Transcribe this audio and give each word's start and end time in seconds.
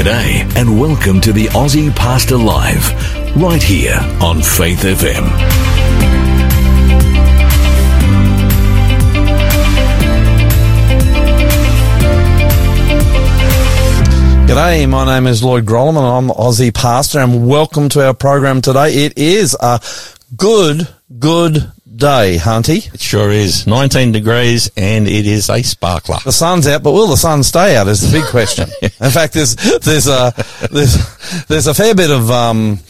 G'day 0.00 0.56
and 0.56 0.80
welcome 0.80 1.20
to 1.20 1.30
the 1.30 1.48
Aussie 1.48 1.94
Pastor 1.94 2.38
Live, 2.38 3.36
right 3.36 3.62
here 3.62 3.98
on 4.22 4.40
Faith 4.40 4.80
FM. 4.82 5.28
G'day, 14.46 14.88
my 14.88 15.04
name 15.04 15.26
is 15.26 15.44
Lloyd 15.44 15.66
Grollum 15.66 15.98
and 15.98 15.98
I'm 15.98 16.26
the 16.28 16.32
Aussie 16.32 16.72
Pastor 16.72 17.18
and 17.18 17.46
welcome 17.46 17.90
to 17.90 18.06
our 18.06 18.14
program 18.14 18.62
today. 18.62 19.04
It 19.04 19.18
is 19.18 19.54
a 19.60 19.82
good, 20.34 20.88
good 21.18 21.70
day, 22.00 22.38
Hunty. 22.40 22.92
It 22.92 23.00
sure 23.00 23.30
is. 23.30 23.66
19 23.66 24.10
degrees 24.10 24.70
and 24.76 25.06
it 25.06 25.26
is 25.26 25.48
a 25.48 25.62
sparkler. 25.62 26.16
The 26.24 26.32
sun's 26.32 26.66
out, 26.66 26.82
but 26.82 26.92
will 26.92 27.06
the 27.06 27.16
sun 27.16 27.42
stay 27.42 27.76
out 27.76 27.86
is 27.86 28.00
the 28.00 28.18
big 28.18 28.28
question. 28.28 28.68
In 28.82 29.10
fact, 29.10 29.34
there's, 29.34 29.54
there's 29.54 30.08
a, 30.08 30.32
there's, 30.72 31.46
there's 31.46 31.66
a 31.66 31.74
fair 31.74 31.94
bit 31.94 32.10
of, 32.10 32.30
um, 32.30 32.80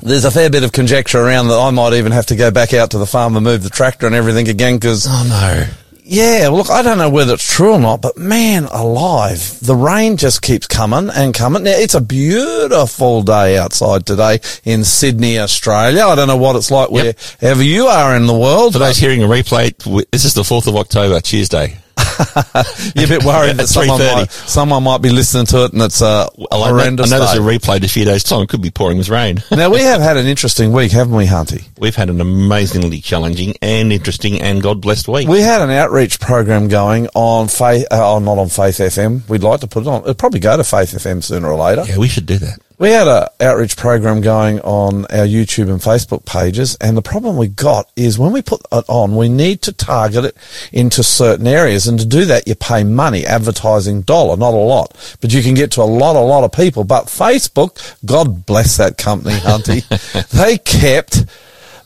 there's 0.00 0.24
a 0.24 0.30
fair 0.30 0.48
bit 0.48 0.64
of 0.64 0.72
conjecture 0.72 1.18
around 1.18 1.48
that 1.48 1.58
I 1.58 1.70
might 1.70 1.92
even 1.94 2.12
have 2.12 2.26
to 2.26 2.36
go 2.36 2.50
back 2.50 2.72
out 2.72 2.92
to 2.92 2.98
the 2.98 3.06
farm 3.06 3.36
and 3.36 3.44
move 3.44 3.62
the 3.62 3.68
tractor 3.68 4.06
and 4.06 4.14
everything 4.14 4.48
again 4.48 4.76
because 4.76 5.06
Oh 5.08 5.26
no. 5.28 5.66
Yeah, 6.12 6.48
well, 6.48 6.56
look, 6.56 6.70
I 6.70 6.82
don't 6.82 6.98
know 6.98 7.08
whether 7.08 7.34
it's 7.34 7.48
true 7.48 7.74
or 7.74 7.78
not, 7.78 8.02
but 8.02 8.18
man 8.18 8.64
alive, 8.64 9.60
the 9.60 9.76
rain 9.76 10.16
just 10.16 10.42
keeps 10.42 10.66
coming 10.66 11.08
and 11.08 11.32
coming. 11.32 11.62
Now, 11.62 11.70
it's 11.70 11.94
a 11.94 12.00
beautiful 12.00 13.22
day 13.22 13.56
outside 13.56 14.06
today 14.06 14.40
in 14.64 14.82
Sydney, 14.82 15.38
Australia. 15.38 16.04
I 16.06 16.16
don't 16.16 16.26
know 16.26 16.36
what 16.36 16.56
it's 16.56 16.68
like 16.72 16.90
Yep. 16.90 17.16
wherever 17.38 17.62
you 17.62 17.86
are 17.86 18.16
in 18.16 18.26
the 18.26 18.34
world. 18.36 18.72
For 18.72 18.80
those 18.80 18.96
hearing 18.96 19.22
a 19.22 19.28
replay, 19.28 19.72
this 20.10 20.24
is 20.24 20.34
the 20.34 20.42
4th 20.42 20.66
of 20.66 20.74
October, 20.74 21.20
Tuesday. 21.20 21.79
You're 22.94 23.04
a 23.06 23.08
bit 23.08 23.24
worried 23.24 23.56
that 23.56 23.60
At 23.64 23.68
someone 23.68 23.98
3:30. 24.00 24.14
might, 24.14 24.30
someone 24.32 24.82
might 24.82 25.02
be 25.02 25.10
listening 25.10 25.46
to 25.46 25.64
it 25.64 25.72
and 25.72 25.82
it's 25.82 26.00
a 26.00 26.28
Well, 26.36 26.48
I 26.52 26.56
know, 26.58 26.64
I 26.64 26.68
horrendous 26.70 27.10
know 27.10 27.18
there's 27.18 27.34
a 27.34 27.38
replay 27.40 27.76
in 27.78 27.84
a 27.84 27.88
few 27.88 28.04
days' 28.04 28.22
time. 28.22 28.42
It 28.42 28.48
could 28.48 28.62
be 28.62 28.70
pouring 28.70 28.98
with 28.98 29.08
rain. 29.08 29.42
now, 29.50 29.70
we 29.70 29.80
have 29.80 30.00
had 30.00 30.16
an 30.16 30.26
interesting 30.26 30.72
week, 30.72 30.92
haven't 30.92 31.14
we, 31.14 31.26
Hunty? 31.26 31.64
We've 31.78 31.96
had 31.96 32.10
an 32.10 32.20
amazingly 32.20 33.00
challenging 33.00 33.54
and 33.62 33.92
interesting 33.92 34.40
and 34.40 34.62
God 34.62 34.80
blessed 34.80 35.08
week. 35.08 35.28
We 35.28 35.40
had 35.40 35.62
an 35.62 35.70
outreach 35.70 36.20
program 36.20 36.68
going 36.68 37.08
on 37.14 37.48
Faith, 37.48 37.86
uh, 37.90 38.14
oh, 38.14 38.18
not 38.18 38.38
on 38.38 38.48
Faith 38.48 38.78
FM. 38.78 39.28
We'd 39.28 39.42
like 39.42 39.60
to 39.60 39.66
put 39.66 39.82
it 39.82 39.88
on. 39.88 40.02
It'll 40.02 40.14
probably 40.14 40.40
go 40.40 40.56
to 40.56 40.64
Faith 40.64 40.90
FM 40.92 41.22
sooner 41.22 41.48
or 41.48 41.56
later. 41.56 41.84
yeah, 41.86 41.98
we 41.98 42.08
should 42.08 42.26
do 42.26 42.38
that. 42.38 42.58
We 42.80 42.88
had 42.92 43.08
an 43.08 43.28
outreach 43.40 43.76
program 43.76 44.22
going 44.22 44.58
on 44.60 45.04
our 45.10 45.26
YouTube 45.26 45.68
and 45.70 45.80
Facebook 45.80 46.24
pages, 46.24 46.76
and 46.80 46.96
the 46.96 47.02
problem 47.02 47.36
we 47.36 47.46
got 47.46 47.90
is 47.94 48.18
when 48.18 48.32
we 48.32 48.40
put 48.40 48.62
it 48.72 48.84
on, 48.88 49.16
we 49.16 49.28
need 49.28 49.60
to 49.64 49.72
target 49.74 50.24
it 50.24 50.36
into 50.72 51.02
certain 51.02 51.46
areas, 51.46 51.86
and 51.86 51.98
to 51.98 52.06
do 52.06 52.24
that, 52.24 52.48
you 52.48 52.54
pay 52.54 52.82
money, 52.82 53.26
advertising 53.26 54.00
dollar, 54.00 54.34
not 54.38 54.54
a 54.54 54.56
lot, 54.56 54.96
but 55.20 55.30
you 55.30 55.42
can 55.42 55.52
get 55.52 55.72
to 55.72 55.82
a 55.82 55.84
lot, 55.84 56.16
a 56.16 56.20
lot 56.20 56.42
of 56.42 56.52
people. 56.52 56.84
But 56.84 57.08
Facebook, 57.08 57.96
God 58.06 58.46
bless 58.46 58.78
that 58.78 58.96
company, 58.96 59.34
Hunty, 59.34 59.86
they 60.30 60.56
kept 60.56 61.26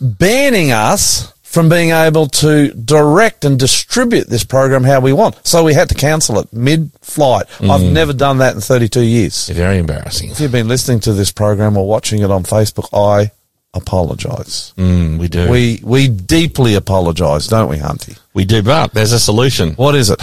banning 0.00 0.70
us 0.70 1.33
from 1.54 1.68
being 1.68 1.90
able 1.92 2.26
to 2.26 2.72
direct 2.74 3.44
and 3.44 3.58
distribute 3.58 4.26
this 4.28 4.42
program 4.44 4.82
how 4.84 4.98
we 5.00 5.12
want. 5.12 5.46
So 5.46 5.62
we 5.64 5.72
had 5.72 5.88
to 5.90 5.94
cancel 5.94 6.38
it 6.40 6.52
mid-flight. 6.52 7.46
I've 7.62 7.82
never 7.82 8.12
done 8.12 8.38
that 8.38 8.54
in 8.56 8.60
32 8.60 9.00
years. 9.00 9.48
Very 9.48 9.78
embarrassing. 9.78 10.30
If 10.32 10.40
you've 10.40 10.52
been 10.52 10.66
listening 10.68 10.98
to 11.00 11.12
this 11.12 11.30
program 11.30 11.76
or 11.76 11.86
watching 11.86 12.22
it 12.22 12.30
on 12.30 12.42
Facebook, 12.42 12.88
I 12.92 13.30
apologise. 13.72 14.74
Mm, 14.76 15.18
we 15.18 15.28
do. 15.28 15.48
We, 15.48 15.80
We 15.82 16.08
deeply 16.08 16.74
apologise, 16.74 17.46
don't 17.46 17.68
we, 17.68 17.78
Hunty? 17.78 18.18
we 18.34 18.44
do, 18.44 18.62
but 18.62 18.92
there's 18.92 19.12
a 19.12 19.20
solution. 19.20 19.74
What 19.74 19.94
is 19.94 20.10
it? 20.10 20.20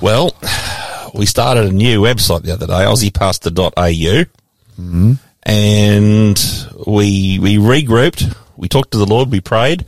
Well, 0.00 0.34
we 1.14 1.26
started 1.26 1.66
a 1.66 1.72
new 1.72 2.00
website 2.00 2.42
the 2.42 2.52
other 2.52 2.66
day, 2.66 2.72
aussiepastor.au, 2.72 4.24
and 5.42 6.38
we 6.86 7.38
we 7.38 7.56
regrouped. 7.56 8.36
We 8.60 8.68
talked 8.68 8.90
to 8.92 8.98
the 8.98 9.06
Lord. 9.06 9.32
We 9.32 9.40
prayed. 9.40 9.86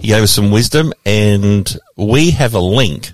He 0.00 0.08
gave 0.08 0.22
us 0.22 0.30
some 0.30 0.52
wisdom, 0.52 0.92
and 1.04 1.76
we 1.96 2.30
have 2.30 2.54
a 2.54 2.60
link. 2.60 3.10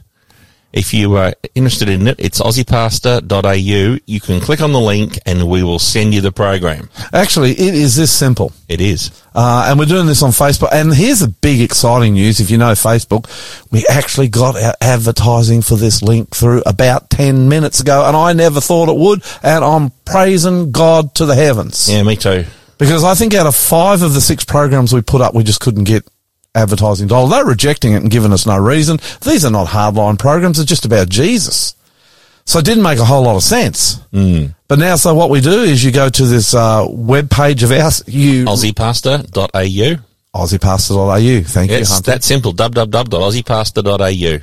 If 0.71 0.93
you 0.93 1.17
are 1.17 1.33
interested 1.55 1.89
in 1.89 2.07
it, 2.07 2.17
it's 2.19 2.43
aussiepastor.au. 2.43 3.99
You 4.05 4.21
can 4.21 4.41
click 4.41 4.61
on 4.61 4.73
the 4.73 4.81
link, 4.81 5.19
and 5.25 5.49
we 5.49 5.63
will 5.63 5.79
send 5.79 6.13
you 6.13 6.21
the 6.21 6.31
program. 6.31 6.91
Actually, 7.11 7.53
it 7.53 7.75
is 7.75 7.97
this 7.97 8.13
simple. 8.13 8.53
It 8.69 8.83
is. 8.83 9.11
Uh, 9.35 9.69
and 9.71 9.79
we're 9.79 9.87
doing 9.87 10.07
this 10.07 10.23
on 10.23 10.31
Facebook. 10.31 10.69
And 10.73 10.93
here's 10.93 11.21
the 11.21 11.29
big 11.29 11.63
exciting 11.63 12.13
news. 12.13 12.39
If 12.39 12.51
you 12.51 12.59
know 12.59 12.73
Facebook, 12.73 13.31
we 13.73 13.87
actually 13.89 14.29
got 14.29 14.63
our 14.63 14.75
advertising 14.83 15.63
for 15.63 15.77
this 15.77 16.03
link 16.03 16.37
through 16.37 16.63
about 16.67 17.09
10 17.09 17.49
minutes 17.49 17.81
ago. 17.81 18.05
And 18.07 18.15
I 18.15 18.35
never 18.35 18.61
thought 18.61 18.91
it 18.91 18.97
would. 18.97 19.23
And 19.43 19.65
I'm 19.65 19.91
praising 20.05 20.71
God 20.71 21.15
to 21.15 21.25
the 21.25 21.35
heavens. 21.35 21.91
Yeah, 21.91 22.03
me 22.03 22.17
too. 22.17 22.45
Because 22.79 23.05
I 23.05 23.15
think 23.15 23.35
out 23.35 23.47
of 23.47 23.55
five 23.57 24.03
of 24.03 24.15
the 24.15 24.21
six 24.21 24.45
programs 24.45 24.93
we 24.93 25.03
put 25.03 25.21
up, 25.21 25.35
we 25.35 25.43
just 25.43 25.61
couldn't 25.61 25.85
get 25.85 26.07
advertising 26.55 27.09
dollar. 27.09 27.29
They're 27.29 27.45
rejecting 27.45 27.93
it 27.93 28.03
and 28.03 28.11
giving 28.11 28.33
us 28.33 28.47
no 28.47 28.57
reason. 28.59 28.99
These 29.23 29.45
are 29.45 29.51
not 29.51 29.67
hardline 29.69 30.19
programs. 30.19 30.59
It's 30.59 30.69
just 30.69 30.85
about 30.85 31.09
Jesus. 31.09 31.75
So 32.45 32.59
it 32.61 32.65
didn't 32.65 32.83
make 32.83 32.99
a 32.99 33.05
whole 33.05 33.25
lot 33.25 33.37
of 33.37 33.43
sense. 33.43 33.97
Mm. 34.13 34.55
But 34.69 34.79
now, 34.79 34.97
so 34.97 35.13
what 35.15 35.29
we 35.29 35.41
do 35.43 35.63
is 35.63 35.85
you 35.85 35.93
go 35.93 36.09
to 36.09 36.25
this 36.25 36.55
uh, 36.55 36.87
web 36.89 37.29
page 37.31 37.63
of 37.63 37.71
ours, 37.73 38.03
you 38.07 38.47
aussiepastor.au. 38.47 40.03
aussiepastor.au. 40.35 41.43
Thank 41.45 41.71
you, 41.71 41.77
It's 41.77 42.01
that 42.03 42.25
simple. 42.25 42.55
www.aussiepastor.au. 42.55 44.39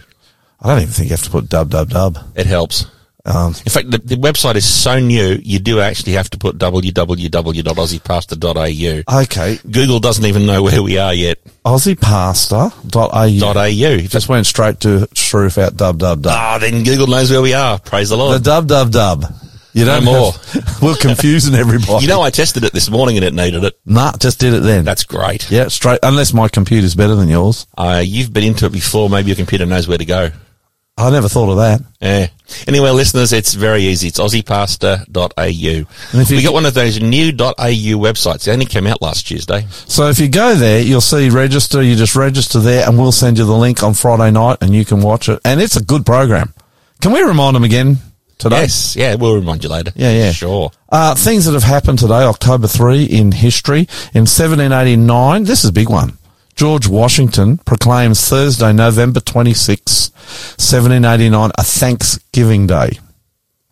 I 0.62 0.68
don't 0.70 0.82
even 0.82 0.94
think 0.94 1.10
you 1.10 1.14
have 1.16 1.24
to 1.24 1.30
put 1.32 1.50
dub 1.50 1.70
dub 1.70 1.90
dub. 1.90 2.18
It 2.36 2.46
helps. 2.46 2.86
Um, 3.26 3.56
In 3.66 3.72
fact, 3.72 3.90
the, 3.90 3.98
the 3.98 4.16
website 4.18 4.56
is 4.56 4.66
so 4.72 5.00
new, 5.00 5.40
you 5.42 5.58
do 5.60 5.80
actually 5.80 6.14
have 6.14 6.30
to 6.30 6.38
put 6.38 6.58
www.aussiepastor.au. 6.60 9.22
okay, 9.24 9.60
Google 9.70 10.00
doesn't 10.00 10.26
even 10.26 10.46
know 10.46 10.62
where 10.64 10.82
we 10.84 10.98
are 10.98 11.14
yet. 11.14 11.40
aussiepastor.au. 11.66 13.12
.au. 13.12 13.98
Just 14.08 14.30
went 14.30 14.46
straight 14.46 14.80
to 14.82 15.08
Shroof 15.14 15.58
out 15.58 15.76
dub 15.76 15.98
dub 15.98 16.22
dub. 16.22 16.34
Ah, 16.36 16.58
then 16.60 16.84
Google 16.84 17.08
knows 17.08 17.32
where 17.32 17.42
we 17.42 17.54
are. 17.54 17.80
Praise 17.80 18.10
the 18.10 18.18
Lord. 18.18 18.40
The 18.40 18.44
dub 18.44 18.68
dub 18.68 18.92
dub. 18.92 19.26
You 19.74 19.84
don't 19.84 20.06
No 20.06 20.12
more. 20.12 20.32
have- 20.32 20.78
we're 20.82 20.96
confusing 20.96 21.54
everybody. 21.54 22.04
You 22.06 22.10
know, 22.10 22.22
I 22.22 22.30
tested 22.30 22.64
it 22.64 22.72
this 22.72 22.90
morning 22.90 23.18
and 23.18 23.26
it 23.26 23.34
needed 23.34 23.66
it. 23.66 23.78
Nah, 23.86 24.14
just 24.18 24.40
did 24.40 24.54
it 24.54 24.64
then. 24.64 24.86
That's 24.86 25.04
great. 25.04 25.52
yeah, 25.52 25.68
straight. 25.68 26.00
Unless 26.02 26.34
my 26.34 26.48
computer's 26.48 26.96
better 26.96 27.16
than 27.16 27.28
yours. 27.28 27.68
Uh, 27.78 28.02
you've 28.06 28.32
been 28.32 28.46
into 28.46 28.66
it 28.68 28.72
before. 28.72 29.10
Maybe 29.10 29.28
your 29.30 29.36
computer 29.36 29.66
knows 29.66 29.86
where 29.88 29.98
to 29.98 30.06
go. 30.06 30.30
I 30.98 31.10
never 31.10 31.28
thought 31.28 31.50
of 31.50 31.58
that. 31.58 31.82
Yeah. 32.00 32.28
Anyway, 32.68 32.90
listeners, 32.92 33.34
it's 33.34 33.54
very 33.54 33.82
easy. 33.84 34.08
It's 34.08 34.20
aussiepastor.au. 34.20 35.34
And 35.38 36.22
if 36.22 36.30
you 36.30 36.38
We 36.38 36.44
got 36.44 36.54
one 36.54 36.66
of 36.66 36.74
those 36.74 37.02
new 37.02 37.32
.au 37.32 38.00
websites. 38.00 38.46
They 38.46 38.54
only 38.54 38.66
came 38.66 38.88
out 38.88 39.02
last 39.02 39.28
Tuesday. 39.28 39.68
So 39.70 40.08
if 40.08 40.20
you 40.20 40.30
go 40.30 40.56
there, 40.56 40.82
you'll 40.82 41.02
see 41.02 41.30
register. 41.30 41.82
You 41.82 41.96
just 41.96 42.16
register 42.16 42.60
there, 42.60 42.88
and 42.88 42.98
we'll 42.98 43.12
send 43.12 43.38
you 43.38 43.46
the 43.46 43.56
link 43.56 43.84
on 43.84 43.94
Friday 43.94 44.32
night, 44.32 44.60
and 44.62 44.74
you 44.74 44.86
can 44.86 45.02
watch 45.02 45.28
it. 45.28 45.42
And 45.44 45.62
it's 45.62 45.76
a 45.76 45.84
good 45.84 46.06
program. 46.06 46.54
Can 47.02 47.12
we 47.12 47.22
remind 47.24 47.58
them 47.58 47.66
again 47.66 47.98
today? 48.38 48.62
Yes. 48.62 48.96
Yeah, 48.96 49.16
we'll 49.16 49.36
remind 49.36 49.66
you 49.66 49.70
later. 49.70 49.92
Yeah, 49.96 50.12
yeah. 50.14 50.32
Sure. 50.32 50.72
Uh, 50.88 51.14
things 51.16 51.44
that 51.44 51.54
have 51.54 51.64
happened 51.64 52.00
today, 52.00 52.24
October 52.24 52.68
3 52.68 53.04
in 53.04 53.34
history. 53.34 53.80
In 54.14 54.22
1789, 54.28 55.44
this 55.44 55.66
is 55.66 55.72
a 55.72 55.74
big 55.74 55.90
one. 55.90 56.18
George 56.56 56.88
Washington 56.88 57.58
proclaims 57.60 58.28
Thursday, 58.30 58.72
November 58.72 59.20
26, 59.20 60.12
1789, 60.12 61.52
a 61.58 61.64
Thanksgiving 61.64 62.66
Day. 62.66 63.00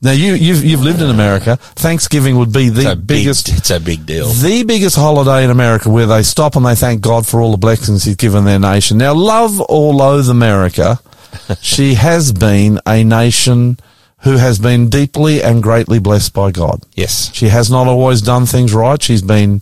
Now 0.02 0.12
you, 0.12 0.34
you've, 0.34 0.66
you've 0.66 0.84
lived 0.84 1.02
in 1.02 1.10
America. 1.10 1.56
Thanksgiving 1.56 2.38
would 2.38 2.52
be 2.52 2.68
the 2.68 2.92
a 2.92 2.96
biggest, 2.96 3.48
Big, 3.48 3.58
it's 3.58 3.70
a 3.72 3.80
big 3.80 4.06
deal. 4.06 4.28
the 4.28 4.64
biggest 4.64 4.98
holiday 4.98 5.46
in 5.46 5.50
America 5.50 5.90
where 5.90 6.06
they 6.06 6.24
stop 6.24 6.58
and 6.58 6.66
they 6.66 6.76
thank 6.76 7.00
God 7.00 7.26
for 7.26 7.40
all 7.40 7.52
the 7.52 7.58
blessings 7.58 8.04
he's 8.04 8.18
given 8.18 8.44
their 8.44 8.60
nation. 8.60 8.98
Now, 8.98 9.14
love 9.14 9.62
or 9.70 9.94
loathe 9.94 10.30
America, 10.30 11.00
she 11.62 11.94
has 11.94 12.34
been 12.34 12.82
a 12.86 13.06
nation 13.06 13.78
who 14.24 14.38
has 14.38 14.58
been 14.58 14.90
deeply 14.90 15.44
and 15.44 15.62
greatly 15.62 16.00
blessed 16.00 16.34
by 16.34 16.50
God. 16.52 16.82
Yes. 16.96 17.34
She 17.34 17.50
has 17.50 17.70
not 17.70 17.88
always 17.88 18.22
done 18.22 18.46
things 18.46 18.74
right. 18.74 19.02
She's 19.02 19.22
been, 19.22 19.62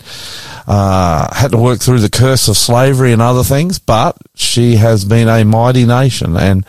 uh, 0.67 1.33
had 1.33 1.51
to 1.51 1.57
work 1.57 1.79
through 1.79 1.99
the 1.99 2.09
curse 2.09 2.47
of 2.47 2.55
slavery 2.55 3.11
and 3.11 3.21
other 3.21 3.43
things, 3.43 3.79
but 3.79 4.17
she 4.35 4.75
has 4.75 5.03
been 5.03 5.27
a 5.27 5.43
mighty 5.43 5.85
nation. 5.85 6.37
And 6.37 6.63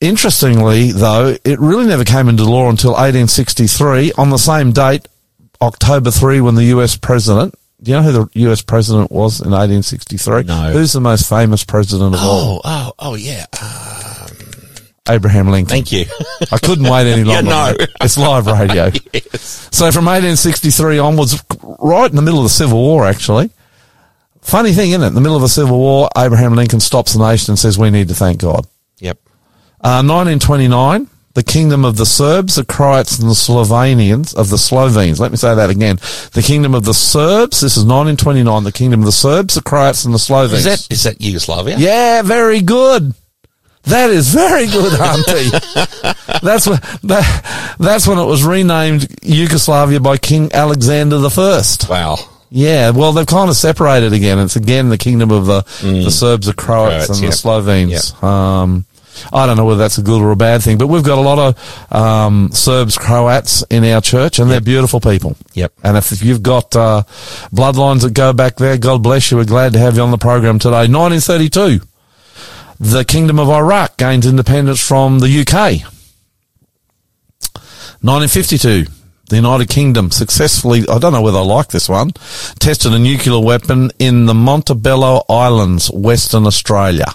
interestingly, 0.00 0.92
though, 0.92 1.36
it 1.44 1.58
really 1.58 1.86
never 1.86 2.04
came 2.04 2.28
into 2.28 2.44
law 2.44 2.70
until 2.70 2.92
1863 2.92 4.12
on 4.12 4.30
the 4.30 4.38
same 4.38 4.70
date, 4.70 5.08
October 5.60 6.12
3, 6.12 6.40
when 6.40 6.54
the 6.54 6.66
US 6.66 6.96
president, 6.96 7.56
do 7.82 7.90
you 7.90 7.96
know 7.96 8.02
who 8.04 8.12
the 8.12 8.28
US 8.50 8.62
president 8.62 9.10
was 9.10 9.40
in 9.40 9.50
1863? 9.50 10.44
No. 10.44 10.72
Who's 10.72 10.92
the 10.92 11.00
most 11.00 11.28
famous 11.28 11.64
president 11.64 12.14
of 12.14 12.20
all? 12.20 12.56
Oh, 12.56 12.60
oh, 12.64 12.92
oh, 13.00 13.14
yeah. 13.16 13.46
Uh, 13.60 13.97
Abraham 15.08 15.48
Lincoln. 15.48 15.70
thank 15.70 15.92
you. 15.92 16.04
I 16.52 16.58
couldn't 16.58 16.84
wait 16.84 17.06
any 17.10 17.24
longer. 17.24 17.48
Yeah, 17.50 17.72
no. 17.76 17.86
It's 18.00 18.18
live 18.18 18.46
radio. 18.46 18.90
yes. 19.12 19.68
So 19.72 19.90
from 19.92 20.04
1863 20.06 20.98
onwards, 20.98 21.42
right 21.78 22.08
in 22.10 22.16
the 22.16 22.22
middle 22.22 22.40
of 22.40 22.44
the 22.44 22.50
Civil 22.50 22.78
War, 22.78 23.06
actually. 23.06 23.50
Funny 24.40 24.72
thing, 24.72 24.90
isn't 24.90 25.02
it? 25.02 25.08
In 25.08 25.14
the 25.14 25.20
middle 25.20 25.36
of 25.36 25.42
the 25.42 25.48
Civil 25.48 25.78
War, 25.78 26.08
Abraham 26.16 26.54
Lincoln 26.54 26.80
stops 26.80 27.12
the 27.12 27.18
nation 27.18 27.52
and 27.52 27.58
says, 27.58 27.76
we 27.78 27.90
need 27.90 28.08
to 28.08 28.14
thank 28.14 28.40
God. 28.40 28.66
Yep. 28.98 29.18
Uh, 29.80 30.02
1929, 30.02 31.06
the 31.34 31.42
kingdom 31.42 31.84
of 31.84 31.96
the 31.96 32.06
Serbs, 32.06 32.56
the 32.56 32.64
Croats, 32.64 33.18
and 33.18 33.28
the 33.28 33.34
Slovenians, 33.34 34.34
of 34.34 34.48
the 34.48 34.56
Slovenes. 34.56 35.20
Let 35.20 35.30
me 35.30 35.36
say 35.36 35.54
that 35.54 35.70
again. 35.70 35.96
The 36.32 36.42
kingdom 36.44 36.74
of 36.74 36.84
the 36.84 36.94
Serbs, 36.94 37.60
this 37.60 37.76
is 37.76 37.84
1929, 37.84 38.64
the 38.64 38.72
kingdom 38.72 39.00
of 39.00 39.06
the 39.06 39.12
Serbs, 39.12 39.54
the 39.54 39.62
Croats, 39.62 40.04
and 40.04 40.12
the 40.14 40.18
Slovenes. 40.18 40.64
Is 40.66 40.86
that 40.88 40.92
is 40.92 41.02
that 41.04 41.20
Yugoslavia? 41.20 41.76
Yeah, 41.78 42.22
very 42.22 42.60
good. 42.62 43.14
That 43.84 44.10
is 44.10 44.32
very 44.34 44.66
good, 44.66 44.92
Hunty. 44.92 46.40
that's 46.42 46.66
when 46.66 46.78
that, 47.04 47.76
that's 47.78 48.06
when 48.06 48.18
it 48.18 48.24
was 48.24 48.44
renamed 48.44 49.08
Yugoslavia 49.22 50.00
by 50.00 50.18
King 50.18 50.52
Alexander 50.52 51.18
the 51.18 51.30
First. 51.30 51.88
Wow. 51.88 52.16
Yeah, 52.50 52.90
well, 52.90 53.12
they've 53.12 53.26
kind 53.26 53.50
of 53.50 53.56
separated 53.56 54.12
again. 54.12 54.38
It's 54.38 54.56
again 54.56 54.88
the 54.88 54.98
kingdom 54.98 55.30
of 55.30 55.46
the, 55.46 55.62
the 55.82 56.10
Serbs, 56.10 56.46
the 56.46 56.54
Croats, 56.54 57.06
Croats, 57.06 57.08
and 57.10 57.20
yep. 57.20 57.30
the 57.30 57.36
Slovenes. 57.36 58.22
Um, 58.22 58.86
I 59.32 59.46
don't 59.46 59.56
know 59.56 59.64
whether 59.64 59.78
that's 59.78 59.98
a 59.98 60.02
good 60.02 60.22
or 60.22 60.30
a 60.30 60.36
bad 60.36 60.62
thing, 60.62 60.78
but 60.78 60.86
we've 60.86 61.02
got 61.02 61.18
a 61.18 61.20
lot 61.20 61.38
of 61.38 61.92
um, 61.94 62.50
Serbs, 62.52 62.96
Croats 62.96 63.64
in 63.70 63.84
our 63.84 64.00
church, 64.00 64.38
and 64.38 64.50
they're 64.50 64.60
beautiful 64.60 65.00
people. 65.00 65.36
Yep. 65.54 65.72
And 65.82 65.96
if 65.96 66.22
you've 66.22 66.42
got 66.42 66.74
uh, 66.76 67.02
bloodlines 67.52 68.02
that 68.02 68.14
go 68.14 68.32
back 68.32 68.56
there, 68.56 68.78
God 68.78 69.02
bless 69.02 69.30
you. 69.30 69.36
We're 69.36 69.44
glad 69.44 69.72
to 69.74 69.78
have 69.78 69.96
you 69.96 70.02
on 70.02 70.10
the 70.10 70.18
program 70.18 70.58
today. 70.58 70.88
1932, 70.88 71.80
the 72.80 73.04
Kingdom 73.04 73.38
of 73.38 73.50
Iraq 73.50 73.96
gains 73.96 74.26
independence 74.26 74.86
from 74.86 75.18
the 75.18 75.40
UK. 75.40 75.82
1952, 78.00 78.86
the 79.28 79.36
United 79.36 79.68
Kingdom 79.68 80.10
successfully, 80.10 80.84
I 80.88 80.98
don't 80.98 81.12
know 81.12 81.20
whether 81.20 81.38
I 81.38 81.42
like 81.42 81.68
this 81.68 81.88
one, 81.88 82.12
tested 82.60 82.92
a 82.92 82.98
nuclear 82.98 83.40
weapon 83.40 83.90
in 83.98 84.26
the 84.26 84.34
Montebello 84.34 85.24
Islands, 85.28 85.90
Western 85.90 86.46
Australia. 86.46 87.06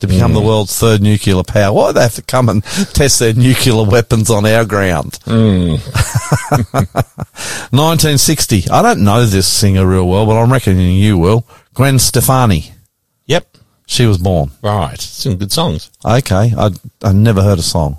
To 0.00 0.06
become 0.06 0.32
the 0.32 0.40
mm. 0.40 0.46
world's 0.46 0.78
third 0.78 1.02
nuclear 1.02 1.42
power. 1.42 1.72
Why 1.72 1.88
do 1.88 1.94
they 1.94 2.02
have 2.02 2.14
to 2.14 2.22
come 2.22 2.48
and 2.48 2.62
test 2.64 3.18
their 3.18 3.34
nuclear 3.34 3.82
weapons 3.82 4.30
on 4.30 4.46
our 4.46 4.64
ground? 4.64 5.14
Mm. 5.24 5.70
1960. 7.72 8.70
I 8.70 8.82
don't 8.82 9.02
know 9.02 9.26
this 9.26 9.48
singer 9.48 9.84
real 9.84 10.06
well, 10.06 10.24
but 10.24 10.40
I'm 10.40 10.52
reckoning 10.52 10.94
you 10.94 11.18
will. 11.18 11.44
Gwen 11.74 11.98
Stefani. 11.98 12.70
She 13.88 14.04
was 14.04 14.18
born. 14.18 14.50
Right. 14.62 15.00
Some 15.00 15.36
good 15.36 15.50
songs. 15.50 15.90
Okay. 16.04 16.52
I, 16.56 16.70
I 17.02 17.12
never 17.12 17.42
heard 17.42 17.58
a 17.58 17.62
song. 17.62 17.96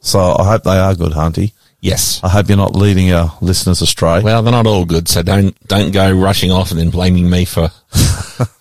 So 0.00 0.20
I 0.38 0.44
hope 0.44 0.62
they 0.62 0.78
are 0.78 0.94
good, 0.94 1.12
Hunty. 1.12 1.52
Yes. 1.80 2.20
I 2.22 2.28
hope 2.28 2.48
you're 2.48 2.56
not 2.56 2.76
leading 2.76 3.12
our 3.12 3.36
listeners 3.40 3.82
astray. 3.82 4.22
Well, 4.22 4.42
they're 4.42 4.52
not 4.52 4.66
all 4.66 4.84
good, 4.84 5.08
so 5.08 5.22
don't 5.22 5.54
don't 5.66 5.90
go 5.90 6.10
rushing 6.12 6.50
off 6.50 6.70
and 6.70 6.78
then 6.78 6.90
blaming 6.90 7.28
me 7.28 7.44
for 7.44 7.68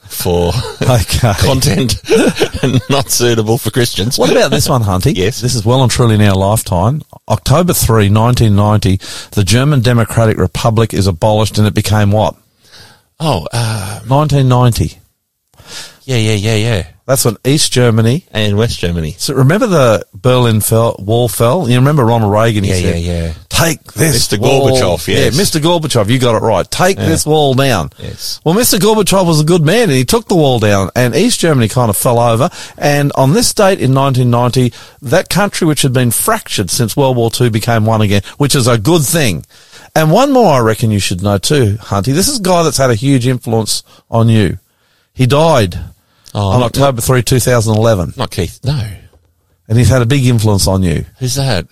for 0.10 0.52
okay. 0.82 1.34
content 1.40 2.02
not 2.90 3.12
suitable 3.12 3.60
for 3.60 3.70
Christians. 3.70 4.18
What 4.18 4.32
about 4.32 4.50
this 4.50 4.68
one, 4.68 4.82
Hunty? 4.82 5.16
Yes. 5.16 5.42
This 5.42 5.54
is 5.54 5.64
well 5.64 5.84
and 5.84 5.92
truly 5.92 6.16
in 6.16 6.22
our 6.22 6.36
lifetime. 6.36 7.04
October 7.30 7.74
3, 7.74 8.10
1990, 8.10 8.98
the 9.36 9.44
German 9.44 9.82
Democratic 9.82 10.38
Republic 10.38 10.94
is 10.94 11.06
abolished 11.06 11.60
and 11.60 11.68
it 11.68 11.76
became 11.76 12.12
what? 12.12 12.36
Oh, 13.20 13.48
uh, 13.54 14.02
1990. 14.08 15.00
Yeah, 16.06 16.18
yeah, 16.18 16.34
yeah, 16.36 16.56
yeah. 16.56 16.88
That's 17.06 17.26
when 17.26 17.36
East 17.44 17.74
Germany. 17.74 18.24
And 18.32 18.58
West 18.58 18.80
Germany. 18.80 19.16
So 19.18 19.34
remember 19.34 19.68
the 19.68 20.06
Berlin 20.14 20.62
fell, 20.62 20.96
wall 21.00 21.28
fell? 21.28 21.70
You 21.70 21.76
remember 21.76 22.06
Ronald 22.06 22.32
Reagan? 22.32 22.64
He 22.64 22.70
Yeah, 22.70 22.76
said, 22.78 23.00
yeah, 23.02 23.14
yeah. 23.28 23.34
Take 23.50 23.84
this. 23.92 24.30
Mr. 24.30 24.40
wall- 24.40 24.70
Gorbachev, 24.72 25.08
yes. 25.10 25.36
Yeah, 25.36 25.42
Mr. 25.42 25.62
Gorbachev, 25.62 26.10
you 26.10 26.18
got 26.18 26.36
it 26.36 26.42
right. 26.46 26.70
Take 26.72 26.96
this 26.96 27.26
wall 27.26 27.56
down. 27.56 27.90
Yes. 28.00 28.40
Well, 28.46 28.56
Mr. 28.56 28.80
Gorbachev 28.80 29.26
was 29.28 29.42
a 29.42 29.44
good 29.44 29.64
man 29.66 29.84
and 29.84 29.92
he 29.92 30.06
took 30.06 30.30
the 30.30 30.36
wall 30.36 30.60
down 30.60 30.92
and 30.96 31.14
East 31.14 31.42
Germany 31.42 31.68
kind 31.68 31.90
of 31.90 31.98
fell 31.98 32.20
over. 32.20 32.50
And 32.78 33.12
on 33.16 33.34
this 33.34 33.54
date 33.54 33.82
in 33.82 33.94
1990, 33.94 34.74
that 35.02 35.30
country 35.30 35.68
which 35.68 35.82
had 35.82 35.92
been 35.92 36.12
fractured 36.12 36.70
since 36.70 36.96
World 36.96 37.18
War 37.18 37.30
II 37.40 37.50
became 37.50 37.86
one 37.86 38.00
again, 38.02 38.22
which 38.38 38.56
is 38.56 38.66
a 38.68 38.78
good 38.78 39.04
thing. 39.04 39.46
And 39.94 40.10
one 40.10 40.32
more 40.32 40.54
I 40.54 40.60
reckon 40.60 40.90
you 40.90 41.00
should 41.00 41.22
know 41.22 41.38
too, 41.38 41.76
Hunty. 41.82 42.14
This 42.14 42.30
is 42.30 42.40
a 42.40 42.44
guy 42.44 42.64
that's 42.64 42.78
had 42.78 42.90
a 42.92 42.96
huge 42.96 43.28
influence 43.28 43.84
on 44.10 44.30
you. 44.30 44.58
He 45.14 45.26
died 45.28 45.78
Oh, 46.34 46.52
on 46.52 46.64
October 46.64 47.02
3, 47.02 47.22
2011. 47.22 48.14
not 48.18 48.32
Keith. 48.32 48.60
No. 48.64 48.82
And 49.68 49.78
he's 49.78 49.90
had 49.90 50.02
a 50.02 50.06
big 50.06 50.26
influence 50.26 50.68
on 50.68 50.84
you. 50.84 51.06
Who's 51.20 51.36
that? 51.36 51.68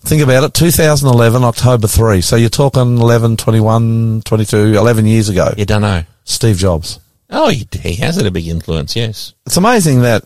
Think 0.00 0.22
about 0.22 0.44
it, 0.44 0.54
2011, 0.54 1.44
October 1.44 1.86
3. 1.86 2.20
So 2.20 2.36
you're 2.36 2.48
talking 2.48 2.98
11, 2.98 3.36
21, 3.36 4.22
22, 4.24 4.56
11 4.78 5.06
years 5.06 5.28
ago. 5.28 5.52
You 5.56 5.64
don't 5.66 5.82
know. 5.82 6.04
Steve 6.24 6.56
Jobs. 6.56 7.00
Oh, 7.30 7.48
he, 7.48 7.68
he 7.80 7.94
has 7.96 8.16
had 8.16 8.26
a 8.26 8.30
big 8.30 8.46
influence, 8.46 8.96
yes. 8.96 9.34
It's 9.44 9.56
amazing 9.56 10.02
that 10.02 10.24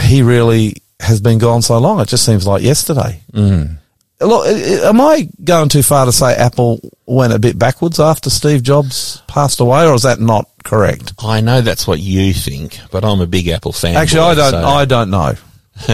he 0.00 0.22
really 0.22 0.74
has 1.00 1.20
been 1.20 1.38
gone 1.38 1.62
so 1.62 1.78
long. 1.78 2.00
It 2.00 2.08
just 2.08 2.24
seems 2.26 2.46
like 2.46 2.62
yesterday. 2.62 3.22
Mm. 3.32 3.78
Look, 4.20 4.46
am 4.48 5.00
I 5.00 5.28
going 5.44 5.68
too 5.68 5.82
far 5.82 6.04
to 6.06 6.12
say 6.12 6.34
Apple 6.34 6.80
went 7.06 7.32
a 7.32 7.38
bit 7.38 7.56
backwards 7.58 8.00
after 8.00 8.30
Steve 8.30 8.62
Jobs 8.64 9.22
passed 9.28 9.60
away, 9.60 9.86
or 9.86 9.94
is 9.94 10.02
that 10.02 10.18
not 10.18 10.48
correct? 10.64 11.12
I 11.20 11.40
know 11.40 11.60
that's 11.60 11.86
what 11.86 12.00
you 12.00 12.32
think, 12.32 12.80
but 12.90 13.04
I'm 13.04 13.20
a 13.20 13.26
big 13.28 13.46
Apple 13.48 13.72
fan. 13.72 13.94
Actually, 13.96 14.20
I 14.22 14.34
don't. 14.34 14.54
I 14.54 14.84
don't 14.86 15.10
know. 15.10 15.34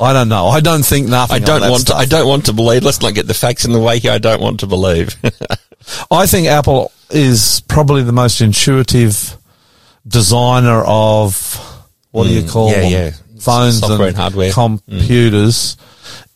I 0.00 0.12
don't 0.12 0.28
know. 0.28 0.48
I 0.48 0.60
don't 0.60 0.84
think 0.84 1.08
nothing. 1.08 1.36
I 1.36 1.38
don't 1.38 1.70
want 1.70 1.86
to. 1.86 1.94
I 1.94 2.04
don't 2.04 2.28
want 2.28 2.46
to 2.46 2.52
believe. 2.52 2.82
Let's 2.84 3.00
not 3.00 3.14
get 3.14 3.26
the 3.26 3.32
facts 3.34 3.64
in 3.64 3.72
the 3.72 3.80
way 3.80 3.98
here. 3.98 4.12
I 4.12 4.18
don't 4.18 4.42
want 4.42 4.60
to 4.60 4.66
believe. 4.66 5.16
I 6.10 6.26
think 6.26 6.48
Apple 6.48 6.92
is 7.08 7.62
probably 7.68 8.02
the 8.02 8.12
most 8.12 8.42
intuitive 8.42 9.38
designer 10.06 10.82
of 10.84 11.56
what 12.10 12.24
do 12.24 12.30
you 12.30 12.46
call 12.46 12.68
Mm. 12.70 12.72
yeah, 12.74 12.80
them? 12.82 12.90
yeah. 12.92 13.10
Phones 13.40 13.78
Software 13.80 14.08
and 14.08 14.16
hardware. 14.16 14.50
Mm. 14.50 15.00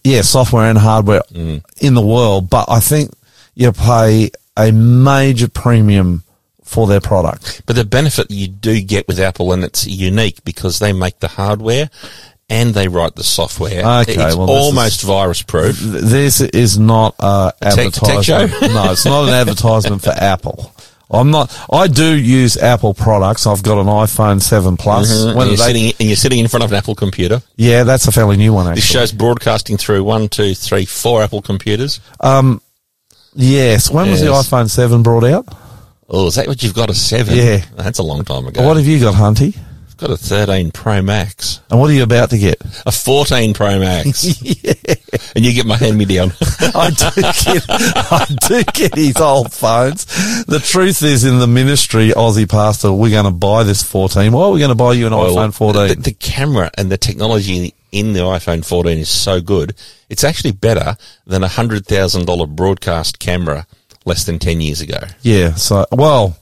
Yeah, 0.05 0.23
software 0.23 0.69
and 0.69 0.79
hardware 0.79 1.23
Mm. 1.33 1.63
in 1.81 1.95
the 1.95 2.01
world. 2.01 2.51
But 2.51 2.69
I 2.69 2.81
think 2.81 3.13
you 3.55 3.71
pay 3.73 4.31
a 4.57 4.73
major 4.73 5.49
premium 5.49 6.25
for 6.65 6.87
their 6.87 7.01
product. 7.01 7.63
but 7.67 7.77
the 7.77 7.85
benefit 7.85 8.31
you 8.31 8.49
do 8.49 8.81
get 8.81 9.07
with 9.07 9.21
Apple, 9.21 9.53
and 9.53 9.63
it's 9.63 9.87
unique 9.87 10.43
because 10.45 10.79
they 10.79 10.93
make 10.93 11.21
the 11.21 11.29
hardware 11.29 11.91
and 12.49 12.73
they 12.75 12.89
write 12.89 13.15
the 13.15 13.23
software. 13.25 13.85
Okay, 14.03 14.13
it's 14.15 14.37
well, 14.37 14.47
this 14.47 14.57
almost 14.65 15.03
virus 15.03 15.43
proof. 15.43 15.79
This 15.81 16.41
is 16.41 16.79
not 16.79 17.15
a 17.19 17.53
tech- 17.61 17.93
tech 17.93 18.25
show? 18.25 18.47
no, 18.47 18.93
it's 18.93 19.05
not 19.05 19.29
an 19.29 19.35
advertisement 19.43 20.03
for 20.03 20.11
Apple. 20.11 20.75
I'm 21.13 21.31
not. 21.31 21.55
I 21.71 21.89
do 21.89 22.17
use 22.17 22.57
Apple 22.57 22.95
products. 22.95 23.47
I've 23.47 23.63
got 23.63 23.79
an 23.79 23.87
iPhone 23.87 24.41
7 24.41 24.77
Plus. 24.79 25.11
And 25.25 25.37
you're, 25.37 25.47
they- 25.51 25.57
sitting, 25.57 25.85
and 26.01 26.09
you're 26.09 26.17
sitting 26.17 26.39
in 26.39 26.49
front 26.49 26.65
of 26.65 26.73
an 26.73 26.79
Apple 26.79 26.95
computer. 26.95 27.43
yeah, 27.57 27.85
that's 27.85 28.09
a 28.09 28.13
fairly 28.13 28.37
new 28.37 28.53
one. 28.55 28.67
Actually, 28.67 28.77
This 28.77 28.85
show's 28.91 29.13
broadcasting 29.13 29.77
through 29.77 30.05
one, 30.05 30.29
two, 30.29 30.55
three, 30.55 30.85
four 30.87 31.23
Apple 31.23 31.43
computers. 31.43 32.01
Um, 32.21 32.61
Yes. 33.35 33.91
When 33.91 34.11
was 34.11 34.21
the 34.21 34.27
iPhone 34.27 34.69
7 34.69 35.03
brought 35.03 35.25
out? 35.25 35.47
Oh, 36.09 36.27
is 36.27 36.35
that 36.35 36.47
what 36.47 36.63
you've 36.63 36.75
got? 36.75 36.91
A 36.91 36.95
seven? 36.95 37.35
Yeah. 37.37 37.65
that's 37.77 37.99
a 37.99 38.03
long 38.03 38.23
time 38.25 38.47
ago. 38.47 38.67
What 38.67 38.77
have 38.77 38.87
you 38.87 39.01
got, 39.01 39.15
Hunty? 39.15 39.57
Got 40.03 40.11
a 40.11 40.17
13 40.17 40.73
Pro 40.73 41.01
Max, 41.01 41.61
And 41.71 41.79
what 41.79 41.89
are 41.89 41.93
you 41.93 42.03
about 42.03 42.31
to 42.31 42.39
get? 42.39 42.61
a 42.85 42.91
14 42.91 43.55
Pro 43.55 43.79
Max, 43.79 44.25
and 45.37 45.45
you 45.45 45.53
get 45.53 45.65
my 45.65 45.77
hand 45.77 45.97
me 45.97 46.07
down. 46.07 46.33
I 46.41 46.91
do 46.91 47.23
get, 47.23 47.65
I 47.71 48.27
do 48.49 48.65
get 48.73 48.97
his 48.97 49.17
old 49.19 49.53
phones. 49.53 50.07
The 50.47 50.59
truth 50.59 51.05
is, 51.05 51.23
in 51.25 51.39
the 51.39 51.47
ministry, 51.47 52.09
Aussie 52.09 52.51
pastor, 52.51 52.93
we're 52.93 53.13
going 53.13 53.27
to 53.27 53.31
buy 53.31 53.63
this 53.63 53.85
14. 53.85 54.33
Why 54.33 54.43
are 54.43 54.51
we 54.51 54.59
going 54.59 54.71
to 54.71 54.75
buy 54.75 54.95
you 54.95 55.07
an 55.07 55.13
iPhone 55.13 55.55
14? 55.55 55.87
The, 55.87 55.95
the 55.95 56.13
camera 56.15 56.73
and 56.77 56.91
the 56.91 56.99
technology 56.99 57.73
in 57.93 58.13
the 58.13 58.21
iPhone 58.21 58.67
14 58.67 58.99
is 58.99 59.09
so 59.09 59.41
good. 59.41 59.77
It's 60.09 60.25
actually 60.25 60.53
better 60.53 60.97
than 61.29 61.45
a 61.45 61.49
hundred 61.49 61.87
thousand 61.87 62.27
dollar 62.27 62.49
broadcast 62.49 63.21
camera 63.21 63.69
less 64.05 64.25
than 64.25 64.41
10 64.41 64.61
years 64.61 64.81
ago. 64.81 64.99
yeah. 65.21 65.55
So, 65.55 65.87
well, 65.93 66.37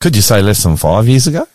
could 0.00 0.16
you 0.16 0.22
say 0.22 0.42
less 0.42 0.64
than 0.64 0.76
five 0.76 1.06
years 1.06 1.28
ago? 1.28 1.46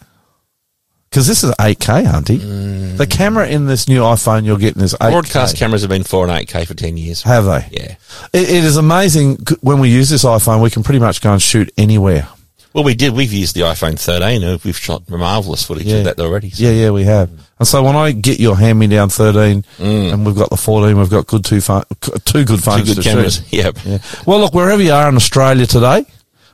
Because 1.12 1.28
this 1.28 1.44
is 1.44 1.52
8K, 1.52 2.06
Hunty. 2.06 2.38
Mm. 2.38 2.96
The 2.96 3.06
camera 3.06 3.46
in 3.46 3.66
this 3.66 3.90
new 3.90 4.00
iPhone 4.00 4.46
you're 4.46 4.58
getting 4.58 4.82
is 4.82 4.94
8K. 4.94 5.12
Broadcast 5.12 5.58
cameras 5.58 5.82
have 5.82 5.90
been 5.90 6.06
4 6.06 6.30
and 6.30 6.48
8K 6.48 6.66
for 6.66 6.74
10 6.74 6.96
years. 6.96 7.22
Have 7.24 7.44
they? 7.44 7.68
Yeah. 7.70 7.96
It, 8.32 8.50
it 8.50 8.64
is 8.64 8.78
amazing 8.78 9.40
when 9.60 9.80
we 9.80 9.90
use 9.90 10.10
this 10.10 10.24
iPhone, 10.24 10.64
we 10.64 10.70
can 10.70 10.84
pretty 10.84 11.00
much 11.00 11.22
go 11.22 11.34
and 11.34 11.42
shoot 11.42 11.70
anywhere. 11.78 12.30
Well, 12.74 12.86
we 12.86 12.96
did. 12.96 13.12
We've 13.12 13.34
used 13.34 13.56
the 13.56 13.62
iPhone 13.62 14.00
13 14.00 14.42
and 14.42 14.64
we've 14.64 14.78
shot 14.78 15.10
marvellous 15.10 15.66
footage 15.66 15.92
of 15.92 16.06
that 16.06 16.18
already. 16.22 16.50
So 16.52 16.64
Yeah, 16.64 16.72
yeah, 16.72 16.92
we 16.92 17.04
have. 17.04 17.30
And 17.60 17.68
so 17.68 17.84
when 17.84 17.98
I 17.98 18.14
get 18.14 18.40
your 18.40 18.56
hand 18.56 18.80
me 18.80 18.88
down 18.88 19.10
13 19.10 19.64
mm. 19.64 20.14
and 20.14 20.26
we've 20.26 20.34
got 20.34 20.50
the 20.50 20.56
14, 20.56 20.98
we've 20.98 21.10
got 21.10 21.28
good 21.28 21.44
two, 21.44 21.60
c- 21.60 21.82
two 22.24 22.46
good 22.46 22.64
Two 22.64 22.84
good 22.86 22.96
to 22.96 23.02
cameras. 23.04 23.36
shoot. 23.50 23.52
Yep. 23.52 23.78
Yeah. 23.84 23.98
Well, 24.26 24.40
look, 24.40 24.54
wherever 24.54 24.82
you 24.82 24.94
are 24.94 25.10
in 25.10 25.18
Australia 25.18 25.66
today, 25.66 26.06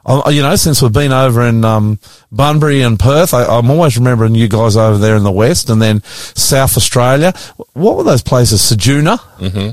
I, 0.08 0.30
you 0.30 0.42
know, 0.42 0.56
since 0.56 0.82
we've 0.82 0.92
been 0.94 1.12
over 1.12 1.46
in 1.46 1.66
um, 1.66 2.00
Bunbury 2.32 2.82
and 2.82 2.98
Perth, 2.98 3.34
I, 3.34 3.44
I'm 3.44 3.70
always 3.70 3.98
remembering 3.98 4.36
you 4.36 4.48
guys 4.48 4.78
over 4.78 4.98
there 4.98 5.18
in 5.18 5.24
the 5.24 5.32
west, 5.32 5.70
and 5.70 5.82
then 5.82 6.02
South 6.04 6.78
Australia. 6.78 7.34
What 7.74 7.98
were 7.98 8.04
those 8.04 8.24
places? 8.24 8.62
Ceduna 8.62 9.20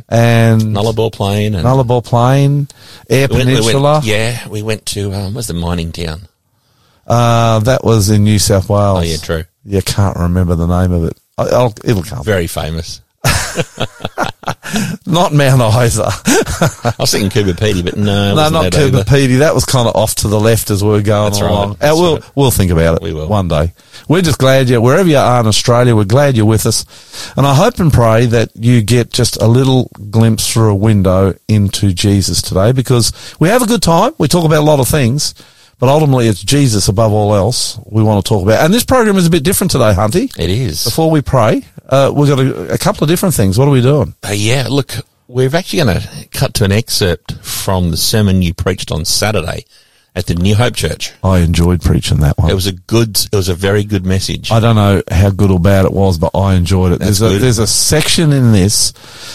and 0.08 0.60
Nullarbor 0.62 1.12
Plain 1.12 1.54
and 1.54 1.64
Nullarbor 1.64 2.04
Plain, 2.04 2.66
Eyre 3.08 3.28
we 3.30 3.36
went- 3.36 3.46
we 3.46 3.52
went- 3.54 3.64
Peninsula. 3.66 4.00
yeah, 4.04 4.48
we 4.48 4.62
went 4.62 4.84
to, 4.86 5.12
um, 5.14 5.34
where's 5.34 5.46
the 5.46 5.54
mining 5.54 5.92
town? 5.92 6.22
Uh, 7.06 7.58
that 7.60 7.84
was 7.84 8.10
in 8.10 8.24
New 8.24 8.38
South 8.38 8.68
Wales. 8.68 8.98
Oh, 8.98 9.02
yeah, 9.02 9.16
true. 9.18 9.44
You 9.64 9.82
can't 9.82 10.16
remember 10.16 10.54
the 10.56 10.66
name 10.66 10.90
of 10.92 11.04
it. 11.04 11.16
I, 11.38 11.44
I'll, 11.48 11.74
it'll 11.84 12.02
come. 12.02 12.24
Very 12.24 12.46
famous. 12.46 13.00
Not 15.06 15.32
Mount 15.32 15.60
Isa. 15.84 16.04
I 16.06 16.94
was 16.98 17.12
thinking 17.12 17.30
Coober 17.30 17.52
Pedy, 17.54 17.84
but 17.84 17.96
no, 17.96 18.34
no, 18.34 18.48
not 18.50 18.72
Coober. 18.72 19.04
Pedy. 19.04 19.38
That 19.38 19.54
was 19.54 19.64
kind 19.64 19.86
of 19.88 19.94
off 19.94 20.16
to 20.16 20.28
the 20.28 20.40
left 20.40 20.70
as 20.70 20.82
we 20.82 20.90
were 20.90 21.02
going 21.02 21.30
That's 21.30 21.40
right. 21.42 21.50
along. 21.50 21.72
Uh, 21.72 21.74
That's 21.74 21.98
we'll 21.98 22.16
right. 22.16 22.30
we'll 22.34 22.50
think 22.50 22.70
about 22.72 22.96
it. 22.96 23.02
We 23.02 23.12
will. 23.12 23.28
one 23.28 23.48
day. 23.48 23.72
We're 24.08 24.22
just 24.22 24.38
glad 24.38 24.68
you 24.68 24.80
wherever 24.80 25.08
you 25.08 25.16
are 25.16 25.40
in 25.40 25.46
Australia. 25.46 25.94
We're 25.94 26.04
glad 26.04 26.36
you're 26.36 26.46
with 26.46 26.66
us, 26.66 26.84
and 27.36 27.46
I 27.46 27.54
hope 27.54 27.78
and 27.78 27.92
pray 27.92 28.26
that 28.26 28.50
you 28.56 28.82
get 28.82 29.10
just 29.10 29.40
a 29.40 29.46
little 29.46 29.90
glimpse 30.10 30.52
through 30.52 30.70
a 30.70 30.74
window 30.74 31.34
into 31.46 31.92
Jesus 31.92 32.42
today, 32.42 32.72
because 32.72 33.12
we 33.38 33.48
have 33.48 33.62
a 33.62 33.66
good 33.66 33.82
time. 33.82 34.12
We 34.18 34.26
talk 34.28 34.44
about 34.44 34.62
a 34.62 34.66
lot 34.66 34.80
of 34.80 34.88
things. 34.88 35.34
But 35.84 35.90
ultimately, 35.90 36.28
it's 36.28 36.42
Jesus 36.42 36.88
above 36.88 37.12
all 37.12 37.34
else 37.34 37.78
we 37.84 38.02
want 38.02 38.24
to 38.24 38.26
talk 38.26 38.42
about. 38.42 38.64
And 38.64 38.72
this 38.72 38.86
program 38.86 39.18
is 39.18 39.26
a 39.26 39.30
bit 39.30 39.42
different 39.44 39.70
today, 39.70 39.92
Hunty. 39.92 40.34
It 40.38 40.48
is. 40.48 40.82
Before 40.82 41.10
we 41.10 41.20
pray, 41.20 41.62
uh, 41.86 42.10
we've 42.10 42.26
got 42.26 42.38
a, 42.38 42.72
a 42.72 42.78
couple 42.78 43.04
of 43.04 43.10
different 43.10 43.34
things. 43.34 43.58
What 43.58 43.68
are 43.68 43.70
we 43.70 43.82
doing? 43.82 44.14
Uh, 44.26 44.32
yeah, 44.32 44.66
look, 44.70 44.94
we're 45.28 45.54
actually 45.54 45.84
going 45.84 46.00
to 46.00 46.28
cut 46.28 46.54
to 46.54 46.64
an 46.64 46.72
excerpt 46.72 47.34
from 47.44 47.90
the 47.90 47.98
sermon 47.98 48.40
you 48.40 48.54
preached 48.54 48.90
on 48.90 49.04
Saturday 49.04 49.66
at 50.16 50.24
the 50.24 50.34
New 50.34 50.54
Hope 50.54 50.74
Church. 50.74 51.12
I 51.22 51.40
enjoyed 51.40 51.82
preaching 51.82 52.20
that 52.20 52.38
one. 52.38 52.50
It 52.50 52.54
was 52.54 52.66
a 52.66 52.72
good, 52.72 53.18
it 53.18 53.36
was 53.36 53.50
a 53.50 53.54
very 53.54 53.84
good 53.84 54.06
message. 54.06 54.50
I 54.50 54.60
don't 54.60 54.76
know 54.76 55.02
how 55.10 55.28
good 55.28 55.50
or 55.50 55.60
bad 55.60 55.84
it 55.84 55.92
was, 55.92 56.16
but 56.16 56.30
I 56.34 56.54
enjoyed 56.54 56.92
it. 56.92 57.00
That's 57.00 57.18
there's 57.18 57.34
a, 57.34 57.38
there's 57.38 57.58
a 57.58 57.66
section 57.66 58.32
in 58.32 58.52
this 58.52 58.94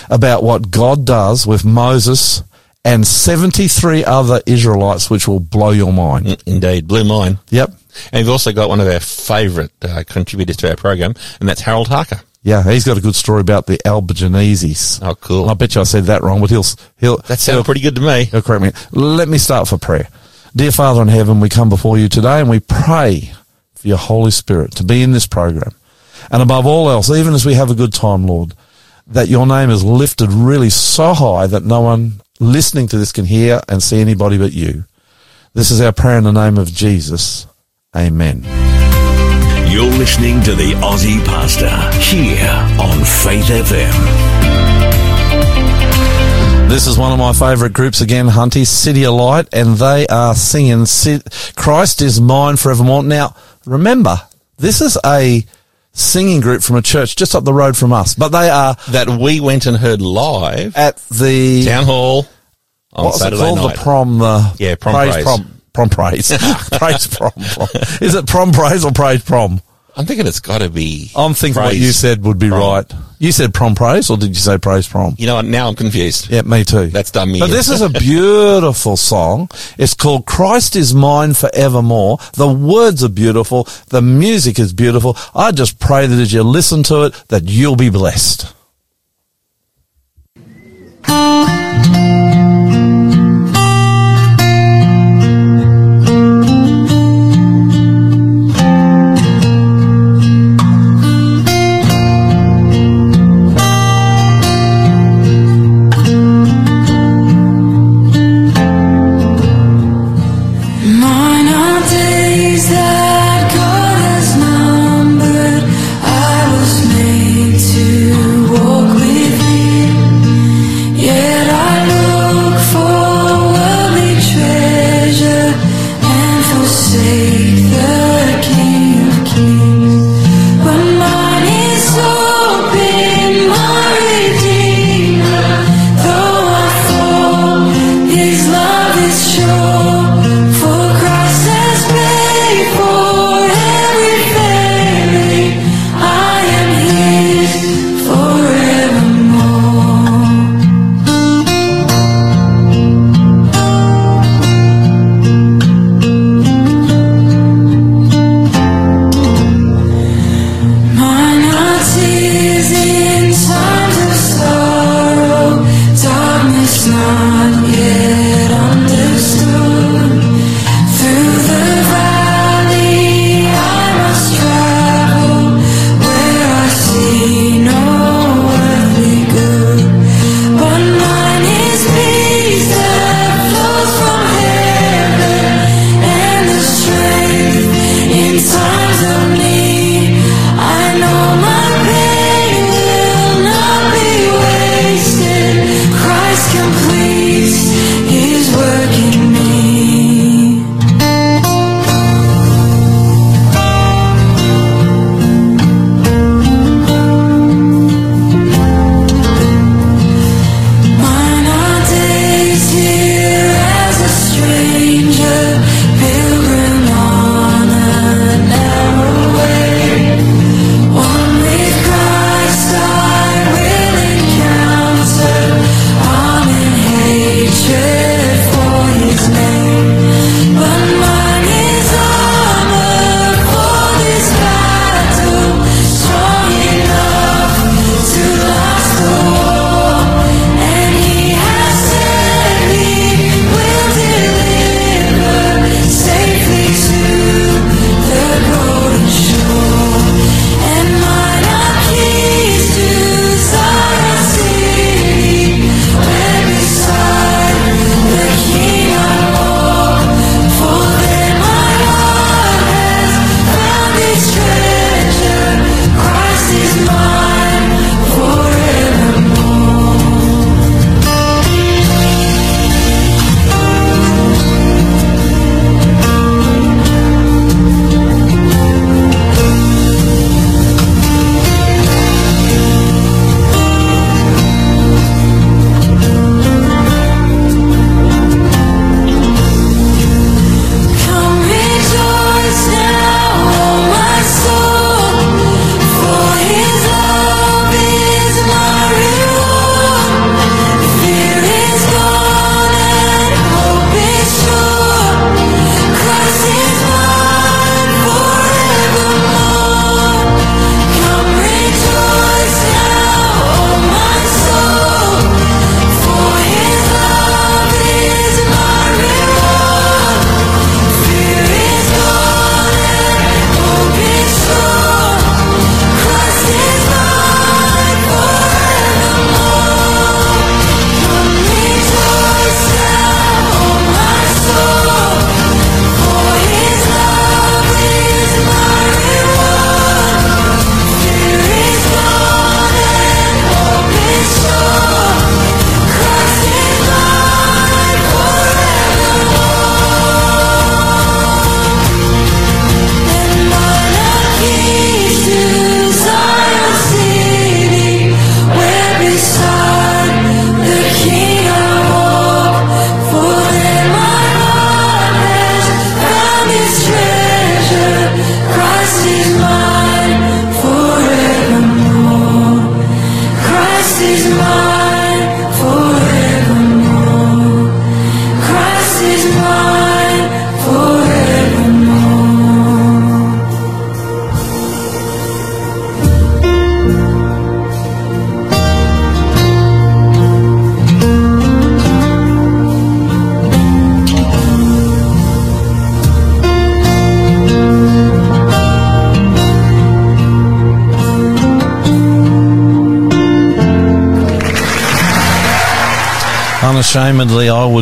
about 0.10 0.42
what 0.42 0.72
God 0.72 1.06
does 1.06 1.46
with 1.46 1.64
Moses 1.64 2.42
and 2.90 3.06
73 3.06 4.04
other 4.04 4.42
Israelites, 4.48 5.12
which 5.12 5.28
will 5.28 5.40
blow 5.40 5.70
your 5.70 5.94
mind. 5.94 6.42
Indeed, 6.48 6.88
blew 6.88 7.04
mine. 7.04 7.38
Yep. 7.50 7.70
And 8.12 8.26
we've 8.26 8.30
also 8.30 8.52
got 8.52 8.68
one 8.68 8.80
of 8.80 8.88
our 8.88 9.00
favourite 9.00 9.70
uh, 9.84 10.04
contributors 10.08 10.58
to 10.58 10.72
our 10.72 10.76
program, 10.76 11.14
and 11.40 11.48
that's 11.48 11.62
Harold 11.62 11.88
Harker. 11.88 12.22
Yeah, 12.42 12.64
he's 12.64 12.86
got 12.86 12.98
a 12.98 13.02
good 13.02 13.16
story 13.16 13.42
about 13.42 13.68
the 13.68 13.78
Albigeneses. 13.86 15.00
Oh, 15.04 15.14
cool. 15.14 15.44
And 15.44 15.52
I 15.52 15.54
bet 15.54 15.76
you 15.76 15.82
I 15.82 15.84
said 15.84 16.06
that 16.06 16.24
wrong, 16.24 16.42
but 16.42 16.50
he'll, 16.50 16.64
he'll, 16.98 17.18
That 17.18 17.38
sounded 17.38 17.66
pretty 17.66 17.82
good 17.82 17.96
to 17.96 18.02
me. 18.02 18.24
He'll 18.26 18.42
correct 18.42 18.64
me. 18.64 18.72
Let 18.92 19.28
me 19.28 19.38
start 19.38 19.68
for 19.68 19.78
prayer. 19.78 20.08
Dear 20.56 20.72
Father 20.72 21.02
in 21.04 21.10
heaven, 21.10 21.42
we 21.42 21.50
come 21.50 21.70
before 21.70 22.00
you 22.00 22.10
today 22.10 22.40
and 22.40 22.50
we 22.50 22.60
pray 22.60 23.34
for 23.76 23.88
your 23.88 23.98
Holy 23.98 24.32
Spirit 24.32 24.72
to 24.78 24.84
be 24.84 25.04
in 25.04 25.12
this 25.12 25.28
program. 25.28 25.74
And 26.32 26.42
above 26.42 26.66
all 26.66 26.90
else, 26.90 27.12
even 27.12 27.36
as 27.36 27.46
we 27.46 27.54
have 27.54 27.70
a 27.70 27.76
good 27.76 27.94
time, 27.94 28.26
Lord, 28.26 28.56
that 29.06 29.28
your 29.28 29.46
name 29.46 29.70
is 29.70 29.84
lifted 29.84 30.32
really 30.32 30.70
so 30.70 31.14
high 31.14 31.46
that 31.46 31.66
no 31.66 31.82
one 31.82 32.22
listening 32.40 32.88
to 32.88 32.98
this 32.98 33.12
can 33.12 33.26
hear 33.26 33.62
and 33.68 33.84
see 33.84 34.00
anybody 34.00 34.38
but 34.38 34.54
you. 34.54 34.86
This 35.54 35.72
is 35.72 35.82
our 35.82 35.92
prayer 35.92 36.18
in 36.18 36.24
the 36.24 36.32
name 36.32 36.58
of 36.58 36.72
Jesus. 36.72 37.48
Amen. 37.96 38.44
You're 39.70 39.86
listening 39.86 40.42
to 40.44 40.56
the 40.56 40.72
Aussie 40.76 41.24
Pastor 41.26 41.70
here 42.00 42.50
on 42.80 43.04
Faith 43.04 43.46
FM. 43.46 44.40
This 46.70 46.88
is 46.88 46.98
one 46.98 47.12
of 47.12 47.20
my 47.20 47.34
favourite 47.34 47.74
groups 47.74 48.00
again, 48.00 48.28
Hunty, 48.28 48.66
City 48.66 49.06
of 49.06 49.16
Light, 49.16 49.48
and 49.52 49.76
they 49.76 50.06
are 50.08 50.36
singing 50.36 50.86
Christ 51.56 52.02
is 52.02 52.22
Mine 52.22 52.58
Forevermore. 52.58 53.04
Now, 53.04 53.36
remember, 53.66 54.18
this 54.58 54.80
is 54.80 54.98
a 55.06 55.44
singing 55.92 56.40
group 56.42 56.62
from 56.62 56.76
a 56.78 56.82
church 56.82 57.16
just 57.16 57.36
up 57.36 57.44
the 57.44 57.54
road 57.54 57.76
from 57.78 57.92
us, 57.94 58.16
but 58.16 58.30
they 58.30 58.50
are 58.50 58.76
That 58.90 59.08
we 59.10 59.40
went 59.40 59.66
and 59.66 59.78
heard 59.78 60.02
live 60.02 60.76
at 60.76 60.98
the, 61.10 61.66
town 61.66 61.86
hall 61.86 62.26
on 62.94 63.06
what's 63.06 63.22
it 63.24 63.34
called? 63.34 63.58
night. 63.60 63.76
The 63.76 63.82
prom, 63.82 64.22
uh, 64.22 64.54
Yeah, 64.58 64.76
prom 64.76 64.96
praise, 64.96 65.14
praise. 65.14 65.24
prom, 65.26 65.62
prom 65.74 65.90
praise. 65.90 66.32
praise 66.72 67.08
prom, 67.08 67.32
prom. 67.34 67.68
Is 68.02 68.16
it 68.16 68.28
prom 68.28 68.52
praise 68.52 68.86
or 68.86 68.92
praise 68.92 69.24
prom? 69.24 69.62
I'm 70.00 70.06
thinking 70.06 70.26
it's 70.28 70.40
got 70.40 70.62
to 70.62 70.70
be. 70.70 71.12
I'm 71.14 71.34
thinking 71.34 71.62
what 71.62 71.76
you 71.76 71.92
said 71.92 72.24
would 72.24 72.40
be 72.40 72.48
prom. 72.48 72.62
right. 72.62 72.94
You 73.20 73.34
said 73.34 73.54
prom 73.54 73.76
praise 73.76 74.10
or 74.10 74.16
did 74.16 74.30
you 74.30 74.36
say 74.36 74.58
praise 74.58 74.88
prom? 74.88 75.14
You 75.18 75.26
know 75.28 75.36
what? 75.36 75.44
Now 75.44 75.68
I'm 75.68 75.76
confused. 75.76 76.30
Yeah, 76.32 76.44
me 76.44 76.64
too. 76.64 76.88
That's 76.88 77.12
done 77.12 77.30
me 77.34 77.40
But 77.40 77.50
in. 77.50 77.56
this 77.56 77.68
is 77.70 77.82
a 77.82 77.90
beautiful 78.08 78.96
song. 78.96 79.50
It's 79.78 79.94
called 79.94 80.26
Christ 80.26 80.78
is 80.78 80.94
Mine 80.96 81.34
Forevermore. 81.34 82.18
The 82.36 82.48
words 82.48 83.04
are 83.04 83.10
beautiful. 83.10 83.68
The 83.90 84.02
music 84.02 84.58
is 84.58 84.72
beautiful. 84.72 85.18
I 85.36 85.52
just 85.52 85.80
pray 85.82 86.08
that 86.08 86.18
as 86.18 86.32
you 86.32 86.44
listen 86.44 86.82
to 86.84 87.04
it, 87.08 87.24
that 87.28 87.44
you'll 87.50 87.76
be 87.76 87.90
blessed. 87.90 88.54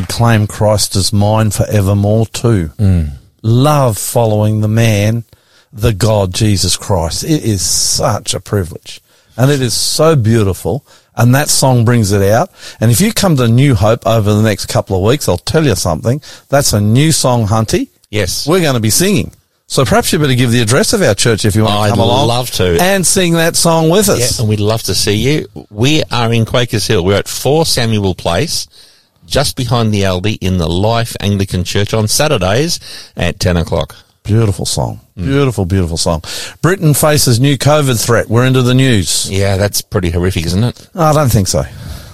Would 0.08 0.16
claim 0.16 0.48
Christ 0.48 0.96
as 0.96 1.14
mine 1.14 1.52
forevermore 1.52 2.26
too. 2.28 2.70
Mm. 2.78 3.12
Love 3.42 3.98
following 3.98 4.62
the 4.62 4.68
man, 4.68 5.24
the 5.72 5.94
God, 5.94 6.34
Jesus 6.34 6.76
Christ. 6.78 7.24
It 7.24 7.44
is 7.44 7.62
such 7.62 8.34
a 8.34 8.40
privilege. 8.40 9.02
And 9.38 9.52
it 9.52 9.62
is 9.62 9.74
so 9.74 10.16
beautiful. 10.16 10.86
And 11.16 11.34
that 11.36 11.50
song 11.50 11.86
brings 11.86 12.12
it 12.12 12.22
out. 12.32 12.50
And 12.80 12.92
if 12.92 13.02
you 13.02 13.12
come 13.14 13.38
to 13.38 13.48
New 13.48 13.76
Hope 13.76 14.06
over 14.06 14.34
the 14.34 14.42
next 14.42 14.68
couple 14.68 14.98
of 14.98 15.04
weeks, 15.04 15.28
I'll 15.28 15.38
tell 15.38 15.66
you 15.66 15.76
something. 15.76 16.22
That's 16.50 16.74
a 16.74 16.82
new 16.82 17.12
song, 17.12 17.48
Hunty. 17.48 17.90
Yes. 18.10 18.48
We're 18.48 18.62
going 18.62 18.76
to 18.76 18.80
be 18.80 18.90
singing. 18.90 19.32
So 19.70 19.84
perhaps 19.84 20.14
you 20.14 20.20
better 20.20 20.34
give 20.36 20.52
the 20.52 20.62
address 20.62 20.94
of 20.94 21.02
our 21.02 21.14
church 21.14 21.44
if 21.44 21.56
you 21.56 21.64
want 21.64 21.76
I'd 21.76 21.88
to 21.90 21.92
come 21.96 22.00
along. 22.00 22.22
I'd 22.22 22.34
love 22.34 22.52
to. 22.52 22.78
And 22.82 23.06
sing 23.06 23.34
that 23.34 23.56
song 23.56 23.90
with 23.90 24.08
Yeah, 24.08 24.14
us. 24.14 24.40
and 24.40 24.48
we'd 24.48 24.60
love 24.62 24.82
to 24.84 24.96
see 24.96 25.14
you. 25.16 25.48
We 25.70 26.04
are 26.10 26.32
in 26.32 26.46
Quakers 26.46 26.88
Hill. 26.88 27.04
We're 27.04 27.18
at 27.18 27.28
4 27.28 27.66
Samuel 27.66 28.16
Place, 28.16 28.68
just 29.28 29.56
behind 29.56 29.94
the 29.94 30.02
Aldi 30.02 30.40
in 30.42 30.58
the 30.58 30.68
Life 30.68 31.16
Anglican 31.20 31.64
Church 31.64 31.94
on 31.94 32.08
Saturdays 32.08 32.80
at 33.16 33.40
10 33.40 33.58
o'clock. 33.58 33.96
Beautiful 34.24 34.66
song. 34.66 35.00
Beautiful, 35.16 35.66
beautiful 35.66 35.98
song. 35.98 36.22
Britain 36.62 36.94
faces 36.94 37.40
new 37.40 37.58
COVID 37.58 38.04
threat. 38.04 38.28
We're 38.28 38.46
into 38.46 38.62
the 38.62 38.74
news. 38.74 39.30
Yeah, 39.32 39.58
that's 39.58 39.82
pretty 39.82 40.10
horrific, 40.10 40.46
isn't 40.46 40.64
it? 40.64 40.90
I 40.96 41.14
don't 41.14 41.32
think 41.32 41.48
so. 41.48 41.64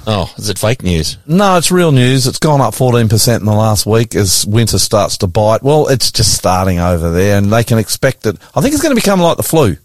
Oh, 0.06 0.32
is 0.38 0.50
it 0.50 0.60
fake 0.60 0.84
news? 0.84 1.18
No, 1.26 1.58
it's 1.58 1.72
real 1.72 1.92
news. 1.92 2.28
It's 2.28 2.40
gone 2.40 2.62
up 2.62 2.74
14% 2.74 3.40
in 3.40 3.46
the 3.46 3.54
last 3.54 3.86
week 3.86 4.16
as 4.16 4.46
winter 4.46 4.78
starts 4.78 5.18
to 5.20 5.28
bite. 5.28 5.64
Well, 5.64 5.88
it's 5.88 6.12
just 6.12 6.34
starting 6.34 6.80
over 6.80 7.12
there 7.12 7.38
and 7.38 7.52
they 7.52 7.64
can 7.64 7.78
expect 7.78 8.26
it. 8.26 8.38
I 8.54 8.62
think 8.62 8.74
it's 8.74 8.84
going 8.84 8.96
to 8.96 9.02
become 9.02 9.22
like 9.22 9.38
the 9.38 9.44
flu. 9.44 9.78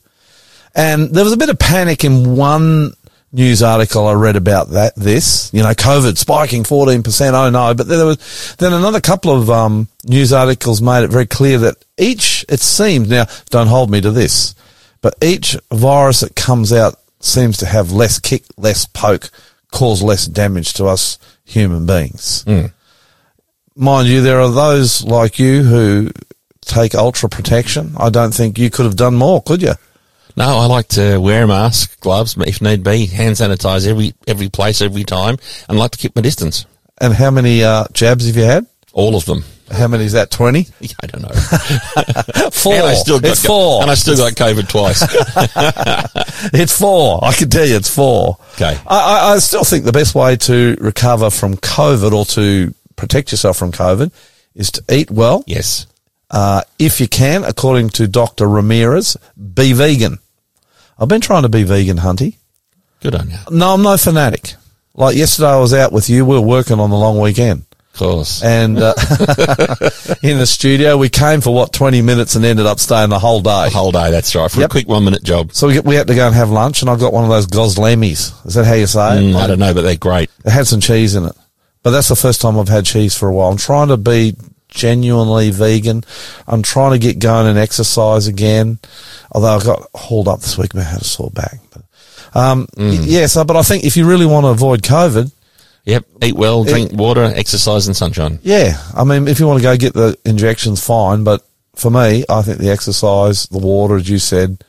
And 0.75 1.15
there 1.15 1.25
was 1.25 1.33
a 1.33 1.39
bit 1.39 1.51
of 1.51 1.59
panic 1.59 2.05
in 2.05 2.37
one 2.37 2.93
news 3.33 3.63
article 3.63 4.07
I 4.07 4.15
read 4.15 4.37
about 4.37 4.71
that, 4.71 4.95
this, 4.97 5.51
you 5.53 5.63
know, 5.63 5.71
COVID 5.71 6.17
spiking 6.17 6.65
14%. 6.65 7.33
Oh 7.33 7.51
no. 7.51 7.75
But 7.75 7.89
then 7.89 7.99
there 7.99 8.07
was, 8.07 8.57
then 8.59 8.73
another 8.73 9.01
couple 9.01 9.31
of, 9.31 9.51
um, 9.51 9.89
news 10.05 10.33
articles 10.33 10.81
made 10.81 11.05
it 11.05 11.11
very 11.11 11.27
clear 11.27 11.59
that 11.59 11.77
each, 11.99 12.45
it 12.49 12.61
seems, 12.61 13.09
now 13.09 13.27
don't 13.51 13.67
hold 13.67 13.91
me 13.91 14.01
to 14.01 14.11
this, 14.11 14.55
but 15.01 15.15
each 15.23 15.57
virus 15.73 16.21
that 16.21 16.35
comes 16.35 16.73
out 16.73 16.97
seems 17.21 17.59
to 17.59 17.67
have 17.67 17.93
less 17.93 18.19
kick, 18.19 18.45
less 18.57 18.87
poke, 18.87 19.31
cause 19.71 20.03
less 20.03 20.27
damage 20.27 20.73
to 20.75 20.87
us 20.87 21.19
human 21.45 21.85
beings. 21.87 22.45
Mind 23.77 24.09
you, 24.09 24.23
there 24.23 24.41
are 24.41 24.51
those 24.51 25.05
like 25.05 25.39
you 25.39 25.63
who 25.63 26.11
take 26.63 26.95
ultra 26.95 27.29
protection. 27.29 27.93
I 27.97 28.11
don't 28.11 28.35
think 28.35 28.59
you 28.59 28.71
could 28.71 28.87
have 28.87 28.97
done 28.97 29.15
more, 29.15 29.43
could 29.43 29.63
you? 29.63 29.75
No, 30.37 30.59
I 30.59 30.67
like 30.67 30.89
to 30.89 31.19
wear 31.19 31.45
a 31.45 31.47
mask, 31.49 32.01
gloves, 32.01 32.37
if 32.39 32.61
need 32.63 32.85
be, 32.85 33.07
hand 33.07 33.37
sanitize 33.37 33.87
every 33.87 34.15
every 34.27 34.49
place, 34.49 34.81
every 34.81 35.05
time, 35.05 35.37
and 35.69 35.79
like 35.79 35.91
to 35.93 35.99
keep 35.99 36.15
my 36.15 36.23
distance. 36.23 36.67
And 37.01 37.13
how 37.13 37.31
many 37.31 37.63
uh, 37.65 37.85
jabs 37.93 38.27
have 38.27 38.37
you 38.37 38.45
had? 38.45 38.67
All 38.93 39.17
of 39.17 39.25
them. 39.25 39.45
How 39.71 39.87
many 39.87 40.05
is 40.05 40.13
that? 40.13 40.31
20? 40.31 40.67
I 41.03 41.07
don't 41.07 41.23
know. 41.23 42.51
Four. 42.51 42.73
And 42.79 42.87
I 42.87 42.95
still 42.95 43.21
got 43.21 43.33
it's 43.33 43.45
four. 43.45 43.83
And 43.83 43.91
I 43.91 43.95
still 43.95 44.17
got 44.17 44.33
COVID 44.33 44.69
twice. 44.69 45.03
It's 46.55 46.79
four. 46.79 47.19
I 47.23 47.33
can 47.33 47.51
tell 47.51 47.67
you 47.67 47.77
it's 47.77 47.93
four. 47.95 48.39
Okay. 48.55 48.79
I, 48.87 48.99
I, 48.99 49.33
I 49.35 49.39
still 49.41 49.65
think 49.65 49.85
the 49.85 49.93
best 49.93 50.15
way 50.15 50.37
to 50.37 50.77
recover 50.81 51.31
from 51.31 51.57
COVID 51.57 52.13
or 52.13 52.25
to 52.27 52.73
protect 52.97 53.33
yourself 53.33 53.57
from 53.59 53.73
COVID 53.73 54.13
is 54.55 54.71
to 54.73 54.83
eat 54.91 55.11
well. 55.11 55.45
yes. 55.47 55.87
Uh, 56.31 56.63
if 56.79 57.01
you 57.01 57.09
can, 57.09 57.45
according 57.45 57.91
to 57.91 58.07
Dr. 58.07 58.47
Ramirez, 58.49 59.17
be 59.55 59.73
vegan. 59.73 60.19
I've 60.99 61.09
been 61.09 61.21
trying 61.21 61.43
to 61.43 61.49
be 61.49 61.63
vegan, 61.63 61.99
Hunty. 61.99 62.37
Good 63.01 63.15
on 63.15 63.31
you. 63.31 63.37
No, 63.51 63.75
I'm 63.75 63.83
no 63.83 63.97
fanatic. 63.97 64.55
Like 64.95 65.17
yesterday, 65.17 65.49
I 65.49 65.59
was 65.59 65.73
out 65.73 65.93
with 65.93 66.11
you. 66.11 66.25
We 66.27 66.35
were 66.35 66.41
working 66.41 66.81
on 66.81 66.91
the 66.91 66.97
long 66.97 67.21
weekend. 67.21 67.65
Of 67.95 68.01
course. 68.01 68.43
And 68.43 68.79
uh, 68.79 68.95
in 70.23 70.39
the 70.39 70.47
studio, 70.47 70.97
we 70.97 71.09
came 71.09 71.41
for 71.41 71.55
what, 71.55 71.73
20 71.73 72.03
minutes 72.03 72.35
and 72.35 72.45
ended 72.45 72.67
up 72.67 72.79
staying 72.81 73.11
the 73.11 73.19
whole 73.19 73.41
day. 73.41 73.71
Whole 73.71 73.93
day, 73.93 74.11
that's 74.11 74.35
right. 74.35 74.51
For 74.51 74.61
Yep. 74.61 74.71
a 74.71 74.73
quick 74.73 74.89
one 74.89 75.05
minute 75.05 75.23
job. 75.23 75.53
So 75.53 75.69
we, 75.69 75.75
get, 75.75 75.85
we 75.85 75.95
had 75.95 76.09
to 76.09 76.15
go 76.15 76.27
and 76.27 76.35
have 76.35 76.51
lunch, 76.51 76.83
and 76.83 76.91
I 76.91 76.97
got 76.97 77.13
one 77.13 77.25
of 77.25 77.31
those 77.31 77.47
gozlemis. 77.47 78.45
Is 78.47 78.55
that 78.55 78.65
how 78.67 78.75
you 78.75 78.87
say 78.87 79.19
it? 79.19 79.35
Mm, 79.35 79.37
I 79.37 79.47
don't 79.47 79.59
know, 79.61 79.73
but 79.73 79.83
they're 79.83 79.97
great. 79.97 80.31
It 80.45 80.51
had 80.51 80.67
some 80.67 80.81
cheese 80.81 81.15
in 81.15 81.25
it. 81.25 81.33
But 81.85 81.91
that's 81.91 82.09
the 82.09 82.17
first 82.17 82.41
time 82.41 82.59
I've 82.59 82.69
had 82.69 82.85
cheese 82.85 83.17
for 83.17 83.29
a 83.29 83.33
while. 83.33 83.51
I'm 83.51 83.57
trying 83.57 83.89
to 83.89 83.97
be 83.97 84.35
genuinely 84.69 85.51
vegan. 85.51 86.05
I'm 86.47 86.63
trying 86.63 86.93
to 86.93 86.99
get 86.99 87.19
going 87.19 87.47
and 87.47 87.59
exercise 87.59 88.27
again. 88.27 88.79
Although 89.33 89.57
I 89.57 89.65
got 89.65 89.89
hauled 89.95 90.29
up 90.29 90.41
this 90.41 90.57
week, 90.59 90.75
I 90.75 90.83
had 90.83 91.01
a 91.03 91.05
sore 91.05 91.31
back. 91.31 91.59
But, 91.73 91.83
um, 92.39 92.67
y- 92.77 92.99
yeah, 93.03 93.27
so, 93.27 93.45
but 93.45 93.57
I 93.57 93.63
think 93.63 93.85
if 93.85 93.97
you 93.97 94.07
really 94.09 94.27
want 94.27 94.45
to 94.45 94.49
avoid 94.51 94.83
COVID, 94.83 95.33
Yep. 95.85 96.05
Eat 96.23 96.35
well, 96.35 96.65
drink 96.65 96.93
water, 96.93 97.25
exercise, 97.25 97.87
and 97.87 97.97
sunshine. 97.97 98.39
yeah, 98.43 98.77
I 98.95 99.05
mean, 99.05 99.27
if 99.27 99.41
you 99.41 99.47
want 99.47 99.59
to 99.59 99.63
go 99.63 99.75
get 99.75 99.95
the 99.95 100.19
injections, 100.27 100.85
fine. 100.85 101.25
But 101.25 101.43
for 101.77 101.91
me, 101.91 102.27
I 102.29 102.43
think 102.43 102.59
the 102.59 102.69
exercise, 102.69 103.47
the 103.47 103.57
water, 103.59 103.97
as 103.97 104.07
you 104.07 104.19
said, 104.19 104.63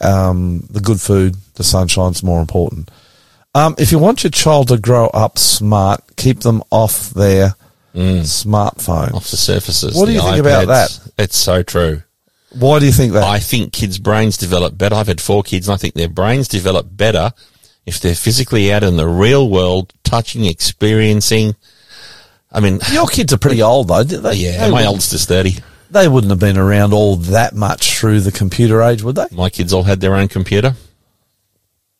um, 0.00 0.66
the 0.70 0.80
good 0.80 0.98
food, 0.98 1.36
the 1.56 1.64
sunshine's 1.64 2.22
more 2.22 2.40
important. 2.40 2.90
Um, 3.54 3.74
if 3.76 3.92
you 3.92 3.98
want 3.98 4.24
your 4.24 4.30
child 4.30 4.68
to 4.68 4.78
grow 4.78 5.08
up 5.08 5.38
smart, 5.38 6.02
keep 6.16 6.40
them 6.40 6.62
off 6.70 7.10
their 7.10 7.54
Mm. 7.94 8.20
smartphones. 8.20 9.14
Off 9.14 9.30
the 9.30 9.36
surfaces. 9.36 9.94
What 9.94 10.06
do 10.06 10.12
you 10.12 10.20
think 10.20 10.38
about 10.38 10.66
that? 10.68 10.98
It's 11.18 11.36
so 11.36 11.62
true. 11.62 12.02
Why 12.58 12.78
do 12.78 12.86
you 12.86 12.92
think 12.92 13.12
that? 13.14 13.24
I 13.24 13.38
think 13.38 13.72
kids' 13.72 13.98
brains 13.98 14.36
develop 14.36 14.76
better. 14.76 14.94
I've 14.94 15.06
had 15.06 15.20
four 15.20 15.42
kids, 15.42 15.68
and 15.68 15.74
I 15.74 15.78
think 15.78 15.94
their 15.94 16.08
brains 16.08 16.48
develop 16.48 16.86
better 16.90 17.32
if 17.86 18.00
they're 18.00 18.14
physically 18.14 18.72
out 18.72 18.82
in 18.82 18.96
the 18.96 19.06
real 19.08 19.48
world, 19.48 19.92
touching, 20.04 20.44
experiencing. 20.44 21.54
I 22.50 22.60
mean, 22.60 22.80
Your 22.92 23.06
kids 23.06 23.32
are 23.32 23.38
pretty 23.38 23.62
old 23.62 23.88
though, 23.88 24.04
they? 24.04 24.34
yeah, 24.34 24.66
they 24.66 24.70
my 24.70 24.86
oldest 24.86 25.12
is 25.12 25.24
30. 25.24 25.56
They 25.90 26.08
wouldn't 26.08 26.30
have 26.30 26.40
been 26.40 26.56
around 26.56 26.94
all 26.94 27.16
that 27.16 27.54
much 27.54 27.98
through 27.98 28.20
the 28.20 28.32
computer 28.32 28.82
age, 28.82 29.02
would 29.02 29.16
they? 29.16 29.26
My 29.30 29.50
kids 29.50 29.72
all 29.72 29.82
had 29.82 30.00
their 30.00 30.14
own 30.14 30.28
computer. 30.28 30.74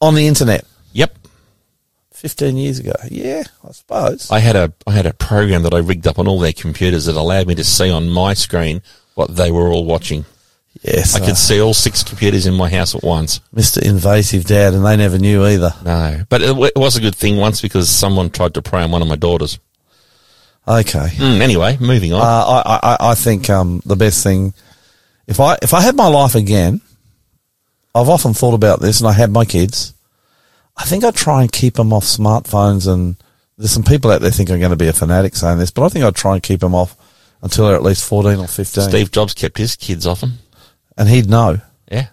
On 0.01 0.15
the 0.15 0.27
internet, 0.27 0.65
Yep. 0.95 1.17
Fifteen 2.23 2.57
years 2.57 2.79
ago. 2.79 2.93
Yeah, 3.11 3.43
I 3.69 3.73
suppose. 3.73 4.31
I 4.31 4.39
had 4.39 4.57
a 4.57 4.73
I 4.87 4.93
had 4.93 5.07
a 5.07 5.13
program 5.13 5.65
that 5.65 5.75
I 5.75 5.79
rigged 5.79 6.07
up 6.07 6.19
on 6.19 6.27
all 6.29 6.39
their 6.39 6.53
computers 6.55 7.05
that 7.07 7.17
allowed 7.17 7.47
me 7.49 7.55
to 7.57 7.65
see 7.65 7.91
on 7.91 8.09
my 8.09 8.33
screen 8.35 8.81
what 9.15 9.35
they 9.37 9.51
were 9.51 9.69
all 9.69 9.85
watching. 9.85 10.25
yes, 10.83 11.15
I 11.15 11.21
could 11.27 11.37
see 11.37 11.61
all 11.61 11.75
six 11.75 12.03
computers 12.03 12.47
in 12.47 12.55
my 12.55 12.71
house 12.71 12.95
at 12.95 13.03
once. 13.03 13.41
Mr. 13.55 13.83
Invasive 13.83 14.45
Dad, 14.45 14.73
and 14.73 14.85
they 14.87 14.97
never 14.97 15.19
knew 15.19 15.45
either. 15.45 15.75
No, 15.85 16.23
but 16.31 16.41
it, 16.43 16.47
w- 16.47 16.71
it 16.75 16.79
was 16.79 16.97
a 16.97 17.01
good 17.01 17.15
thing 17.17 17.37
once 17.37 17.61
because 17.61 17.91
someone 17.91 18.31
tried 18.31 18.55
to 18.55 18.63
prey 18.63 18.83
on 18.83 18.91
one 18.93 19.03
of 19.03 19.09
my 19.09 19.17
daughters. 19.17 19.59
Okay. 20.67 21.09
Mm, 21.19 21.41
anyway, 21.41 21.77
moving 21.81 22.13
on. 22.13 22.23
Uh, 22.23 22.25
I, 22.25 22.81
I, 22.83 22.97
I 23.11 23.15
think 23.17 23.51
um, 23.51 23.83
the 23.85 23.97
best 23.97 24.23
thing, 24.23 24.55
if 25.27 25.41
I 25.41 25.59
if 25.61 25.75
I 25.75 25.81
had 25.83 25.97
my 25.97 26.07
life 26.07 26.35
again, 26.37 26.81
I've 27.95 28.09
often 28.09 28.33
thought 28.33 28.55
about 28.55 28.81
this, 28.81 29.01
and 29.01 29.09
I 29.09 29.13
had 29.13 29.31
my 29.31 29.45
kids. 29.45 29.93
I 30.83 30.85
think 30.85 31.05
I'd 31.05 31.15
try 31.15 31.43
and 31.43 31.51
keep 31.53 31.75
them 31.75 31.93
off 31.93 32.05
smartphones, 32.05 32.93
and 32.93 33.17
there's 33.57 33.71
some 33.71 33.85
people 33.85 34.11
out 34.11 34.21
there 34.21 34.31
think 34.31 34.51
I'm 34.51 34.59
going 34.59 34.71
to 34.71 34.77
be 34.77 34.89
a 34.89 34.93
fanatic 34.93 35.37
saying 35.37 35.59
this, 35.59 35.71
but 35.71 35.85
I 35.85 35.89
think 35.89 36.05
I'd 36.05 36.17
try 36.17 36.35
and 36.35 36.43
keep 36.43 36.61
them 36.61 36.75
off 36.75 36.97
until 37.43 37.67
they're 37.67 37.77
at 37.77 37.83
least 37.83 38.05
14 38.09 38.39
or 38.39 38.47
15, 38.49 38.85
Steve 38.89 39.11
Jobs 39.11 39.35
kept 39.35 39.59
his 39.59 39.77
kids 39.77 40.07
off 40.07 40.23
him. 40.23 40.35
and 40.97 41.09
he'd 41.09 41.29
know. 41.29 41.59
Yeah, 41.91 42.07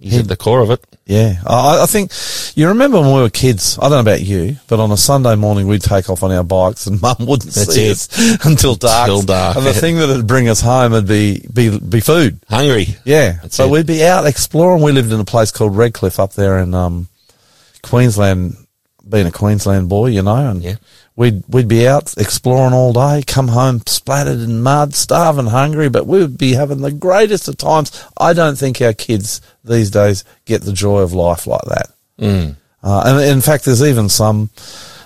he's 0.00 0.18
at 0.18 0.28
the 0.28 0.36
core 0.36 0.60
of 0.60 0.70
it. 0.70 0.84
Yeah, 1.06 1.34
I, 1.46 1.82
I 1.84 1.86
think 1.86 2.10
you 2.56 2.66
remember 2.68 3.00
when 3.00 3.14
we 3.14 3.20
were 3.20 3.30
kids. 3.30 3.78
I 3.78 3.82
don't 3.82 3.92
know 3.92 4.00
about 4.00 4.22
you, 4.22 4.56
but 4.66 4.80
on 4.80 4.90
a 4.90 4.96
Sunday 4.96 5.36
morning 5.36 5.68
we'd 5.68 5.82
take 5.82 6.10
off 6.10 6.22
on 6.24 6.32
our 6.32 6.42
bikes, 6.42 6.86
and 6.88 7.00
Mum 7.02 7.14
wouldn't 7.20 7.52
That's 7.54 7.72
see 7.74 7.86
it. 7.86 7.92
us 7.92 8.44
until 8.44 8.74
dark. 8.74 9.06
Till 9.06 9.22
dark. 9.22 9.56
And 9.56 9.64
the 9.64 9.72
thing 9.72 9.96
that'd 9.98 10.26
bring 10.26 10.48
us 10.48 10.60
home 10.60 10.92
would 10.92 11.06
be 11.06 11.46
be 11.52 11.78
be 11.78 12.00
food. 12.00 12.40
Hungry. 12.48 12.96
Yeah, 13.04 13.38
That's 13.42 13.54
so 13.54 13.66
it. 13.66 13.70
we'd 13.70 13.86
be 13.86 14.04
out 14.04 14.26
exploring. 14.26 14.82
We 14.82 14.90
lived 14.92 15.12
in 15.12 15.20
a 15.20 15.24
place 15.24 15.52
called 15.52 15.76
Redcliffe 15.76 16.18
up 16.18 16.32
there 16.32 16.58
in 16.58 16.74
um, 16.74 17.06
Queensland. 17.82 18.56
Being 19.08 19.28
a 19.28 19.30
Queensland 19.30 19.88
boy, 19.88 20.06
you 20.08 20.20
know, 20.20 20.34
and 20.34 20.60
Yeah. 20.64 20.74
we'd 21.14 21.44
we'd 21.46 21.68
be 21.68 21.86
out 21.86 22.12
exploring 22.18 22.74
all 22.74 22.92
day, 22.92 23.22
come 23.24 23.46
home 23.46 23.80
splattered 23.86 24.40
in 24.40 24.64
mud, 24.64 24.96
starving, 24.96 25.46
hungry, 25.46 25.88
but 25.88 26.08
we 26.08 26.18
would 26.18 26.36
be 26.36 26.54
having 26.54 26.80
the 26.80 26.90
greatest 26.90 27.46
of 27.46 27.56
times. 27.56 27.92
I 28.18 28.32
don't 28.32 28.58
think 28.58 28.80
our 28.82 28.92
kids 28.92 29.40
these 29.64 29.92
days 29.92 30.24
get 30.44 30.62
the 30.62 30.72
joy 30.72 31.02
of 31.02 31.12
life 31.12 31.46
like 31.46 31.62
that. 31.68 31.86
Mm. 32.20 32.56
Uh, 32.82 33.02
and 33.06 33.20
in 33.30 33.40
fact, 33.40 33.64
there's 33.64 33.80
even 33.80 34.08
some 34.08 34.50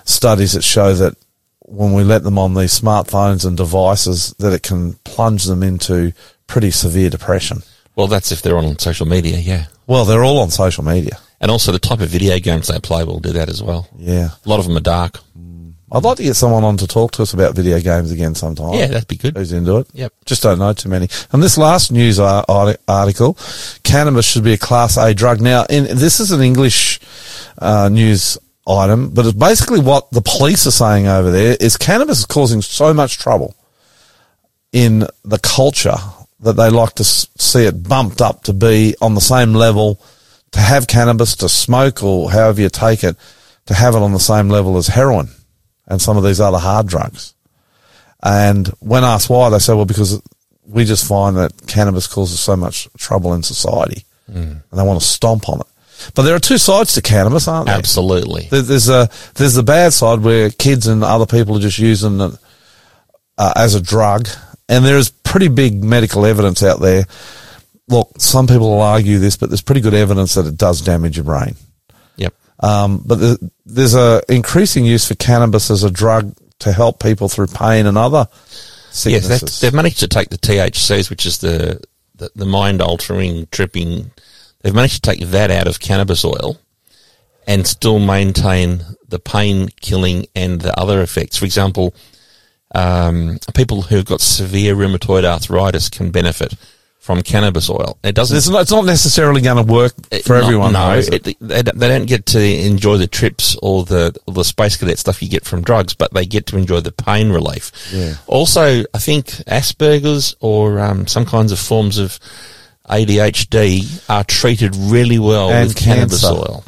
studies 0.03 0.53
that 0.53 0.63
show 0.63 0.95
that 0.95 1.15
when 1.59 1.93
we 1.93 2.03
let 2.03 2.23
them 2.23 2.39
on 2.39 2.55
these 2.55 2.79
smartphones 2.79 3.45
and 3.45 3.55
devices, 3.55 4.33
that 4.39 4.51
it 4.51 4.63
can 4.63 4.93
plunge 5.03 5.43
them 5.45 5.61
into 5.61 6.11
pretty 6.47 6.71
severe 6.71 7.11
depression. 7.11 7.61
Well, 7.95 8.07
that's 8.07 8.31
if 8.31 8.41
they're 8.41 8.57
on 8.57 8.79
social 8.79 9.05
media, 9.05 9.37
yeah. 9.37 9.65
Well, 9.85 10.05
they're 10.05 10.23
all 10.23 10.39
on 10.39 10.49
social 10.49 10.83
media. 10.83 11.19
And 11.41 11.51
also 11.51 11.71
the 11.71 11.79
type 11.79 11.99
of 11.99 12.09
video 12.09 12.39
games 12.39 12.67
they 12.67 12.79
play 12.79 13.03
will 13.03 13.19
do 13.19 13.33
that 13.33 13.49
as 13.49 13.61
well. 13.61 13.89
Yeah. 13.97 14.29
A 14.45 14.49
lot 14.49 14.59
of 14.59 14.67
them 14.67 14.77
are 14.77 14.81
dark. 14.81 15.19
I'd 15.93 16.03
like 16.03 16.17
to 16.17 16.23
get 16.23 16.35
someone 16.35 16.63
on 16.63 16.77
to 16.77 16.87
talk 16.87 17.11
to 17.13 17.21
us 17.23 17.33
about 17.33 17.53
video 17.53 17.77
games 17.81 18.11
again 18.11 18.33
sometime. 18.33 18.75
Yeah, 18.75 18.87
that'd 18.87 19.09
be 19.09 19.17
good. 19.17 19.35
Who's 19.35 19.51
into 19.51 19.77
it? 19.79 19.87
Yep. 19.91 20.13
Just 20.25 20.41
don't 20.41 20.59
know 20.59 20.71
too 20.71 20.87
many. 20.87 21.09
And 21.33 21.43
this 21.43 21.57
last 21.57 21.91
news 21.91 22.17
article, 22.17 23.37
cannabis 23.83 24.25
should 24.25 24.45
be 24.45 24.53
a 24.53 24.57
class 24.57 24.95
A 24.95 25.13
drug. 25.13 25.41
Now, 25.41 25.65
in, 25.69 25.83
this 25.97 26.21
is 26.21 26.31
an 26.31 26.39
English 26.39 27.01
uh, 27.57 27.89
news 27.89 28.37
item, 28.65 29.09
but 29.09 29.25
it's 29.25 29.37
basically 29.37 29.81
what 29.81 30.09
the 30.11 30.21
police 30.21 30.65
are 30.65 30.71
saying 30.71 31.07
over 31.07 31.29
there 31.29 31.57
is 31.59 31.75
cannabis 31.75 32.19
is 32.19 32.25
causing 32.25 32.61
so 32.61 32.93
much 32.93 33.17
trouble 33.17 33.53
in 34.71 34.99
the 35.25 35.39
culture 35.39 35.97
that 36.39 36.53
they 36.53 36.69
like 36.69 36.93
to 36.95 37.03
see 37.03 37.65
it 37.65 37.87
bumped 37.87 38.21
up 38.21 38.43
to 38.43 38.53
be 38.53 38.95
on 39.01 39.13
the 39.15 39.21
same 39.21 39.53
level 39.53 39.99
to 40.51 40.59
have 40.59 40.87
cannabis, 40.87 41.35
to 41.37 41.49
smoke 41.49 42.03
or 42.03 42.31
however 42.31 42.61
you 42.61 42.69
take 42.69 43.03
it, 43.03 43.15
to 43.67 43.73
have 43.73 43.95
it 43.95 44.01
on 44.01 44.11
the 44.13 44.19
same 44.19 44.49
level 44.49 44.77
as 44.77 44.87
heroin 44.87 45.29
and 45.87 46.01
some 46.01 46.17
of 46.17 46.23
these 46.23 46.39
other 46.39 46.59
hard 46.59 46.87
drugs. 46.87 47.33
And 48.23 48.67
when 48.79 49.03
asked 49.03 49.29
why, 49.29 49.49
they 49.49 49.59
say, 49.59 49.73
well, 49.73 49.85
because 49.85 50.21
we 50.65 50.85
just 50.85 51.07
find 51.07 51.37
that 51.37 51.67
cannabis 51.67 52.07
causes 52.07 52.39
so 52.39 52.55
much 52.55 52.87
trouble 52.97 53.33
in 53.33 53.43
society 53.43 54.05
and 54.27 54.61
they 54.71 54.83
want 54.83 55.01
to 55.01 55.05
stomp 55.05 55.49
on 55.49 55.59
it. 55.59 55.65
But 56.15 56.23
there 56.23 56.35
are 56.35 56.39
two 56.39 56.57
sides 56.57 56.93
to 56.93 57.01
cannabis, 57.01 57.47
aren't 57.47 57.67
there? 57.67 57.75
Absolutely. 57.77 58.47
There's 58.49 58.89
a 58.89 59.09
there's 59.35 59.53
the 59.53 59.63
bad 59.63 59.93
side 59.93 60.19
where 60.19 60.49
kids 60.49 60.87
and 60.87 61.03
other 61.03 61.25
people 61.25 61.57
are 61.57 61.61
just 61.61 61.77
using 61.77 62.19
it 62.21 62.33
uh, 63.37 63.53
as 63.55 63.75
a 63.75 63.81
drug, 63.81 64.27
and 64.69 64.83
there 64.85 64.97
is 64.97 65.09
pretty 65.09 65.47
big 65.47 65.83
medical 65.83 66.25
evidence 66.25 66.63
out 66.63 66.79
there. 66.79 67.05
Look, 67.91 68.09
some 68.17 68.47
people 68.47 68.69
will 68.69 68.81
argue 68.81 69.19
this, 69.19 69.37
but 69.37 69.49
there's 69.49 69.61
pretty 69.61 69.81
good 69.81 69.93
evidence 69.93 70.33
that 70.33 70.47
it 70.47 70.57
does 70.57 70.81
damage 70.81 71.17
your 71.17 71.25
brain. 71.25 71.55
Yep. 72.15 72.33
Um, 72.61 73.03
but 73.05 73.15
the, 73.19 73.51
there's 73.65 73.95
a 73.95 74.23
increasing 74.29 74.85
use 74.85 75.07
for 75.07 75.15
cannabis 75.15 75.69
as 75.69 75.83
a 75.83 75.91
drug 75.91 76.35
to 76.59 76.71
help 76.71 77.01
people 77.01 77.27
through 77.27 77.47
pain 77.47 77.85
and 77.85 77.97
other 77.97 78.27
Yes, 79.05 79.27
they've, 79.27 79.61
they've 79.61 79.73
managed 79.73 79.99
to 79.99 80.07
take 80.07 80.29
the 80.29 80.37
THCs, 80.37 81.09
which 81.09 81.25
is 81.25 81.37
the, 81.37 81.81
the, 82.15 82.29
the 82.35 82.45
mind 82.45 82.81
altering, 82.81 83.47
tripping, 83.51 84.11
they've 84.61 84.75
managed 84.75 84.95
to 85.03 85.11
take 85.11 85.21
that 85.27 85.49
out 85.49 85.67
of 85.67 85.79
cannabis 85.79 86.25
oil 86.25 86.57
and 87.47 87.65
still 87.65 87.99
maintain 87.99 88.83
the 89.07 89.19
pain 89.19 89.69
killing 89.79 90.25
and 90.35 90.61
the 90.61 90.77
other 90.77 91.01
effects. 91.01 91.37
For 91.37 91.45
example, 91.45 91.95
um, 92.75 93.39
people 93.53 93.83
who've 93.83 94.05
got 94.05 94.21
severe 94.21 94.75
rheumatoid 94.75 95.23
arthritis 95.23 95.89
can 95.89 96.11
benefit 96.11 96.53
from 97.15 97.23
cannabis 97.23 97.69
oil. 97.69 97.97
It 98.03 98.15
doesn't 98.15 98.35
It's 98.37 98.47
not, 98.49 98.61
it's 98.63 98.71
not 98.71 98.85
necessarily 98.85 99.41
going 99.41 99.65
to 99.65 99.71
work 99.71 99.93
for 100.23 100.35
Not- 100.35 100.43
everyone. 100.45 100.73
No, 100.73 100.91
though, 101.01 101.13
it? 101.15 101.27
it, 101.27 101.37
they, 101.39 101.61
don't- 101.61 101.77
they 101.79 101.87
don't 101.87 102.05
get 102.05 102.25
to 102.27 102.41
enjoy 102.41 102.97
the 102.97 103.07
trips 103.07 103.55
or 103.61 103.83
the 103.85 104.15
or 104.27 104.33
the 104.33 104.43
space 104.43 104.77
cadet 104.77 104.97
stuff 104.99 105.21
you 105.21 105.29
get 105.29 105.45
from 105.45 105.61
drugs, 105.61 105.93
but 105.93 106.13
they 106.13 106.25
get 106.25 106.45
to 106.47 106.57
enjoy 106.57 106.79
the 106.79 106.91
pain 106.91 107.31
relief. 107.31 107.71
Yeah. 107.93 108.15
Also, 108.27 108.83
I 108.93 108.97
think 108.97 109.27
Asperger's 109.47 110.35
or 110.39 110.79
um, 110.79 111.07
some 111.07 111.25
kinds 111.25 111.51
of 111.51 111.59
forms 111.59 111.97
of 111.97 112.19
ADHD 112.89 114.03
are 114.09 114.23
treated 114.23 114.75
really 114.75 115.19
well 115.19 115.49
And 115.49 115.67
with 115.69 115.77
cannabis 115.77 116.23
oil. 116.25 116.63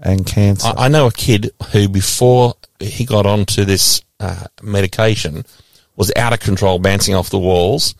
and 0.00 0.26
cancer. 0.26 0.66
I, 0.76 0.86
I 0.86 0.88
know 0.88 1.06
a 1.06 1.12
kid 1.12 1.50
who, 1.72 1.88
before 1.88 2.54
he 2.80 3.04
got 3.04 3.26
onto 3.26 3.64
this 3.64 4.02
uh, 4.20 4.44
medication, 4.62 5.44
was 5.96 6.10
out 6.16 6.32
of 6.32 6.40
control, 6.40 6.78
bouncing 6.80 7.14
off 7.14 7.30
the 7.30 7.38
walls, 7.38 7.94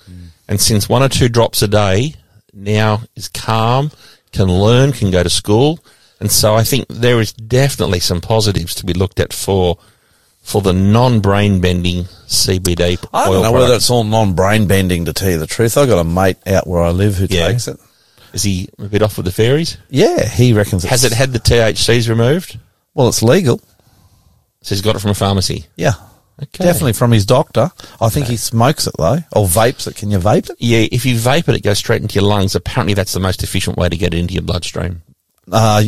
and 0.48 0.60
since 0.60 0.88
one 0.88 1.02
or 1.02 1.08
two 1.08 1.28
drops 1.28 1.62
a 1.62 1.68
day, 1.68 2.14
now 2.52 3.02
is 3.16 3.28
calm, 3.28 3.90
can 4.32 4.46
learn, 4.48 4.92
can 4.92 5.10
go 5.10 5.22
to 5.22 5.30
school, 5.30 5.78
and 6.20 6.30
so 6.30 6.54
I 6.54 6.62
think 6.64 6.86
there 6.88 7.20
is 7.20 7.32
definitely 7.32 8.00
some 8.00 8.20
positives 8.20 8.74
to 8.76 8.86
be 8.86 8.92
looked 8.94 9.20
at 9.20 9.32
for 9.32 9.78
for 10.42 10.60
the 10.60 10.74
non-brain 10.74 11.58
bending 11.62 12.04
CBD 12.28 12.98
I 13.14 13.24
don't 13.30 13.42
know 13.42 13.50
whether 13.52 13.72
it's 13.74 13.88
all 13.88 14.04
non-brain 14.04 14.66
bending 14.66 15.06
to 15.06 15.14
tell 15.14 15.30
you 15.30 15.38
the 15.38 15.46
truth. 15.46 15.78
I've 15.78 15.88
got 15.88 15.98
a 15.98 16.04
mate 16.04 16.36
out 16.46 16.66
where 16.66 16.82
I 16.82 16.90
live 16.90 17.14
who 17.16 17.26
Yeah. 17.30 17.48
takes 17.48 17.66
it. 17.66 17.78
Is 18.34 18.42
he 18.42 18.68
a 18.78 18.82
bit 18.88 19.00
off 19.00 19.16
with 19.16 19.24
the 19.24 19.32
fairies? 19.32 19.78
Yeah, 19.88 20.28
he 20.28 20.52
reckons. 20.52 20.82
Has 20.84 21.02
it 21.04 21.12
had 21.12 21.32
the 21.32 21.38
THCs 21.38 22.10
removed? 22.10 22.58
Well, 22.92 23.08
it's 23.08 23.22
legal. 23.22 23.58
So 24.60 24.74
he's 24.74 24.82
got 24.82 24.96
it 24.96 24.98
from 24.98 25.12
a 25.12 25.14
pharmacy. 25.14 25.64
Yeah, 25.76 25.92
Okay. 26.42 26.64
definitely 26.64 26.94
from 26.94 27.12
his 27.12 27.24
doctor. 27.24 27.70
I 28.00 28.08
think 28.08 28.26
he 28.26 28.36
smokes 28.36 28.86
it 28.88 28.94
though, 28.98 29.18
or 29.32 29.46
vapes 29.46 29.86
it. 29.86 29.94
Can 29.94 30.10
you 30.10 30.18
vape 30.18 30.50
it? 30.50 30.56
Yeah, 30.58 30.86
if 30.90 31.06
you 31.06 31.14
vape 31.14 31.48
it, 31.48 31.54
it 31.54 31.62
goes 31.62 31.78
straight 31.78 32.02
into 32.02 32.16
your 32.16 32.24
lungs. 32.24 32.54
Apparently, 32.56 32.94
that's 32.94 33.12
the 33.12 33.20
most 33.20 33.42
efficient 33.44 33.76
way 33.76 33.88
to 33.88 33.96
get 33.96 34.14
it 34.14 34.18
into 34.18 34.34
your 34.34 34.42
bloodstream. 34.42 35.02
Uh, 35.50 35.84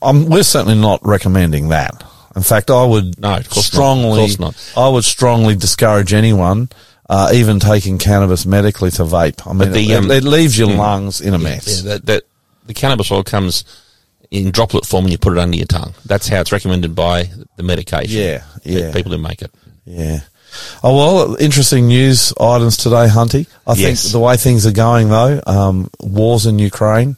I'm, 0.00 0.26
we're 0.26 0.42
certainly 0.42 0.80
not 0.80 1.04
recommending 1.04 1.68
that. 1.68 2.02
In 2.36 2.42
fact, 2.42 2.70
I 2.70 2.84
would 2.84 3.20
No, 3.20 3.36
of 3.36 3.48
course 3.50 3.56
not. 3.56 3.58
Of 3.58 3.64
strongly, 3.64 4.18
course 4.20 4.38
not. 4.38 4.72
I 4.76 4.88
would 4.88 5.04
strongly 5.04 5.54
discourage 5.54 6.12
anyone, 6.12 6.70
uh, 7.08 7.30
even 7.34 7.60
taking 7.60 7.98
cannabis 7.98 8.46
medically 8.46 8.90
to 8.92 9.02
vape. 9.02 9.46
I 9.46 9.52
mean, 9.52 9.70
the, 9.70 9.92
it, 9.92 9.96
um, 9.96 10.10
it 10.10 10.24
leaves 10.24 10.58
your 10.58 10.68
lungs 10.68 11.20
in 11.20 11.34
a 11.34 11.38
mess. 11.38 11.82
Yeah, 11.82 11.92
that, 11.92 12.06
that 12.06 12.22
the 12.66 12.74
cannabis 12.74 13.10
oil 13.12 13.22
comes 13.22 13.64
in 14.30 14.50
droplet 14.50 14.86
form 14.86 15.04
and 15.04 15.12
you 15.12 15.18
put 15.18 15.32
it 15.34 15.38
under 15.38 15.56
your 15.56 15.66
tongue. 15.66 15.94
That's 16.06 16.26
how 16.26 16.40
it's 16.40 16.50
recommended 16.52 16.94
by 16.94 17.30
the 17.56 17.62
medication. 17.62 18.20
Yeah, 18.20 18.44
yeah. 18.64 18.92
People 18.92 19.12
who 19.12 19.18
make 19.18 19.42
it. 19.42 19.52
Yeah. 19.84 20.20
Oh 20.82 20.96
well, 20.96 21.36
interesting 21.36 21.88
news 21.88 22.32
items 22.40 22.76
today, 22.76 23.08
Hunty. 23.08 23.46
I 23.66 23.74
Yes. 23.74 24.02
think 24.02 24.12
the 24.12 24.20
way 24.20 24.36
things 24.36 24.66
are 24.66 24.72
going 24.72 25.08
though, 25.08 25.40
um, 25.46 25.90
wars 26.00 26.46
in 26.46 26.58
Ukraine. 26.58 27.16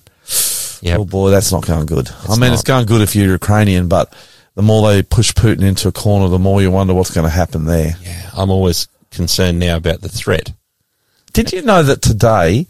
Yeah. 0.81 0.96
Oh 0.98 1.05
boy, 1.05 1.31
that's 1.31 1.52
not 1.52 1.66
going 1.66 1.87
good. 1.87 2.09
I 2.29 2.33
mean, 2.33 2.40
not. 2.40 2.52
it's 2.55 2.62
going 2.62 2.87
good 2.87 3.00
if 3.02 3.14
you're 3.16 3.29
Ukrainian, 3.31 3.88
but 3.88 4.12
the 4.55 4.62
more 4.62 4.88
they 4.88 5.02
push 5.02 5.33
Putin 5.33 5.62
into 5.62 5.88
a 5.88 5.92
corner, 5.92 6.29
the 6.29 6.38
more 6.38 6.62
you 6.62 6.70
wonder 6.70 6.94
what's 6.94 7.11
going 7.11 7.24
to 7.26 7.31
happen 7.31 7.64
there. 7.66 7.96
Yeah. 8.02 8.31
I'm 8.35 8.50
always 8.50 8.88
concerned 9.11 9.59
now 9.59 9.76
about 9.76 10.00
the 10.00 10.09
threat. 10.09 10.52
Did 11.33 11.52
you 11.52 11.61
know 11.62 11.83
that 11.83 12.00
today, 12.02 12.66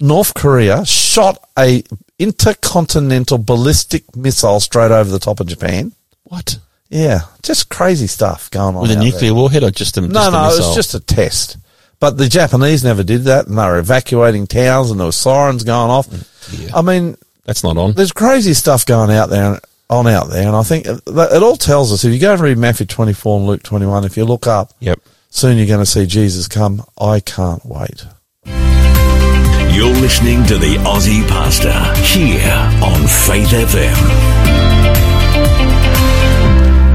North 0.00 0.34
Korea 0.34 0.84
shot 0.84 1.38
a 1.58 1.84
intercontinental 2.18 3.38
ballistic 3.38 4.16
missile 4.16 4.58
straight 4.60 4.90
over 4.90 5.10
the 5.10 5.18
top 5.20 5.38
of 5.40 5.46
Japan? 5.46 5.92
What? 6.24 6.58
Yeah, 6.90 7.20
just 7.42 7.68
crazy 7.70 8.06
stuff 8.08 8.50
going 8.50 8.74
on. 8.76 8.82
With 8.82 8.90
a 8.90 8.96
nuclear 8.96 9.20
there. 9.30 9.34
warhead 9.34 9.62
or 9.62 9.70
just 9.70 9.96
a 9.96 10.00
just 10.00 10.12
No, 10.12 10.28
a 10.28 10.30
no, 10.32 10.44
it 10.52 10.58
was 10.58 10.74
just 10.74 10.94
a 10.94 11.00
test. 11.00 11.56
But 12.00 12.16
the 12.18 12.28
Japanese 12.28 12.82
never 12.82 13.02
did 13.04 13.24
that, 13.24 13.46
and 13.46 13.56
they 13.58 13.62
were 13.64 13.78
evacuating 13.78 14.46
towns, 14.46 14.90
and 14.90 14.98
there 14.98 15.06
were 15.06 15.12
sirens 15.12 15.62
going 15.64 15.90
off. 15.90 16.08
Mm, 16.08 16.66
yeah. 16.66 16.76
I 16.76 16.82
mean, 16.82 17.16
That's 17.44 17.62
not 17.62 17.76
on. 17.76 17.92
there's 17.92 18.10
crazy 18.12 18.54
stuff 18.54 18.84
going 18.86 19.10
out 19.10 19.28
there, 19.30 19.60
on 19.88 20.06
out 20.08 20.30
there, 20.30 20.46
and 20.48 20.56
I 20.56 20.62
think 20.62 20.86
it, 20.86 21.00
it 21.06 21.42
all 21.42 21.56
tells 21.56 21.92
us. 21.92 22.02
If 22.04 22.12
you 22.12 22.18
go 22.18 22.32
and 22.32 22.40
read 22.42 22.58
Matthew 22.58 22.86
24 22.86 23.38
and 23.38 23.46
Luke 23.46 23.62
21, 23.62 24.04
if 24.04 24.16
you 24.16 24.24
look 24.24 24.46
up, 24.46 24.72
Yep. 24.80 24.98
soon 25.30 25.58
you're 25.58 25.66
going 25.66 25.78
to 25.80 25.86
see 25.86 26.06
Jesus 26.06 26.48
come. 26.48 26.82
I 27.00 27.20
can't 27.20 27.64
wait. 27.64 28.04
You're 28.46 29.94
listening 29.94 30.44
to 30.46 30.58
the 30.58 30.76
Aussie 30.84 31.26
Pastor 31.28 31.72
here 32.02 32.50
on 32.82 33.06
Faith 33.06 33.48
FM. 33.50 35.09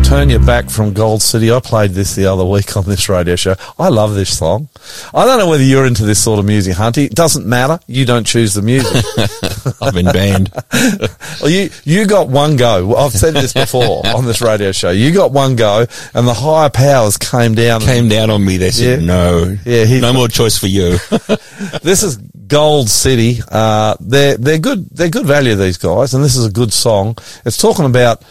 Turn 0.05 0.29
your 0.29 0.39
back 0.39 0.69
from 0.69 0.93
Gold 0.93 1.23
City. 1.23 1.51
I 1.51 1.59
played 1.59 1.91
this 1.91 2.13
the 2.13 2.27
other 2.27 2.45
week 2.45 2.77
on 2.77 2.85
this 2.85 3.09
radio 3.09 3.35
show. 3.35 3.55
I 3.79 3.89
love 3.89 4.13
this 4.13 4.37
song. 4.37 4.69
I 5.15 5.25
don't 5.25 5.39
know 5.39 5.49
whether 5.49 5.63
you're 5.63 5.87
into 5.87 6.05
this 6.05 6.23
sort 6.23 6.37
of 6.39 6.45
music, 6.45 6.75
Hunty. 6.75 7.05
It 7.05 7.15
doesn't 7.15 7.45
matter. 7.45 7.79
You 7.87 8.05
don't 8.05 8.23
choose 8.25 8.53
the 8.53 8.61
music. 8.61 9.03
I've 9.81 9.93
been 9.95 10.05
banned. 10.05 10.51
Well, 11.41 11.49
you 11.49 11.69
you 11.83 12.05
got 12.07 12.29
one 12.29 12.55
go. 12.55 12.95
I've 12.95 13.11
said 13.11 13.33
this 13.33 13.51
before 13.53 14.05
on 14.07 14.25
this 14.25 14.41
radio 14.41 14.71
show. 14.71 14.89
You 14.91 15.11
got 15.13 15.31
one 15.31 15.55
go, 15.57 15.85
and 16.13 16.27
the 16.27 16.33
higher 16.33 16.69
powers 16.69 17.17
came 17.17 17.55
down. 17.55 17.81
Came 17.81 18.07
down 18.07 18.29
on 18.29 18.43
me. 18.45 18.57
They 18.57 18.71
said, 18.71 19.01
Yeah. 19.01 19.05
no. 19.05 19.57
Yeah, 19.65 19.83
he- 19.85 19.99
no 19.99 20.13
more 20.13 20.27
choice 20.29 20.57
for 20.57 20.67
you. 20.67 20.91
this 21.83 22.03
is 22.03 22.17
Gold 22.47 22.89
City. 22.89 23.39
Uh, 23.51 23.95
they're 23.99 24.37
they're 24.37 24.59
good. 24.59 24.87
They're 24.91 25.09
good 25.09 25.25
value. 25.25 25.55
These 25.55 25.77
guys, 25.77 26.13
and 26.13 26.23
this 26.23 26.35
is 26.37 26.45
a 26.45 26.51
good 26.51 26.71
song. 26.71 27.17
It's 27.43 27.57
talking 27.57 27.85
about 27.85 28.23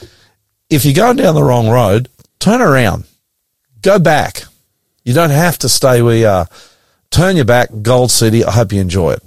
if 0.74 0.84
you're 0.84 0.92
going 0.92 1.16
down 1.16 1.37
the 1.37 1.42
wrong 1.42 1.68
road, 1.68 2.08
turn 2.40 2.60
around, 2.60 3.04
go 3.80 4.00
back. 4.00 4.42
You 5.04 5.14
don't 5.14 5.30
have 5.30 5.56
to 5.58 5.68
stay 5.68 6.02
where 6.02 6.16
you 6.16 6.26
are. 6.26 6.48
Turn 7.10 7.37
your 7.37 7.44
back. 7.44 7.68
Gold 7.82 8.10
City. 8.10 8.44
I 8.44 8.50
hope 8.50 8.72
you 8.72 8.80
enjoy 8.80 9.12
it. 9.12 9.22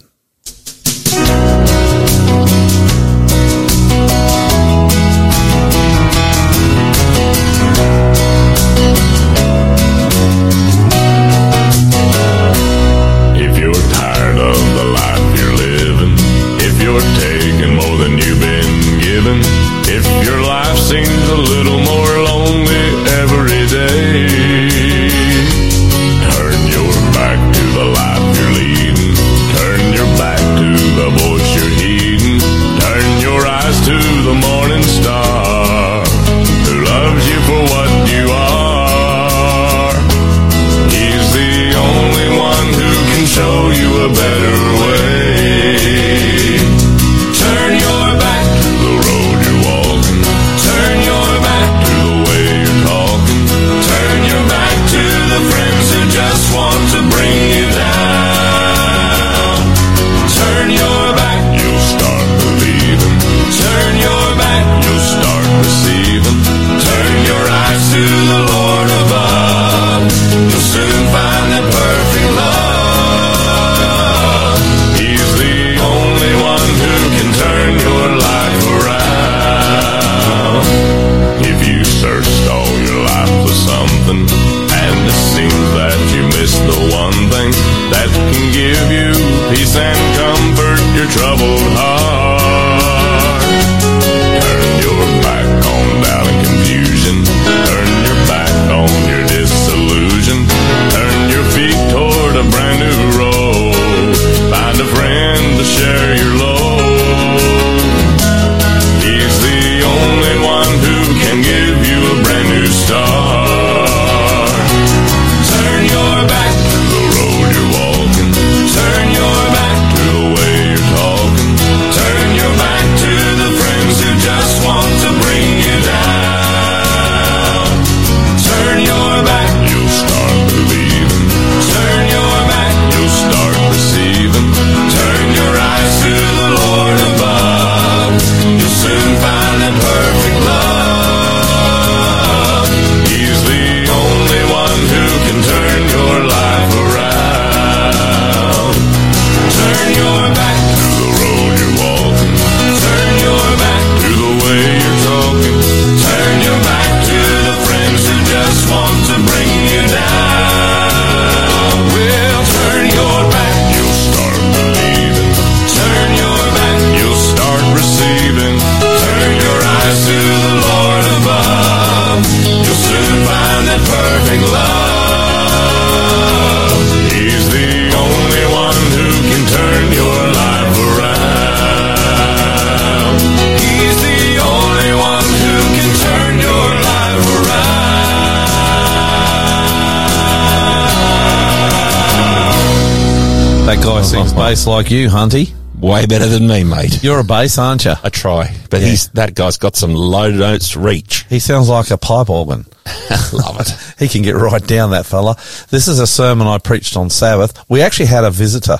Bass 194.48 194.66
like 194.66 194.90
you, 194.90 195.10
Hunty. 195.10 195.54
Way 195.78 196.06
better 196.06 196.26
than 196.26 196.48
me, 196.48 196.64
mate. 196.64 197.04
You're 197.04 197.20
a 197.20 197.24
bass, 197.26 197.58
aren't 197.58 197.84
you? 197.84 197.96
I 198.02 198.08
try, 198.08 198.56
but 198.70 198.80
Yeah. 198.80 198.88
he's 198.88 199.10
that 199.10 199.36
guy's 199.36 199.58
got 199.58 199.76
some 199.76 199.94
low 199.94 200.32
notes 200.32 200.78
reach. 200.78 201.26
He 201.28 201.40
sounds 201.40 201.68
like 201.68 201.92
a 201.92 201.98
pipe 201.98 202.30
organ. 202.30 202.66
Love 203.34 203.60
it. 203.60 203.76
He 204.00 204.08
can 204.08 204.22
get 204.22 204.36
right 204.38 204.66
down, 204.66 204.92
that 204.92 205.06
fella. 205.06 205.36
This 205.70 205.90
is 205.90 206.00
a 206.00 206.08
sermon 206.08 206.48
I 206.48 206.60
preached 206.60 206.96
on 206.96 207.10
Sabbath. 207.10 207.62
We 207.68 207.82
actually 207.82 208.06
had 208.06 208.24
a 208.24 208.32
visitor, 208.32 208.78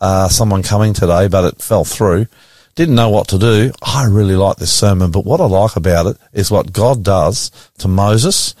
uh, 0.00 0.28
someone 0.28 0.62
coming 0.62 0.92
today, 0.92 1.26
but 1.26 1.44
it 1.52 1.60
fell 1.62 1.84
through. 1.84 2.26
Didn't 2.76 2.94
know 2.94 3.10
what 3.10 3.26
to 3.28 3.38
do. 3.38 3.72
I 3.82 4.04
really 4.04 4.36
like 4.36 4.58
this 4.58 4.70
sermon, 4.72 5.10
but 5.10 5.24
what 5.24 5.40
I 5.40 5.46
like 5.46 5.74
about 5.74 6.06
it 6.06 6.16
is 6.32 6.48
what 6.52 6.72
God 6.72 7.02
does 7.02 7.50
to 7.78 7.88
Moses, 7.88 8.54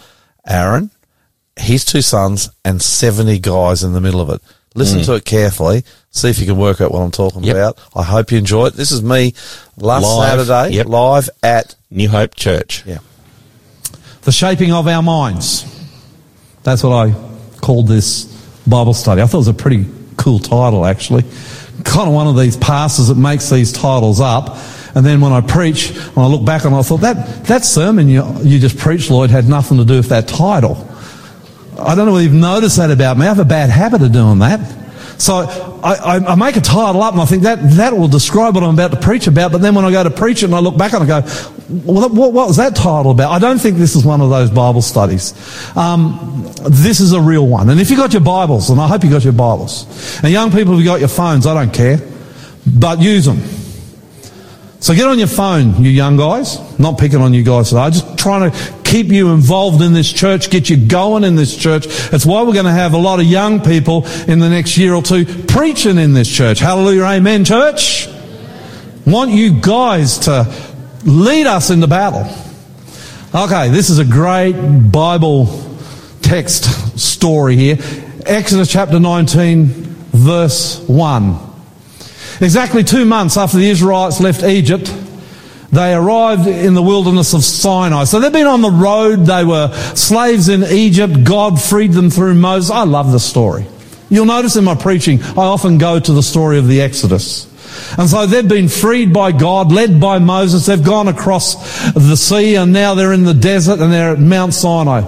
Aaron, 0.44 0.90
his 1.56 1.84
two 1.84 2.02
sons, 2.02 2.50
and 2.64 2.82
70 2.82 3.38
guys 3.38 3.84
in 3.84 3.92
the 3.92 4.00
middle 4.00 4.20
of 4.20 4.30
it. 4.30 4.40
Listen 4.78 5.00
mm. 5.00 5.06
to 5.06 5.14
it 5.14 5.24
carefully. 5.24 5.84
See 6.10 6.30
if 6.30 6.38
you 6.38 6.46
can 6.46 6.56
work 6.56 6.80
out 6.80 6.92
what 6.92 7.00
I'm 7.00 7.10
talking 7.10 7.42
Yep. 7.44 7.56
about. 7.56 7.78
I 7.94 8.02
hope 8.02 8.30
you 8.32 8.38
enjoy 8.38 8.66
it. 8.66 8.74
This 8.74 8.92
is 8.92 9.02
me 9.02 9.34
last 9.76 10.04
Live. 10.04 10.46
Saturday, 10.46 10.76
Yep. 10.76 10.86
live 10.86 11.30
at, 11.42 11.74
New 11.90 12.08
Hope 12.08 12.34
Church. 12.34 12.82
yeah. 12.86 12.98
The 14.22 14.32
shaping 14.32 14.72
of 14.72 14.86
our 14.86 15.02
minds. 15.02 15.64
That's 16.62 16.82
what 16.82 16.92
I 16.92 17.14
called 17.60 17.88
this 17.88 18.24
Bible 18.66 18.94
study. 18.94 19.22
I 19.22 19.26
thought 19.26 19.38
it 19.38 19.46
was 19.46 19.48
a 19.48 19.54
pretty 19.54 19.86
cool 20.16 20.38
title, 20.38 20.84
actually. 20.84 21.24
Kind 21.84 22.08
of 22.08 22.14
one 22.14 22.26
of 22.26 22.36
these 22.38 22.56
pastors 22.56 23.08
that 23.08 23.16
makes 23.16 23.48
these 23.50 23.72
titles 23.72 24.20
up. 24.20 24.58
And 24.94 25.06
then 25.06 25.20
when 25.20 25.32
I 25.32 25.40
preach, 25.40 25.90
when 26.14 26.26
I 26.26 26.28
look 26.28 26.44
back 26.44 26.66
on 26.66 26.72
it, 26.72 26.78
I 26.78 26.82
thought 26.82 27.00
that, 27.02 27.44
that 27.44 27.64
sermon 27.64 28.08
you, 28.08 28.24
you 28.42 28.58
just 28.58 28.76
preached, 28.76 29.10
Lloyd, 29.10 29.30
had 29.30 29.48
nothing 29.48 29.78
to 29.78 29.84
do 29.84 29.96
with 29.96 30.08
that 30.08 30.28
title. 30.28 30.74
I 31.78 31.94
don't 31.94 32.06
know 32.06 32.12
whether 32.12 32.24
you've 32.24 32.32
noticed 32.32 32.76
that 32.76 32.90
about 32.90 33.16
me. 33.16 33.24
I 33.24 33.28
have 33.28 33.38
a 33.38 33.44
bad 33.44 33.70
habit 33.70 34.02
of 34.02 34.12
doing 34.12 34.40
that. 34.40 34.60
So 35.18 35.34
I, 35.82 35.94
I, 35.94 36.32
I 36.32 36.34
make 36.36 36.56
a 36.56 36.60
title 36.60 37.02
up 37.02 37.12
and 37.12 37.20
I 37.20 37.24
think 37.24 37.42
that, 37.42 37.58
that 37.76 37.96
will 37.96 38.06
describe 38.06 38.54
what 38.54 38.62
I'm 38.62 38.74
about 38.74 38.92
to 38.92 39.00
preach 39.00 39.26
about. 39.26 39.50
But 39.50 39.60
then 39.60 39.74
when 39.74 39.84
I 39.84 39.90
go 39.90 40.04
to 40.04 40.10
preach 40.10 40.42
it 40.42 40.46
and 40.46 40.54
I 40.54 40.60
look 40.60 40.78
back 40.78 40.92
and 40.92 41.02
I 41.02 41.06
go, 41.06 41.26
well, 41.68 42.08
what, 42.08 42.32
what 42.32 42.46
was 42.46 42.56
that 42.58 42.76
title 42.76 43.10
about? 43.10 43.32
I 43.32 43.40
don't 43.40 43.58
think 43.58 43.78
this 43.78 43.96
is 43.96 44.04
one 44.04 44.20
of 44.20 44.30
those 44.30 44.50
Bible 44.50 44.80
studies. 44.80 45.34
Um, 45.76 46.52
this 46.68 47.00
is 47.00 47.12
a 47.12 47.20
real 47.20 47.46
one. 47.46 47.68
And 47.68 47.80
if 47.80 47.90
you 47.90 47.96
got 47.96 48.12
your 48.12 48.22
Bibles, 48.22 48.70
and 48.70 48.80
I 48.80 48.86
hope 48.86 49.02
you 49.02 49.10
got 49.10 49.24
your 49.24 49.32
Bibles, 49.32 50.22
and 50.22 50.32
young 50.32 50.52
people, 50.52 50.74
if 50.74 50.80
you 50.80 50.84
got 50.84 51.00
your 51.00 51.08
phones, 51.08 51.46
I 51.46 51.54
don't 51.54 51.74
care, 51.74 51.98
but 52.66 53.00
use 53.00 53.24
them. 53.24 53.40
So 54.80 54.94
get 54.94 55.08
on 55.08 55.18
your 55.18 55.26
phone, 55.26 55.82
you 55.82 55.90
young 55.90 56.16
guys. 56.16 56.78
Not 56.78 56.98
picking 56.98 57.20
on 57.20 57.34
you 57.34 57.42
guys 57.42 57.70
today. 57.70 57.90
Just 57.90 58.16
trying 58.16 58.50
to 58.50 58.77
keep 58.88 59.08
you 59.08 59.32
involved 59.32 59.82
in 59.82 59.92
this 59.92 60.10
church, 60.10 60.50
get 60.50 60.70
you 60.70 60.76
going 60.76 61.22
in 61.22 61.36
this 61.36 61.54
church. 61.54 61.86
That's 62.08 62.24
why 62.24 62.42
we're 62.42 62.54
going 62.54 62.64
to 62.64 62.72
have 62.72 62.94
a 62.94 62.98
lot 62.98 63.20
of 63.20 63.26
young 63.26 63.60
people 63.60 64.06
in 64.26 64.38
the 64.38 64.48
next 64.48 64.78
year 64.78 64.94
or 64.94 65.02
two 65.02 65.26
preaching 65.26 65.98
in 65.98 66.14
this 66.14 66.28
church. 66.28 66.58
Hallelujah, 66.58 67.04
amen, 67.04 67.44
church. 67.44 68.08
Want 69.06 69.30
you 69.30 69.60
guys 69.60 70.18
to 70.20 70.52
lead 71.04 71.46
us 71.46 71.70
into 71.70 71.86
battle. 71.86 72.26
Okay, 73.34 73.68
this 73.68 73.90
is 73.90 73.98
a 73.98 74.04
great 74.06 74.54
Bible 74.90 75.46
text 76.22 76.98
story 76.98 77.56
here. 77.56 77.76
Exodus 78.24 78.72
chapter 78.72 78.98
19, 78.98 79.66
verse 79.66 80.82
1. 80.88 81.38
Exactly 82.40 82.84
two 82.84 83.04
months 83.04 83.36
after 83.36 83.58
the 83.58 83.68
Israelites 83.68 84.20
left 84.20 84.42
Egypt, 84.44 84.88
they 85.70 85.92
arrived 85.92 86.46
in 86.46 86.74
the 86.74 86.82
wilderness 86.82 87.34
of 87.34 87.44
Sinai. 87.44 88.04
So 88.04 88.20
they've 88.20 88.32
been 88.32 88.46
on 88.46 88.62
the 88.62 88.70
road. 88.70 89.26
They 89.26 89.44
were 89.44 89.72
slaves 89.94 90.48
in 90.48 90.64
Egypt. 90.64 91.24
God 91.24 91.60
freed 91.60 91.92
them 91.92 92.10
through 92.10 92.34
Moses. 92.34 92.70
I 92.70 92.84
love 92.84 93.12
the 93.12 93.20
story. 93.20 93.66
You'll 94.08 94.24
notice 94.24 94.56
in 94.56 94.64
my 94.64 94.74
preaching, 94.74 95.22
I 95.22 95.42
often 95.42 95.76
go 95.76 96.00
to 96.00 96.12
the 96.12 96.22
story 96.22 96.58
of 96.58 96.66
the 96.66 96.80
Exodus. 96.80 97.46
And 97.98 98.08
so 98.08 98.26
they've 98.26 98.48
been 98.48 98.68
freed 98.68 99.12
by 99.12 99.32
God, 99.32 99.70
led 99.70 100.00
by 100.00 100.18
Moses. 100.18 100.64
They've 100.64 100.82
gone 100.82 101.08
across 101.08 101.92
the 101.92 102.16
sea 102.16 102.54
and 102.56 102.72
now 102.72 102.94
they're 102.94 103.12
in 103.12 103.24
the 103.24 103.34
desert 103.34 103.80
and 103.80 103.92
they're 103.92 104.12
at 104.12 104.18
Mount 104.18 104.54
Sinai. 104.54 105.02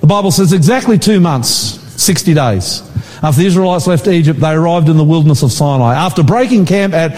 The 0.00 0.06
Bible 0.06 0.30
says 0.30 0.54
exactly 0.54 0.98
two 0.98 1.20
months, 1.20 1.48
60 1.50 2.32
days. 2.32 2.82
After 3.26 3.40
the 3.40 3.48
Israelites 3.48 3.88
left 3.88 4.06
Egypt, 4.06 4.38
they 4.38 4.52
arrived 4.52 4.88
in 4.88 4.96
the 4.96 5.02
wilderness 5.02 5.42
of 5.42 5.50
Sinai. 5.50 5.96
After 5.96 6.22
breaking 6.22 6.64
camp 6.64 6.94
at 6.94 7.10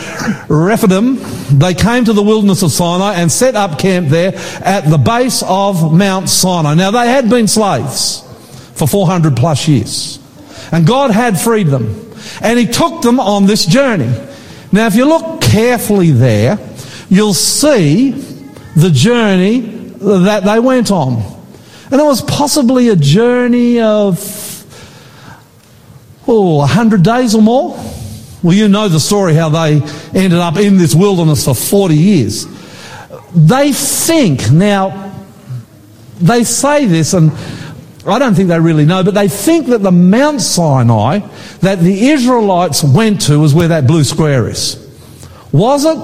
Rephidim, 0.48 1.18
they 1.58 1.74
came 1.74 2.06
to 2.06 2.14
the 2.14 2.22
wilderness 2.22 2.62
of 2.62 2.72
Sinai 2.72 3.16
and 3.16 3.30
set 3.30 3.54
up 3.54 3.78
camp 3.78 4.08
there 4.08 4.32
at 4.64 4.88
the 4.88 4.96
base 4.96 5.42
of 5.46 5.92
Mount 5.92 6.30
Sinai. 6.30 6.72
Now 6.72 6.92
they 6.92 7.08
had 7.10 7.28
been 7.28 7.46
slaves 7.46 8.22
for 8.72 8.88
400 8.88 9.36
plus 9.36 9.68
years. 9.68 10.18
And 10.72 10.86
God 10.86 11.10
had 11.10 11.38
freed 11.38 11.66
them. 11.66 12.10
And 12.40 12.58
He 12.58 12.64
took 12.64 13.02
them 13.02 13.20
on 13.20 13.44
this 13.44 13.66
journey. 13.66 14.10
Now 14.72 14.86
if 14.86 14.94
you 14.94 15.04
look 15.04 15.42
carefully 15.42 16.12
there, 16.12 16.58
you'll 17.10 17.34
see 17.34 18.12
the 18.12 18.90
journey 18.90 19.60
that 19.60 20.44
they 20.44 20.58
went 20.58 20.90
on. 20.90 21.16
And 21.90 22.00
it 22.00 22.04
was 22.04 22.22
possibly 22.22 22.88
a 22.88 22.96
journey 22.96 23.80
of 23.80 24.47
oh, 26.28 26.58
100 26.58 27.02
days 27.02 27.34
or 27.34 27.42
more. 27.42 27.76
Well, 28.42 28.54
you 28.54 28.68
know 28.68 28.88
the 28.88 29.00
story 29.00 29.34
how 29.34 29.48
they 29.48 29.80
ended 30.14 30.38
up 30.38 30.56
in 30.56 30.76
this 30.76 30.94
wilderness 30.94 31.44
for 31.44 31.54
40 31.54 31.94
years. 31.94 32.46
They 33.34 33.72
think, 33.72 34.50
now, 34.50 35.12
they 36.20 36.44
say 36.44 36.86
this, 36.86 37.14
and 37.14 37.32
I 38.06 38.18
don't 38.18 38.34
think 38.34 38.48
they 38.48 38.60
really 38.60 38.84
know, 38.84 39.02
but 39.02 39.14
they 39.14 39.28
think 39.28 39.66
that 39.66 39.82
the 39.82 39.90
Mount 39.90 40.40
Sinai 40.40 41.20
that 41.60 41.80
the 41.80 42.10
Israelites 42.10 42.84
went 42.84 43.22
to 43.22 43.40
was 43.40 43.54
where 43.54 43.68
that 43.68 43.86
blue 43.86 44.04
square 44.04 44.48
is. 44.48 44.84
Was 45.52 45.84
it? 45.84 45.98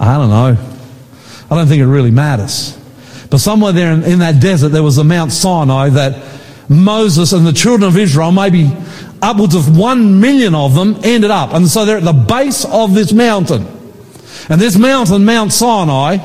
I 0.00 0.16
don't 0.16 0.30
know. 0.30 0.56
I 1.50 1.54
don't 1.54 1.66
think 1.66 1.80
it 1.82 1.86
really 1.86 2.10
matters. 2.10 2.78
But 3.30 3.38
somewhere 3.38 3.72
there 3.72 3.92
in, 3.92 4.04
in 4.04 4.18
that 4.20 4.40
desert, 4.40 4.68
there 4.68 4.82
was 4.82 4.98
a 4.98 5.04
Mount 5.04 5.32
Sinai 5.32 5.90
that 5.90 6.24
Moses 6.68 7.32
and 7.32 7.46
the 7.46 7.52
children 7.52 7.88
of 7.88 7.96
Israel, 7.96 8.30
maybe 8.30 8.70
upwards 9.22 9.54
of 9.54 9.76
one 9.76 10.20
million 10.20 10.54
of 10.54 10.74
them 10.74 10.98
ended 11.02 11.30
up. 11.30 11.52
And 11.52 11.68
so 11.68 11.84
they're 11.84 11.98
at 11.98 12.04
the 12.04 12.12
base 12.12 12.64
of 12.64 12.94
this 12.94 13.12
mountain. 13.12 13.66
And 14.48 14.60
this 14.60 14.76
mountain, 14.76 15.24
Mount 15.24 15.52
Sinai, 15.52 16.16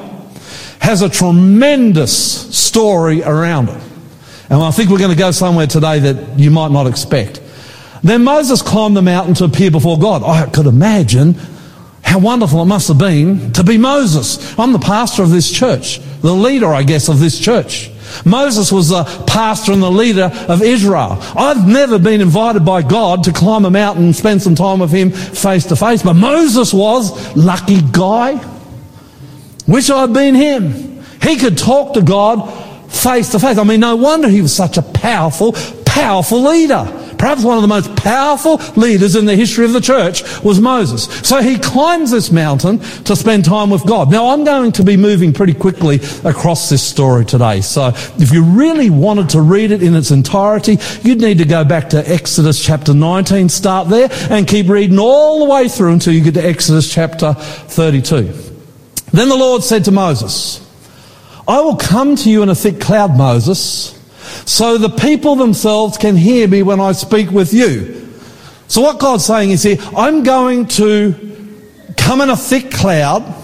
has 0.80 1.02
a 1.02 1.10
tremendous 1.10 2.56
story 2.56 3.24
around 3.24 3.70
it. 3.70 3.82
And 4.50 4.62
I 4.62 4.72
think 4.72 4.90
we're 4.90 5.00
going 5.00 5.12
to 5.12 5.18
go 5.18 5.32
somewhere 5.32 5.68
today 5.68 6.00
that 6.00 6.40
you 6.40 6.52
might 6.52 6.72
not 6.72 6.88
expect. 6.88 7.42
Then 8.04 8.24
Moses 8.24 8.62
climbed 8.62 8.98
the 8.98 9.02
mountain 9.02 9.34
to 9.36 9.46
appear 9.46 9.72
before 9.72 9.98
God. 9.98 10.24
I 10.24 10.50
could 10.50 10.68
imagine 10.68 11.36
how 12.04 12.20
wonderful 12.20 12.62
it 12.62 12.66
must 12.66 12.90
have 12.90 12.98
been 12.98 13.54
to 13.54 13.64
be 13.64 13.78
Moses. 13.78 14.60
I'm 14.60 14.74
the 14.74 14.80
pastor 14.80 15.24
of 15.24 15.32
this 15.32 15.50
church, 15.50 16.00
the 16.20 16.34
leader, 16.34 16.68
I 16.68 16.84
guess, 16.84 17.08
of 17.08 17.20
this 17.20 17.40
church. 17.40 17.90
Moses 18.26 18.72
was 18.72 18.90
the 18.90 19.04
pastor 19.28 19.72
and 19.72 19.82
the 19.82 19.92
leader 19.92 20.32
of 20.48 20.62
Israel. 20.62 21.18
I've 21.36 21.68
never 21.68 22.00
been 22.00 22.22
invited 22.22 22.66
by 22.66 22.82
God 22.82 23.24
to 23.26 23.34
climb 23.34 23.66
a 23.66 23.72
mountain 23.72 24.06
and 24.06 24.16
spend 24.16 24.42
some 24.42 24.56
time 24.56 24.80
with 24.80 24.92
him 24.92 25.12
face 25.12 25.66
to 25.66 25.76
face, 25.76 26.04
but 26.04 26.14
Moses 26.14 26.74
was 26.74 27.36
lucky 27.36 27.82
guy. 27.92 28.44
Wish 29.68 29.90
I'd 29.90 30.14
been 30.14 30.36
him. 30.36 31.04
He 31.22 31.38
could 31.38 31.58
talk 31.58 31.94
to 31.94 32.02
God 32.02 32.50
face 32.90 33.30
to 33.32 33.40
face. 33.40 33.58
I 33.58 33.64
mean, 33.64 33.80
no 33.80 33.96
wonder 33.96 34.28
he 34.28 34.42
was 34.42 34.56
such 34.56 34.78
a 34.78 34.82
powerful, 34.82 35.54
powerful 35.86 36.44
leader. 36.44 37.03
Perhaps 37.24 37.46
one 37.46 37.56
of 37.56 37.62
the 37.62 37.70
most 37.70 37.96
powerful 37.96 38.56
leaders 38.76 39.16
in 39.16 39.24
the 39.24 39.34
history 39.34 39.64
of 39.64 39.72
the 39.72 39.80
church 39.80 40.24
was 40.44 40.60
Moses. 40.60 41.06
So 41.26 41.42
he 41.42 41.58
climbs 41.58 42.12
this 42.12 42.32
mountain 42.32 42.80
to 43.06 43.16
spend 43.16 43.46
time 43.46 43.70
with 43.70 43.86
God. 43.86 44.12
Now 44.12 44.32
I'm 44.32 44.44
going 44.44 44.74
to 44.74 44.84
be 44.84 44.98
moving 44.98 45.32
pretty 45.32 45.54
quickly 45.54 46.02
across 46.26 46.70
this 46.70 46.84
story 46.84 47.24
today. 47.24 47.62
So 47.62 47.94
if 48.18 48.34
you 48.34 48.44
really 48.44 48.90
wanted 48.90 49.30
to 49.30 49.42
read 49.42 49.72
it 49.72 49.82
in 49.82 49.96
its 49.96 50.12
entirety, 50.12 50.80
you'd 51.04 51.22
need 51.22 51.38
to 51.38 51.46
go 51.46 51.64
back 51.64 51.92
to 51.92 52.12
Exodus 52.12 52.62
chapter 52.62 52.94
19, 52.94 53.48
start 53.48 53.88
there, 53.88 54.10
and 54.30 54.46
keep 54.46 54.68
reading 54.68 55.00
all 55.00 55.46
the 55.46 55.50
way 55.50 55.70
through 55.70 55.94
until 55.94 56.12
you 56.12 56.26
get 56.26 56.34
to 56.34 56.46
Exodus 56.46 56.94
chapter 56.94 57.36
32. 57.36 58.34
Then 59.14 59.30
the 59.30 59.38
Lord 59.38 59.64
said 59.64 59.86
to 59.86 59.92
Moses, 59.92 60.60
I 61.48 61.62
will 61.62 61.78
come 61.78 62.18
to 62.18 62.30
you 62.30 62.44
in 62.44 62.50
a 62.50 62.56
thick 62.56 62.82
cloud, 62.82 63.18
Moses, 63.18 63.98
so 64.46 64.78
the 64.78 64.90
people 64.90 65.36
themselves 65.36 65.98
can 65.98 66.16
hear 66.16 66.48
me 66.48 66.64
when 66.64 66.80
I 66.80 66.92
speak 66.92 67.32
with 67.32 67.54
you. 67.54 68.10
So 68.68 68.82
what 68.82 69.00
God's 69.00 69.26
saying 69.26 69.52
is 69.52 69.64
here, 69.64 69.78
I'm 69.96 70.24
going 70.24 70.68
to 70.68 71.14
come 71.98 72.22
in 72.22 72.30
a 72.30 72.38
thick 72.38 72.72
cloud. 72.72 73.42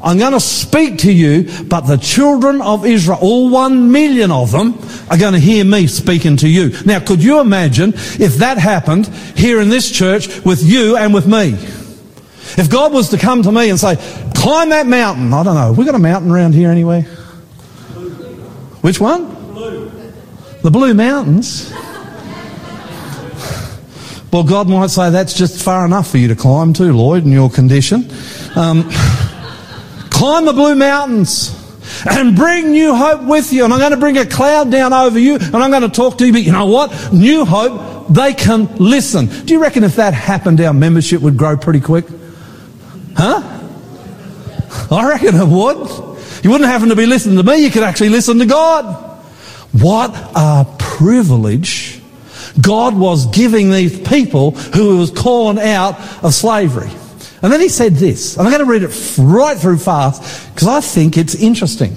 I'm 0.00 0.18
going 0.18 0.32
to 0.32 0.40
speak 0.40 0.98
to 0.98 1.12
you, 1.12 1.64
but 1.64 1.80
the 1.80 1.96
children 1.96 2.62
of 2.62 2.86
Israel, 2.86 3.18
all 3.20 3.50
one 3.50 3.90
million 3.90 4.30
of 4.30 4.52
them, 4.52 4.78
are 5.10 5.18
going 5.18 5.32
to 5.32 5.40
hear 5.40 5.64
me 5.64 5.88
speaking 5.88 6.36
to 6.36 6.48
you. 6.48 6.70
Now, 6.84 7.00
could 7.00 7.22
you 7.22 7.40
imagine 7.40 7.94
if 7.94 8.36
that 8.36 8.58
happened 8.58 9.08
here 9.08 9.60
in 9.60 9.70
this 9.70 9.90
church 9.90 10.44
with 10.44 10.62
you 10.62 10.96
and 10.96 11.12
with 11.12 11.26
me? 11.26 11.54
If 12.56 12.70
God 12.70 12.92
was 12.92 13.08
to 13.10 13.18
come 13.18 13.42
to 13.42 13.50
me 13.50 13.70
and 13.70 13.78
say, 13.78 13.96
climb 14.36 14.68
that 14.70 14.86
mountain, 14.86 15.32
I 15.34 15.42
don't 15.42 15.56
know, 15.56 15.72
we 15.72 15.84
got 15.84 15.96
a 15.96 15.98
mountain 15.98 16.30
around 16.30 16.54
here 16.54 16.70
anyway? 16.70 17.02
Which 18.80 19.00
one? 19.00 19.37
The 20.62 20.70
Blue 20.70 20.92
Mountains. 20.92 21.72
Well, 24.32 24.42
God 24.42 24.68
might 24.68 24.90
say 24.90 25.10
that's 25.10 25.32
just 25.32 25.62
far 25.62 25.86
enough 25.86 26.10
for 26.10 26.18
you 26.18 26.28
to 26.28 26.36
climb 26.36 26.74
too, 26.74 26.92
Lloyd, 26.92 27.24
in 27.24 27.32
your 27.32 27.48
condition. 27.48 28.10
Um, 28.56 28.88
climb 30.10 30.44
the 30.44 30.52
Blue 30.52 30.74
Mountains 30.74 31.54
and 32.06 32.36
bring 32.36 32.72
New 32.72 32.94
Hope 32.94 33.22
with 33.22 33.52
you. 33.52 33.64
And 33.64 33.72
I'm 33.72 33.78
going 33.78 33.92
to 33.92 33.96
bring 33.96 34.18
a 34.18 34.26
cloud 34.26 34.70
down 34.70 34.92
over 34.92 35.18
you 35.18 35.36
and 35.36 35.56
I'm 35.56 35.70
going 35.70 35.82
to 35.82 35.88
talk 35.88 36.18
to 36.18 36.26
you. 36.26 36.32
But 36.32 36.42
you 36.42 36.52
know 36.52 36.66
what? 36.66 37.12
New 37.12 37.44
Hope, 37.46 38.08
they 38.08 38.34
can 38.34 38.66
listen. 38.76 39.26
Do 39.26 39.54
you 39.54 39.62
reckon 39.62 39.84
if 39.84 39.96
that 39.96 40.12
happened, 40.12 40.60
our 40.60 40.74
membership 40.74 41.22
would 41.22 41.36
grow 41.36 41.56
pretty 41.56 41.80
quick? 41.80 42.04
Huh? 43.16 43.42
I 44.90 45.08
reckon 45.08 45.36
it 45.36 45.48
would. 45.48 46.44
You 46.44 46.50
wouldn't 46.50 46.68
happen 46.68 46.90
to 46.90 46.96
be 46.96 47.06
listening 47.06 47.36
to 47.36 47.42
me, 47.42 47.64
you 47.64 47.70
could 47.70 47.82
actually 47.82 48.10
listen 48.10 48.38
to 48.40 48.46
God. 48.46 49.07
What 49.80 50.12
a 50.34 50.66
privilege 50.78 52.00
God 52.60 52.96
was 52.96 53.26
giving 53.26 53.70
these 53.70 53.98
people 54.00 54.52
who 54.52 54.92
he 54.92 54.98
was 54.98 55.10
calling 55.10 55.58
out 55.58 56.00
of 56.24 56.34
slavery. 56.34 56.90
And 57.42 57.52
then 57.52 57.60
he 57.60 57.68
said 57.68 57.94
this, 57.94 58.36
and 58.36 58.46
I'm 58.46 58.52
going 58.52 58.64
to 58.64 58.70
read 58.70 58.82
it 58.82 59.18
right 59.18 59.56
through 59.56 59.78
fast 59.78 60.52
because 60.52 60.66
I 60.66 60.80
think 60.80 61.16
it's 61.16 61.36
interesting. 61.36 61.96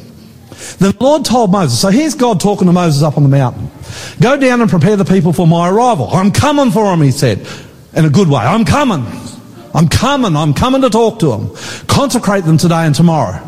The 0.77 0.95
Lord 0.99 1.25
told 1.25 1.51
Moses, 1.51 1.81
so 1.81 1.89
here's 1.89 2.13
God 2.13 2.39
talking 2.39 2.67
to 2.67 2.73
Moses 2.73 3.01
up 3.01 3.17
on 3.17 3.23
the 3.23 3.29
mountain. 3.29 3.71
Go 4.21 4.37
down 4.37 4.61
and 4.61 4.69
prepare 4.69 4.95
the 4.95 5.05
people 5.05 5.33
for 5.33 5.47
my 5.47 5.69
arrival. 5.69 6.07
I'm 6.11 6.31
coming 6.31 6.69
for 6.69 6.83
them, 6.85 7.01
he 7.01 7.09
said, 7.09 7.47
in 7.95 8.05
a 8.05 8.09
good 8.09 8.27
way. 8.27 8.41
I'm 8.41 8.65
coming. 8.65 9.03
I'm 9.73 9.87
coming. 9.87 10.35
I'm 10.35 10.53
coming 10.53 10.81
to 10.81 10.91
talk 10.91 11.19
to 11.19 11.27
them. 11.27 11.55
Consecrate 11.87 12.43
them 12.43 12.57
today 12.57 12.85
and 12.85 12.93
tomorrow 12.93 13.41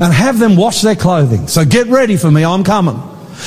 and 0.00 0.12
have 0.12 0.38
them 0.38 0.56
wash 0.56 0.80
their 0.80 0.96
clothing. 0.96 1.46
So 1.48 1.64
get 1.64 1.88
ready 1.88 2.16
for 2.16 2.30
me. 2.30 2.44
I'm 2.44 2.64
coming. 2.64 3.00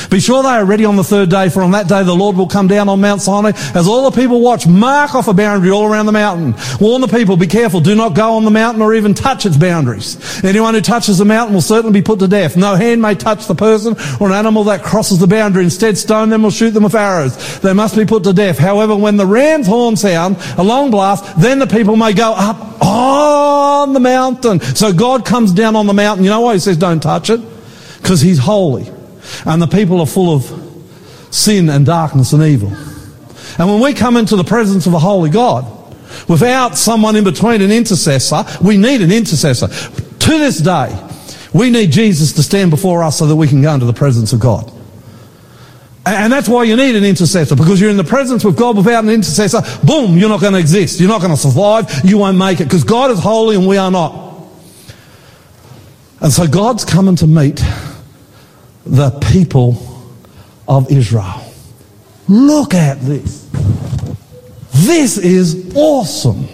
Be 0.09 0.19
sure 0.19 0.43
they 0.43 0.49
are 0.49 0.65
ready 0.65 0.85
on 0.85 0.95
the 0.95 1.03
third 1.03 1.29
day, 1.29 1.49
for 1.49 1.61
on 1.61 1.71
that 1.71 1.87
day 1.87 2.03
the 2.03 2.15
Lord 2.15 2.35
will 2.35 2.47
come 2.47 2.67
down 2.67 2.89
on 2.89 3.01
Mount 3.01 3.21
Sinai 3.21 3.51
as 3.75 3.87
all 3.87 4.09
the 4.09 4.15
people 4.15 4.41
watch. 4.41 4.67
Mark 4.67 5.15
off 5.15 5.27
a 5.27 5.33
boundary 5.33 5.71
all 5.71 5.85
around 5.85 6.05
the 6.05 6.11
mountain. 6.11 6.55
Warn 6.79 7.01
the 7.01 7.07
people, 7.07 7.37
be 7.37 7.47
careful, 7.47 7.79
do 7.79 7.95
not 7.95 8.15
go 8.15 8.33
on 8.33 8.45
the 8.45 8.51
mountain 8.51 8.81
or 8.81 8.93
even 8.93 9.13
touch 9.13 9.45
its 9.45 9.57
boundaries. 9.57 10.17
Anyone 10.43 10.73
who 10.73 10.81
touches 10.81 11.17
the 11.17 11.25
mountain 11.25 11.53
will 11.53 11.61
certainly 11.61 11.99
be 11.99 12.03
put 12.03 12.19
to 12.19 12.27
death. 12.27 12.57
No 12.57 12.75
hand 12.75 13.01
may 13.01 13.15
touch 13.15 13.47
the 13.47 13.55
person 13.55 13.95
or 14.19 14.27
an 14.27 14.33
animal 14.33 14.63
that 14.65 14.83
crosses 14.83 15.19
the 15.19 15.27
boundary. 15.27 15.63
Instead, 15.63 15.97
stone 15.97 16.29
them 16.29 16.45
or 16.45 16.51
shoot 16.51 16.71
them 16.71 16.83
with 16.83 16.95
arrows. 16.95 17.59
They 17.59 17.73
must 17.73 17.95
be 17.95 18.05
put 18.05 18.23
to 18.23 18.33
death. 18.33 18.57
However, 18.57 18.95
when 18.95 19.17
the 19.17 19.25
ram's 19.25 19.67
horn 19.67 19.95
sound, 19.95 20.37
a 20.57 20.63
long 20.63 20.91
blast, 20.91 21.39
then 21.39 21.59
the 21.59 21.67
people 21.67 21.95
may 21.95 22.13
go 22.13 22.33
up 22.33 22.81
on 22.81 23.93
the 23.93 23.99
mountain. 23.99 24.59
So 24.59 24.93
God 24.93 25.25
comes 25.25 25.51
down 25.51 25.75
on 25.75 25.87
the 25.87 25.93
mountain. 25.93 26.23
You 26.23 26.29
know 26.29 26.41
why 26.41 26.53
he 26.53 26.59
says 26.59 26.77
don't 26.77 27.01
touch 27.01 27.29
it? 27.29 27.41
Because 28.01 28.21
he's 28.21 28.39
holy. 28.39 28.91
And 29.45 29.61
the 29.61 29.67
people 29.67 29.99
are 29.99 30.07
full 30.07 30.33
of 30.33 31.33
sin 31.33 31.69
and 31.69 31.85
darkness 31.85 32.33
and 32.33 32.43
evil. 32.43 32.69
And 33.59 33.69
when 33.69 33.81
we 33.81 33.93
come 33.93 34.17
into 34.17 34.35
the 34.35 34.43
presence 34.43 34.85
of 34.87 34.93
a 34.93 34.99
holy 34.99 35.29
God, 35.29 35.65
without 36.27 36.77
someone 36.77 37.15
in 37.15 37.23
between, 37.23 37.61
an 37.61 37.71
intercessor, 37.71 38.43
we 38.61 38.77
need 38.77 39.01
an 39.01 39.11
intercessor. 39.11 39.67
To 39.67 40.37
this 40.37 40.59
day, 40.59 40.97
we 41.53 41.69
need 41.69 41.91
Jesus 41.91 42.33
to 42.33 42.43
stand 42.43 42.71
before 42.71 43.03
us 43.03 43.17
so 43.17 43.25
that 43.27 43.35
we 43.35 43.47
can 43.47 43.61
go 43.61 43.73
into 43.73 43.85
the 43.85 43.93
presence 43.93 44.33
of 44.33 44.39
God. 44.39 44.71
And 46.05 46.31
that's 46.31 46.47
why 46.47 46.63
you 46.63 46.77
need 46.77 46.95
an 46.95 47.03
intercessor, 47.03 47.55
because 47.55 47.81
you're 47.81 47.89
in 47.89 47.97
the 47.97 48.03
presence 48.03 48.45
with 48.45 48.57
God 48.57 48.77
without 48.77 49.03
an 49.03 49.09
intercessor, 49.09 49.61
boom, 49.85 50.17
you're 50.17 50.29
not 50.29 50.39
going 50.39 50.53
to 50.53 50.59
exist. 50.59 51.01
You're 51.01 51.09
not 51.09 51.19
going 51.19 51.33
to 51.33 51.37
survive. 51.37 52.05
You 52.05 52.17
won't 52.17 52.37
make 52.37 52.61
it, 52.61 52.65
because 52.65 52.85
God 52.85 53.11
is 53.11 53.19
holy 53.19 53.57
and 53.57 53.67
we 53.67 53.77
are 53.77 53.91
not. 53.91 54.25
And 56.21 56.31
so 56.31 56.47
God's 56.47 56.85
coming 56.85 57.17
to 57.17 57.27
meet 57.27 57.61
the 58.89 59.11
people 59.31 59.77
of 60.67 60.91
Israel. 60.91 61.43
Look 62.27 62.73
at 62.73 62.99
this. 63.01 63.47
This 64.73 65.17
is 65.17 65.73
awesome. 65.75 66.47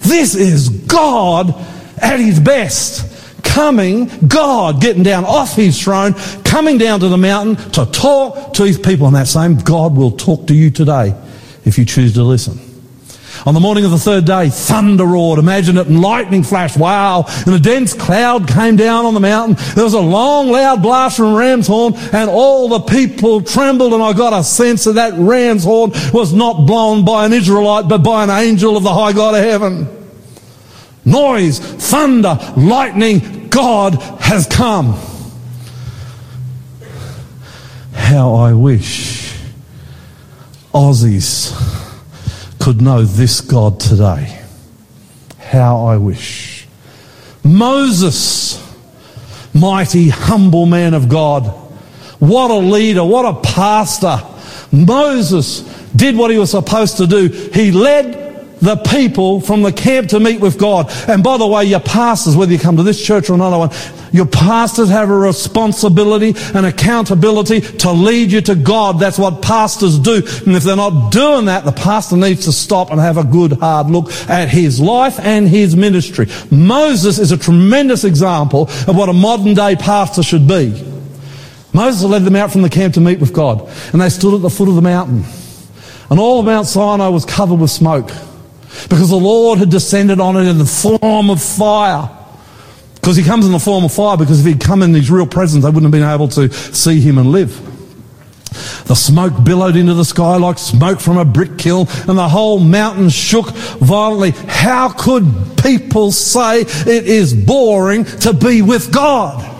This 0.00 0.34
is 0.34 0.68
God 0.68 1.54
at 2.00 2.20
his 2.20 2.40
best. 2.40 3.10
Coming, 3.42 4.06
God 4.26 4.80
getting 4.80 5.02
down 5.02 5.24
off 5.24 5.54
his 5.54 5.80
throne, 5.80 6.14
coming 6.44 6.76
down 6.76 7.00
to 7.00 7.08
the 7.08 7.16
mountain 7.16 7.56
to 7.72 7.86
talk 7.86 8.54
to 8.54 8.64
his 8.64 8.78
people. 8.78 9.06
And 9.06 9.14
that 9.14 9.28
same 9.28 9.56
God 9.56 9.96
will 9.96 10.10
talk 10.10 10.48
to 10.48 10.54
you 10.54 10.70
today 10.70 11.14
if 11.64 11.78
you 11.78 11.84
choose 11.84 12.14
to 12.14 12.22
listen. 12.22 12.73
On 13.46 13.52
the 13.52 13.60
morning 13.60 13.84
of 13.84 13.90
the 13.90 13.98
third 13.98 14.24
day, 14.24 14.48
thunder 14.48 15.04
roared. 15.04 15.38
Imagine 15.38 15.76
it, 15.76 15.86
and 15.86 16.00
lightning 16.00 16.42
flashed. 16.42 16.78
Wow. 16.78 17.26
And 17.44 17.54
a 17.54 17.58
dense 17.58 17.92
cloud 17.92 18.48
came 18.48 18.76
down 18.76 19.04
on 19.04 19.12
the 19.12 19.20
mountain. 19.20 19.56
There 19.74 19.84
was 19.84 19.92
a 19.92 20.00
long, 20.00 20.48
loud 20.48 20.82
blast 20.82 21.18
from 21.18 21.34
ram's 21.34 21.66
horn, 21.66 21.92
and 22.12 22.30
all 22.30 22.68
the 22.68 22.80
people 22.80 23.42
trembled. 23.42 23.92
And 23.92 24.02
I 24.02 24.14
got 24.14 24.32
a 24.32 24.42
sense 24.42 24.84
that 24.84 24.94
that 24.94 25.12
ram's 25.14 25.64
horn 25.64 25.90
was 26.14 26.32
not 26.32 26.66
blown 26.66 27.04
by 27.04 27.26
an 27.26 27.34
Israelite, 27.34 27.86
but 27.86 27.98
by 27.98 28.24
an 28.24 28.30
angel 28.30 28.78
of 28.78 28.82
the 28.82 28.94
high 28.94 29.12
God 29.12 29.34
of 29.34 29.44
heaven. 29.44 29.88
Noise, 31.04 31.58
thunder, 31.58 32.38
lightning, 32.56 33.50
God 33.50 33.96
has 34.22 34.46
come. 34.46 34.98
How 37.92 38.34
I 38.34 38.54
wish 38.54 39.36
Aussies 40.72 41.83
could 42.64 42.80
know 42.80 43.02
this 43.02 43.42
God 43.42 43.78
today. 43.78 44.40
How 45.38 45.84
I 45.84 45.98
wish. 45.98 46.66
Moses, 47.44 48.58
mighty, 49.52 50.08
humble 50.08 50.64
man 50.64 50.94
of 50.94 51.10
God. 51.10 51.44
What 52.20 52.50
a 52.50 52.56
leader, 52.56 53.04
what 53.04 53.26
a 53.26 53.38
pastor. 53.42 54.18
Moses 54.72 55.60
did 55.94 56.16
what 56.16 56.30
he 56.30 56.38
was 56.38 56.52
supposed 56.52 56.96
to 56.96 57.06
do. 57.06 57.28
He 57.28 57.70
led 57.70 58.23
the 58.64 58.76
people 58.76 59.40
from 59.40 59.62
the 59.62 59.72
camp 59.72 60.08
to 60.08 60.20
meet 60.20 60.40
with 60.40 60.58
God. 60.58 60.90
And 61.08 61.22
by 61.22 61.36
the 61.36 61.46
way, 61.46 61.64
your 61.64 61.80
pastors, 61.80 62.36
whether 62.36 62.52
you 62.52 62.58
come 62.58 62.76
to 62.76 62.82
this 62.82 63.04
church 63.04 63.28
or 63.28 63.34
another 63.34 63.58
one, 63.58 63.70
your 64.12 64.26
pastors 64.26 64.88
have 64.90 65.10
a 65.10 65.16
responsibility 65.16 66.34
and 66.54 66.64
accountability 66.64 67.60
to 67.60 67.92
lead 67.92 68.32
you 68.32 68.40
to 68.42 68.54
God. 68.54 68.98
That's 68.98 69.18
what 69.18 69.42
pastors 69.42 69.98
do. 69.98 70.16
And 70.46 70.56
if 70.56 70.62
they're 70.62 70.76
not 70.76 71.12
doing 71.12 71.46
that, 71.46 71.64
the 71.64 71.72
pastor 71.72 72.16
needs 72.16 72.44
to 72.44 72.52
stop 72.52 72.90
and 72.90 73.00
have 73.00 73.18
a 73.18 73.24
good 73.24 73.54
hard 73.54 73.88
look 73.88 74.12
at 74.28 74.48
his 74.48 74.80
life 74.80 75.18
and 75.20 75.48
his 75.48 75.76
ministry. 75.76 76.26
Moses 76.50 77.18
is 77.18 77.32
a 77.32 77.36
tremendous 77.36 78.04
example 78.04 78.62
of 78.86 78.96
what 78.96 79.08
a 79.08 79.12
modern 79.12 79.54
day 79.54 79.76
pastor 79.76 80.22
should 80.22 80.46
be. 80.46 80.90
Moses 81.72 82.04
led 82.04 82.22
them 82.22 82.36
out 82.36 82.52
from 82.52 82.62
the 82.62 82.70
camp 82.70 82.94
to 82.94 83.00
meet 83.00 83.18
with 83.18 83.32
God, 83.32 83.68
and 83.92 84.00
they 84.00 84.08
stood 84.08 84.34
at 84.34 84.42
the 84.42 84.50
foot 84.50 84.68
of 84.68 84.76
the 84.76 84.82
mountain. 84.82 85.24
And 86.08 86.20
all 86.20 86.38
of 86.38 86.46
Mount 86.46 86.68
Sinai 86.68 87.08
was 87.08 87.24
covered 87.24 87.56
with 87.56 87.70
smoke 87.70 88.10
because 88.88 89.10
the 89.10 89.16
Lord 89.16 89.58
had 89.58 89.70
descended 89.70 90.20
on 90.20 90.36
it 90.36 90.48
in 90.48 90.58
the 90.58 90.64
form 90.64 91.30
of 91.30 91.42
fire. 91.42 92.08
Because 92.94 93.16
he 93.16 93.22
comes 93.22 93.44
in 93.44 93.52
the 93.52 93.58
form 93.58 93.84
of 93.84 93.92
fire, 93.92 94.16
because 94.16 94.40
if 94.40 94.46
he'd 94.46 94.64
come 94.64 94.82
in 94.82 94.94
his 94.94 95.10
real 95.10 95.26
presence, 95.26 95.64
they 95.64 95.68
wouldn't 95.68 95.84
have 95.84 95.92
been 95.92 96.08
able 96.08 96.28
to 96.28 96.50
see 96.52 97.00
him 97.00 97.18
and 97.18 97.32
live. 97.32 97.54
The 98.86 98.94
smoke 98.94 99.44
billowed 99.44 99.76
into 99.76 99.94
the 99.94 100.04
sky 100.04 100.36
like 100.36 100.58
smoke 100.58 101.00
from 101.00 101.18
a 101.18 101.24
brick 101.24 101.58
kiln, 101.58 101.86
and 102.08 102.16
the 102.16 102.28
whole 102.28 102.60
mountain 102.60 103.08
shook 103.08 103.50
violently. 103.50 104.30
How 104.48 104.88
could 104.88 105.26
people 105.62 106.12
say 106.12 106.60
it 106.60 107.06
is 107.06 107.34
boring 107.34 108.04
to 108.04 108.32
be 108.32 108.62
with 108.62 108.92
God? 108.92 109.50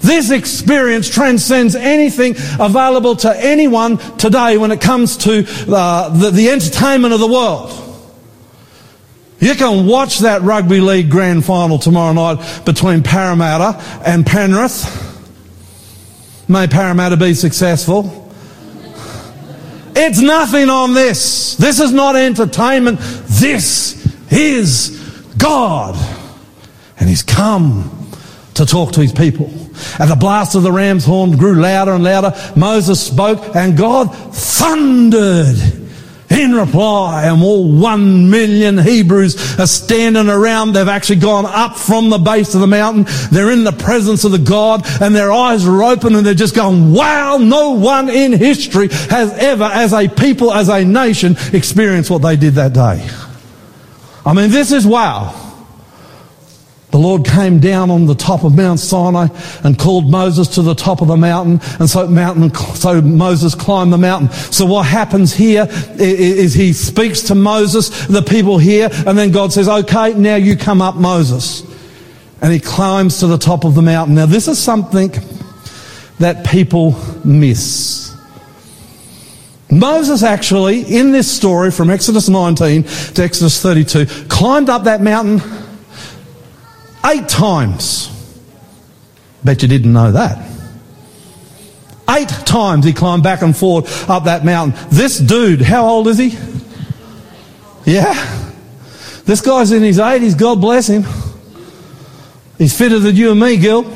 This 0.00 0.30
experience 0.30 1.08
transcends 1.08 1.74
anything 1.74 2.34
available 2.58 3.16
to 3.16 3.34
anyone 3.36 3.98
today 4.16 4.56
when 4.56 4.70
it 4.70 4.80
comes 4.80 5.18
to 5.18 5.44
uh, 5.68 6.08
the, 6.08 6.30
the 6.30 6.50
entertainment 6.50 7.12
of 7.12 7.20
the 7.20 7.26
world. 7.26 7.89
You 9.40 9.54
can 9.54 9.86
watch 9.86 10.18
that 10.18 10.42
rugby 10.42 10.80
league 10.80 11.10
grand 11.10 11.44
final 11.46 11.78
tomorrow 11.78 12.12
night 12.12 12.64
between 12.66 13.02
Parramatta 13.02 13.82
and 14.04 14.26
Penrith. 14.26 15.08
May 16.46 16.66
Parramatta 16.66 17.16
be 17.16 17.32
successful. 17.32 18.30
It's 19.96 20.20
nothing 20.20 20.68
on 20.68 20.92
this. 20.92 21.56
This 21.56 21.80
is 21.80 21.90
not 21.90 22.16
entertainment. 22.16 23.00
This 23.00 23.96
is 24.30 24.98
God. 25.38 25.96
And 26.98 27.08
He's 27.08 27.22
come 27.22 28.10
to 28.54 28.66
talk 28.66 28.92
to 28.92 29.00
His 29.00 29.12
people. 29.12 29.46
And 29.98 30.10
the 30.10 30.16
blast 30.20 30.54
of 30.54 30.62
the 30.62 30.72
ram's 30.72 31.06
horn 31.06 31.38
grew 31.38 31.54
louder 31.54 31.92
and 31.92 32.04
louder. 32.04 32.34
Moses 32.56 33.00
spoke 33.04 33.56
and 33.56 33.76
God 33.76 34.14
thundered 34.34 35.79
in 36.30 36.52
reply. 36.52 37.24
And 37.26 37.42
all 37.42 37.68
one 37.68 38.30
million 38.30 38.78
Hebrews 38.78 39.58
are 39.58 39.66
standing 39.66 40.28
around. 40.28 40.72
They've 40.72 40.88
actually 40.88 41.20
gone 41.20 41.46
up 41.46 41.76
from 41.76 42.08
the 42.10 42.18
base 42.18 42.54
of 42.54 42.60
the 42.60 42.66
mountain. 42.66 43.04
They're 43.30 43.50
in 43.50 43.64
the 43.64 43.72
presence 43.72 44.24
of 44.24 44.32
the 44.32 44.38
God 44.38 44.82
and 45.00 45.14
their 45.14 45.32
eyes 45.32 45.66
are 45.66 45.82
open 45.82 46.14
and 46.14 46.24
they're 46.24 46.34
just 46.34 46.54
going, 46.54 46.92
wow, 46.92 47.38
no 47.38 47.72
one 47.72 48.08
in 48.08 48.32
history 48.32 48.88
has 48.88 49.32
ever, 49.32 49.64
as 49.64 49.92
a 49.92 50.08
people, 50.08 50.52
as 50.52 50.68
a 50.68 50.84
nation, 50.84 51.36
experienced 51.52 52.10
what 52.10 52.22
they 52.22 52.36
did 52.36 52.54
that 52.54 52.72
day. 52.72 53.08
I 54.24 54.32
mean, 54.32 54.50
this 54.50 54.72
is 54.72 54.86
wow. 54.86 55.49
The 56.90 56.98
Lord 56.98 57.24
came 57.24 57.60
down 57.60 57.88
on 57.90 58.06
the 58.06 58.16
top 58.16 58.42
of 58.42 58.56
Mount 58.56 58.80
Sinai 58.80 59.28
and 59.62 59.78
called 59.78 60.10
Moses 60.10 60.48
to 60.48 60.62
the 60.62 60.74
top 60.74 61.00
of 61.00 61.08
the 61.08 61.16
mountain, 61.16 61.60
and 61.78 61.88
so 61.88 62.08
mountain, 62.08 62.52
so 62.74 63.00
Moses 63.00 63.54
climbed 63.54 63.92
the 63.92 63.98
mountain. 63.98 64.30
So 64.30 64.66
what 64.66 64.86
happens 64.86 65.32
here 65.32 65.68
is 65.98 66.52
he 66.52 66.72
speaks 66.72 67.22
to 67.22 67.36
Moses, 67.36 68.06
the 68.06 68.22
people 68.22 68.58
here, 68.58 68.90
and 69.06 69.16
then 69.16 69.30
God 69.30 69.52
says, 69.52 69.68
"Okay, 69.68 70.14
now 70.14 70.34
you 70.34 70.56
come 70.56 70.82
up, 70.82 70.96
Moses," 70.96 71.62
and 72.42 72.52
he 72.52 72.58
climbs 72.58 73.20
to 73.20 73.28
the 73.28 73.38
top 73.38 73.64
of 73.64 73.76
the 73.76 73.82
mountain. 73.82 74.16
Now 74.16 74.26
this 74.26 74.48
is 74.48 74.58
something 74.58 75.12
that 76.18 76.44
people 76.44 76.96
miss. 77.24 78.10
Moses 79.70 80.24
actually, 80.24 80.80
in 80.80 81.12
this 81.12 81.30
story 81.30 81.70
from 81.70 81.90
Exodus 81.90 82.28
19 82.28 82.82
to 83.14 83.22
Exodus 83.22 83.62
32, 83.62 84.06
climbed 84.26 84.68
up 84.68 84.82
that 84.84 85.00
mountain 85.00 85.40
Eight 87.04 87.28
times. 87.28 88.08
Bet 89.42 89.62
you 89.62 89.68
didn't 89.68 89.92
know 89.92 90.12
that. 90.12 90.46
Eight 92.08 92.28
times 92.28 92.84
he 92.84 92.92
climbed 92.92 93.22
back 93.22 93.42
and 93.42 93.56
forth 93.56 94.10
up 94.10 94.24
that 94.24 94.44
mountain. 94.44 94.78
This 94.90 95.18
dude, 95.18 95.62
how 95.62 95.86
old 95.86 96.08
is 96.08 96.18
he? 96.18 96.36
Yeah. 97.84 98.14
This 99.24 99.40
guy's 99.40 99.70
in 99.70 99.82
his 99.82 99.98
80s, 99.98 100.36
God 100.36 100.60
bless 100.60 100.88
him. 100.88 101.04
He's 102.58 102.76
fitter 102.76 102.98
than 102.98 103.16
you 103.16 103.30
and 103.30 103.40
me, 103.40 103.56
Gil. 103.56 103.86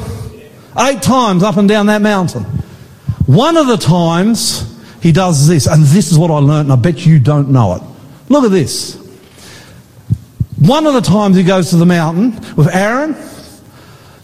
Eight 0.79 1.03
times 1.03 1.43
up 1.43 1.57
and 1.57 1.69
down 1.69 1.87
that 1.87 2.03
mountain. 2.03 2.45
One 3.27 3.57
of 3.57 3.67
the 3.67 3.77
times 3.77 4.71
he 5.03 5.13
does 5.13 5.47
this, 5.49 5.67
and 5.67 5.83
this 5.83 6.11
is 6.11 6.19
what 6.19 6.31
I 6.31 6.39
learned, 6.39 6.71
and 6.71 6.73
I 6.73 6.77
bet 6.77 7.05
you 7.05 7.19
don't 7.19 7.51
know 7.51 7.75
it. 7.75 7.83
Look 8.29 8.45
at 8.45 8.51
this. 8.51 9.04
One 10.65 10.87
of 10.87 10.95
the 10.95 11.03
times 11.03 11.37
he 11.37 11.43
goes 11.43 11.71
to 11.71 11.77
the 11.77 11.85
mountain 11.85 12.33
with 12.57 12.75
Aaron, 12.75 13.15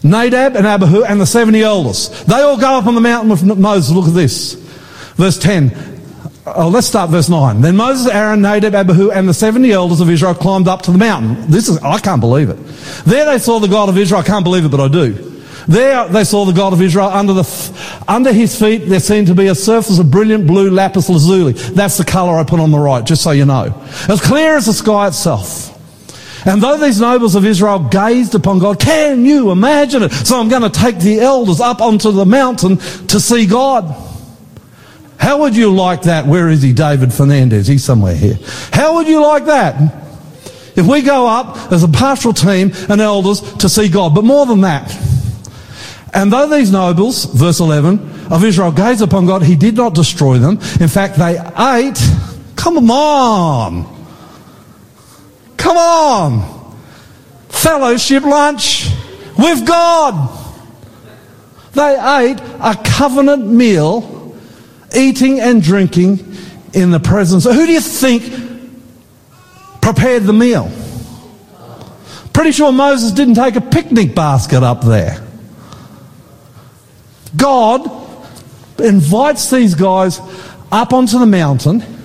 Nadab, 0.01 0.55
and 0.55 0.65
Abihu, 0.65 1.03
and 1.03 1.21
the 1.21 1.25
70 1.27 1.61
elders. 1.61 2.09
They 2.23 2.41
all 2.41 2.59
go 2.59 2.79
up 2.79 2.87
on 2.87 2.95
the 2.95 3.01
mountain 3.01 3.29
with 3.29 3.43
Moses. 3.43 3.95
Look 3.95 4.07
at 4.07 4.15
this. 4.15 4.53
Verse 5.15 5.37
10. 5.37 5.71
Oh, 6.47 6.69
let's 6.69 6.87
start 6.87 7.11
verse 7.11 7.29
9. 7.29 7.61
Then 7.61 7.75
Moses, 7.75 8.11
Aaron, 8.11 8.41
Nadab, 8.41 8.73
Abihu, 8.73 9.11
and 9.11 9.29
the 9.29 9.35
70 9.35 9.71
elders 9.71 10.01
of 10.01 10.09
Israel 10.09 10.33
climbed 10.33 10.67
up 10.67 10.81
to 10.83 10.91
the 10.91 10.97
mountain. 10.97 11.51
This 11.51 11.69
is, 11.69 11.77
I 11.77 11.99
can't 11.99 12.19
believe 12.19 12.49
it. 12.49 12.57
There 13.05 13.25
they 13.25 13.37
saw 13.37 13.59
the 13.59 13.67
God 13.67 13.89
of 13.89 13.97
Israel. 13.99 14.21
I 14.21 14.23
can't 14.23 14.43
believe 14.43 14.65
it, 14.65 14.69
but 14.69 14.79
I 14.79 14.87
do. 14.87 15.13
There 15.67 16.07
they 16.07 16.23
saw 16.23 16.45
the 16.45 16.53
God 16.53 16.73
of 16.73 16.81
Israel. 16.81 17.09
Under, 17.09 17.33
the, 17.33 18.03
under 18.07 18.33
his 18.33 18.59
feet 18.59 18.89
there 18.89 18.99
seemed 18.99 19.27
to 19.27 19.35
be 19.35 19.45
a 19.45 19.55
surface 19.55 19.99
of 19.99 20.09
brilliant 20.09 20.47
blue 20.47 20.71
lapis 20.71 21.07
lazuli. 21.07 21.53
That's 21.53 21.97
the 21.97 22.05
colour 22.05 22.39
I 22.39 22.43
put 22.43 22.59
on 22.59 22.71
the 22.71 22.79
right, 22.79 23.05
just 23.05 23.21
so 23.21 23.29
you 23.29 23.45
know. 23.45 23.79
As 24.09 24.19
clear 24.19 24.55
as 24.55 24.65
the 24.65 24.73
sky 24.73 25.07
itself. 25.07 25.70
And 26.45 26.61
though 26.61 26.77
these 26.77 26.99
nobles 26.99 27.35
of 27.35 27.45
Israel 27.45 27.79
gazed 27.79 28.33
upon 28.35 28.59
God, 28.59 28.79
can 28.79 29.25
you 29.25 29.51
imagine 29.51 30.03
it? 30.03 30.11
So 30.11 30.39
I'm 30.39 30.49
going 30.49 30.63
to 30.63 30.69
take 30.69 30.99
the 30.99 31.19
elders 31.19 31.59
up 31.59 31.81
onto 31.81 32.11
the 32.11 32.25
mountain 32.25 32.77
to 32.77 33.19
see 33.19 33.45
God. 33.45 33.95
How 35.17 35.41
would 35.41 35.55
you 35.55 35.71
like 35.71 36.03
that? 36.03 36.25
Where 36.25 36.49
is 36.49 36.63
he? 36.63 36.73
David 36.73 37.13
Fernandez. 37.13 37.67
He's 37.67 37.83
somewhere 37.83 38.15
here. 38.15 38.39
How 38.73 38.95
would 38.95 39.07
you 39.07 39.21
like 39.21 39.45
that? 39.45 39.97
If 40.75 40.87
we 40.87 41.03
go 41.03 41.27
up 41.27 41.71
as 41.71 41.83
a 41.83 41.87
pastoral 41.87 42.33
team 42.33 42.71
and 42.89 42.99
elders 42.99 43.41
to 43.57 43.69
see 43.69 43.87
God. 43.87 44.15
But 44.15 44.23
more 44.23 44.47
than 44.47 44.61
that. 44.61 44.91
And 46.13 46.33
though 46.33 46.47
these 46.49 46.71
nobles, 46.71 47.25
verse 47.25 47.59
11, 47.59 47.99
of 48.31 48.43
Israel 48.43 48.71
gazed 48.71 49.01
upon 49.01 49.25
God, 49.25 49.43
he 49.43 49.55
did 49.55 49.75
not 49.75 49.93
destroy 49.93 50.39
them. 50.39 50.53
In 50.79 50.87
fact, 50.87 51.17
they 51.17 51.37
ate. 51.57 51.99
Come 52.55 52.89
on. 52.89 53.90
Come 55.61 55.77
on. 55.77 56.75
Fellowship 57.49 58.23
lunch 58.23 58.89
with 59.37 59.63
God. 59.67 60.39
They 61.73 61.91
ate 61.91 62.39
a 62.59 62.75
covenant 62.83 63.45
meal, 63.45 64.35
eating 64.95 65.39
and 65.39 65.61
drinking 65.61 66.35
in 66.73 66.89
the 66.89 66.99
presence. 66.99 67.43
Who 67.43 67.53
do 67.53 67.71
you 67.71 67.79
think 67.79 68.23
prepared 69.83 70.23
the 70.23 70.33
meal? 70.33 70.71
Pretty 72.33 72.53
sure 72.53 72.71
Moses 72.71 73.11
didn't 73.11 73.35
take 73.35 73.55
a 73.55 73.61
picnic 73.61 74.15
basket 74.15 74.63
up 74.63 74.83
there. 74.83 75.23
God 77.37 77.87
invites 78.79 79.51
these 79.51 79.75
guys 79.75 80.19
up 80.71 80.91
onto 80.91 81.19
the 81.19 81.27
mountain 81.27 82.00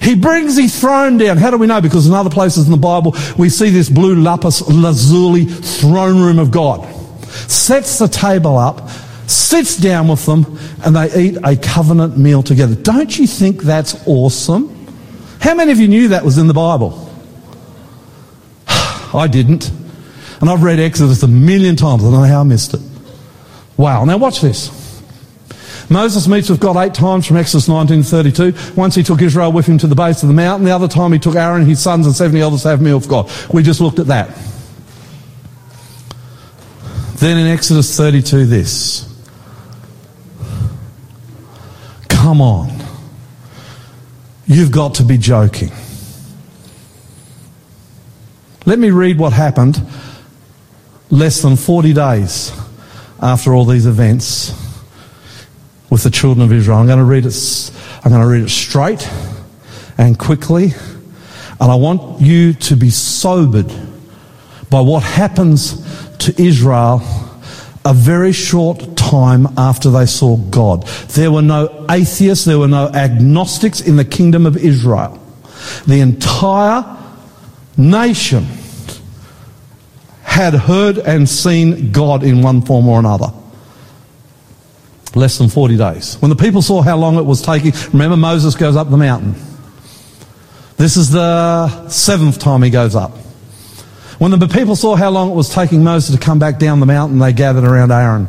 he 0.00 0.14
brings 0.14 0.56
his 0.56 0.78
throne 0.78 1.18
down. 1.18 1.36
How 1.36 1.50
do 1.50 1.58
we 1.58 1.66
know? 1.66 1.80
Because 1.80 2.06
in 2.06 2.14
other 2.14 2.30
places 2.30 2.66
in 2.66 2.70
the 2.70 2.76
Bible, 2.76 3.14
we 3.36 3.48
see 3.48 3.70
this 3.70 3.88
blue 3.88 4.14
lapis 4.16 4.62
lazuli 4.62 5.44
throne 5.44 6.20
room 6.20 6.38
of 6.38 6.50
God. 6.50 6.86
Sets 7.48 7.98
the 7.98 8.08
table 8.08 8.56
up, 8.56 8.88
sits 9.28 9.76
down 9.76 10.08
with 10.08 10.24
them, 10.26 10.58
and 10.84 10.96
they 10.96 11.20
eat 11.20 11.38
a 11.44 11.56
covenant 11.56 12.16
meal 12.16 12.42
together. 12.42 12.74
Don't 12.74 13.18
you 13.18 13.26
think 13.26 13.62
that's 13.62 14.06
awesome? 14.06 14.72
How 15.40 15.54
many 15.54 15.72
of 15.72 15.78
you 15.78 15.88
knew 15.88 16.08
that 16.08 16.24
was 16.24 16.38
in 16.38 16.46
the 16.46 16.54
Bible? 16.54 17.02
I 18.68 19.28
didn't. 19.30 19.70
And 20.40 20.50
I've 20.50 20.62
read 20.62 20.78
Exodus 20.78 21.22
a 21.22 21.28
million 21.28 21.76
times. 21.76 22.02
I 22.04 22.10
don't 22.10 22.20
know 22.20 22.26
how 22.26 22.40
I 22.40 22.44
missed 22.44 22.74
it. 22.74 22.80
Wow. 23.76 24.04
Now 24.04 24.18
watch 24.18 24.40
this. 24.40 24.85
Moses 25.88 26.26
meets 26.26 26.48
with 26.48 26.58
God 26.58 26.76
eight 26.76 26.94
times 26.94 27.26
from 27.26 27.36
Exodus 27.36 27.68
19:32. 27.68 28.76
Once 28.76 28.94
he 28.94 29.02
took 29.02 29.22
Israel 29.22 29.52
with 29.52 29.66
him 29.66 29.78
to 29.78 29.86
the 29.86 29.94
base 29.94 30.22
of 30.22 30.28
the 30.28 30.34
mountain. 30.34 30.64
The 30.64 30.74
other 30.74 30.88
time 30.88 31.12
he 31.12 31.18
took 31.18 31.36
Aaron, 31.36 31.64
his 31.64 31.80
sons, 31.80 32.06
and 32.06 32.14
70 32.14 32.40
elders 32.40 32.62
to 32.62 32.68
have 32.68 32.80
a 32.80 32.82
meal 32.82 32.98
with 32.98 33.08
God. 33.08 33.30
We 33.52 33.62
just 33.62 33.80
looked 33.80 33.98
at 33.98 34.06
that. 34.06 34.30
Then 37.16 37.38
in 37.38 37.46
Exodus 37.46 37.96
32, 37.96 38.46
this. 38.46 39.04
Come 42.08 42.40
on. 42.40 42.72
You've 44.46 44.72
got 44.72 44.94
to 44.96 45.04
be 45.04 45.18
joking. 45.18 45.70
Let 48.64 48.78
me 48.80 48.90
read 48.90 49.18
what 49.18 49.32
happened 49.32 49.80
less 51.10 51.40
than 51.40 51.54
40 51.56 51.92
days 51.92 52.52
after 53.22 53.54
all 53.54 53.64
these 53.64 53.86
events 53.86 54.65
with 55.90 56.02
the 56.02 56.10
children 56.10 56.44
of 56.44 56.52
Israel. 56.52 56.78
I'm 56.78 56.86
going 56.86 56.98
to 56.98 57.04
read 57.04 57.26
it, 57.26 57.70
I'm 58.04 58.10
going 58.10 58.22
to 58.22 58.28
read 58.28 58.44
it 58.44 58.50
straight 58.50 59.08
and 59.98 60.18
quickly. 60.18 60.72
And 61.58 61.72
I 61.72 61.74
want 61.74 62.20
you 62.20 62.52
to 62.52 62.76
be 62.76 62.90
sobered 62.90 63.72
by 64.68 64.80
what 64.80 65.02
happens 65.02 65.82
to 66.18 66.42
Israel 66.42 67.02
a 67.84 67.94
very 67.94 68.32
short 68.32 68.96
time 68.96 69.46
after 69.56 69.90
they 69.90 70.06
saw 70.06 70.36
God. 70.36 70.86
There 71.10 71.30
were 71.30 71.42
no 71.42 71.86
atheists, 71.88 72.44
there 72.44 72.58
were 72.58 72.68
no 72.68 72.88
agnostics 72.88 73.80
in 73.80 73.96
the 73.96 74.04
kingdom 74.04 74.44
of 74.44 74.56
Israel. 74.56 75.22
The 75.86 76.00
entire 76.00 76.84
nation 77.76 78.46
had 80.24 80.52
heard 80.54 80.98
and 80.98 81.28
seen 81.28 81.92
God 81.92 82.24
in 82.24 82.42
one 82.42 82.60
form 82.62 82.88
or 82.88 82.98
another. 82.98 83.32
Less 85.16 85.38
than 85.38 85.48
40 85.48 85.78
days. 85.78 86.16
When 86.20 86.28
the 86.28 86.36
people 86.36 86.60
saw 86.60 86.82
how 86.82 86.98
long 86.98 87.16
it 87.16 87.24
was 87.24 87.40
taking, 87.40 87.72
remember 87.90 88.18
Moses 88.18 88.54
goes 88.54 88.76
up 88.76 88.90
the 88.90 88.98
mountain. 88.98 89.34
This 90.76 90.98
is 90.98 91.10
the 91.10 91.88
seventh 91.88 92.38
time 92.38 92.62
he 92.62 92.68
goes 92.68 92.94
up. 92.94 93.12
When 94.18 94.30
the 94.30 94.46
people 94.46 94.76
saw 94.76 94.94
how 94.94 95.08
long 95.08 95.30
it 95.30 95.34
was 95.34 95.48
taking 95.48 95.82
Moses 95.82 96.14
to 96.14 96.20
come 96.20 96.38
back 96.38 96.58
down 96.58 96.80
the 96.80 96.86
mountain, 96.86 97.18
they 97.18 97.32
gathered 97.32 97.64
around 97.64 97.92
Aaron. 97.92 98.28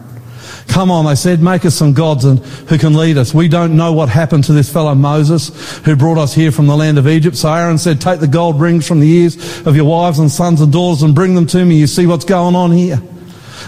Come 0.70 0.90
on, 0.90 1.06
they 1.06 1.16
said, 1.16 1.42
make 1.42 1.66
us 1.66 1.76
some 1.76 1.92
gods 1.92 2.24
and 2.24 2.40
who 2.40 2.78
can 2.78 2.94
lead 2.94 3.18
us. 3.18 3.34
We 3.34 3.50
don't 3.50 3.76
know 3.76 3.92
what 3.92 4.08
happened 4.08 4.46
to 4.46 4.54
this 4.54 4.72
fellow 4.72 4.96
Moses 4.96 5.78
who 5.80 5.98
brought 5.98 6.18
us 6.18 6.34
here 6.34 6.54
from 6.54 6.68
the 6.68 6.76
land 6.78 6.98
of 6.98 7.06
Egypt. 7.06 7.36
So 7.36 7.52
Aaron 7.52 7.78
said, 7.78 8.00
take 8.00 8.22
the 8.22 8.28
gold 8.28 8.62
rings 8.62 8.88
from 8.88 9.02
the 9.02 9.10
ears 9.10 9.36
of 9.68 9.76
your 9.76 9.86
wives 9.86 10.20
and 10.20 10.32
sons 10.32 10.62
and 10.62 10.72
daughters 10.72 11.04
and 11.04 11.14
bring 11.14 11.36
them 11.36 11.48
to 11.48 11.66
me. 11.66 11.76
You 11.76 11.88
see 11.88 12.08
what's 12.08 12.24
going 12.24 12.56
on 12.56 12.72
here. 12.72 13.02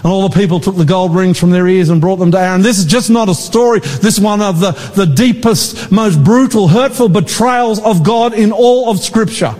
And 0.02 0.06
all 0.06 0.28
the 0.28 0.34
people 0.34 0.60
took 0.60 0.76
the 0.76 0.84
gold 0.84 1.14
rings 1.14 1.38
from 1.38 1.50
their 1.50 1.68
ears 1.68 1.90
and 1.90 2.00
brought 2.00 2.16
them 2.16 2.30
to 2.30 2.40
Aaron. 2.40 2.62
This 2.62 2.78
is 2.78 2.86
just 2.86 3.10
not 3.10 3.28
a 3.28 3.34
story. 3.34 3.80
This 3.80 4.16
is 4.16 4.20
one 4.20 4.40
of 4.40 4.60
the, 4.60 4.70
the 4.94 5.04
deepest, 5.04 5.92
most 5.92 6.24
brutal, 6.24 6.68
hurtful 6.68 7.10
betrayals 7.10 7.80
of 7.80 8.02
God 8.02 8.32
in 8.32 8.50
all 8.50 8.90
of 8.90 8.98
scripture. 8.98 9.54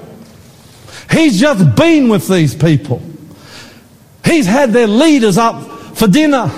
He's 1.11 1.39
just 1.39 1.77
been 1.77 2.09
with 2.09 2.27
these 2.29 2.55
people. 2.55 3.03
He's 4.25 4.47
had 4.47 4.73
their 4.73 4.87
leaders 4.87 5.37
up 5.37 5.97
for 5.97 6.07
dinner. 6.07 6.51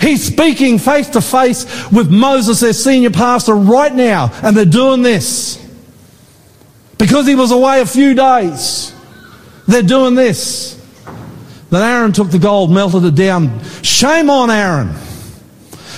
He's 0.00 0.24
speaking 0.24 0.78
face 0.78 1.10
to 1.10 1.20
face 1.20 1.90
with 1.92 2.10
Moses, 2.10 2.60
their 2.60 2.72
senior 2.72 3.10
pastor, 3.10 3.54
right 3.54 3.94
now, 3.94 4.30
and 4.42 4.56
they're 4.56 4.64
doing 4.64 5.02
this. 5.02 5.58
Because 6.98 7.26
he 7.26 7.34
was 7.34 7.50
away 7.50 7.80
a 7.80 7.86
few 7.86 8.14
days, 8.14 8.92
they're 9.68 9.82
doing 9.82 10.14
this. 10.14 10.81
Then 11.72 11.82
Aaron 11.82 12.12
took 12.12 12.30
the 12.30 12.38
gold, 12.38 12.70
melted 12.70 13.02
it 13.02 13.14
down. 13.14 13.64
Shame 13.82 14.28
on 14.28 14.50
Aaron. 14.50 14.94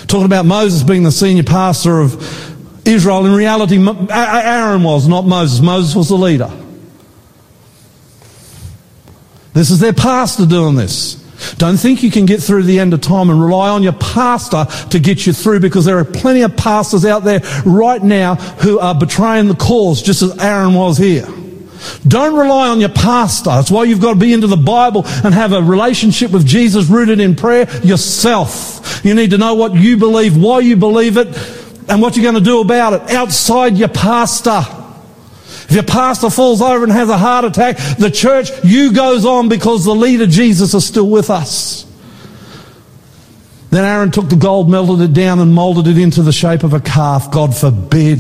Talking 0.07 0.27
about 0.27 0.47
Moses 0.47 0.85
being 0.85 1.03
the 1.03 1.11
senior 1.11 1.43
pastor 1.43 2.01
of 2.01 2.87
Israel. 2.87 3.27
In 3.27 3.35
reality, 3.35 3.77
Aaron 4.09 4.85
was, 4.85 5.09
not 5.09 5.27
Moses. 5.27 5.61
Moses 5.61 5.97
was 5.97 6.11
the 6.11 6.14
leader. 6.14 6.49
This 9.53 9.72
is 9.72 9.81
their 9.81 9.93
pastor 9.93 10.47
doing 10.47 10.77
this. 10.77 11.14
Don't 11.57 11.77
think 11.77 12.05
you 12.05 12.11
can 12.12 12.25
get 12.25 12.41
through 12.41 12.62
the 12.62 12.79
end 12.79 12.95
of 12.95 13.01
time 13.01 13.29
and 13.29 13.43
rely 13.43 13.70
on 13.70 13.83
your 13.83 13.95
pastor 13.95 14.66
to 14.91 15.01
get 15.01 15.27
you 15.27 15.33
through 15.33 15.59
because 15.59 15.85
there 15.85 15.99
are 15.99 16.05
plenty 16.05 16.43
of 16.43 16.57
pastors 16.57 17.05
out 17.05 17.25
there 17.25 17.41
right 17.66 18.01
now 18.01 18.37
who 18.37 18.79
are 18.79 18.95
betraying 18.95 19.49
the 19.49 19.57
cause 19.57 20.03
just 20.03 20.22
as 20.22 20.39
Aaron 20.39 20.75
was 20.75 20.99
here. 20.99 21.27
Don't 22.07 22.37
rely 22.37 22.68
on 22.68 22.80
your 22.80 22.91
pastor. 22.91 23.51
That's 23.51 23.70
why 23.70 23.85
you've 23.85 24.01
got 24.01 24.14
to 24.14 24.18
be 24.18 24.32
into 24.32 24.47
the 24.47 24.57
Bible 24.57 25.03
and 25.24 25.35
have 25.35 25.53
a 25.53 25.62
relationship 25.62 26.30
with 26.30 26.47
Jesus 26.47 26.89
rooted 26.89 27.20
in 27.20 27.37
prayer 27.37 27.68
yourself. 27.85 29.05
You 29.05 29.14
need 29.14 29.30
to 29.30 29.39
know 29.39 29.55
what 29.55 29.74
you 29.74 29.97
believe, 29.97 30.37
why 30.37 30.61
you 30.61 30.76
believe 30.76 31.16
it, 31.16 31.28
and 31.89 32.01
what 32.01 32.16
you're 32.16 32.22
going 32.22 32.35
to 32.35 32.41
do 32.41 32.61
about 32.61 32.93
it 32.95 33.11
outside 33.14 33.76
your 33.76 33.89
pastor. 33.89 34.62
If 35.64 35.72
your 35.72 35.82
pastor 35.82 36.30
falls 36.30 36.61
over 36.61 36.85
and 36.85 36.93
has 36.93 37.09
a 37.09 37.16
heart 37.16 37.45
attack, 37.45 37.78
the 37.99 38.11
church, 38.11 38.51
you 38.64 38.93
goes 38.93 39.24
on 39.24 39.49
because 39.49 39.85
the 39.85 39.95
leader, 39.95 40.26
Jesus, 40.26 40.74
is 40.74 40.87
still 40.87 41.09
with 41.09 41.30
us. 41.30 41.87
Then 43.70 43.85
Aaron 43.85 44.11
took 44.11 44.28
the 44.28 44.37
gold, 44.37 44.70
melted 44.70 45.11
it 45.11 45.14
down, 45.14 45.41
and 45.41 45.53
molded 45.53 45.89
it 45.89 45.99
into 45.99 46.22
the 46.22 46.32
shape 46.32 46.62
of 46.62 46.74
a 46.74 46.80
calf. 46.80 47.30
God 47.32 47.57
forbid. 47.57 48.18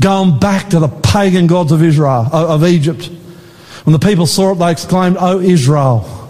Going 0.00 0.38
back 0.38 0.70
to 0.70 0.78
the 0.78 0.88
pagan 0.88 1.46
gods 1.46 1.72
of 1.72 1.82
Israel, 1.82 2.28
of 2.32 2.64
Egypt. 2.64 3.10
When 3.84 3.92
the 3.92 3.98
people 3.98 4.26
saw 4.26 4.52
it, 4.52 4.56
they 4.56 4.70
exclaimed, 4.70 5.16
Oh, 5.18 5.40
Israel. 5.40 6.28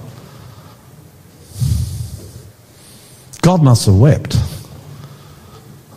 God 3.42 3.62
must 3.62 3.86
have 3.86 3.96
wept. 3.96 4.36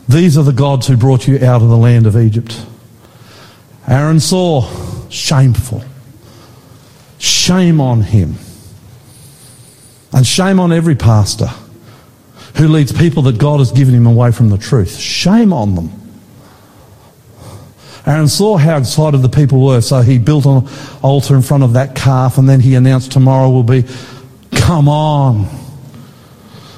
These 0.10 0.38
are 0.38 0.44
the 0.44 0.52
gods 0.52 0.88
who 0.88 0.98
brought 0.98 1.28
you 1.28 1.36
out 1.36 1.62
of 1.62 1.70
the 1.70 1.78
land 1.78 2.08
of 2.08 2.18
Egypt. 2.18 2.66
Aaron 3.88 4.20
saw, 4.20 4.68
shameful. 5.10 5.84
Shame 7.18 7.80
on 7.80 8.02
him. 8.02 8.36
And 10.14 10.26
shame 10.26 10.60
on 10.60 10.72
every 10.72 10.96
pastor 10.96 11.50
who 12.58 12.68
leads 12.68 12.92
people 12.92 13.24
that 13.24 13.38
God 13.38 13.60
has 13.60 13.72
given 13.72 13.94
him 13.94 14.06
away 14.06 14.32
from 14.32 14.50
the 14.50 14.58
truth. 14.58 14.98
Shame 14.98 15.54
on 15.54 15.76
them. 15.76 16.01
Aaron 18.06 18.28
saw 18.28 18.58
how 18.58 18.78
excited 18.78 19.20
the 19.20 19.30
people 19.30 19.64
were, 19.64 19.82
so 19.82 20.02
he 20.02 20.18
built 20.18 20.46
an 20.46 20.68
altar 21.02 21.36
in 21.36 21.42
front 21.42 21.64
of 21.64 21.74
that 21.74 21.96
calf, 21.96 22.38
and 22.38 22.50
then 22.50 22.60
he 22.60 22.76
announced 22.76 23.12
tomorrow 23.12 23.50
will 23.50 23.64
be, 23.64 23.86
come 24.52 24.90
on, 24.90 25.48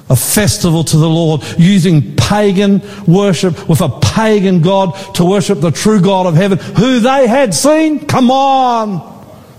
a 0.10 0.16
festival 0.16 0.84
to 0.84 0.98
the 0.98 1.10
Lord, 1.10 1.42
using 1.58 2.16
pagan 2.16 2.82
worship 3.08 3.68
with 3.70 3.82
a 3.82 3.90
pagan 3.90 4.62
God 4.62 4.96
to 5.16 5.26
worship 5.26 5.62
the 5.62 5.72
true 5.72 6.02
God 6.02 6.26
of 6.26 6.36
heaven, 6.36 6.58
who 6.58 7.00
they 7.00 7.28
had 7.28 7.54
seen. 7.54 8.06
Come 8.06 8.30
on. 8.30 9.12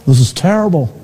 This 0.06 0.20
is 0.20 0.32
terrible. 0.32 1.00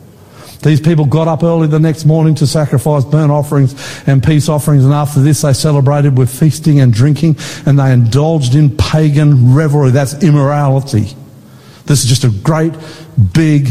These 0.63 0.81
people 0.83 1.07
got 1.07 1.27
up 1.27 1.43
early 1.43 1.69
the 1.69 1.79
next 1.79 2.05
morning 2.05 2.35
to 2.37 2.47
sacrifice 2.47 3.05
burnt 3.05 3.33
offerings 3.33 3.75
and 4.07 4.23
peace 4.23 4.49
offerings, 4.49 4.85
and 4.85 4.93
after 4.93 5.21
this 5.21 5.41
they 5.41 5.55
celebrated 5.55 6.19
with 6.19 6.29
feasting 6.31 6.81
and 6.81 6.93
drinking, 6.93 7.37
and 7.65 7.79
they 7.79 7.93
indulged 7.93 8.55
in 8.55 8.77
pagan 8.77 9.55
revelry. 9.55 9.91
That's 9.91 10.23
immorality. 10.23 11.17
This 11.87 12.05
is 12.05 12.09
just 12.09 12.25
a 12.25 12.31
great 12.43 12.75
big 13.33 13.71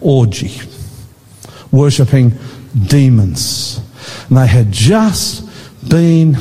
orgy, 0.00 0.60
worshipping 1.70 2.32
demons. 2.86 3.80
And 4.28 4.38
they 4.38 4.46
had 4.46 4.72
just 4.72 5.46
been 5.88 6.36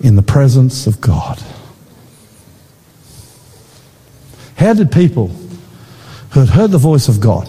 in 0.00 0.16
the 0.16 0.22
presence 0.22 0.86
of 0.86 1.00
God. 1.00 1.40
How 4.56 4.74
did 4.74 4.90
people 4.90 5.28
who 6.30 6.40
had 6.40 6.48
heard 6.48 6.72
the 6.72 6.78
voice 6.78 7.06
of 7.08 7.20
God, 7.20 7.48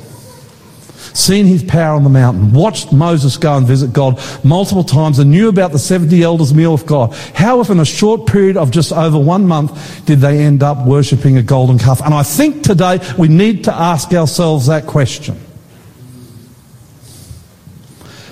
seen 1.13 1.45
his 1.45 1.63
power 1.63 1.95
on 1.95 2.03
the 2.03 2.09
mountain, 2.09 2.53
watched 2.53 2.91
Moses 2.91 3.37
go 3.37 3.57
and 3.57 3.67
visit 3.67 3.93
God 3.93 4.19
multiple 4.43 4.83
times, 4.83 5.19
and 5.19 5.31
knew 5.31 5.49
about 5.49 5.71
the 5.71 5.79
70 5.79 6.21
elders' 6.23 6.53
meal 6.53 6.71
with 6.71 6.85
God, 6.85 7.13
how 7.33 7.59
within 7.59 7.79
a 7.79 7.85
short 7.85 8.27
period 8.27 8.57
of 8.57 8.71
just 8.71 8.91
over 8.91 9.19
one 9.19 9.47
month 9.47 10.05
did 10.05 10.19
they 10.19 10.39
end 10.39 10.63
up 10.63 10.85
worshipping 10.85 11.37
a 11.37 11.43
golden 11.43 11.79
calf? 11.79 12.01
And 12.01 12.13
I 12.13 12.23
think 12.23 12.63
today 12.63 12.99
we 13.17 13.27
need 13.27 13.65
to 13.65 13.73
ask 13.73 14.13
ourselves 14.13 14.67
that 14.67 14.85
question. 14.85 15.39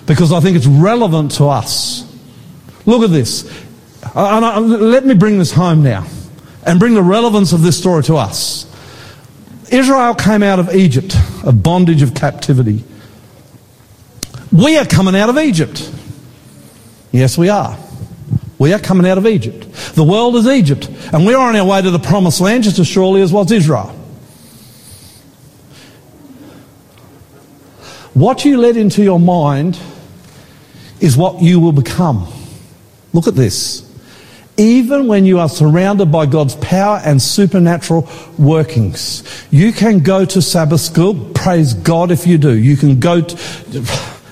Because 0.06 0.32
I 0.32 0.40
think 0.40 0.56
it's 0.56 0.68
relevant 0.68 1.32
to 1.34 1.46
us. 1.46 2.06
Look 2.86 3.04
at 3.04 3.12
this. 3.12 3.44
And 4.16 4.46
I- 4.46 4.58
let 4.60 5.06
me 5.06 5.14
bring 5.14 5.38
this 5.38 5.52
home 5.52 5.84
now 5.84 6.06
and 6.66 6.80
bring 6.80 6.94
the 6.94 7.04
relevance 7.04 7.52
of 7.52 7.62
this 7.62 7.78
story 7.78 8.04
to 8.04 8.16
us. 8.16 8.66
Israel 9.70 10.16
came 10.16 10.44
out 10.44 10.60
of 10.60 10.74
Egypt, 10.74 11.16
a 11.44 11.52
bondage 11.52 12.02
of 12.02 12.14
captivity. 12.14 12.84
We 14.52 14.78
are 14.78 14.86
coming 14.86 15.16
out 15.16 15.30
of 15.30 15.38
Egypt. 15.38 15.92
Yes, 17.12 17.38
we 17.38 17.50
are. 17.50 17.78
We 18.60 18.74
are 18.74 18.80
coming 18.80 19.08
out 19.08 19.18
of 19.18 19.28
Egypt. 19.28 19.72
The 19.94 20.04
world 20.04 20.36
is 20.36 20.48
Egypt, 20.48 20.90
and 21.14 21.26
we're 21.26 21.38
on 21.38 21.56
our 21.56 21.66
way 21.66 21.82
to 21.82 21.92
the 21.92 22.00
promised 22.00 22.42
land 22.42 22.64
just 22.64 22.80
as 22.80 22.88
surely 22.88 23.22
as 23.22 23.32
was 23.32 23.52
Israel. 23.52 23.94
What 28.14 28.46
you 28.46 28.58
let 28.58 28.78
into 28.78 29.04
your 29.04 29.20
mind 29.20 29.80
is 31.00 31.16
what 31.16 31.42
you 31.42 31.60
will 31.60 31.72
become. 31.72 32.28
Look 33.14 33.28
at 33.28 33.36
this. 33.36 33.87
Even 34.58 35.08
when 35.08 35.24
you 35.24 35.40
are 35.40 35.50
surrounded 35.50 36.12
by 36.12 36.26
God's 36.26 36.56
power 36.56 37.00
and 37.06 37.22
supernatural 37.22 38.10
workings, 38.40 39.24
you 39.52 39.72
can 39.72 40.00
go 40.00 40.26
to 40.26 40.42
Sabbath 40.42 40.82
school. 40.82 41.32
Praise 41.36 41.76
God 41.76 42.10
if 42.10 42.26
you 42.26 42.40
do. 42.40 42.58
You 42.58 42.76
can 42.76 43.00
go 43.00 43.22
to, 43.22 43.36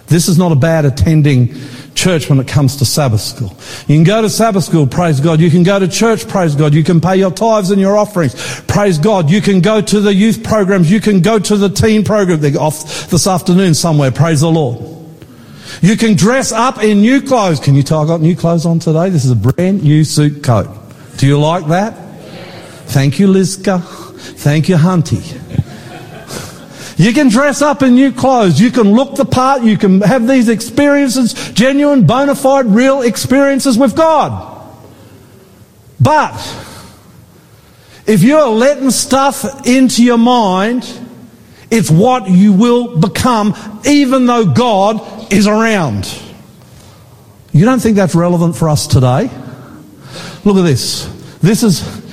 this 0.08 0.28
is 0.28 0.40
not 0.40 0.52
about 0.52 0.86
attending 0.86 1.54
church 1.94 2.30
when 2.30 2.40
it 2.40 2.48
comes 2.48 2.78
to 2.78 2.86
Sabbath 2.86 3.22
school. 3.22 3.56
You 3.88 3.98
can 3.98 4.04
go 4.04 4.22
to 4.22 4.30
Sabbath 4.30 4.64
school, 4.64 4.88
praise 4.88 5.20
God. 5.20 5.40
You 5.40 5.50
can 5.50 5.64
go 5.64 5.80
to 5.80 5.88
church, 5.88 6.28
praise 6.28 6.56
God. 6.56 6.74
You 6.74 6.84
can 6.84 7.02
pay 7.02 7.18
your 7.18 7.32
tithes 7.32 7.72
and 7.72 7.80
your 7.80 7.98
offerings, 7.98 8.62
praise 8.62 8.98
God. 8.98 9.30
You 9.30 9.42
can 9.42 9.62
go 9.62 9.82
to 9.82 10.00
the 10.00 10.14
youth 10.14 10.44
programs. 10.44 10.92
You 10.92 11.00
can 11.00 11.22
go 11.22 11.40
to 11.40 11.58
the 11.58 11.70
teen 11.70 12.04
program 12.04 12.42
they're 12.42 12.60
off 12.60 13.10
this 13.10 13.28
afternoon 13.28 13.74
somewhere, 13.74 14.12
praise 14.12 14.42
the 14.42 14.50
Lord. 14.50 15.05
You 15.82 15.98
can 15.98 16.16
dress 16.16 16.52
up 16.52 16.84
in 16.84 17.02
new 17.02 17.22
clothes. 17.22 17.60
Can 17.60 17.76
you 17.76 17.84
tell 17.84 18.04
I 18.04 18.08
got 18.08 18.22
new 18.22 18.36
clothes 18.36 18.66
on 18.66 18.80
today? 18.80 19.10
This 19.10 19.26
is 19.26 19.32
a 19.32 19.36
brand 19.36 19.84
new 19.84 20.04
suit 20.04 20.44
coat. 20.44 20.68
Do 21.18 21.28
you 21.28 21.40
like 21.40 21.68
that? 21.68 21.92
Thank 22.88 23.20
you, 23.20 23.28
Lizka. 23.28 23.82
Thank 24.38 24.70
you, 24.70 24.76
Hunty. 24.76 25.42
You 26.98 27.12
can 27.14 27.28
dress 27.28 27.62
up 27.62 27.82
in 27.82 27.96
new 27.96 28.12
clothes. 28.12 28.60
You 28.60 28.72
can 28.72 28.94
look 28.94 29.16
the 29.16 29.26
part. 29.26 29.64
You 29.64 29.78
can 29.78 30.02
have 30.02 30.28
these 30.28 30.48
experiences, 30.48 31.34
genuine, 31.52 32.08
bona 32.08 32.36
fide, 32.36 32.68
real 32.68 33.02
experiences 33.02 33.78
with 33.78 33.96
God. 33.96 34.54
But 36.00 36.34
if 38.06 38.24
you're 38.24 38.48
letting 38.48 38.92
stuff 38.92 39.68
into 39.68 40.04
your 40.04 40.18
mind, 40.18 40.88
it's 41.72 41.90
what 41.92 42.30
you 42.30 42.54
will 42.54 42.98
become 42.98 43.56
even 43.86 44.26
though 44.28 44.46
God 44.46 45.15
is 45.32 45.48
around. 45.48 46.22
You 47.52 47.66
don't 47.66 47.80
think 47.80 47.96
that's 47.96 48.16
relevant 48.16 48.56
for 48.56 48.70
us 48.70 48.88
today? 48.88 49.30
Look 50.44 50.58
at 50.58 50.64
this. 50.64 51.06
This 51.42 51.64
is 51.64 52.04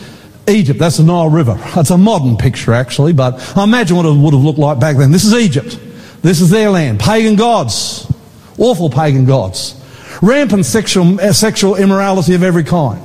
Egypt. 0.49 0.79
That's 0.79 0.99
the 0.99 1.05
Nile 1.05 1.29
River. 1.29 1.57
It's 1.77 1.91
a 1.91 1.99
modern 1.99 2.37
picture, 2.37 2.73
actually, 2.73 3.13
but 3.13 3.57
I 3.57 3.65
imagine 3.65 3.97
what 3.97 4.07
it 4.07 4.13
would 4.13 4.35
have 4.35 4.43
looked 4.43 4.59
like 4.59 4.79
back 4.79 4.97
then. 4.97 5.11
This 5.11 5.25
is 5.25 5.35
Egypt. 5.35 5.79
This 6.23 6.41
is 6.41 6.51
their 6.51 6.71
land. 6.71 7.01
Pagan 7.01 7.37
gods. 7.37 8.11
Awful 8.59 8.91
pagan 8.91 9.25
gods. 9.25 9.79
Rampant 10.21 10.65
sexual, 10.65 11.21
uh, 11.21 11.33
sexual 11.33 11.77
immorality 11.77 12.35
of 12.35 12.43
every 12.43 12.65
kind. 12.65 13.01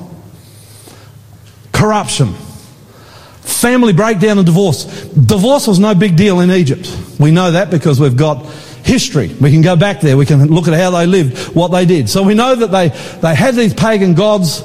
Corruption. 1.72 2.34
Family 3.42 3.94
breakdown 3.94 4.38
and 4.38 4.46
divorce. 4.46 4.86
Divorce 5.14 5.68
was 5.68 5.80
no 5.80 5.96
big 5.96 6.16
deal 6.16 6.42
in 6.42 6.52
Egypt. 6.52 6.96
We 7.20 7.32
know 7.32 7.52
that 7.52 7.72
because 7.72 8.00
we've 8.00 8.18
got 8.18 8.46
history. 8.88 9.28
We 9.40 9.52
can 9.52 9.62
go 9.62 9.76
back 9.76 10.00
there. 10.02 10.18
We 10.18 10.26
can 10.26 10.48
look 10.48 10.68
at 10.68 10.74
how 10.74 10.92
they 10.92 11.06
lived, 11.06 11.54
what 11.54 11.70
they 11.70 11.86
did. 11.86 12.10
So 12.10 12.24
we 12.24 12.34
know 12.34 12.56
that 12.56 12.72
they, 12.72 12.90
they 13.20 13.36
had 13.36 13.56
these 13.56 13.74
pagan 13.74 14.14
gods. 14.14 14.62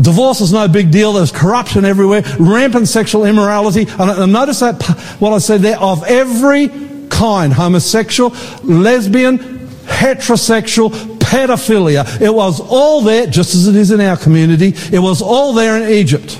Divorce 0.00 0.40
is 0.40 0.52
no 0.52 0.66
big 0.68 0.90
deal. 0.90 1.12
There's 1.12 1.32
corruption 1.32 1.84
everywhere, 1.84 2.22
rampant 2.38 2.88
sexual 2.88 3.24
immorality. 3.24 3.86
And, 3.88 4.10
and 4.10 4.32
notice 4.32 4.60
that 4.60 4.82
what 5.20 5.32
I 5.32 5.38
said 5.38 5.60
there 5.60 5.78
of 5.78 6.02
every 6.04 6.68
kind 7.08 7.52
homosexual, 7.52 8.30
lesbian, 8.64 9.38
heterosexual, 9.84 10.90
pedophilia. 11.18 12.20
It 12.20 12.34
was 12.34 12.60
all 12.60 13.02
there, 13.02 13.26
just 13.26 13.54
as 13.54 13.68
it 13.68 13.76
is 13.76 13.90
in 13.90 14.00
our 14.00 14.16
community. 14.16 14.74
It 14.92 14.98
was 14.98 15.22
all 15.22 15.52
there 15.52 15.76
in 15.80 15.88
Egypt. 15.88 16.38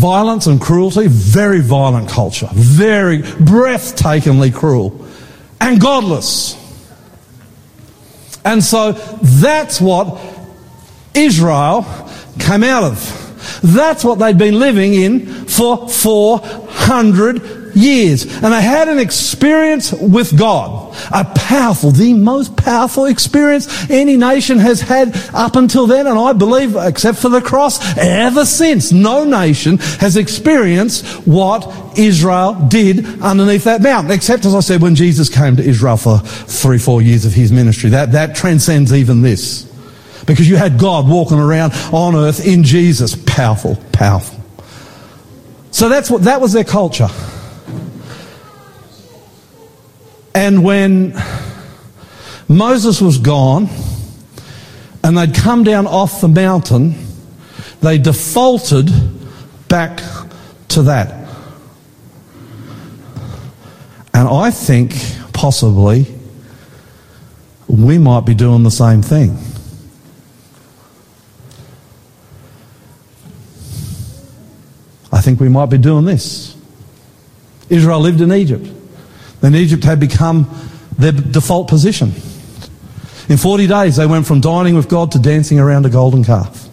Violence 0.00 0.46
and 0.46 0.58
cruelty, 0.58 1.06
very 1.08 1.60
violent 1.60 2.08
culture, 2.08 2.48
very 2.52 3.18
breathtakingly 3.18 4.54
cruel, 4.54 5.06
and 5.60 5.78
godless. 5.78 6.56
And 8.44 8.64
so 8.64 8.92
that's 8.92 9.78
what 9.78 10.18
Israel 11.14 11.84
came 12.38 12.64
out 12.64 12.84
of. 12.84 13.60
That's 13.62 14.02
what 14.02 14.18
they'd 14.18 14.38
been 14.38 14.58
living 14.58 14.94
in 14.94 15.26
for 15.46 15.86
400 15.86 17.59
years. 17.74 18.24
And 18.24 18.52
they 18.52 18.62
had 18.62 18.88
an 18.88 18.98
experience 18.98 19.92
with 19.92 20.38
God. 20.38 20.96
A 21.12 21.24
powerful, 21.24 21.90
the 21.90 22.14
most 22.14 22.56
powerful 22.56 23.06
experience 23.06 23.90
any 23.90 24.16
nation 24.16 24.58
has 24.58 24.80
had 24.80 25.16
up 25.34 25.56
until 25.56 25.86
then. 25.86 26.06
And 26.06 26.18
I 26.18 26.32
believe, 26.32 26.76
except 26.76 27.18
for 27.18 27.28
the 27.28 27.40
cross, 27.40 27.96
ever 27.96 28.44
since, 28.44 28.92
no 28.92 29.24
nation 29.24 29.78
has 29.78 30.16
experienced 30.16 31.06
what 31.26 31.98
Israel 31.98 32.54
did 32.68 33.20
underneath 33.20 33.64
that 33.64 33.82
mountain. 33.82 34.12
Except, 34.12 34.44
as 34.44 34.54
I 34.54 34.60
said, 34.60 34.82
when 34.82 34.94
Jesus 34.94 35.28
came 35.28 35.56
to 35.56 35.62
Israel 35.62 35.96
for 35.96 36.18
three, 36.18 36.78
four 36.78 37.02
years 37.02 37.24
of 37.24 37.32
his 37.32 37.52
ministry. 37.52 37.90
That, 37.90 38.12
that 38.12 38.34
transcends 38.34 38.92
even 38.92 39.22
this. 39.22 39.64
Because 40.26 40.48
you 40.48 40.56
had 40.56 40.78
God 40.78 41.08
walking 41.08 41.38
around 41.38 41.72
on 41.92 42.14
earth 42.14 42.46
in 42.46 42.62
Jesus. 42.62 43.16
Powerful, 43.26 43.76
powerful. 43.92 44.38
So 45.70 45.88
that's 45.88 46.10
what, 46.10 46.22
that 46.22 46.40
was 46.40 46.52
their 46.52 46.64
culture. 46.64 47.08
And 50.40 50.64
when 50.64 51.12
Moses 52.48 52.98
was 53.02 53.18
gone 53.18 53.68
and 55.04 55.18
they'd 55.18 55.34
come 55.34 55.64
down 55.64 55.86
off 55.86 56.22
the 56.22 56.28
mountain, 56.28 56.94
they 57.82 57.98
defaulted 57.98 58.90
back 59.68 60.00
to 60.68 60.84
that. 60.84 61.28
And 64.14 64.26
I 64.26 64.50
think 64.50 64.94
possibly 65.34 66.06
we 67.68 67.98
might 67.98 68.24
be 68.24 68.32
doing 68.32 68.62
the 68.62 68.70
same 68.70 69.02
thing. 69.02 69.36
I 75.12 75.20
think 75.20 75.38
we 75.38 75.50
might 75.50 75.68
be 75.68 75.76
doing 75.76 76.06
this. 76.06 76.56
Israel 77.68 78.00
lived 78.00 78.22
in 78.22 78.32
Egypt. 78.32 78.79
Then 79.40 79.54
Egypt 79.54 79.84
had 79.84 80.00
become 80.00 80.48
their 80.98 81.12
default 81.12 81.68
position. 81.68 82.12
In 83.28 83.36
40 83.36 83.66
days, 83.66 83.96
they 83.96 84.06
went 84.06 84.26
from 84.26 84.40
dining 84.40 84.74
with 84.74 84.88
God 84.88 85.12
to 85.12 85.18
dancing 85.18 85.58
around 85.58 85.86
a 85.86 85.90
golden 85.90 86.24
calf. 86.24 86.68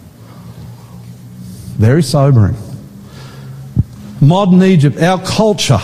Very 1.76 2.02
sobering. 2.02 2.56
Modern 4.20 4.62
Egypt, 4.62 4.98
our 4.98 5.22
culture, 5.24 5.78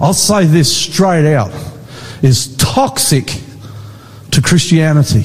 I'll 0.00 0.14
say 0.14 0.46
this 0.46 0.74
straight 0.74 1.32
out, 1.34 1.52
is 2.22 2.56
toxic 2.56 3.26
to 4.30 4.40
Christianity. 4.40 5.24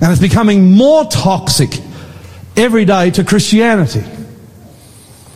And 0.00 0.12
it's 0.12 0.20
becoming 0.20 0.70
more 0.70 1.04
toxic 1.06 1.70
every 2.56 2.84
day 2.84 3.10
to 3.10 3.24
Christianity. 3.24 4.04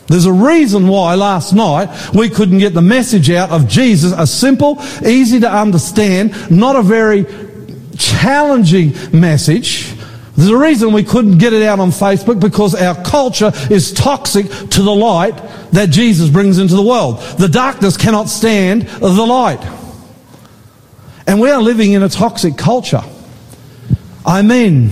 There's 0.08 0.24
a 0.24 0.32
reason 0.32 0.88
why 0.88 1.14
last 1.14 1.52
night 1.52 2.14
we 2.14 2.30
couldn't 2.30 2.58
get 2.58 2.72
the 2.72 2.82
message 2.82 3.30
out 3.30 3.50
of 3.50 3.68
Jesus, 3.68 4.12
a 4.16 4.26
simple, 4.26 4.82
easy 5.06 5.40
to 5.40 5.50
understand, 5.50 6.50
not 6.50 6.76
a 6.76 6.82
very 6.82 7.26
challenging 7.98 8.94
message. 9.12 9.94
There's 10.34 10.48
a 10.48 10.56
reason 10.56 10.92
we 10.92 11.04
couldn't 11.04 11.38
get 11.38 11.52
it 11.52 11.62
out 11.62 11.78
on 11.78 11.90
Facebook 11.90 12.40
because 12.40 12.74
our 12.74 12.94
culture 13.04 13.52
is 13.70 13.92
toxic 13.92 14.46
to 14.46 14.82
the 14.82 14.94
light 14.94 15.36
that 15.72 15.90
Jesus 15.90 16.30
brings 16.30 16.58
into 16.58 16.74
the 16.74 16.82
world. 16.82 17.20
The 17.38 17.48
darkness 17.48 17.96
cannot 17.96 18.28
stand 18.28 18.82
the 18.82 19.26
light. 19.26 19.60
And 21.26 21.40
we 21.40 21.50
are 21.50 21.60
living 21.60 21.92
in 21.92 22.02
a 22.02 22.08
toxic 22.08 22.56
culture. 22.56 23.02
I 24.24 24.40
mean, 24.40 24.90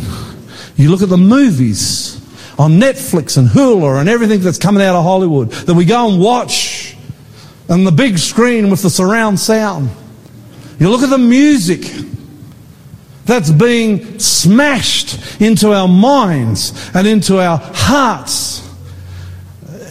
you 0.77 0.91
look 0.91 1.01
at 1.01 1.09
the 1.09 1.17
movies 1.17 2.16
on 2.59 2.73
Netflix 2.73 3.37
and 3.37 3.49
Hulu 3.49 4.01
and 4.01 4.09
everything 4.09 4.41
that's 4.41 4.59
coming 4.59 4.83
out 4.83 4.97
of 4.97 5.05
Hollywood 5.05 5.51
that 5.51 5.75
we 5.75 5.85
go 5.85 6.09
and 6.09 6.21
watch 6.21 6.97
on 7.69 7.85
the 7.85 7.93
big 7.93 8.19
screen 8.19 8.71
with 8.71 8.83
the 8.83 8.91
surround 8.91 9.39
sound. 9.39 9.91
You 10.79 10.91
look 10.91 11.03
at 11.03 11.11
the 11.11 11.19
music 11.19 11.83
that's 13.25 13.51
being 13.51 14.19
smashed 14.19 15.41
into 15.41 15.73
our 15.73 15.89
minds 15.89 16.91
and 16.95 17.07
into 17.07 17.41
our 17.41 17.59
hearts. 17.59 18.66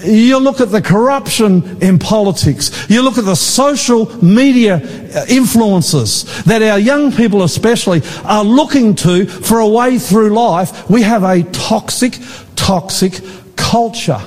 You 0.06 0.38
look 0.40 0.62
at 0.62 0.72
the 0.72 0.82
corruption 0.82 1.82
in 1.82 2.00
politics. 2.00 2.90
You 2.90 3.02
look 3.02 3.18
at 3.18 3.26
the 3.26 3.36
social 3.36 4.24
media 4.24 4.76
uh, 4.76 5.26
influences 5.28 6.44
that 6.44 6.62
our 6.62 6.80
young 6.80 7.12
people 7.12 7.44
especially 7.44 8.02
are 8.24 8.44
looking 8.44 8.96
to 8.96 9.26
for 9.26 9.60
a 9.60 9.68
way 9.68 9.98
through 10.00 10.30
life. 10.34 10.90
We 10.90 11.02
have 11.02 11.24
a 11.24 11.44
toxic, 11.44 12.18
toxic 12.56 13.22
culture. 13.56 14.22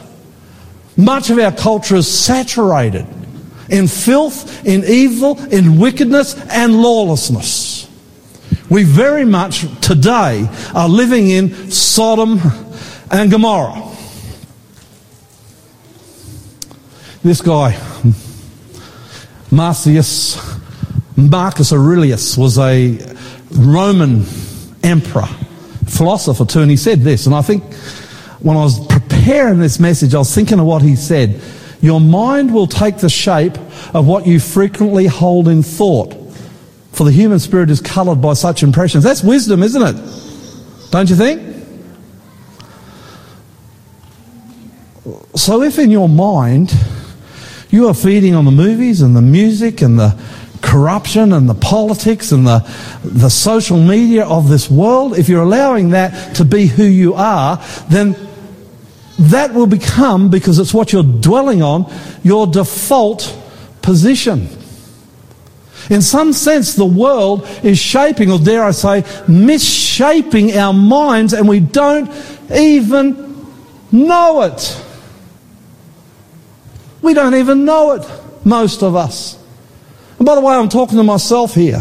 Much 0.97 1.31
of 1.31 1.39
our 1.39 1.53
culture 1.53 1.97
is 1.97 2.13
saturated 2.13 3.07
in 3.71 3.87
filth, 3.87 4.67
in 4.67 4.85
evil, 4.85 5.41
in 5.53 5.79
wickedness 5.79 6.35
and 6.51 6.83
lawlessness. 6.83 7.89
We 8.71 8.85
very 8.85 9.25
much 9.25 9.67
today 9.81 10.49
are 10.75 10.89
living 10.89 11.31
in 11.31 11.71
Sodom 11.71 12.41
and 13.11 13.31
Gomorrah. 13.31 13.88
This 17.23 17.41
guy, 17.41 17.73
Marcius, 19.51 20.39
Marcus 21.17 21.73
Aurelius, 21.73 22.39
was 22.39 22.59
a 22.59 22.97
Roman 23.51 24.25
emperor, 24.85 25.27
philosopher 25.87 26.45
too, 26.45 26.61
and 26.61 26.71
he 26.71 26.77
said 26.77 27.01
this, 27.01 27.27
and 27.27 27.35
I 27.35 27.43
think 27.43 27.75
when 28.39 28.57
I 28.57 28.61
was 28.61 28.87
preparing 28.87 29.59
this 29.59 29.81
message, 29.81 30.15
I 30.15 30.19
was 30.19 30.33
thinking 30.33 30.61
of 30.61 30.67
what 30.67 30.83
he 30.83 30.95
said. 30.95 31.41
Your 31.81 32.01
mind 32.01 32.55
will 32.55 32.69
take 32.69 32.99
the 32.99 33.09
shape 33.09 33.59
of 33.95 34.07
what 34.07 34.25
you 34.25 34.39
frequently 34.39 35.07
hold 35.07 35.49
in 35.49 35.65
thought. 35.65 36.15
For 36.93 37.03
the 37.03 37.13
human 37.13 37.41
spirit 37.41 37.69
is 37.69 37.81
coloured 37.81 38.23
by 38.23 38.35
such 38.35 38.63
impressions. 38.63 39.03
That's 39.03 39.25
wisdom, 39.25 39.65
isn't 39.65 39.83
it? 39.83 40.91
Don't 40.93 41.11
you 41.11 41.17
think? 41.17 41.43
So 45.35 45.63
if 45.63 45.81
in 45.81 45.91
your 45.91 46.09
mind 46.09 46.73
you 47.71 47.89
are 47.89 47.95
feeding 47.95 48.35
on 48.35 48.45
the 48.45 48.51
movies 48.51 49.03
and 49.03 49.15
the 49.15 49.23
music 49.23 49.83
and 49.83 49.99
the 49.99 50.19
corruption 50.63 51.33
and 51.33 51.49
the 51.49 51.55
politics 51.55 52.33
and 52.33 52.47
the, 52.47 52.59
the 53.05 53.29
social 53.29 53.79
media 53.79 54.25
of 54.27 54.49
this 54.49 54.71
world, 54.71 55.19
if 55.19 55.29
you're 55.29 55.43
allowing 55.43 55.91
that 55.91 56.35
to 56.37 56.45
be 56.45 56.67
who 56.67 56.85
you 56.85 57.15
are, 57.15 57.63
then 57.89 58.17
that 59.19 59.53
will 59.53 59.67
become, 59.67 60.31
because 60.31 60.59
it's 60.59 60.73
what 60.73 60.93
you're 60.93 61.03
dwelling 61.03 61.63
on, 61.63 61.93
your 62.23 62.47
default 62.47 63.37
position. 63.83 64.49
In 65.91 66.03
some 66.03 66.33
sense, 66.33 66.75
the 66.75 66.85
world 66.85 67.47
is 67.63 67.79
shaping, 67.79 68.31
or 68.31 68.39
dare 68.39 68.63
I 68.63 68.73
say, 68.73 69.05
misshaping 69.27 70.57
our 70.57 70.73
minds, 70.73 71.33
and 71.33 71.49
we 71.49 71.61
don't 71.61 72.11
even 72.53 73.47
know 73.91 74.43
it. 74.43 74.85
We 77.09 77.15
don't 77.15 77.37
even 77.37 77.65
know 77.65 77.93
it, 77.93 78.07
most 78.45 78.83
of 78.83 78.95
us. 78.95 79.43
And 80.19 80.27
by 80.27 80.35
the 80.35 80.43
way, 80.43 80.55
I'm 80.55 80.69
talking 80.69 80.99
to 80.99 81.03
myself 81.03 81.55
here 81.55 81.81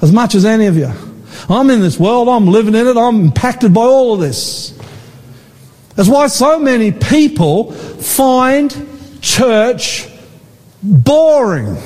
as 0.00 0.12
much 0.12 0.36
as 0.36 0.44
any 0.44 0.66
of 0.66 0.76
you. 0.76 0.92
I'm 1.48 1.70
in 1.70 1.80
this 1.80 1.98
world, 1.98 2.28
I'm 2.28 2.46
living 2.46 2.76
in 2.76 2.86
it, 2.86 2.96
I'm 2.96 3.20
impacted 3.20 3.74
by 3.74 3.80
all 3.80 4.14
of 4.14 4.20
this. 4.20 4.78
That's 5.96 6.08
why 6.08 6.28
so 6.28 6.60
many 6.60 6.92
people 6.92 7.72
find 7.72 8.70
church 9.20 10.06
boring. 10.80 11.76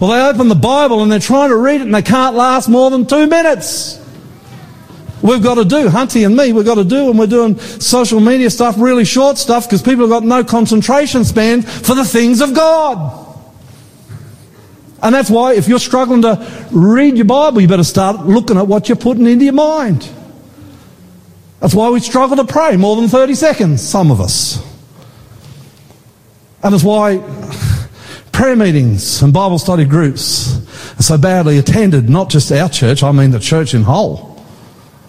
Well, 0.00 0.10
they 0.10 0.20
open 0.20 0.48
the 0.48 0.56
Bible 0.56 1.00
and 1.04 1.12
they're 1.12 1.20
trying 1.20 1.50
to 1.50 1.56
read 1.56 1.80
it 1.80 1.84
and 1.84 1.94
they 1.94 2.02
can't 2.02 2.34
last 2.34 2.68
more 2.68 2.90
than 2.90 3.06
two 3.06 3.28
minutes. 3.28 4.01
We've 5.22 5.42
got 5.42 5.54
to 5.54 5.64
do, 5.64 5.88
Hunty 5.88 6.26
and 6.26 6.36
me, 6.36 6.52
we've 6.52 6.64
got 6.64 6.74
to 6.74 6.84
do, 6.84 7.08
and 7.08 7.18
we're 7.18 7.28
doing 7.28 7.58
social 7.58 8.20
media 8.20 8.50
stuff, 8.50 8.74
really 8.76 9.04
short 9.04 9.38
stuff, 9.38 9.66
because 9.66 9.80
people 9.80 10.00
have 10.02 10.10
got 10.10 10.24
no 10.24 10.42
concentration 10.42 11.24
span 11.24 11.62
for 11.62 11.94
the 11.94 12.04
things 12.04 12.40
of 12.40 12.54
God. 12.54 13.22
And 15.02 15.14
that's 15.14 15.30
why 15.30 15.54
if 15.54 15.68
you're 15.68 15.80
struggling 15.80 16.22
to 16.22 16.68
read 16.70 17.16
your 17.16 17.24
Bible, 17.24 17.60
you 17.60 17.68
better 17.68 17.84
start 17.84 18.26
looking 18.26 18.56
at 18.56 18.66
what 18.66 18.88
you're 18.88 18.96
putting 18.96 19.26
into 19.26 19.44
your 19.44 19.54
mind. 19.54 20.08
That's 21.60 21.74
why 21.74 21.90
we 21.90 22.00
struggle 22.00 22.36
to 22.36 22.44
pray 22.44 22.76
more 22.76 22.96
than 22.96 23.08
30 23.08 23.34
seconds, 23.34 23.82
some 23.82 24.10
of 24.10 24.20
us. 24.20 24.60
And 26.62 26.72
that's 26.72 26.84
why 26.84 27.18
prayer 28.32 28.56
meetings 28.56 29.22
and 29.22 29.32
Bible 29.32 29.58
study 29.58 29.84
groups 29.84 30.56
are 30.98 31.02
so 31.02 31.18
badly 31.18 31.58
attended, 31.58 32.08
not 32.08 32.30
just 32.30 32.50
our 32.52 32.68
church, 32.68 33.02
I 33.02 33.10
mean 33.12 33.32
the 33.32 33.40
church 33.40 33.74
in 33.74 33.82
whole, 33.82 34.31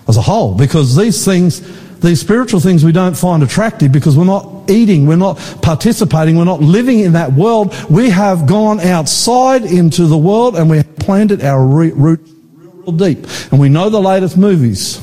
as 0.08 0.18
a 0.18 0.22
whole, 0.22 0.56
because 0.56 0.96
these 0.96 1.24
things, 1.24 1.62
these 2.00 2.20
spiritual 2.20 2.60
things 2.60 2.84
we 2.84 2.92
don't 2.92 3.16
find 3.16 3.44
attractive 3.44 3.92
because 3.92 4.18
we're 4.18 4.26
not 4.26 4.70
eating, 4.70 5.06
we're 5.06 5.16
not 5.16 5.38
participating, 5.62 6.38
we're 6.38 6.44
not 6.44 6.62
living 6.62 7.00
in 7.00 7.14
that 7.14 7.34
world. 7.34 7.74
We 7.90 8.10
have 8.10 8.46
gone 8.46 8.80
outside 8.80 9.64
into 9.64 10.06
the 10.06 10.18
world 10.18 10.56
and 10.56 10.70
we 10.70 10.78
have 10.78 10.96
planted 10.98 11.44
our 11.44 11.66
roots 11.66 12.30
real 12.56 12.92
deep. 12.92 13.26
And 13.52 13.60
we 13.60 13.70
know 13.70 13.90
the 13.90 14.02
latest 14.02 14.38
movies. 14.38 15.00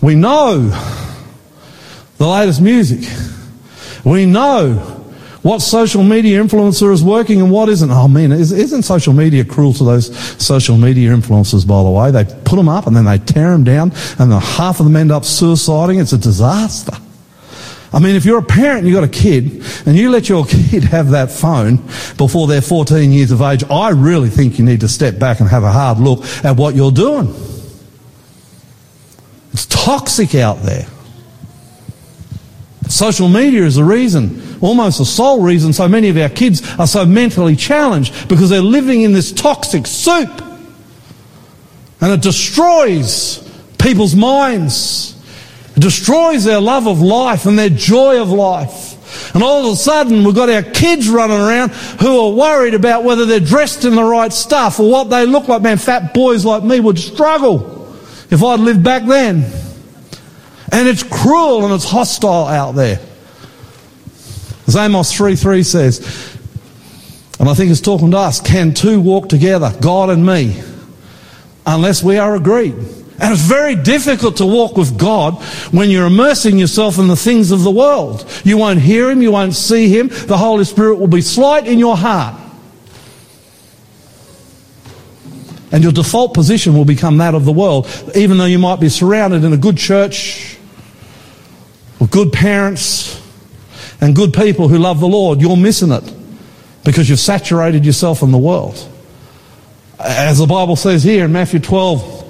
We 0.00 0.14
know 0.14 0.58
the 2.18 2.26
latest 2.26 2.60
music. 2.60 3.08
We 4.04 4.26
know 4.26 4.95
what 5.46 5.62
social 5.62 6.02
media 6.02 6.42
influencer 6.42 6.92
is 6.92 7.04
working 7.04 7.40
and 7.40 7.52
what 7.52 7.68
isn't. 7.68 7.88
Oh 7.88 8.08
man, 8.08 8.32
isn't 8.32 8.82
social 8.82 9.12
media 9.12 9.44
cruel 9.44 9.72
to 9.74 9.84
those 9.84 10.18
social 10.44 10.76
media 10.76 11.10
influencers, 11.10 11.64
by 11.64 11.84
the 11.84 11.88
way? 11.88 12.10
They 12.10 12.24
put 12.42 12.56
them 12.56 12.68
up 12.68 12.88
and 12.88 12.96
then 12.96 13.04
they 13.04 13.18
tear 13.18 13.52
them 13.52 13.62
down 13.62 13.92
and 14.18 14.32
half 14.32 14.80
of 14.80 14.86
them 14.86 14.96
end 14.96 15.12
up 15.12 15.22
suiciding. 15.22 16.00
It's 16.00 16.12
a 16.12 16.18
disaster. 16.18 16.96
I 17.92 18.00
mean, 18.00 18.16
if 18.16 18.24
you're 18.24 18.40
a 18.40 18.42
parent 18.42 18.80
and 18.80 18.88
you've 18.88 18.96
got 18.96 19.04
a 19.04 19.08
kid 19.08 19.62
and 19.86 19.96
you 19.96 20.10
let 20.10 20.28
your 20.28 20.44
kid 20.46 20.82
have 20.82 21.10
that 21.10 21.30
phone 21.30 21.76
before 22.16 22.48
they're 22.48 22.60
14 22.60 23.12
years 23.12 23.30
of 23.30 23.40
age, 23.40 23.62
I 23.70 23.90
really 23.90 24.30
think 24.30 24.58
you 24.58 24.64
need 24.64 24.80
to 24.80 24.88
step 24.88 25.20
back 25.20 25.38
and 25.38 25.48
have 25.48 25.62
a 25.62 25.70
hard 25.70 25.98
look 25.98 26.24
at 26.44 26.56
what 26.56 26.74
you're 26.74 26.90
doing. 26.90 27.32
It's 29.52 29.66
toxic 29.66 30.34
out 30.34 30.62
there. 30.62 30.88
Social 32.88 33.28
media 33.28 33.64
is 33.64 33.76
the 33.76 33.84
reason, 33.84 34.58
almost 34.60 34.98
the 34.98 35.04
sole 35.04 35.42
reason, 35.42 35.72
so 35.72 35.88
many 35.88 36.08
of 36.08 36.16
our 36.16 36.28
kids 36.28 36.62
are 36.78 36.86
so 36.86 37.04
mentally 37.04 37.56
challenged 37.56 38.28
because 38.28 38.48
they're 38.48 38.60
living 38.60 39.02
in 39.02 39.12
this 39.12 39.32
toxic 39.32 39.86
soup. 39.86 40.42
And 42.00 42.12
it 42.12 42.22
destroys 42.22 43.42
people's 43.78 44.14
minds. 44.14 45.14
It 45.76 45.80
destroys 45.80 46.44
their 46.44 46.60
love 46.60 46.86
of 46.86 47.00
life 47.00 47.46
and 47.46 47.58
their 47.58 47.70
joy 47.70 48.20
of 48.20 48.30
life. 48.30 49.34
And 49.34 49.42
all 49.42 49.66
of 49.66 49.72
a 49.72 49.76
sudden, 49.76 50.24
we've 50.24 50.34
got 50.34 50.48
our 50.48 50.62
kids 50.62 51.08
running 51.08 51.38
around 51.38 51.70
who 52.00 52.26
are 52.26 52.32
worried 52.32 52.74
about 52.74 53.04
whether 53.04 53.26
they're 53.26 53.40
dressed 53.40 53.84
in 53.84 53.94
the 53.94 54.04
right 54.04 54.32
stuff 54.32 54.78
or 54.78 54.90
what 54.90 55.10
they 55.10 55.26
look 55.26 55.48
like. 55.48 55.62
Man, 55.62 55.78
fat 55.78 56.14
boys 56.14 56.44
like 56.44 56.62
me 56.62 56.80
would 56.80 56.98
struggle 56.98 57.94
if 58.30 58.42
I'd 58.42 58.60
lived 58.60 58.82
back 58.82 59.04
then. 59.06 59.44
And 60.72 60.88
it's 60.88 61.02
cruel 61.02 61.64
and 61.64 61.72
it's 61.72 61.84
hostile 61.84 62.46
out 62.46 62.72
there. 62.72 63.00
As 64.66 64.76
Amos 64.76 65.12
3 65.12 65.36
3 65.36 65.62
says, 65.62 66.36
and 67.38 67.48
I 67.48 67.54
think 67.54 67.70
it's 67.70 67.80
talking 67.80 68.10
to 68.12 68.16
us, 68.16 68.40
can 68.40 68.74
two 68.74 69.00
walk 69.00 69.28
together, 69.28 69.72
God 69.80 70.10
and 70.10 70.24
me, 70.24 70.60
unless 71.66 72.02
we 72.02 72.18
are 72.18 72.34
agreed? 72.34 72.74
And 73.18 73.32
it's 73.32 73.42
very 73.42 73.74
difficult 73.74 74.38
to 74.38 74.46
walk 74.46 74.76
with 74.76 74.98
God 74.98 75.42
when 75.72 75.88
you're 75.88 76.06
immersing 76.06 76.58
yourself 76.58 76.98
in 76.98 77.08
the 77.08 77.16
things 77.16 77.50
of 77.50 77.62
the 77.62 77.70
world. 77.70 78.28
You 78.44 78.58
won't 78.58 78.80
hear 78.80 79.10
Him, 79.10 79.22
you 79.22 79.32
won't 79.32 79.54
see 79.54 79.88
Him. 79.88 80.08
The 80.08 80.36
Holy 80.36 80.64
Spirit 80.64 80.98
will 80.98 81.06
be 81.06 81.22
slight 81.22 81.66
in 81.66 81.78
your 81.78 81.96
heart. 81.96 82.42
And 85.72 85.82
your 85.82 85.92
default 85.92 86.34
position 86.34 86.74
will 86.74 86.84
become 86.84 87.18
that 87.18 87.34
of 87.34 87.44
the 87.44 87.52
world, 87.52 87.86
even 88.14 88.38
though 88.38 88.44
you 88.46 88.58
might 88.58 88.80
be 88.80 88.88
surrounded 88.88 89.44
in 89.44 89.52
a 89.52 89.56
good 89.56 89.76
church, 89.76 90.55
with 91.98 92.10
good 92.10 92.32
parents, 92.32 93.22
and 94.00 94.14
good 94.14 94.32
people 94.32 94.68
who 94.68 94.78
love 94.78 95.00
the 95.00 95.08
Lord. 95.08 95.40
You're 95.40 95.56
missing 95.56 95.90
it 95.90 96.04
because 96.84 97.08
you've 97.08 97.20
saturated 97.20 97.84
yourself 97.84 98.22
in 98.22 98.30
the 98.30 98.38
world. 98.38 98.76
As 99.98 100.38
the 100.38 100.46
Bible 100.46 100.76
says 100.76 101.02
here 101.02 101.24
in 101.24 101.32
Matthew 101.32 101.58
12, 101.58 102.22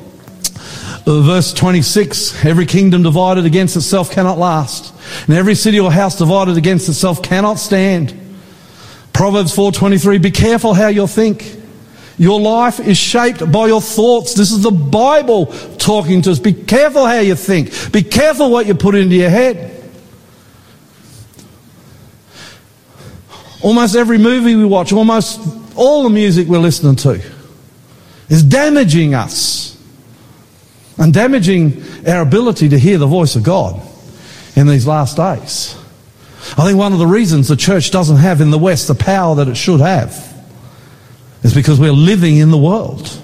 uh, 1.06 1.20
verse 1.22 1.52
26, 1.52 2.44
every 2.44 2.66
kingdom 2.66 3.02
divided 3.02 3.44
against 3.44 3.76
itself 3.76 4.10
cannot 4.10 4.38
last, 4.38 4.94
and 5.26 5.36
every 5.36 5.54
city 5.54 5.80
or 5.80 5.92
house 5.92 6.16
divided 6.16 6.56
against 6.56 6.88
itself 6.88 7.22
cannot 7.22 7.54
stand. 7.54 8.14
Proverbs 9.12 9.54
4:23 9.54 10.18
Be 10.18 10.30
careful 10.30 10.74
how 10.74 10.88
you 10.88 11.06
think. 11.06 11.54
Your 12.18 12.40
life 12.40 12.80
is 12.80 12.96
shaped 12.96 13.52
by 13.52 13.66
your 13.66 13.82
thoughts. 13.82 14.34
This 14.34 14.50
is 14.50 14.62
the 14.62 14.70
Bible 14.70 15.46
talking 15.86 16.20
to 16.22 16.32
us. 16.32 16.40
Be 16.40 16.52
careful 16.52 17.06
how 17.06 17.20
you 17.20 17.36
think. 17.36 17.92
Be 17.92 18.02
careful 18.02 18.50
what 18.50 18.66
you 18.66 18.74
put 18.74 18.96
into 18.96 19.14
your 19.14 19.30
head. 19.30 19.72
Almost 23.62 23.94
every 23.94 24.18
movie 24.18 24.56
we 24.56 24.64
watch, 24.64 24.92
almost 24.92 25.40
all 25.76 26.02
the 26.02 26.10
music 26.10 26.48
we're 26.48 26.58
listening 26.58 26.96
to 26.96 27.22
is 28.28 28.42
damaging 28.42 29.14
us 29.14 29.80
and 30.98 31.14
damaging 31.14 31.82
our 32.06 32.22
ability 32.22 32.68
to 32.70 32.78
hear 32.78 32.98
the 32.98 33.06
voice 33.06 33.36
of 33.36 33.44
God 33.44 33.80
in 34.56 34.66
these 34.66 34.86
last 34.86 35.16
days. 35.16 35.76
I 36.58 36.64
think 36.64 36.78
one 36.78 36.92
of 36.92 36.98
the 36.98 37.06
reasons 37.06 37.48
the 37.48 37.56
church 37.56 37.90
doesn't 37.90 38.16
have 38.16 38.40
in 38.40 38.50
the 38.50 38.58
West 38.58 38.88
the 38.88 38.94
power 38.94 39.36
that 39.36 39.48
it 39.48 39.56
should 39.56 39.80
have 39.80 40.34
is 41.42 41.54
because 41.54 41.78
we're 41.78 41.92
living 41.92 42.38
in 42.38 42.50
the 42.50 42.58
world. 42.58 43.15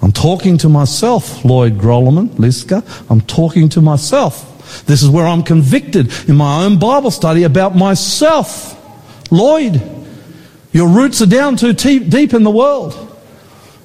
I'm 0.00 0.12
talking 0.12 0.58
to 0.58 0.68
myself, 0.68 1.44
Lloyd 1.44 1.78
Grolleman, 1.78 2.28
Liska. 2.30 2.84
I'm 3.10 3.20
talking 3.22 3.68
to 3.70 3.80
myself. 3.80 4.84
This 4.86 5.02
is 5.02 5.08
where 5.08 5.26
I'm 5.26 5.42
convicted 5.42 6.12
in 6.28 6.36
my 6.36 6.64
own 6.64 6.78
Bible 6.78 7.10
study 7.10 7.42
about 7.44 7.74
myself. 7.74 8.74
Lloyd, 9.32 9.82
your 10.72 10.88
roots 10.88 11.20
are 11.22 11.26
down 11.26 11.56
too 11.56 11.72
deep 11.72 12.34
in 12.34 12.42
the 12.42 12.50
world. 12.50 13.04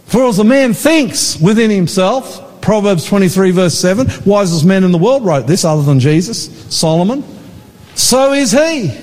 For 0.05 0.25
as 0.25 0.39
a 0.39 0.43
man 0.43 0.73
thinks 0.73 1.39
within 1.39 1.71
himself, 1.71 2.61
Proverbs 2.61 3.05
23 3.05 3.51
verse 3.51 3.77
7, 3.77 4.07
wisest 4.25 4.63
man 4.65 4.83
in 4.83 4.91
the 4.91 4.97
world 4.97 5.25
wrote 5.25 5.47
this 5.47 5.65
other 5.65 5.81
than 5.81 5.99
Jesus, 5.99 6.49
Solomon, 6.73 7.23
so 7.95 8.33
is 8.33 8.51
he. 8.51 9.02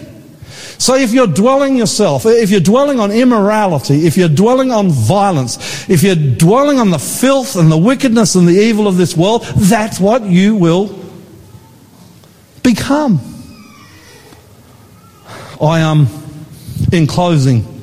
So 0.80 0.94
if 0.94 1.12
you're 1.12 1.26
dwelling 1.26 1.76
yourself, 1.76 2.24
if 2.24 2.48
you're 2.48 2.58
dwelling 2.58 3.00
on 3.00 3.10
immorality, 3.10 4.06
if 4.06 4.16
you're 4.16 4.30
dwelling 4.30 4.72
on 4.72 4.88
violence, 4.88 5.90
if 5.90 6.02
you're 6.02 6.14
dwelling 6.14 6.78
on 6.78 6.88
the 6.88 6.98
filth 6.98 7.54
and 7.56 7.70
the 7.70 7.76
wickedness 7.76 8.34
and 8.34 8.48
the 8.48 8.54
evil 8.54 8.88
of 8.88 8.96
this 8.96 9.14
world, 9.14 9.44
that's 9.56 10.00
what 10.00 10.22
you 10.22 10.56
will 10.56 10.98
become. 12.62 13.20
I 15.60 15.80
am, 15.80 16.06
um, 16.06 16.08
in 16.90 17.06
closing, 17.06 17.82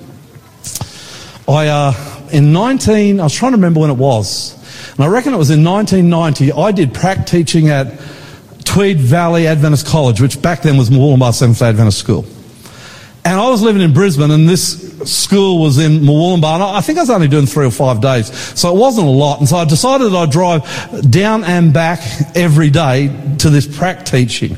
I 1.48 1.68
uh, 1.68 1.94
in 2.32 2.52
19, 2.52 3.20
I 3.20 3.24
was 3.24 3.34
trying 3.34 3.52
to 3.52 3.58
remember 3.58 3.80
when 3.80 3.92
it 3.92 3.98
was, 3.98 4.56
and 4.96 5.04
I 5.04 5.08
reckon 5.08 5.36
it 5.36 5.38
was 5.38 5.52
in 5.52 5.64
1990, 5.64 6.52
I 6.52 6.72
did 6.72 6.96
prac 6.96 7.28
teaching 7.28 7.70
at 7.70 8.02
Tweed 8.66 8.98
Valley 8.98 9.46
Adventist 9.46 9.86
College, 9.86 10.20
which 10.20 10.42
back 10.42 10.64
then 10.64 10.78
was 10.78 10.90
Murwillumbah 10.90 11.36
Seventh 11.36 11.60
day 11.60 11.70
Adventist 11.70 12.00
School. 12.00 12.26
And 13.28 13.38
I 13.38 13.50
was 13.50 13.62
living 13.62 13.82
in 13.82 13.92
Brisbane, 13.94 14.32
and 14.32 14.48
this 14.48 14.90
school 15.04 15.62
was 15.62 15.80
in 15.80 16.00
Murwillumbah. 16.00 16.54
And 16.54 16.64
I 16.64 16.80
think 16.80 16.98
I 16.98 17.02
was 17.02 17.10
only 17.10 17.28
doing 17.28 17.46
three 17.46 17.66
or 17.66 17.72
five 17.72 18.00
days, 18.00 18.34
so 18.58 18.74
it 18.74 18.80
wasn't 18.80 19.06
a 19.06 19.12
lot. 19.12 19.40
And 19.40 19.50
so 19.50 19.58
I 19.58 19.66
decided 19.66 20.16
I'd 20.16 20.32
drive 20.32 21.12
down 21.12 21.44
and 21.44 21.74
back 21.74 22.00
every 22.38 22.70
day 22.70 23.36
to 23.40 23.50
this 23.50 23.68
prac 23.68 24.06
teaching. 24.06 24.56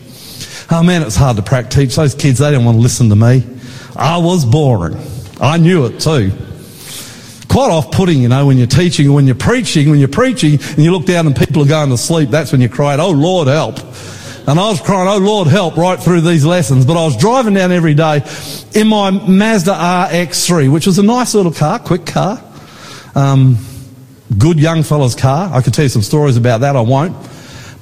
Oh 0.70 0.84
man, 0.84 1.02
it's 1.02 1.16
hard 1.16 1.38
to 1.38 1.42
prac 1.42 1.72
teach. 1.72 1.96
Those 1.96 2.14
kids, 2.14 2.38
they 2.38 2.52
didn't 2.52 2.64
want 2.64 2.78
to 2.78 2.82
listen 2.82 3.10
to 3.10 3.16
me. 3.16 3.44
I 3.96 4.20
was 4.20 4.46
boring. 4.46 4.98
I 5.42 5.58
knew 5.58 5.86
it 5.86 6.00
too. 6.00 6.32
Quite 7.50 7.72
off-putting, 7.72 8.22
you 8.22 8.28
know, 8.28 8.46
when 8.46 8.60
you're 8.60 8.68
teaching 8.68 9.12
when 9.12 9.26
you're 9.26 9.34
preaching. 9.34 9.90
When 9.90 9.98
you're 9.98 10.10
preaching 10.10 10.60
and 10.62 10.78
you 10.78 10.92
look 10.92 11.08
down 11.08 11.26
and 11.26 11.36
people 11.36 11.64
are 11.64 11.68
going 11.68 11.90
to 11.90 11.98
sleep, 11.98 12.30
that's 12.30 12.52
when 12.52 12.62
you 12.62 12.70
cry, 12.70 12.96
"Oh 12.98 13.10
Lord, 13.10 13.48
help!" 13.48 13.80
And 14.50 14.60
I 14.60 14.68
was 14.68 14.82
crying, 14.82 15.08
"Oh 15.08 15.20
Lord, 15.20 15.48
help!" 15.48 15.78
right 15.78 16.00
through 16.00 16.22
these 16.22 16.44
lessons. 16.44 16.84
But 16.84 17.00
I 17.00 17.06
was 17.06 17.16
driving 17.16 17.54
down 17.54 17.72
every 17.72 17.94
day 17.94 18.24
in 18.74 18.88
my 18.88 19.12
Mazda 19.12 19.74
RX-3, 19.74 20.72
which 20.72 20.88
was 20.88 20.98
a 20.98 21.04
nice 21.04 21.36
little 21.36 21.52
car, 21.52 21.78
quick 21.78 22.08
car, 22.08 22.42
um, 23.14 23.60
good 24.36 24.60
young 24.60 24.82
fella's 24.82 25.14
car. 25.14 25.52
I 25.54 25.62
could 25.62 25.76
tell 25.76 25.86
you 25.86 25.90
some 25.90 26.02
stories 26.02 26.36
about 26.36 26.62
that. 26.62 26.76
I 26.76 26.82
won't. 26.82 27.16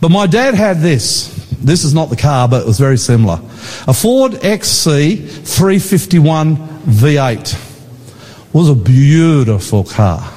But 0.02 0.12
my 0.12 0.28
dad 0.28 0.56
had 0.56 0.82
this. 0.82 1.34
This 1.58 1.86
is 1.86 1.94
not 1.94 2.10
the 2.10 2.18
car, 2.18 2.50
but 2.50 2.64
it 2.64 2.68
was 2.68 2.80
very 2.80 2.98
similar. 2.98 3.40
A 3.88 3.94
Ford 3.94 4.44
XC 4.44 5.16
351 5.16 6.58
V8 6.58 8.52
was 8.52 8.68
a 8.68 8.76
beautiful 8.76 9.86
car. 9.86 10.34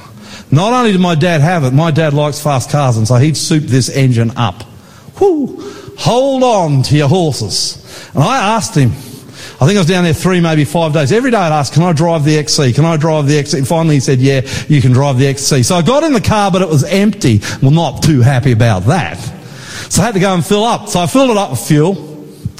Not 0.53 0.73
only 0.75 0.93
did 0.93 1.01
my 1.01 1.17
dad 1.17 1.41
have 1.41 1.65
it, 1.65 1.73
my 1.73 1.91
dad 1.91 2.15
likes 2.15 2.41
fast 2.41 2.71
cars, 2.71 2.97
and 2.99 3.09
so 3.09 3.17
he'd 3.17 3.37
soup 3.37 3.65
this 3.65 3.89
engine 3.89 4.31
up. 4.37 4.63
Whoo! 5.21 5.80
Hold 6.01 6.43
on 6.43 6.83
to 6.85 6.97
your 6.97 7.09
horses. 7.09 7.77
And 8.15 8.23
I 8.23 8.57
asked 8.57 8.75
him, 8.75 8.91
I 8.91 9.67
think 9.67 9.77
I 9.77 9.81
was 9.81 9.87
down 9.87 10.05
there 10.05 10.15
three, 10.15 10.41
maybe 10.41 10.65
five 10.65 10.95
days. 10.95 11.13
Every 11.13 11.31
day 11.31 11.37
I'd 11.37 11.53
ask, 11.53 11.75
can 11.75 11.83
I 11.83 11.93
drive 11.93 12.25
the 12.25 12.39
XC? 12.39 12.73
Can 12.73 12.87
I 12.87 12.97
drive 12.97 13.27
the 13.27 13.37
XC? 13.37 13.59
And 13.59 13.69
finally 13.69 13.97
he 13.97 14.01
said, 14.01 14.19
yeah, 14.19 14.41
you 14.69 14.81
can 14.81 14.93
drive 14.93 15.19
the 15.19 15.27
XC. 15.27 15.63
So 15.63 15.75
I 15.75 15.83
got 15.83 16.03
in 16.03 16.15
the 16.15 16.21
car, 16.21 16.51
but 16.51 16.63
it 16.63 16.69
was 16.69 16.85
empty. 16.85 17.41
Well, 17.61 17.71
not 17.71 18.03
too 18.03 18.23
happy 18.23 18.53
about 18.53 18.85
that. 18.85 19.17
So 19.91 20.01
I 20.01 20.07
had 20.07 20.15
to 20.15 20.21
go 20.21 20.33
and 20.33 20.45
fill 20.45 20.65
up. 20.65 20.89
So 20.89 21.01
I 21.01 21.07
filled 21.07 21.31
it 21.31 21.37
up 21.37 21.51
with 21.51 21.61
fuel. 21.61 21.93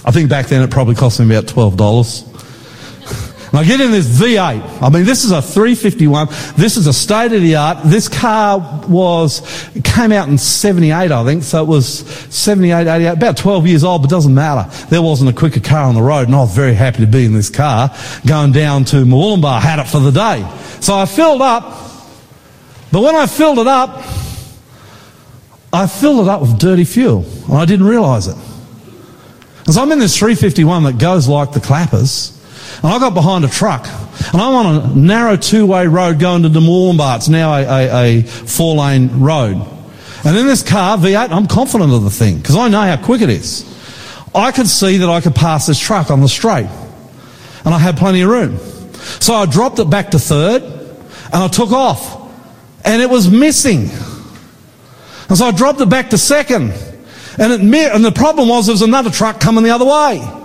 I 0.05 0.11
think 0.11 0.29
back 0.29 0.47
then 0.49 0.63
it 0.63 0.71
probably 0.71 0.95
cost 0.95 1.19
me 1.21 1.27
about 1.27 1.45
$12. 1.47 2.30
I 3.53 3.65
get 3.65 3.81
in 3.81 3.91
this 3.91 4.07
V8. 4.07 4.83
I 4.83 4.89
mean, 4.91 5.05
this 5.05 5.25
is 5.25 5.33
a 5.33 5.43
351. 5.43 6.29
This 6.57 6.77
is 6.77 6.87
a 6.87 6.93
state 6.93 7.33
of 7.33 7.43
the 7.43 7.57
art. 7.57 7.79
This 7.85 8.09
car 8.09 8.85
was, 8.87 9.69
came 9.83 10.13
out 10.13 10.29
in 10.29 10.39
78, 10.39 11.11
I 11.11 11.25
think. 11.25 11.43
So 11.43 11.63
it 11.63 11.67
was 11.67 11.99
78, 12.35 12.87
88, 12.87 13.09
about 13.09 13.37
12 13.37 13.67
years 13.67 13.83
old, 13.83 14.03
but 14.03 14.11
doesn't 14.11 14.35
matter. 14.35 14.71
There 14.87 15.03
wasn't 15.03 15.31
a 15.31 15.33
quicker 15.33 15.61
car 15.61 15.85
on 15.85 15.97
the 15.97 16.03
road, 16.03 16.29
and 16.29 16.35
I 16.35 16.41
was 16.41 16.55
very 16.55 16.75
happy 16.75 16.99
to 16.99 17.09
be 17.09 17.25
in 17.25 17.33
this 17.33 17.51
car 17.51 17.95
going 18.27 18.53
down 18.53 18.85
to 18.87 18.97
Murwillumbah. 19.05 19.61
Had 19.61 19.81
it 19.81 19.89
for 19.89 20.01
the 20.01 20.13
day. 20.13 20.49
So 20.81 20.95
I 20.95 21.07
filled 21.07 21.43
up. 21.43 21.65
But 22.93 23.03
when 23.03 23.15
I 23.15 23.27
filled 23.27 23.59
it 23.59 23.67
up, 23.67 24.05
I 25.73 25.87
filled 25.87 26.27
it 26.27 26.29
up 26.29 26.41
with 26.41 26.59
dirty 26.59 26.85
fuel, 26.85 27.25
and 27.49 27.55
I 27.55 27.65
didn't 27.65 27.87
realise 27.87 28.27
it. 28.27 28.37
And 29.67 29.75
so 29.75 29.83
I'm 29.83 29.93
in 29.93 29.99
this 30.01 30.17
351 30.17 30.85
that 30.85 30.99
goes 30.99 31.29
like 31.29 31.53
the 31.53 31.61
clappers, 31.61 32.40
and 32.77 32.87
I 32.87 32.99
got 32.99 33.15
behind 33.15 33.45
a 33.45 33.49
truck, 33.49 33.87
and 34.33 34.41
I'm 34.41 34.55
on 34.55 34.77
a 34.77 34.95
narrow 34.95 35.37
two-way 35.37 35.87
road 35.87 36.19
going 36.19 36.43
to 36.43 36.49
the 36.49 36.61
Murwillumbah. 36.61 37.17
It's 37.17 37.29
now 37.29 37.55
a, 37.55 37.63
a, 37.63 38.19
a 38.19 38.23
four-lane 38.23 39.21
road. 39.21 39.67
And 40.25 40.37
in 40.37 40.47
this 40.47 40.63
car, 40.63 40.99
V8, 40.99 41.31
I'm 41.31 41.47
confident 41.47 41.93
of 41.93 42.05
the 42.05 42.11
thing, 42.11 42.39
because 42.39 42.57
I 42.57 42.69
know 42.69 42.83
how 42.83 42.97
quick 43.03 43.23
it 43.23 43.31
is. 43.31 43.67
I 44.35 44.53
could 44.53 44.69
see 44.69 44.99
that 44.99 45.09
I 45.09 45.21
could 45.21 45.35
pass 45.35 45.67
this 45.67 45.79
truck 45.79 46.11
on 46.11 46.21
the 46.21 46.29
straight, 46.29 46.69
and 47.65 47.75
I 47.75 47.79
had 47.79 47.97
plenty 47.97 48.23
of 48.23 48.31
room. 48.31 48.59
So 49.21 49.35
I 49.35 49.47
dropped 49.47 49.79
it 49.79 49.91
back 49.91 50.11
to 50.13 50.19
third, 50.19 50.63
and 50.63 51.35
I 51.35 51.49
took 51.49 51.73
off, 51.73 52.31
and 52.85 53.03
it 53.03 53.11
was 53.11 53.31
missing. 53.31 53.89
And 55.29 55.39
so 55.39 55.47
I 55.47 55.53
dropped 55.53 55.81
it 55.81 55.89
back 55.89 56.11
to 56.11 56.19
second. 56.19 56.73
And, 57.39 57.53
it, 57.53 57.95
and 57.95 58.05
the 58.05 58.13
problem 58.13 58.49
was 58.49 58.67
there 58.67 58.75
was 58.75 58.83
another 58.83 59.11
truck 59.11 59.41
coming 59.41 59.65
the 59.65 59.71
other 59.71 59.85
way. 59.85 60.40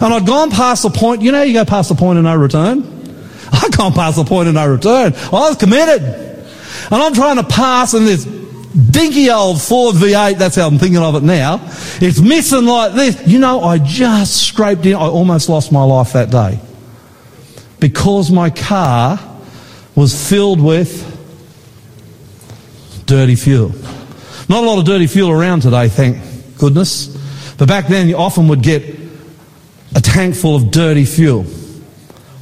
And 0.00 0.12
I'd 0.12 0.26
gone 0.26 0.50
past 0.50 0.82
the 0.82 0.90
point, 0.90 1.22
you 1.22 1.32
know, 1.32 1.42
you 1.42 1.52
go 1.52 1.64
past 1.64 1.88
the 1.88 1.94
point 1.94 2.18
of 2.18 2.24
no 2.24 2.36
return. 2.36 2.80
I'd 3.52 3.76
gone 3.76 3.92
past 3.92 4.16
the 4.16 4.24
point 4.24 4.48
of 4.48 4.54
no 4.54 4.68
return. 4.68 5.14
I 5.14 5.30
was 5.30 5.56
committed. 5.56 6.02
And 6.02 6.94
I'm 6.94 7.14
trying 7.14 7.36
to 7.36 7.44
pass 7.44 7.94
in 7.94 8.04
this 8.04 8.24
dinky 8.76 9.30
old 9.30 9.60
Ford 9.60 9.96
V8, 9.96 10.36
that's 10.36 10.56
how 10.56 10.66
I'm 10.66 10.78
thinking 10.78 10.98
of 10.98 11.14
it 11.14 11.22
now. 11.22 11.60
It's 12.00 12.20
missing 12.20 12.66
like 12.66 12.92
this. 12.92 13.26
You 13.26 13.38
know, 13.38 13.60
I 13.62 13.78
just 13.78 14.46
scraped 14.46 14.84
in, 14.84 14.94
I 14.94 15.06
almost 15.06 15.48
lost 15.48 15.72
my 15.72 15.82
life 15.82 16.12
that 16.12 16.30
day. 16.30 16.60
Because 17.80 18.30
my 18.30 18.50
car 18.50 19.18
was 19.94 20.28
filled 20.28 20.60
with 20.60 21.14
dirty 23.06 23.36
fuel. 23.36 23.72
Not 24.48 24.62
a 24.62 24.66
lot 24.66 24.78
of 24.78 24.84
dirty 24.84 25.06
fuel 25.06 25.30
around 25.30 25.62
today, 25.62 25.88
thank 25.88 26.58
goodness. 26.58 27.08
But 27.56 27.68
back 27.68 27.88
then, 27.88 28.08
you 28.08 28.16
often 28.16 28.48
would 28.48 28.62
get 28.62 29.05
a 29.96 30.00
tank 30.00 30.36
full 30.36 30.54
of 30.54 30.70
dirty 30.70 31.06
fuel. 31.06 31.46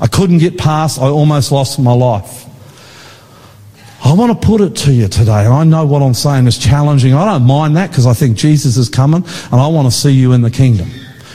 I 0.01 0.09
couldn't 0.09 0.39
get 0.39 0.59
past, 0.59 1.01
I 1.01 1.07
almost 1.07 1.53
lost 1.53 1.79
my 1.79 1.93
life. 1.93 2.47
I 4.05 4.13
want 4.13 4.39
to 4.39 4.47
put 4.47 4.61
it 4.61 4.77
to 4.85 4.93
you 4.93 5.07
today, 5.09 5.47
I 5.47 5.63
know 5.65 5.87
what 5.87 6.03
I'm 6.03 6.15
saying 6.15 6.47
is 6.49 6.59
challenging. 6.59 7.15
I 7.15 7.25
don't 7.25 7.47
mind 7.47 7.77
that 7.77 7.91
because 7.91 8.07
I 8.07 8.13
think 8.13 8.37
Jesus 8.37 8.77
is 8.77 8.89
coming, 8.89 9.25
and 9.25 9.55
I 9.55 9.69
want 9.69 9.87
to 9.87 9.97
see 9.97 10.11
you 10.11 10.33
in 10.33 10.43
the 10.43 10.51
kingdom. 10.51 10.91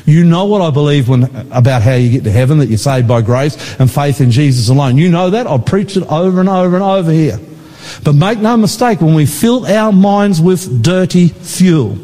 You 0.05 0.25
know 0.25 0.45
what 0.45 0.61
I 0.61 0.71
believe 0.71 1.07
when, 1.07 1.23
about 1.51 1.83
how 1.83 1.93
you 1.93 2.11
get 2.11 2.25
to 2.25 2.31
heaven, 2.31 2.57
that 2.59 2.67
you're 2.67 2.77
saved 2.77 3.07
by 3.07 3.21
grace 3.21 3.79
and 3.79 3.89
faith 3.89 4.19
in 4.19 4.29
Jesus 4.29 4.69
alone. 4.69 4.97
You 4.97 5.09
know 5.09 5.29
that. 5.29 5.47
I've 5.47 5.65
preached 5.65 5.97
it 5.97 6.03
over 6.03 6.39
and 6.41 6.49
over 6.49 6.75
and 6.75 6.83
over 6.83 7.11
here. 7.11 7.39
But 8.03 8.13
make 8.13 8.39
no 8.39 8.57
mistake, 8.57 9.01
when 9.01 9.13
we 9.13 9.25
fill 9.25 9.65
our 9.65 9.91
minds 9.91 10.41
with 10.41 10.83
dirty 10.83 11.29
fuel, 11.29 11.97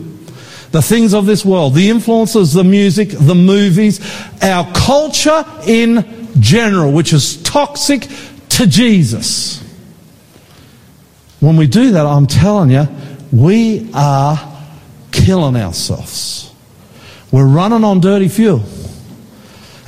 the 0.72 0.82
things 0.82 1.13
of 1.13 1.26
this 1.26 1.45
world, 1.45 1.74
the 1.74 1.89
influences, 1.89 2.53
the 2.53 2.63
music, 2.63 3.09
the 3.09 3.36
movies, 3.36 3.99
our 4.41 4.72
culture 4.74 5.45
in 5.68 6.28
general, 6.39 6.91
which 6.91 7.13
is 7.13 7.41
toxic 7.43 8.07
to 8.49 8.68
Jesus. 8.68 9.61
When 11.39 11.57
we 11.57 11.68
do 11.68 11.91
that, 11.91 12.05
I'm 12.05 12.28
telling 12.28 12.72
you, 12.72 12.88
we 13.32 13.89
are 13.93 14.39
killing 15.11 15.55
ourselves. 15.55 16.51
We're 17.32 17.47
running 17.47 17.84
on 17.84 17.99
dirty 17.99 18.28
fuel. 18.28 18.63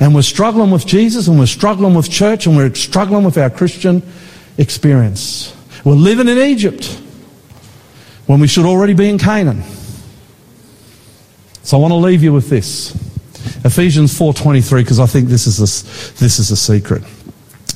And 0.00 0.14
we're 0.14 0.22
struggling 0.22 0.70
with 0.70 0.86
Jesus 0.86 1.26
and 1.26 1.38
we're 1.38 1.46
struggling 1.46 1.94
with 1.94 2.08
church 2.08 2.46
and 2.46 2.56
we're 2.56 2.72
struggling 2.74 3.24
with 3.24 3.36
our 3.36 3.50
Christian 3.50 4.02
experience. 4.56 5.54
We're 5.84 5.94
living 5.94 6.28
in 6.28 6.38
Egypt 6.38 6.86
when 8.26 8.38
we 8.40 8.46
should 8.46 8.64
already 8.64 8.94
be 8.94 9.08
in 9.08 9.18
Canaan. 9.18 9.62
So 11.68 11.76
I 11.76 11.80
want 11.80 11.92
to 11.92 11.96
leave 11.96 12.22
you 12.22 12.32
with 12.32 12.48
this. 12.48 12.94
Ephesians 13.62 14.18
4:23 14.18 14.80
because 14.80 14.98
I 14.98 15.04
think 15.04 15.28
this 15.28 15.46
is 15.46 15.58
a, 15.58 16.18
this 16.18 16.38
is 16.38 16.50
a 16.50 16.56
secret. 16.56 17.02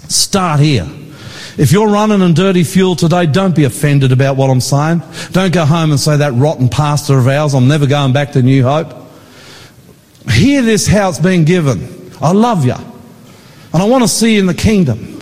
Start 0.08 0.60
here. 0.60 0.88
If 1.58 1.72
you're 1.72 1.88
running 1.88 2.22
on 2.22 2.32
dirty 2.32 2.64
fuel 2.64 2.96
today, 2.96 3.26
don't 3.26 3.54
be 3.54 3.64
offended 3.64 4.10
about 4.10 4.38
what 4.38 4.48
I'm 4.48 4.62
saying. 4.62 5.02
Don't 5.32 5.52
go 5.52 5.66
home 5.66 5.90
and 5.90 6.00
say 6.00 6.16
that 6.16 6.32
rotten 6.32 6.70
pastor 6.70 7.18
of 7.18 7.28
ours, 7.28 7.52
I'm 7.52 7.68
never 7.68 7.86
going 7.86 8.14
back 8.14 8.32
to 8.32 8.40
New 8.40 8.62
Hope. 8.62 8.94
Hear 10.30 10.62
this 10.62 10.86
how 10.86 11.10
it's 11.10 11.18
been 11.18 11.44
given. 11.44 12.12
I 12.22 12.32
love 12.32 12.64
you. 12.64 12.72
And 12.72 13.82
I 13.82 13.84
want 13.84 14.04
to 14.04 14.08
see 14.08 14.36
you 14.36 14.40
in 14.40 14.46
the 14.46 14.54
kingdom. 14.54 15.20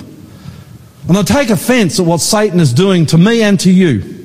And 1.08 1.18
I 1.18 1.22
take 1.22 1.50
offense 1.50 1.98
at 1.98 2.06
what 2.06 2.20
Satan 2.20 2.60
is 2.60 2.72
doing 2.72 3.06
to 3.06 3.18
me 3.18 3.42
and 3.42 3.58
to 3.58 3.70
you 3.72 4.19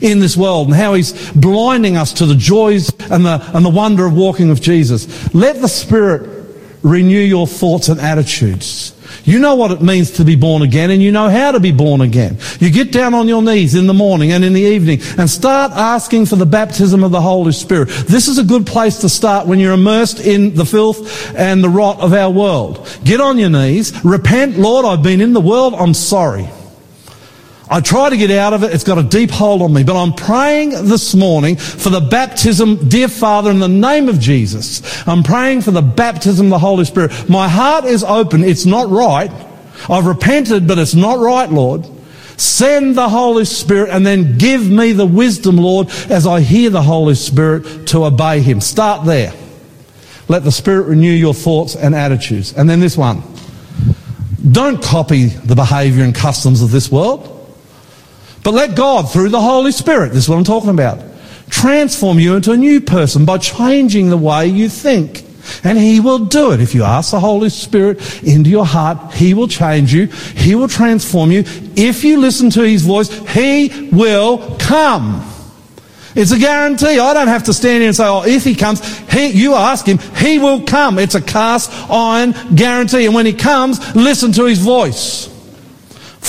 in 0.00 0.18
this 0.18 0.36
world 0.36 0.68
and 0.68 0.76
how 0.76 0.94
he's 0.94 1.30
blinding 1.32 1.96
us 1.96 2.12
to 2.14 2.26
the 2.26 2.34
joys 2.34 2.90
and 3.10 3.24
the, 3.24 3.50
and 3.54 3.64
the 3.64 3.70
wonder 3.70 4.06
of 4.06 4.14
walking 4.14 4.48
with 4.48 4.62
Jesus. 4.62 5.34
Let 5.34 5.60
the 5.60 5.68
Spirit 5.68 6.40
renew 6.82 7.20
your 7.20 7.46
thoughts 7.46 7.88
and 7.88 8.00
attitudes. 8.00 8.96
You 9.24 9.38
know 9.38 9.54
what 9.54 9.70
it 9.70 9.82
means 9.82 10.12
to 10.12 10.24
be 10.24 10.36
born 10.36 10.62
again 10.62 10.90
and 10.90 11.02
you 11.02 11.12
know 11.12 11.28
how 11.28 11.52
to 11.52 11.60
be 11.60 11.72
born 11.72 12.00
again. 12.00 12.38
You 12.58 12.70
get 12.70 12.92
down 12.92 13.12
on 13.12 13.28
your 13.28 13.42
knees 13.42 13.74
in 13.74 13.86
the 13.86 13.94
morning 13.94 14.32
and 14.32 14.44
in 14.44 14.52
the 14.52 14.60
evening 14.60 15.00
and 15.18 15.28
start 15.28 15.72
asking 15.72 16.26
for 16.26 16.36
the 16.36 16.46
baptism 16.46 17.04
of 17.04 17.10
the 17.10 17.20
Holy 17.20 17.52
Spirit. 17.52 17.88
This 18.08 18.28
is 18.28 18.38
a 18.38 18.44
good 18.44 18.66
place 18.66 18.98
to 19.00 19.08
start 19.08 19.46
when 19.46 19.58
you're 19.58 19.74
immersed 19.74 20.20
in 20.20 20.54
the 20.54 20.64
filth 20.64 21.34
and 21.36 21.62
the 21.62 21.68
rot 21.68 22.00
of 22.00 22.12
our 22.12 22.30
world. 22.30 22.88
Get 23.04 23.20
on 23.20 23.36
your 23.36 23.50
knees, 23.50 23.92
repent, 24.04 24.58
Lord, 24.58 24.86
I've 24.86 25.02
been 25.02 25.20
in 25.20 25.32
the 25.32 25.40
world, 25.40 25.74
I'm 25.74 25.94
sorry. 25.94 26.48
I 27.72 27.80
try 27.80 28.10
to 28.10 28.16
get 28.16 28.32
out 28.32 28.52
of 28.52 28.64
it. 28.64 28.74
It's 28.74 28.82
got 28.82 28.98
a 28.98 29.02
deep 29.04 29.30
hold 29.30 29.62
on 29.62 29.72
me. 29.72 29.84
But 29.84 29.94
I'm 29.94 30.12
praying 30.12 30.70
this 30.70 31.14
morning 31.14 31.54
for 31.54 31.88
the 31.88 32.00
baptism, 32.00 32.88
dear 32.88 33.06
Father, 33.06 33.48
in 33.52 33.60
the 33.60 33.68
name 33.68 34.08
of 34.08 34.18
Jesus. 34.18 35.06
I'm 35.06 35.22
praying 35.22 35.60
for 35.60 35.70
the 35.70 35.80
baptism 35.80 36.46
of 36.46 36.50
the 36.50 36.58
Holy 36.58 36.84
Spirit. 36.84 37.28
My 37.30 37.48
heart 37.48 37.84
is 37.84 38.02
open. 38.02 38.42
It's 38.42 38.66
not 38.66 38.90
right. 38.90 39.30
I've 39.88 40.06
repented, 40.06 40.66
but 40.66 40.78
it's 40.78 40.96
not 40.96 41.20
right, 41.20 41.48
Lord. 41.48 41.86
Send 42.36 42.96
the 42.96 43.08
Holy 43.08 43.44
Spirit 43.44 43.90
and 43.90 44.04
then 44.04 44.36
give 44.36 44.68
me 44.68 44.92
the 44.92 45.06
wisdom, 45.06 45.56
Lord, 45.56 45.90
as 46.10 46.26
I 46.26 46.40
hear 46.40 46.70
the 46.70 46.82
Holy 46.82 47.14
Spirit 47.14 47.86
to 47.88 48.04
obey 48.04 48.40
Him. 48.40 48.60
Start 48.60 49.06
there. 49.06 49.32
Let 50.26 50.42
the 50.42 50.50
Spirit 50.50 50.88
renew 50.88 51.12
your 51.12 51.34
thoughts 51.34 51.76
and 51.76 51.94
attitudes. 51.94 52.52
And 52.52 52.68
then 52.68 52.80
this 52.80 52.96
one. 52.96 53.22
Don't 54.50 54.82
copy 54.82 55.26
the 55.26 55.54
behavior 55.54 56.02
and 56.02 56.14
customs 56.14 56.62
of 56.62 56.72
this 56.72 56.90
world. 56.90 57.29
But 58.42 58.54
let 58.54 58.76
God, 58.76 59.12
through 59.12 59.28
the 59.28 59.40
Holy 59.40 59.72
Spirit, 59.72 60.08
this 60.08 60.24
is 60.24 60.28
what 60.28 60.36
I'm 60.36 60.44
talking 60.44 60.70
about, 60.70 61.00
transform 61.50 62.18
you 62.18 62.36
into 62.36 62.52
a 62.52 62.56
new 62.56 62.80
person 62.80 63.24
by 63.24 63.38
changing 63.38 64.10
the 64.10 64.16
way 64.16 64.46
you 64.46 64.68
think. 64.68 65.24
And 65.64 65.78
He 65.78 66.00
will 66.00 66.26
do 66.26 66.52
it. 66.52 66.60
If 66.60 66.74
you 66.74 66.84
ask 66.84 67.10
the 67.10 67.20
Holy 67.20 67.48
Spirit 67.48 68.22
into 68.22 68.50
your 68.50 68.66
heart, 68.66 69.14
He 69.14 69.34
will 69.34 69.48
change 69.48 69.92
you. 69.92 70.06
He 70.06 70.54
will 70.54 70.68
transform 70.68 71.32
you. 71.32 71.44
If 71.76 72.04
you 72.04 72.20
listen 72.20 72.50
to 72.50 72.62
His 72.62 72.82
voice, 72.82 73.08
He 73.30 73.88
will 73.90 74.56
come. 74.58 75.26
It's 76.14 76.32
a 76.32 76.38
guarantee. 76.38 76.98
I 76.98 77.14
don't 77.14 77.28
have 77.28 77.44
to 77.44 77.52
stand 77.52 77.78
here 77.78 77.88
and 77.88 77.96
say, 77.96 78.06
oh, 78.06 78.24
if 78.24 78.42
he 78.42 78.56
comes, 78.56 78.84
he, 79.10 79.28
you 79.28 79.54
ask 79.54 79.86
him, 79.86 79.98
he 80.16 80.40
will 80.40 80.64
come. 80.64 80.98
It's 80.98 81.14
a 81.14 81.22
cast 81.22 81.70
iron 81.88 82.34
guarantee. 82.54 83.06
And 83.06 83.14
when 83.14 83.26
he 83.26 83.32
comes, 83.32 83.94
listen 83.94 84.32
to 84.32 84.46
his 84.46 84.58
voice. 84.58 85.29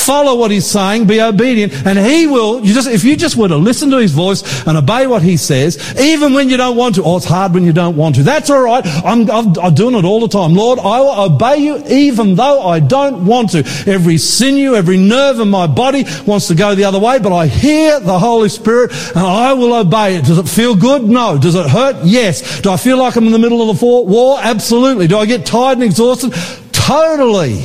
Follow 0.05 0.35
what 0.35 0.49
he's 0.49 0.65
saying, 0.65 1.05
be 1.05 1.21
obedient, 1.21 1.73
and 1.85 1.97
he 1.97 2.25
will, 2.25 2.65
you 2.65 2.73
just, 2.73 2.89
if 2.89 3.03
you 3.03 3.15
just 3.15 3.35
were 3.35 3.47
to 3.47 3.55
listen 3.55 3.91
to 3.91 3.97
his 3.97 4.11
voice 4.11 4.65
and 4.65 4.75
obey 4.77 5.05
what 5.05 5.21
he 5.21 5.37
says, 5.37 5.77
even 5.99 6.33
when 6.33 6.49
you 6.49 6.57
don't 6.57 6.75
want 6.75 6.95
to, 6.95 7.03
oh, 7.03 7.17
it's 7.17 7.25
hard 7.25 7.53
when 7.53 7.63
you 7.63 7.71
don't 7.71 7.95
want 7.95 8.15
to. 8.15 8.23
That's 8.23 8.49
alright. 8.49 8.85
I'm, 8.85 9.29
I'm, 9.29 9.57
I'm 9.59 9.75
doing 9.75 9.95
it 9.95 10.03
all 10.03 10.19
the 10.19 10.27
time. 10.27 10.55
Lord, 10.55 10.79
I 10.79 10.99
will 11.01 11.33
obey 11.33 11.57
you 11.57 11.83
even 11.87 12.35
though 12.35 12.67
I 12.67 12.79
don't 12.79 13.25
want 13.25 13.51
to. 13.51 13.59
Every 13.85 14.17
sinew, 14.17 14.75
every 14.75 14.97
nerve 14.97 15.39
in 15.39 15.49
my 15.49 15.67
body 15.67 16.05
wants 16.25 16.47
to 16.47 16.55
go 16.55 16.73
the 16.73 16.85
other 16.85 16.99
way, 16.99 17.19
but 17.19 17.31
I 17.31 17.45
hear 17.45 17.99
the 17.99 18.17
Holy 18.17 18.49
Spirit 18.49 18.91
and 19.09 19.19
I 19.19 19.53
will 19.53 19.73
obey 19.73 20.15
it. 20.15 20.25
Does 20.25 20.39
it 20.39 20.49
feel 20.49 20.75
good? 20.75 21.03
No. 21.03 21.37
Does 21.37 21.55
it 21.55 21.69
hurt? 21.69 22.03
Yes. 22.03 22.61
Do 22.61 22.71
I 22.71 22.77
feel 22.77 22.97
like 22.97 23.15
I'm 23.15 23.27
in 23.27 23.31
the 23.31 23.39
middle 23.39 23.69
of 23.69 23.79
the 23.79 23.85
war? 23.85 24.39
Absolutely. 24.41 25.07
Do 25.07 25.17
I 25.17 25.27
get 25.27 25.45
tired 25.45 25.77
and 25.77 25.83
exhausted? 25.83 26.33
Totally. 26.71 27.63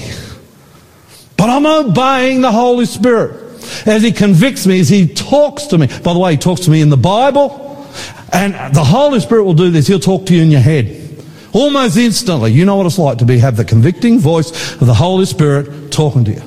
But 1.46 1.52
I'm 1.52 1.86
obeying 1.86 2.40
the 2.40 2.50
Holy 2.50 2.86
Spirit 2.86 3.62
as 3.86 4.02
He 4.02 4.10
convicts 4.10 4.66
me, 4.66 4.80
as 4.80 4.88
He 4.88 5.06
talks 5.06 5.66
to 5.66 5.78
me. 5.78 5.86
By 5.86 6.12
the 6.12 6.18
way, 6.18 6.32
He 6.32 6.38
talks 6.38 6.62
to 6.62 6.72
me 6.72 6.80
in 6.80 6.90
the 6.90 6.96
Bible. 6.96 7.86
And 8.32 8.74
the 8.74 8.82
Holy 8.82 9.20
Spirit 9.20 9.44
will 9.44 9.54
do 9.54 9.70
this. 9.70 9.86
He'll 9.86 10.00
talk 10.00 10.26
to 10.26 10.34
you 10.34 10.42
in 10.42 10.50
your 10.50 10.60
head. 10.60 11.24
Almost 11.52 11.98
instantly. 11.98 12.50
You 12.50 12.64
know 12.64 12.74
what 12.74 12.86
it's 12.86 12.98
like 12.98 13.18
to 13.18 13.24
be, 13.24 13.38
have 13.38 13.56
the 13.56 13.64
convicting 13.64 14.18
voice 14.18 14.50
of 14.72 14.88
the 14.88 14.94
Holy 14.94 15.24
Spirit 15.24 15.92
talking 15.92 16.24
to 16.24 16.32
you. 16.32 16.42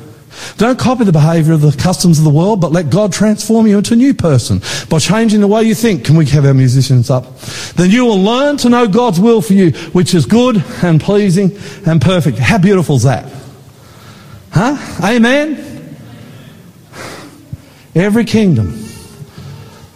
Don't 0.57 0.77
copy 0.77 1.05
the 1.05 1.13
behavior 1.13 1.53
of 1.53 1.61
the 1.61 1.71
customs 1.71 2.17
of 2.17 2.25
the 2.25 2.29
world, 2.29 2.59
but 2.59 2.73
let 2.73 2.89
God 2.89 3.13
transform 3.13 3.67
you 3.67 3.77
into 3.77 3.93
a 3.93 3.97
new 3.97 4.13
person 4.13 4.61
by 4.89 4.99
changing 4.99 5.39
the 5.39 5.47
way 5.47 5.63
you 5.63 5.75
think. 5.75 6.03
Can 6.03 6.17
we 6.17 6.25
have 6.25 6.43
our 6.43 6.53
musicians 6.53 7.09
up? 7.09 7.39
Then 7.77 7.89
you 7.89 8.03
will 8.03 8.21
learn 8.21 8.57
to 8.57 8.69
know 8.69 8.85
God's 8.85 9.21
will 9.21 9.41
for 9.41 9.53
you, 9.53 9.71
which 9.93 10.13
is 10.13 10.25
good 10.25 10.61
and 10.83 10.99
pleasing 10.99 11.57
and 11.85 12.01
perfect. 12.01 12.37
How 12.37 12.57
beautiful 12.57 12.97
is 12.97 13.03
that? 13.03 13.38
Huh? 14.51 14.77
Amen? 15.03 15.97
Every 17.95 18.25
kingdom 18.25 18.67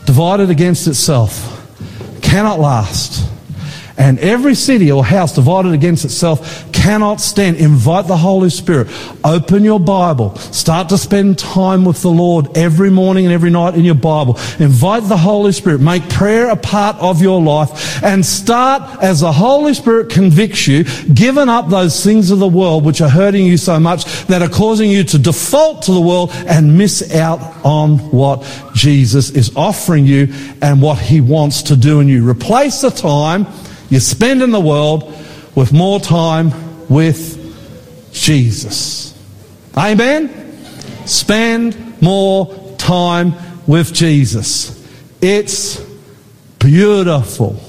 divided 0.06 0.50
against 0.50 0.88
itself 0.88 1.50
cannot 2.22 2.60
last. 2.60 3.30
And 3.98 4.18
every 4.20 4.56
city 4.56 4.92
or 4.92 5.06
house 5.06 5.36
divided 5.36 5.74
against 5.74 6.04
itself 6.04 6.72
cannot 6.74 7.22
stand. 7.22 7.58
Invite 7.58 8.08
the 8.08 8.18
Holy 8.18 8.50
Spirit. 8.50 8.88
Open 9.24 9.64
your 9.64 9.80
Bible. 9.80 10.36
Start 10.36 10.90
to 10.90 10.98
spend 10.98 11.38
time 11.38 11.86
with 11.86 12.02
the 12.02 12.10
Lord 12.10 12.58
every 12.58 12.90
morning 12.90 13.26
and 13.26 13.34
every 13.34 13.52
night 13.52 13.76
in 13.76 13.86
your 13.86 13.96
Bible. 13.96 14.40
Invite 14.60 15.04
the 15.04 15.18
Holy 15.18 15.52
Spirit. 15.52 15.80
Make 15.80 16.10
prayer 16.10 16.50
a 16.50 16.56
part 16.56 16.98
of 16.98 17.22
your 17.22 17.40
life 17.40 18.04
and 18.04 18.26
start 18.26 19.04
as 19.04 19.22
the 19.22 19.32
Holy 19.32 19.76
Spirit 19.76 20.10
convicts 20.10 20.68
you, 20.68 20.86
giving 21.14 21.48
up 21.48 21.70
those 21.70 22.04
things 22.04 22.32
of 22.32 22.40
the 22.40 22.48
world 22.48 22.84
which 22.84 23.00
are 23.00 23.10
hurting 23.10 23.46
you 23.46 23.58
so 23.58 23.80
much 23.80 24.06
that 24.26 24.42
are 24.42 24.50
causing 24.50 24.90
you 24.90 25.04
to 25.04 25.20
default 25.20 25.84
to 25.84 25.94
the 25.94 26.02
world 26.02 26.32
and 26.48 26.78
miss 26.78 27.14
out 27.14 27.40
on 27.64 28.00
what 28.12 28.44
Jesus 28.74 29.30
is 29.30 29.56
offering 29.56 30.06
you 30.06 30.34
and 30.62 30.82
what 30.82 30.98
he 30.98 31.22
wants 31.22 31.62
to 31.64 31.76
do 31.76 32.00
in 32.00 32.08
you. 32.08 32.28
Replace 32.28 32.82
the 32.82 32.90
time 32.90 33.46
you 33.94 34.00
spend 34.00 34.42
in 34.42 34.50
the 34.50 34.60
world 34.60 35.04
with 35.54 35.72
more 35.72 36.00
time 36.00 36.90
with 36.90 37.40
Jesus. 38.12 39.16
Amen? 39.78 40.58
Spend 41.06 42.02
more 42.02 42.76
time 42.80 43.36
with 43.68 43.94
Jesus. 43.94 44.84
It's 45.22 45.80
beautiful. 46.58 47.60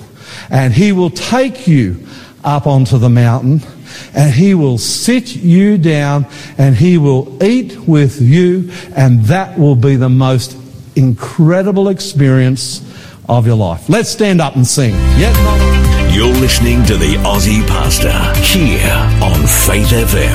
And 0.49 0.72
He 0.72 0.93
will 0.93 1.11
take 1.11 1.66
you 1.66 2.07
up 2.43 2.66
onto 2.66 2.97
the 2.97 3.11
mountain 3.11 3.61
and 4.14 4.33
He 4.33 4.55
will 4.55 4.79
sit 4.79 5.37
you 5.37 5.77
down 5.77 6.27
and 6.57 6.75
He 6.75 6.97
will 6.97 7.43
eat 7.45 7.77
with 7.87 8.22
you 8.22 8.70
and 8.97 9.25
that 9.25 9.59
will 9.59 9.77
be 9.77 9.97
the 9.97 10.09
most 10.09 10.57
incredible 10.97 11.89
experience 11.89 12.81
of 13.29 13.47
your 13.47 13.57
life. 13.57 13.91
Let's 13.91 14.09
stand 14.09 14.41
up 14.41 14.57
and 14.57 14.66
sing. 14.66 14.95
Yet 15.18 15.35
not. 15.45 15.93
You're 16.14 16.32
listening 16.32 16.84
to 16.86 16.96
the 16.96 17.14
Aussie 17.24 17.66
Pastor 17.66 18.12
here 18.40 18.92
on 19.20 19.40
Faith 19.46 19.88
FM. 19.90 20.34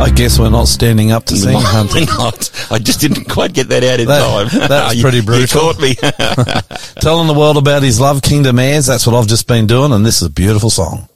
I 0.00 0.10
guess 0.14 0.38
we're 0.40 0.50
not 0.50 0.66
standing 0.66 1.12
up 1.12 1.24
to 1.26 1.36
sing, 1.36 1.56
Hunter. 1.60 2.04
Not. 2.06 2.50
I 2.70 2.78
just 2.78 3.00
didn't 3.00 3.28
quite 3.28 3.52
get 3.52 3.68
that 3.68 3.84
out 3.84 4.00
in 4.00 4.08
That- 4.08 4.48
time. 4.50 4.68
that 4.68 4.86
was 4.88 4.94
You- 4.96 5.02
pretty 5.02 5.18
You 5.18 5.22
brutal. 5.22 5.60
caught 5.60 5.78
me. 5.80 5.94
Telling 7.00 7.28
the 7.28 7.34
world 7.38 7.56
about 7.58 7.82
his 7.84 8.00
love, 8.00 8.22
Kingdom 8.22 8.58
Heirs. 8.58 8.86
That's 8.86 9.06
what 9.06 9.14
I've 9.14 9.28
just 9.28 9.46
been 9.46 9.66
doing, 9.68 9.92
and 9.92 10.04
this 10.04 10.16
is 10.20 10.26
a 10.26 10.30
beautiful 10.30 10.70
song. 10.70 11.06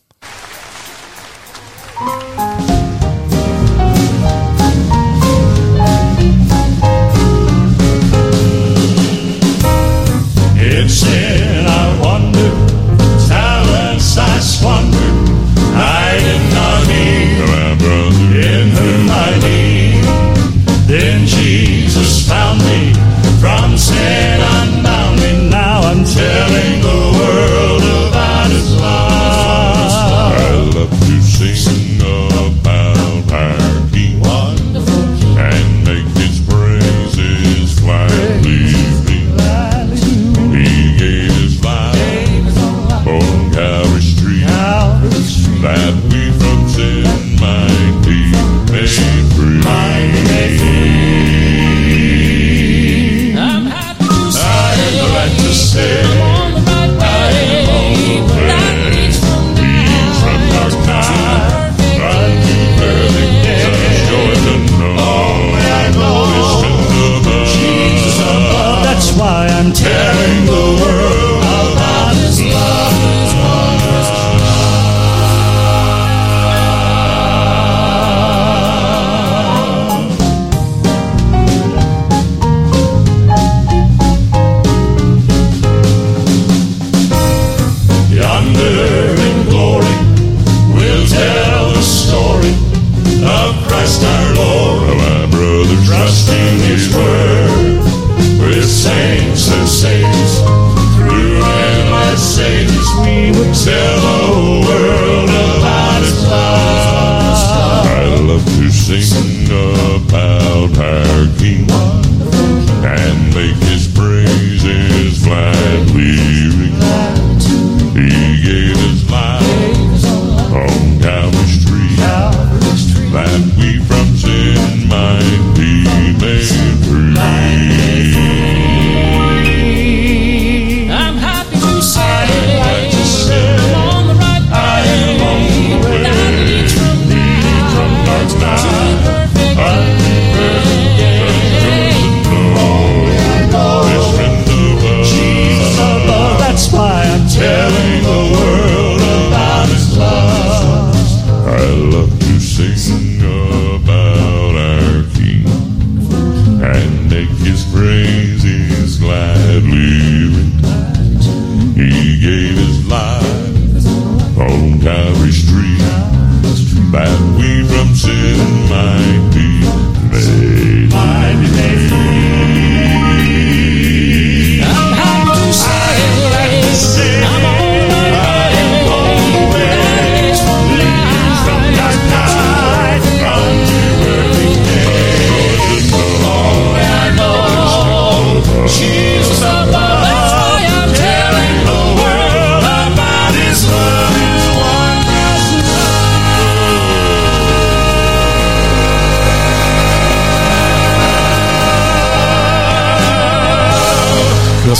sing. 108.85 109.34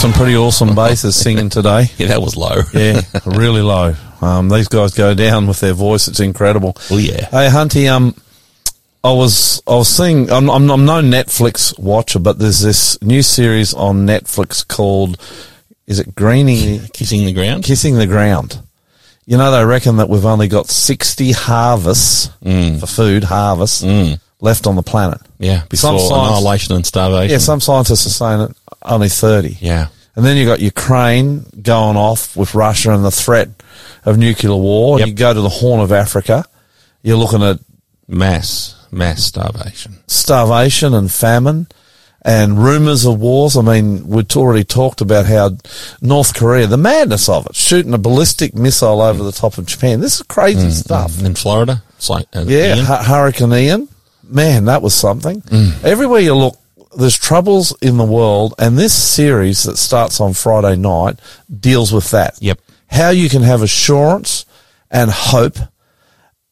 Some 0.05 0.13
pretty 0.13 0.37
awesome 0.37 0.75
basses 0.75 1.17
singing 1.17 1.49
today. 1.49 1.87
Yeah, 1.97 2.09
that 2.09 2.21
was 2.21 2.37
low. 2.37 2.61
Yeah, 2.75 3.01
really 3.25 3.63
low. 3.63 3.95
Um, 4.21 4.51
these 4.51 4.69
guys 4.69 4.93
go 4.93 5.15
down 5.15 5.47
with 5.47 5.61
their 5.61 5.73
voice. 5.73 6.09
It's 6.09 6.21
incredible. 6.21 6.77
Oh, 6.91 6.99
yeah. 6.99 7.25
Hey, 7.31 7.49
Hunty, 7.49 7.91
um, 7.91 8.15
I 9.03 9.13
was 9.13 9.63
I 9.67 9.77
was 9.77 9.89
seeing. 9.89 10.31
I'm, 10.31 10.51
I'm 10.51 10.71
I'm 10.71 10.85
no 10.85 11.01
Netflix 11.01 11.79
watcher, 11.79 12.19
but 12.19 12.39
there's 12.39 12.61
this 12.61 13.01
new 13.03 13.23
series 13.23 13.73
on 13.73 14.07
Netflix 14.07 14.67
called 14.67 15.19
is 15.87 15.99
it 16.01 16.15
Greening 16.15 16.81
Kissing 16.93 17.25
the 17.25 17.33
ground. 17.33 17.65
Kissing 17.65 17.97
the 17.97 18.07
Ground. 18.07 18.61
You 19.25 19.39
know, 19.39 19.51
they 19.51 19.65
reckon 19.65 19.97
that 19.97 20.11
we've 20.11 20.27
only 20.27 20.49
got 20.49 20.69
60 20.69 21.33
harvests 21.33 22.31
for 22.43 22.87
food, 22.87 23.25
harvests, 23.25 23.83
left 24.41 24.67
on 24.67 24.77
the 24.77 24.83
planet. 24.83 25.21
Yeah, 25.39 25.63
before 25.69 25.93
annihilation 25.95 26.75
and 26.75 26.87
starvation. 26.87 27.31
Yeah, 27.33 27.39
some 27.39 27.61
scientists 27.61 28.07
are 28.07 28.11
saying 28.11 28.39
that 28.41 28.57
only 28.85 29.09
30. 29.09 29.59
Yeah. 29.61 29.89
And 30.17 30.25
then 30.25 30.37
you 30.37 30.47
got 30.47 30.61
Ukraine 30.61 31.45
going 31.61 31.97
off 31.97 32.37
with 32.37 32.55
Russia 32.55 32.93
and 32.93 33.05
the 33.05 33.11
threat 33.11 33.49
of 34.05 34.17
nuclear 34.19 34.55
war. 34.55 34.99
Yep. 34.99 35.09
And 35.09 35.11
you 35.11 35.17
go 35.19 35.35
to 35.35 35.41
the 35.41 35.49
Horn 35.49 35.81
of 35.81 35.91
Africa, 35.93 36.45
you're 37.03 37.17
looking 37.17 37.43
at 37.43 37.59
Mass, 38.07 38.87
mass 38.91 39.25
starvation. 39.25 39.97
starvation 40.07 40.93
and 40.95 41.11
famine 41.11 41.67
and 42.23 42.63
rumors 42.63 43.05
of 43.07 43.19
wars. 43.19 43.57
I 43.57 43.63
mean, 43.63 44.07
we'd 44.07 44.35
already 44.37 44.65
talked 44.65 45.01
about 45.01 45.27
how 45.27 45.51
North 46.01 46.35
Korea, 46.35 46.67
the 46.67 46.77
madness 46.77 47.29
of 47.29 47.47
it, 47.47 47.57
shooting 47.57 47.95
a 47.95 47.99
ballistic 47.99 48.55
missile 48.55 49.01
over 49.01 49.23
the 49.23 49.33
top 49.33 49.59
of 49.59 49.67
Japan. 49.67 50.01
This 50.01 50.17
is 50.17 50.23
crazy 50.23 50.69
mm, 50.69 50.73
stuff. 50.73 51.13
Mm, 51.13 51.27
in 51.27 51.35
Florida, 51.35 51.83
it's 51.97 52.11
like 52.11 52.27
uh, 52.35 52.45
Yeah, 52.47 52.77
Ian. 52.77 52.85
Hurricane 52.85 53.53
Ian. 53.53 53.89
Man, 54.23 54.67
that 54.67 54.81
was 54.83 54.95
something. 54.95 55.43
Mm. 55.43 55.85
Everywhere 55.85 56.21
you 56.21 56.35
look, 56.35 56.59
there's 56.97 57.19
troubles 57.19 57.77
in 57.81 57.97
the 57.97 58.05
world, 58.05 58.55
and 58.59 58.79
this 58.79 58.95
series 58.95 59.65
that 59.65 59.77
starts 59.77 60.21
on 60.21 60.35
Friday 60.35 60.77
night 60.77 61.19
deals 61.49 61.93
with 61.93 62.11
that. 62.11 62.37
Yep. 62.41 62.61
How 62.89 63.11
you 63.11 63.29
can 63.29 63.43
have 63.43 63.63
assurance 63.63 64.47
and 64.91 65.11
hope, 65.11 65.57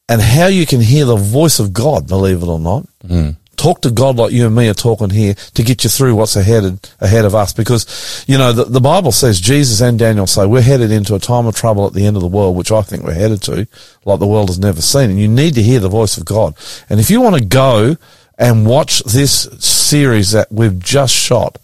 and 0.09 0.21
how 0.21 0.47
you 0.47 0.65
can 0.65 0.81
hear 0.81 1.05
the 1.05 1.15
voice 1.15 1.59
of 1.59 1.73
God, 1.73 2.07
believe 2.07 2.41
it 2.41 2.47
or 2.47 2.59
not. 2.59 2.87
Hmm. 3.07 3.29
Talk 3.55 3.81
to 3.81 3.91
God 3.91 4.17
like 4.17 4.33
you 4.33 4.47
and 4.47 4.55
me 4.55 4.67
are 4.67 4.73
talking 4.73 5.11
here 5.11 5.35
to 5.35 5.63
get 5.63 5.83
you 5.83 5.89
through 5.89 6.15
what's 6.15 6.35
ahead 6.35 6.89
ahead 6.99 7.23
of 7.23 7.35
us. 7.35 7.53
Because, 7.53 8.25
you 8.27 8.37
know, 8.37 8.51
the, 8.51 8.65
the 8.65 8.81
Bible 8.81 9.11
says, 9.11 9.39
Jesus 9.39 9.79
and 9.79 9.97
Daniel 9.97 10.27
say, 10.27 10.45
we're 10.45 10.61
headed 10.61 10.91
into 10.91 11.13
a 11.15 11.19
time 11.19 11.45
of 11.45 11.55
trouble 11.55 11.85
at 11.85 11.93
the 11.93 12.05
end 12.05 12.17
of 12.17 12.23
the 12.23 12.27
world, 12.27 12.57
which 12.57 12.71
I 12.71 12.81
think 12.81 13.03
we're 13.03 13.13
headed 13.13 13.43
to, 13.43 13.67
like 14.05 14.19
the 14.19 14.27
world 14.27 14.49
has 14.49 14.59
never 14.59 14.81
seen. 14.81 15.11
And 15.11 15.19
you 15.19 15.27
need 15.27 15.53
to 15.53 15.61
hear 15.61 15.79
the 15.79 15.87
voice 15.87 16.17
of 16.17 16.25
God. 16.25 16.55
And 16.89 16.99
if 16.99 17.11
you 17.11 17.21
want 17.21 17.35
to 17.37 17.45
go 17.45 17.95
and 18.37 18.65
watch 18.65 19.03
this 19.03 19.43
series 19.59 20.31
that 20.31 20.51
we've 20.51 20.79
just 20.79 21.13
shot, 21.13 21.57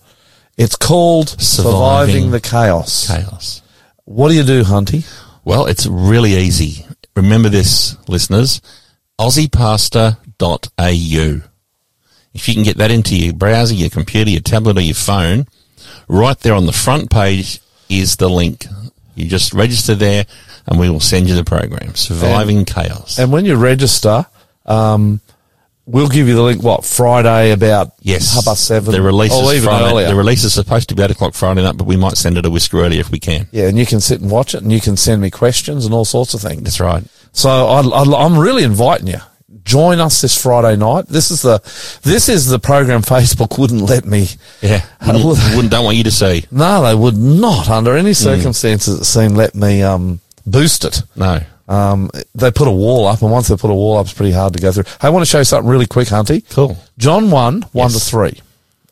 it's 0.58 0.76
called 0.76 1.30
Surviving, 1.30 1.72
Surviving 1.72 2.32
the 2.32 2.42
Chaos. 2.42 3.08
chaos. 3.08 3.62
What 4.06 4.30
do 4.30 4.36
you 4.36 4.44
do, 4.44 4.64
Hunty? 4.64 5.06
Well, 5.46 5.66
it's 5.68 5.86
really 5.88 6.34
easy. 6.34 6.86
Remember 7.16 7.50
this, 7.50 7.96
listeners. 8.08 8.62
AussiePastor.au. 9.20 11.42
If 12.34 12.48
you 12.48 12.54
can 12.54 12.64
get 12.64 12.78
that 12.78 12.92
into 12.92 13.18
your 13.18 13.34
browser, 13.34 13.74
your 13.74 13.90
computer, 13.90 14.30
your 14.30 14.42
tablet, 14.42 14.78
or 14.78 14.82
your 14.82 14.96
phone, 14.96 15.48
right 16.08 16.40
there 16.40 16.54
on 16.54 16.66
the 16.66 16.72
front 16.72 17.10
page 17.10 17.60
is 17.90 18.16
the 18.18 18.30
link. 18.30 18.66
You 19.16 19.28
just 19.28 19.54
register 19.54 19.96
there, 19.96 20.26
and 20.68 20.80
we 20.80 20.90
will 20.90 21.00
send 21.00 21.28
you 21.28 21.36
the 21.36 21.44
program. 21.44 21.96
Surviving 21.96 22.66
chaos. 22.66 23.20
And 23.20 23.32
when 23.32 23.46
you 23.46 23.56
register, 23.56 24.26
um, 24.66 25.22
we'll 25.90 26.08
give 26.08 26.28
you 26.28 26.36
the 26.36 26.42
link. 26.42 26.64
What 26.64 26.86
Friday 26.86 27.52
about 27.52 27.94
Yes, 28.02 28.34
half 28.34 28.46
past 28.46 28.66
seven? 28.66 28.92
The 28.92 29.02
release 29.02 29.34
is 29.34 29.64
Friday. 29.64 29.86
earlier. 29.86 30.08
The 30.08 30.16
release 30.16 30.44
is 30.44 30.54
supposed 30.54 30.90
to 30.90 30.96
be 30.96 31.04
eight 31.04 31.12
o'clock 31.12 31.34
Friday 31.34 31.64
night, 31.64 31.78
but 31.78 31.88
we 31.88 31.98
might 31.98 32.18
send 32.18 32.38
it 32.38 32.46
a 32.46 32.50
whisker 32.50 32.82
earlier 32.82 33.00
if 33.02 33.12
we 33.12 33.20
can. 33.20 33.48
yeah, 33.52 33.68
and 33.68 33.78
you 33.78 33.86
can 33.86 34.00
sit 34.00 34.22
and 34.22 34.30
watch 34.32 34.54
it, 34.54 34.62
and 34.62 34.72
you 34.72 34.80
can 34.80 34.96
send 34.98 35.22
me 35.22 35.30
questions 35.30 35.86
and 35.86 35.94
all 35.94 36.06
sorts 36.06 36.34
of 36.34 36.42
things. 36.42 36.64
That's 36.64 36.80
right. 36.80 37.04
So 37.32 37.50
I, 37.50 37.82
I, 37.82 38.26
I'm 38.26 38.38
really 38.38 38.64
inviting 38.64 39.08
you. 39.08 39.20
Join 39.64 40.00
us 40.00 40.22
this 40.22 40.40
Friday 40.42 40.76
night. 40.78 41.08
This 41.08 41.30
is 41.32 41.42
the 41.44 41.60
this 42.04 42.30
is 42.30 42.48
the 42.48 42.60
program 42.60 43.02
Facebook 43.16 43.60
wouldn't 43.60 43.82
let 43.82 44.06
me. 44.06 44.28
Yeah, 44.62 44.84
wouldn't, 45.06 45.26
wouldn't 45.26 45.72
don't 45.72 45.86
want 45.86 45.98
you 45.98 46.04
to 46.06 46.12
see. 46.12 46.46
No, 46.52 46.84
they 46.84 46.96
would 46.96 47.18
not 47.18 47.70
under 47.70 47.96
any 47.96 48.14
circumstances. 48.14 49.00
It 49.02 49.06
seemed 49.06 49.36
let 49.38 49.54
me 49.56 49.84
um, 49.84 50.22
boost 50.46 50.86
it. 50.86 51.04
No. 51.16 51.40
Um, 51.70 52.10
they 52.36 52.50
put 52.52 52.68
a 52.68 52.72
wall 52.72 53.06
up, 53.08 53.22
and 53.22 53.32
once 53.32 53.48
they 53.48 53.56
put 53.56 53.70
a 53.70 53.74
wall 53.76 53.98
up, 53.98 54.08
it's 54.08 54.14
pretty 54.14 54.32
hard 54.34 54.54
to 54.54 54.60
go 54.60 54.72
through. 54.72 54.86
Hey, 55.00 55.08
I 55.08 55.10
want 55.10 55.22
to 55.22 55.30
show 55.30 55.38
you 55.38 55.44
something 55.44 55.70
really 55.70 55.86
quick, 55.86 56.08
Hunty. 56.08 56.44
Cool. 56.50 56.76
John 56.98 57.30
1, 57.30 57.62
1 57.62 57.92
to 57.92 58.00
3. 58.00 58.42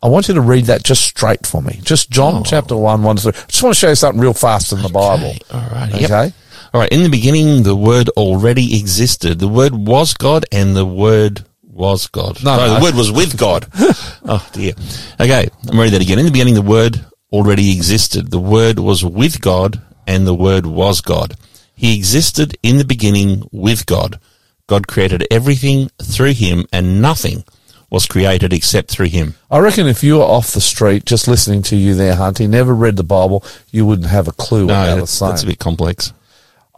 I 0.03 0.07
want 0.09 0.27
you 0.27 0.35
to 0.35 0.41
read 0.41 0.65
that 0.65 0.83
just 0.83 1.01
straight 1.03 1.47
for 1.47 1.59
me. 1.61 1.79
Just 1.83 2.11
John 2.11 2.35
Oh. 2.35 2.43
chapter 2.45 2.77
1, 2.77 3.01
1 3.01 3.15
to 3.15 3.21
3. 3.23 3.31
I 3.35 3.45
just 3.47 3.63
want 3.63 3.73
to 3.75 3.79
show 3.79 3.89
you 3.89 3.95
something 3.95 4.21
real 4.21 4.33
fast 4.33 4.71
in 4.71 4.83
the 4.83 4.89
Bible. 4.89 5.33
All 5.51 5.59
right. 5.71 5.91
Okay? 5.91 6.23
Yep. 6.25 6.33
All 6.75 6.81
right. 6.81 6.91
In 6.91 7.01
the 7.01 7.09
beginning, 7.09 7.63
the 7.63 7.75
Word 7.75 8.09
already 8.09 8.77
existed. 8.79 9.39
The 9.39 9.47
Word 9.47 9.73
was 9.73 10.13
God, 10.13 10.45
and 10.51 10.75
the 10.75 10.85
Word 10.85 11.45
was 11.67 12.05
God. 12.05 12.43
No, 12.43 12.57
Sorry, 12.57 12.69
no. 12.69 12.75
the 12.75 12.83
Word 12.83 12.93
was 12.95 13.11
with 13.11 13.37
God. 13.37 13.65
oh 14.25 14.47
dear. 14.53 14.73
Okay, 15.19 15.47
I'm 15.67 15.79
reading 15.79 15.93
that 15.93 16.01
again. 16.03 16.19
In 16.19 16.25
the 16.25 16.31
beginning, 16.31 16.53
the 16.53 16.61
Word 16.61 17.03
already 17.31 17.71
existed. 17.75 18.29
The 18.29 18.39
Word 18.39 18.77
was 18.77 19.03
with 19.03 19.41
God, 19.41 19.81
and 20.05 20.27
the 20.27 20.35
Word 20.35 20.67
was 20.67 21.01
God. 21.01 21.35
He 21.77 21.95
existed 21.95 22.57
in 22.63 22.77
the 22.79 22.83
beginning 22.85 23.47
with 23.51 23.85
God. 23.85 24.19
God 24.65 24.87
created 24.87 25.25
everything 25.31 25.89
through 26.01 26.33
Him, 26.33 26.65
and 26.73 27.01
nothing 27.01 27.45
was 27.89 28.05
created 28.07 28.51
except 28.51 28.89
through 28.89 29.05
Him. 29.07 29.35
I 29.49 29.59
reckon 29.59 29.87
if 29.87 30.03
you 30.03 30.17
were 30.17 30.23
off 30.23 30.51
the 30.51 30.59
street 30.59 31.05
just 31.05 31.27
listening 31.27 31.61
to 31.63 31.75
you 31.77 31.93
there, 31.93 32.15
Hunty, 32.15 32.49
never 32.49 32.73
read 32.75 32.97
the 32.97 33.03
Bible, 33.03 33.45
you 33.71 33.85
wouldn't 33.85 34.09
have 34.09 34.27
a 34.27 34.33
clue 34.33 34.65
what 34.65 34.73
No, 34.73 34.85
that 34.87 34.93
was 34.95 35.01
that's, 35.01 35.11
saying. 35.11 35.29
that's 35.29 35.43
a 35.43 35.47
bit 35.47 35.59
complex. 35.59 36.11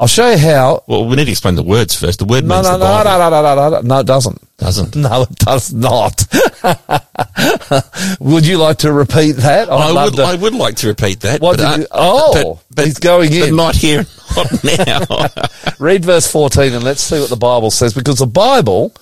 I'll 0.02 0.08
show 0.08 0.30
you 0.32 0.38
how. 0.38 0.84
Well, 0.88 1.06
we 1.06 1.18
need 1.18 1.26
to 1.26 1.32
explain 1.32 1.56
the 1.56 1.64
words 1.64 1.94
first. 2.00 2.20
The 2.20 2.26
word 2.26 2.46
No, 2.46 2.56
means 2.56 2.68
no, 2.68 2.78
the 2.78 2.86
no, 2.86 3.04
Bible. 3.04 3.10
no, 3.10 3.30
no, 3.30 3.42
no, 3.42 3.56
no, 3.56 3.70
no, 3.70 3.82
no, 3.82 4.00
it 4.00 4.06
doesn't. 4.08 4.58
Doesn't. 4.58 4.96
No, 5.10 5.24
it 5.24 5.36
does 5.36 5.74
not. 5.74 6.26
would 8.20 8.46
you 8.46 8.58
like 8.58 8.78
to 8.80 8.94
repeat 8.94 9.34
that? 9.38 9.70
I'd 9.70 9.96
I 9.98 10.06
would, 10.06 10.14
to- 10.16 10.24
I 10.24 10.36
would 10.36 10.54
like 10.56 10.76
to 10.78 10.88
repeat 10.88 11.20
that. 11.22 11.42
What 11.42 11.58
but, 11.58 11.80
you- 11.80 11.88
oh, 11.92 12.60
he's 12.78 12.98
going 13.00 13.30
But 13.32 13.50
in. 13.50 13.56
not 13.56 13.76
here, 13.76 14.06
not 14.36 14.64
now. 14.88 15.28
Read 15.80 16.06
verse 16.06 16.32
14 16.32 16.74
and 16.74 16.84
let's 16.84 17.02
see 17.02 17.20
what 17.20 17.30
the 17.30 17.36
Bible 17.36 17.72
says 17.72 17.94
because 17.94 18.20
the 18.20 18.26
Bible 18.28 18.94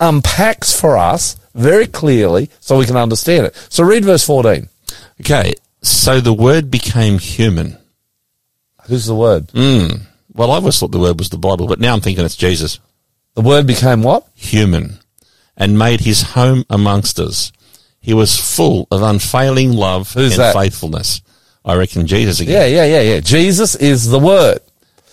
unpacks 0.00 0.78
for 0.78 0.96
us 0.96 1.36
very 1.54 1.86
clearly 1.86 2.50
so 2.60 2.78
we 2.78 2.86
can 2.86 2.96
understand 2.96 3.46
it. 3.46 3.56
So 3.68 3.82
read 3.84 4.04
verse 4.04 4.24
14. 4.24 4.68
okay, 5.22 5.54
so 5.82 6.20
the 6.20 6.32
word 6.34 6.70
became 6.70 7.18
human. 7.18 7.78
Who's 8.86 9.06
the 9.06 9.14
word? 9.16 9.50
Hmm. 9.52 9.88
Well, 10.36 10.50
I 10.50 10.56
always 10.56 10.78
thought 10.78 10.92
the 10.92 10.98
word 10.98 11.18
was 11.18 11.30
the 11.30 11.38
Bible, 11.38 11.66
but 11.66 11.80
now 11.80 11.94
I'm 11.94 12.00
thinking 12.00 12.24
it's 12.24 12.36
Jesus. 12.36 12.78
The 13.34 13.40
word 13.40 13.66
became 13.66 14.02
what? 14.02 14.26
Human. 14.34 14.98
And 15.56 15.78
made 15.78 16.00
his 16.00 16.22
home 16.22 16.64
amongst 16.68 17.18
us. 17.18 17.52
He 18.00 18.12
was 18.14 18.38
full 18.38 18.86
of 18.90 19.02
unfailing 19.02 19.72
love 19.72 20.12
Who's 20.12 20.32
and 20.32 20.40
that? 20.40 20.54
faithfulness. 20.54 21.22
I 21.64 21.74
reckon 21.74 22.06
Jesus 22.06 22.40
again. 22.40 22.52
Yeah, 22.52 22.84
yeah, 22.84 23.00
yeah, 23.00 23.14
yeah. 23.14 23.20
Jesus 23.20 23.74
is 23.74 24.08
the 24.08 24.18
word. 24.18 24.60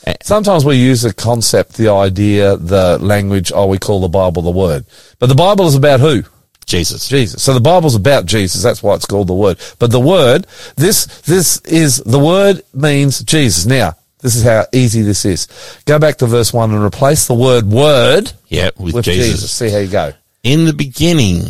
Eh. 0.05 0.13
Sometimes 0.21 0.65
we 0.65 0.75
use 0.75 1.01
the 1.01 1.13
concept, 1.13 1.73
the 1.73 1.89
idea, 1.89 2.57
the 2.57 2.99
language, 2.99 3.51
oh, 3.55 3.67
we 3.67 3.79
call 3.79 4.01
the 4.01 4.09
Bible 4.09 4.41
the 4.41 4.51
word. 4.51 4.85
But 5.19 5.27
the 5.27 5.35
Bible 5.35 5.65
is 5.65 5.75
about 5.75 6.01
who? 6.01 6.23
Jesus. 6.65 7.07
Jesus. 7.07 7.41
So 7.41 7.53
the 7.53 7.59
Bible's 7.61 7.95
about 7.95 8.25
Jesus. 8.25 8.61
That's 8.61 8.83
why 8.83 8.95
it's 8.95 9.05
called 9.05 9.27
the 9.27 9.33
Word. 9.33 9.59
But 9.79 9.91
the 9.91 9.99
Word, 9.99 10.47
this, 10.75 11.05
this 11.21 11.59
is, 11.61 11.97
the 11.97 12.19
Word 12.19 12.63
means 12.73 13.21
Jesus. 13.23 13.65
Now, 13.65 13.95
this 14.23 14.35
is 14.35 14.43
how 14.43 14.65
easy 14.73 15.01
this 15.03 15.25
is. 15.25 15.47
Go 15.85 15.99
back 15.99 16.17
to 16.17 16.25
verse 16.25 16.51
1 16.53 16.71
and 16.71 16.81
replace 16.83 17.27
the 17.27 17.33
word 17.35 17.65
Word 17.65 18.31
Yeah, 18.47 18.71
with, 18.77 18.95
with 18.95 19.05
Jesus. 19.05 19.31
Jesus. 19.33 19.51
See 19.51 19.69
how 19.69 19.77
you 19.79 19.89
go. 19.89 20.13
In 20.43 20.65
the 20.65 20.73
beginning, 20.73 21.41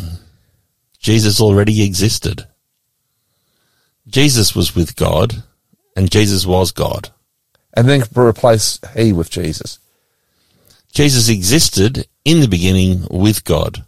Jesus 1.00 1.40
already 1.40 1.84
existed. 1.84 2.45
Jesus 4.08 4.56
was 4.56 4.76
with 4.76 4.95
God, 4.95 5.44
and 5.95 6.12
Jesus 6.12 6.45
was 6.45 6.72
God. 6.72 7.10
and 7.76 7.88
then 7.88 8.04
replace 8.16 8.80
he 8.95 9.14
with 9.14 9.30
Jesus. 9.30 9.80
Jesus 10.94 11.30
existed 11.30 12.08
in 12.26 12.40
the 12.41 12.48
beginning 12.48 13.08
with 13.10 13.44
God. 13.44 13.84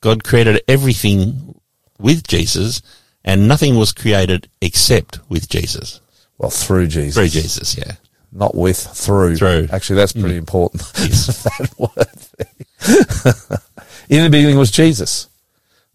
God 0.00 0.24
created 0.24 0.62
everything 0.68 1.58
with 1.98 2.26
Jesus, 2.26 2.80
and 3.24 3.48
nothing 3.48 3.76
was 3.76 3.92
created 3.92 4.48
except 4.60 5.18
with 5.28 5.48
Jesus. 5.48 6.00
Well, 6.44 6.50
through 6.50 6.88
Jesus. 6.88 7.14
Through 7.14 7.28
Jesus, 7.28 7.78
yeah. 7.78 7.92
Not 8.30 8.54
with, 8.54 8.76
through. 8.78 9.36
Through. 9.36 9.68
Actually, 9.72 9.96
that's 9.96 10.12
pretty 10.12 10.34
mm. 10.34 10.38
important. 10.38 10.82
Yes. 10.98 11.42
that 11.44 11.78
word. 11.78 13.48
In 14.10 14.24
the 14.24 14.30
beginning 14.30 14.58
was 14.58 14.70
Jesus. 14.70 15.28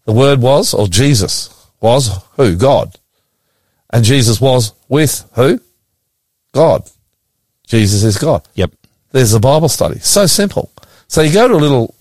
The 0.06 0.12
word 0.12 0.40
was, 0.40 0.74
or 0.74 0.88
Jesus 0.88 1.54
was 1.80 2.18
who? 2.36 2.56
God. 2.56 2.98
And 3.90 4.04
Jesus 4.04 4.40
was 4.40 4.72
with 4.88 5.24
who? 5.34 5.60
God. 6.52 6.88
Jesus 7.68 8.02
is 8.02 8.18
God. 8.18 8.42
Yep. 8.54 8.72
There's 9.12 9.34
a 9.34 9.40
Bible 9.40 9.68
study. 9.68 10.00
So 10.00 10.26
simple. 10.26 10.72
So 11.06 11.22
you 11.22 11.32
go 11.32 11.46
to 11.46 11.54
a 11.54 11.56
little 11.56 11.94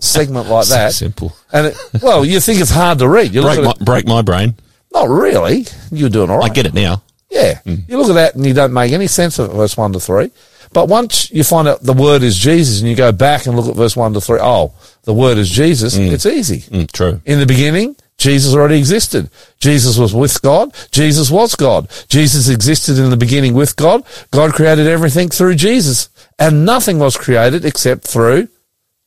segment 0.00 0.48
like 0.48 0.64
So 0.66 0.74
that. 0.74 0.92
simple. 0.92 1.36
And 1.52 1.68
it, 1.68 1.76
well, 2.02 2.24
you 2.24 2.40
think 2.40 2.60
it's 2.60 2.70
hard 2.70 2.98
to 2.98 3.08
read. 3.08 3.32
You 3.32 3.42
Break 3.42 3.62
my, 3.62 3.74
break 3.80 4.06
my 4.08 4.22
brain. 4.22 4.56
not 4.92 5.08
really. 5.08 5.66
You're 5.92 6.10
doing 6.10 6.30
all 6.30 6.38
right. 6.38 6.50
I 6.50 6.54
get 6.54 6.66
it 6.66 6.74
now. 6.74 7.02
Yeah. 7.32 7.60
You 7.64 7.96
look 7.96 8.10
at 8.10 8.14
that 8.14 8.34
and 8.34 8.44
you 8.44 8.52
don't 8.52 8.74
make 8.74 8.92
any 8.92 9.06
sense 9.06 9.38
of 9.38 9.50
it, 9.50 9.54
verse 9.54 9.76
1 9.76 9.94
to 9.94 10.00
3. 10.00 10.30
But 10.72 10.88
once 10.88 11.30
you 11.30 11.44
find 11.44 11.66
out 11.66 11.82
the 11.82 11.94
word 11.94 12.22
is 12.22 12.38
Jesus 12.38 12.80
and 12.80 12.88
you 12.88 12.94
go 12.94 13.10
back 13.10 13.46
and 13.46 13.56
look 13.56 13.68
at 13.68 13.76
verse 13.76 13.96
1 13.96 14.12
to 14.14 14.20
3, 14.20 14.38
oh, 14.40 14.74
the 15.04 15.14
word 15.14 15.38
is 15.38 15.48
Jesus, 15.50 15.96
it's 15.96 16.26
easy. 16.26 16.60
Mm, 16.60 16.92
true. 16.92 17.20
In 17.24 17.40
the 17.40 17.46
beginning, 17.46 17.96
Jesus 18.18 18.54
already 18.54 18.78
existed. 18.78 19.30
Jesus 19.58 19.98
was 19.98 20.14
with 20.14 20.40
God. 20.42 20.74
Jesus 20.90 21.30
was 21.30 21.54
God. 21.54 21.90
Jesus 22.08 22.48
existed 22.48 22.98
in 22.98 23.10
the 23.10 23.16
beginning 23.16 23.54
with 23.54 23.76
God. 23.76 24.04
God 24.30 24.52
created 24.52 24.86
everything 24.86 25.28
through 25.28 25.54
Jesus. 25.56 26.10
And 26.38 26.64
nothing 26.64 26.98
was 26.98 27.16
created 27.16 27.64
except 27.64 28.06
through 28.06 28.48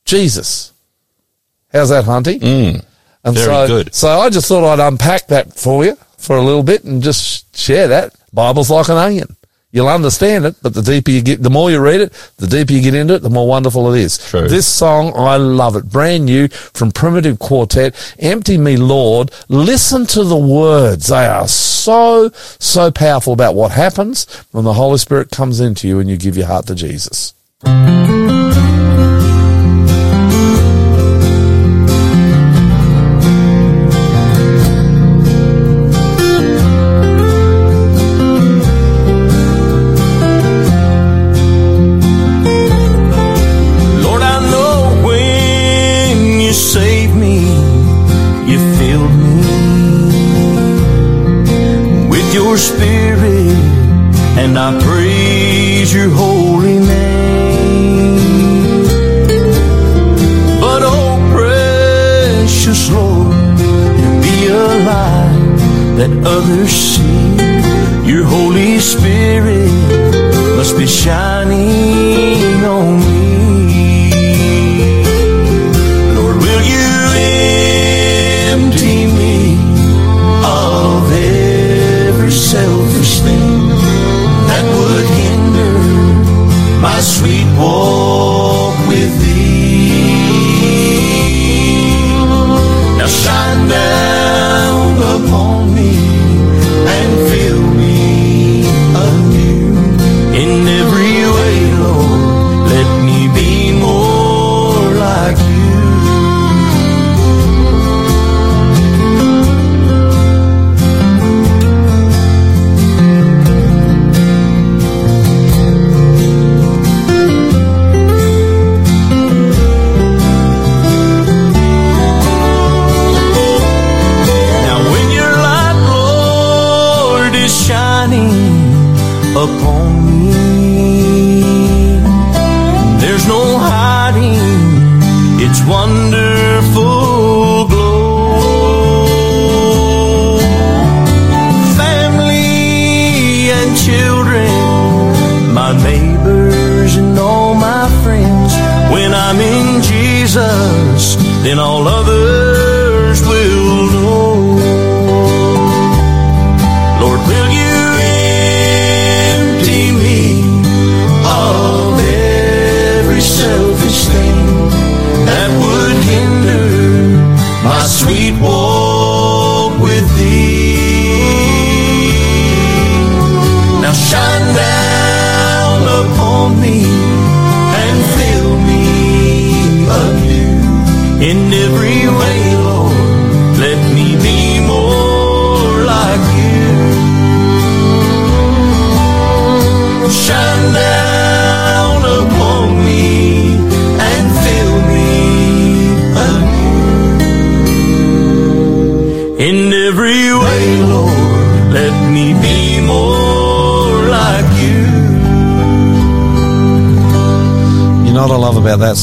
Jesus. 0.04 0.72
How's 1.72 1.90
that, 1.90 2.04
Hunty? 2.04 2.40
Mm. 2.40 2.84
And 3.24 3.34
Very 3.34 3.46
so, 3.46 3.66
good. 3.66 3.94
So 3.94 4.08
I 4.20 4.30
just 4.30 4.48
thought 4.48 4.64
I'd 4.64 4.86
unpack 4.86 5.28
that 5.28 5.54
for 5.54 5.84
you 5.84 5.96
for 6.18 6.36
a 6.36 6.42
little 6.42 6.62
bit 6.62 6.84
and 6.84 7.02
just 7.02 7.56
share 7.56 7.88
that. 7.88 8.14
Bible's 8.32 8.70
like 8.70 8.88
an 8.88 8.96
onion. 8.96 9.36
You'll 9.72 9.88
understand 9.88 10.46
it, 10.46 10.56
but 10.62 10.72
the 10.72 10.80
deeper 10.80 11.10
you 11.10 11.20
get, 11.20 11.42
the 11.42 11.50
more 11.50 11.70
you 11.70 11.78
read 11.80 12.00
it, 12.00 12.12
the 12.38 12.46
deeper 12.46 12.72
you 12.72 12.80
get 12.80 12.94
into 12.94 13.14
it, 13.14 13.22
the 13.22 13.28
more 13.28 13.46
wonderful 13.46 13.92
it 13.92 14.00
is. 14.00 14.16
True. 14.16 14.48
This 14.48 14.66
song, 14.66 15.12
I 15.14 15.36
love 15.36 15.76
it. 15.76 15.90
Brand 15.90 16.24
new 16.24 16.48
from 16.48 16.92
Primitive 16.92 17.38
Quartet. 17.38 18.14
Empty 18.18 18.56
me, 18.56 18.78
Lord. 18.78 19.30
Listen 19.48 20.06
to 20.06 20.24
the 20.24 20.36
words. 20.36 21.08
They 21.08 21.26
are 21.26 21.46
so, 21.46 22.30
so 22.30 22.90
powerful 22.90 23.34
about 23.34 23.54
what 23.54 23.72
happens 23.72 24.24
when 24.52 24.64
the 24.64 24.72
Holy 24.72 24.96
Spirit 24.98 25.30
comes 25.30 25.60
into 25.60 25.86
you 25.88 26.00
and 26.00 26.08
you 26.08 26.16
give 26.16 26.38
your 26.38 26.46
heart 26.46 26.66
to 26.68 26.74
Jesus. 26.74 27.34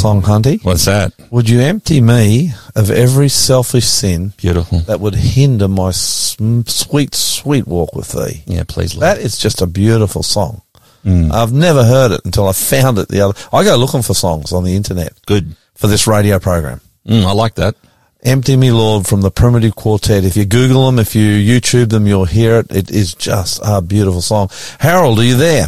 Song, 0.04 0.22
Hunty? 0.22 0.62
What's 0.66 0.84
that? 0.84 1.14
Would 1.32 1.48
you 1.48 1.62
empty 1.62 2.02
me 2.02 2.52
of 2.76 2.92
every 2.92 3.30
selfish 3.30 3.86
sin 3.86 4.34
Beautiful. 4.36 4.80
that 4.80 5.00
would 5.00 5.16
hinder 5.16 5.70
my 5.70 5.92
sweet, 5.92 7.16
sweet 7.16 7.66
walk 7.66 7.96
with 7.96 8.12
thee? 8.12 8.44
Yeah, 8.46 8.64
please. 8.68 8.96
Lord. 8.96 9.04
That 9.04 9.20
is 9.20 9.38
just 9.38 9.62
a 9.62 9.66
beautiful 9.66 10.22
song. 10.22 10.62
I've 11.06 11.54
never 11.54 11.84
heard 11.86 12.12
it 12.12 12.22
until 12.26 12.48
I 12.50 12.52
found 12.54 12.98
it 12.98 13.08
the 13.08 13.22
other. 13.22 13.40
I 13.54 13.64
go 13.64 13.76
looking 13.78 14.02
for 14.02 14.14
songs 14.14 14.52
on 14.52 14.64
the 14.66 14.76
internet 14.76 15.14
Good. 15.26 15.56
for 15.76 15.88
this 15.88 16.06
radio 16.06 16.38
program. 16.40 16.82
Mm, 17.08 17.24
I 17.26 17.32
like 17.32 17.56
that. 17.56 17.76
Empty 18.24 18.56
Me 18.58 18.72
Lord 18.72 19.06
from 19.08 19.22
the 19.22 19.32
Primitive 19.32 19.76
Quartet. 19.76 20.24
If 20.26 20.36
you 20.38 20.46
Google 20.46 20.86
them, 20.86 21.00
if 21.00 21.14
you 21.16 21.26
YouTube 21.26 21.90
them, 21.90 22.08
you'll 22.08 22.24
hear 22.26 22.60
it. 22.60 22.72
It 22.72 22.92
is 22.92 23.14
just 23.16 23.62
a 23.66 23.82
beautiful 23.82 24.22
song. 24.22 24.50
Harold, 24.80 25.20
are 25.20 25.24
you 25.26 25.36
there? 25.36 25.68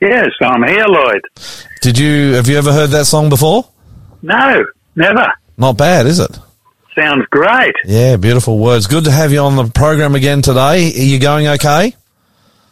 Yes, 0.00 0.30
I'm 0.40 0.62
here, 0.64 0.86
Lloyd. 0.86 1.22
Did 1.80 1.98
you 1.98 2.34
have 2.34 2.46
you 2.48 2.58
ever 2.58 2.72
heard 2.72 2.90
that 2.90 3.06
song 3.06 3.28
before? 3.30 3.66
No, 4.22 4.64
never. 4.96 5.26
Not 5.56 5.76
bad, 5.78 6.06
is 6.06 6.18
it? 6.18 6.38
Sounds 6.94 7.24
great. 7.30 7.74
Yeah, 7.84 8.16
beautiful 8.16 8.58
words. 8.58 8.86
Good 8.86 9.04
to 9.04 9.10
have 9.10 9.32
you 9.32 9.38
on 9.40 9.56
the 9.56 9.68
program 9.68 10.14
again 10.14 10.42
today. 10.42 10.86
Are 10.92 11.02
you 11.04 11.18
going 11.18 11.46
okay? 11.48 11.94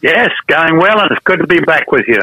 Yes, 0.01 0.29
going 0.47 0.77
well, 0.77 0.99
and 0.99 1.11
it's 1.11 1.23
good 1.23 1.39
to 1.39 1.47
be 1.47 1.59
back 1.61 1.91
with 1.91 2.05
you. 2.07 2.21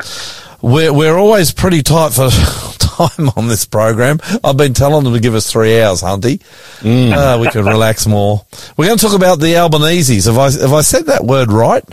We're 0.62 0.92
we're 0.92 1.18
always 1.18 1.52
pretty 1.52 1.82
tight 1.82 2.12
for 2.12 2.28
time 2.78 3.30
on 3.36 3.48
this 3.48 3.64
program. 3.66 4.20
I've 4.44 4.56
been 4.56 4.72
telling 4.74 5.04
them 5.04 5.12
to 5.12 5.20
give 5.20 5.34
us 5.34 5.50
three 5.50 5.80
hours, 5.80 6.02
Hunty. 6.02 6.40
Uh, 6.82 7.38
we 7.40 7.48
can 7.48 7.64
relax 7.64 8.06
more. 8.06 8.46
We're 8.76 8.86
going 8.86 8.98
to 8.98 9.04
talk 9.04 9.14
about 9.16 9.40
the 9.40 9.56
Albanese's. 9.56 10.26
Have 10.26 10.38
I 10.38 10.50
have 10.52 10.72
I 10.72 10.80
said 10.82 11.06
that 11.06 11.24
word 11.24 11.50
right? 11.50 11.84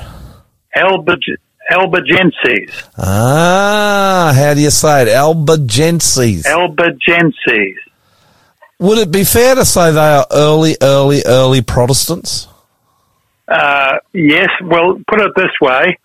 Albag- 0.75 1.37
Albigenses. 1.73 2.89
Ah, 2.97 4.31
how 4.35 4.53
do 4.53 4.61
you 4.61 4.69
say 4.69 5.03
it? 5.03 5.07
Albigenses. 5.09 6.45
Albigenses. 6.45 7.77
Would 8.79 8.97
it 8.97 9.11
be 9.11 9.23
fair 9.23 9.55
to 9.55 9.65
say 9.65 9.91
they 9.91 9.99
are 9.99 10.27
early, 10.31 10.75
early, 10.81 11.21
early 11.25 11.61
Protestants? 11.61 12.47
Uh, 13.47 13.97
yes, 14.13 14.49
well, 14.63 14.99
put 15.07 15.21
it 15.21 15.31
this 15.35 15.51
way. 15.61 15.97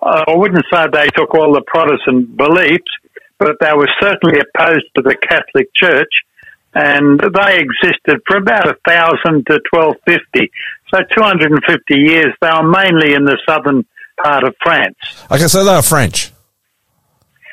Uh, 0.00 0.24
I 0.28 0.36
wouldn't 0.36 0.64
say 0.72 0.86
they 0.92 1.08
took 1.14 1.34
all 1.34 1.52
the 1.52 1.62
Protestant 1.66 2.36
beliefs, 2.36 2.90
but 3.38 3.56
they 3.60 3.72
were 3.74 3.88
certainly 4.00 4.40
opposed 4.40 4.86
to 4.96 5.02
the 5.02 5.16
Catholic 5.28 5.68
Church, 5.74 6.12
and 6.74 7.20
they 7.20 7.58
existed 7.58 8.22
for 8.26 8.36
about 8.36 8.68
a 8.68 8.76
thousand 8.86 9.46
to 9.46 9.60
twelve 9.72 9.96
fifty. 10.06 10.50
So 10.92 11.00
two 11.14 11.22
hundred 11.22 11.52
and 11.52 11.62
fifty 11.66 11.98
years. 11.98 12.32
They 12.40 12.50
were 12.50 12.68
mainly 12.68 13.14
in 13.14 13.24
the 13.24 13.38
southern 13.48 13.84
part 14.22 14.44
of 14.44 14.54
France. 14.62 14.96
Okay, 15.30 15.48
so 15.48 15.64
they 15.64 15.72
are 15.72 15.82
French. 15.82 16.32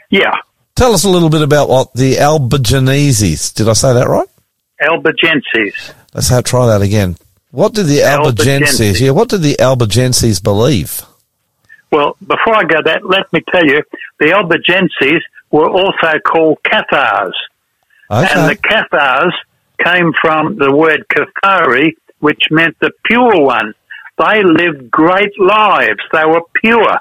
Yeah, 0.09 0.35
Tell 0.77 0.93
us 0.93 1.03
a 1.05 1.09
little 1.09 1.31
bit 1.31 1.41
about 1.41 1.69
what 1.69 1.91
the 1.95 2.17
Albigeneses. 2.17 3.51
Did 3.55 3.67
I 3.67 3.73
say 3.73 3.93
that 3.95 4.07
right? 4.07 4.27
Albigenses. 4.79 5.91
Let's 6.13 6.29
have, 6.29 6.43
try 6.43 6.67
that 6.67 6.83
again. 6.83 7.17
What 7.49 7.73
did 7.73 7.87
the 7.87 8.01
Albigenses? 8.01 8.77
Albigenses. 8.77 9.01
Yeah, 9.01 9.09
what 9.09 9.29
did 9.29 9.41
the 9.41 9.55
Albigenses 9.59 10.39
believe? 10.39 11.01
Well, 11.91 12.15
before 12.19 12.55
I 12.55 12.63
go 12.63 12.77
that, 12.85 13.03
let 13.03 13.33
me 13.33 13.41
tell 13.51 13.65
you, 13.65 13.81
the 14.19 14.27
Albigenses 14.27 15.21
were 15.49 15.67
also 15.67 16.19
called 16.19 16.59
Cathars. 16.63 17.35
Okay. 18.11 18.39
And 18.39 18.47
the 18.47 18.57
Cathars 18.57 19.33
came 19.83 20.13
from 20.21 20.57
the 20.57 20.71
word 20.71 21.05
Cathari, 21.09 21.95
which 22.19 22.43
meant 22.51 22.77
the 22.79 22.91
pure 23.05 23.41
one. 23.41 23.73
They 24.17 24.43
lived 24.43 24.89
great 24.89 25.39
lives. 25.39 25.99
They 26.11 26.25
were 26.25 26.41
pure. 26.53 26.97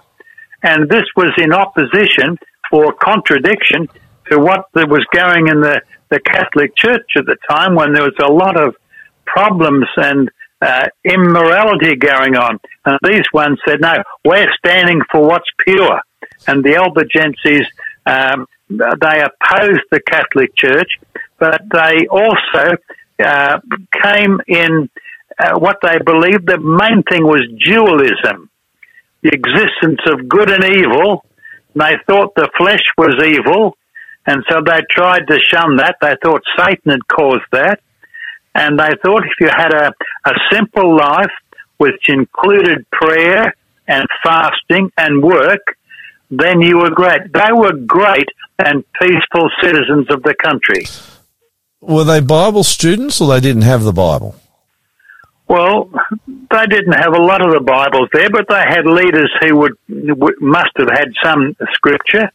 And 0.62 0.88
this 0.88 1.04
was 1.16 1.32
in 1.38 1.52
opposition 1.52 2.38
or 2.72 2.92
contradiction 2.92 3.88
to 4.30 4.38
what 4.38 4.66
was 4.74 5.06
going 5.12 5.48
in 5.48 5.60
the, 5.60 5.80
the 6.10 6.20
Catholic 6.20 6.76
Church 6.76 7.10
at 7.16 7.26
the 7.26 7.36
time 7.48 7.74
when 7.74 7.92
there 7.92 8.02
was 8.02 8.16
a 8.20 8.32
lot 8.32 8.60
of 8.60 8.74
problems 9.24 9.86
and 9.96 10.30
uh, 10.60 10.86
immorality 11.04 11.96
going 11.96 12.36
on. 12.36 12.58
And 12.84 12.98
these 13.02 13.24
ones 13.32 13.58
said, 13.66 13.80
no, 13.80 13.94
we're 14.24 14.52
standing 14.58 15.00
for 15.10 15.22
what's 15.22 15.48
pure. 15.64 16.00
And 16.46 16.64
the 16.64 16.76
Albigenses, 16.76 17.66
um, 18.06 18.46
they 18.68 19.22
opposed 19.22 19.82
the 19.90 20.00
Catholic 20.00 20.56
Church, 20.56 20.98
but 21.38 21.60
they 21.70 22.06
also 22.08 22.76
uh, 23.22 23.58
came 24.02 24.40
in 24.48 24.90
uh, 25.38 25.58
what 25.58 25.76
they 25.82 25.98
believed 26.04 26.46
the 26.46 26.58
main 26.58 27.02
thing 27.02 27.24
was 27.24 27.42
dualism, 27.62 28.50
the 29.22 29.30
existence 29.32 30.00
of 30.06 30.28
good 30.28 30.50
and 30.50 30.64
evil. 30.64 31.24
And 31.74 31.82
they 31.82 31.96
thought 32.06 32.34
the 32.34 32.48
flesh 32.56 32.84
was 32.96 33.14
evil, 33.24 33.76
and 34.26 34.42
so 34.48 34.60
they 34.64 34.80
tried 34.90 35.26
to 35.28 35.38
shun 35.38 35.76
that. 35.76 35.96
They 36.00 36.16
thought 36.22 36.42
Satan 36.58 36.92
had 36.92 37.06
caused 37.06 37.44
that. 37.52 37.80
And 38.54 38.78
they 38.78 38.90
thought 39.04 39.22
if 39.24 39.38
you 39.38 39.48
had 39.48 39.74
a, 39.74 39.92
a 40.24 40.32
simple 40.50 40.96
life, 40.96 41.30
which 41.76 42.08
included 42.08 42.86
prayer 42.90 43.54
and 43.86 44.06
fasting 44.24 44.90
and 44.96 45.22
work, 45.22 45.76
then 46.30 46.60
you 46.62 46.78
were 46.78 46.90
great. 46.90 47.32
They 47.32 47.52
were 47.52 47.74
great 47.74 48.28
and 48.58 48.82
peaceful 49.00 49.50
citizens 49.62 50.06
of 50.10 50.22
the 50.22 50.34
country. 50.42 50.86
Were 51.80 52.04
they 52.04 52.20
Bible 52.20 52.64
students 52.64 53.20
or 53.20 53.28
they 53.28 53.40
didn't 53.40 53.62
have 53.62 53.84
the 53.84 53.92
Bible? 53.92 54.34
Well, 55.48 55.90
they 56.26 56.66
didn't 56.66 56.94
have 56.94 57.14
a 57.14 57.22
lot 57.22 57.40
of 57.40 57.52
the 57.52 57.62
Bibles 57.62 58.08
there, 58.12 58.30
but 58.30 58.46
they 58.48 58.62
had 58.66 58.84
leaders 58.84 59.30
who 59.40 59.56
would, 59.58 59.74
must 60.40 60.72
have 60.76 60.90
had 60.90 61.08
some 61.22 61.54
scripture. 61.72 62.30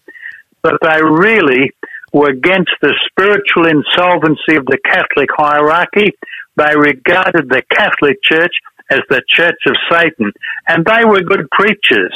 But 0.61 0.75
they 0.81 1.01
really 1.03 1.71
were 2.13 2.29
against 2.29 2.71
the 2.81 2.93
spiritual 3.09 3.67
insolvency 3.67 4.55
of 4.55 4.65
the 4.65 4.79
Catholic 4.85 5.29
hierarchy. 5.35 6.13
They 6.55 6.75
regarded 6.75 7.49
the 7.49 7.63
Catholic 7.69 8.21
Church 8.23 8.53
as 8.89 8.99
the 9.09 9.21
Church 9.27 9.59
of 9.65 9.75
Satan, 9.91 10.31
and 10.67 10.85
they 10.85 11.03
were 11.05 11.21
good 11.21 11.49
preachers. 11.51 12.13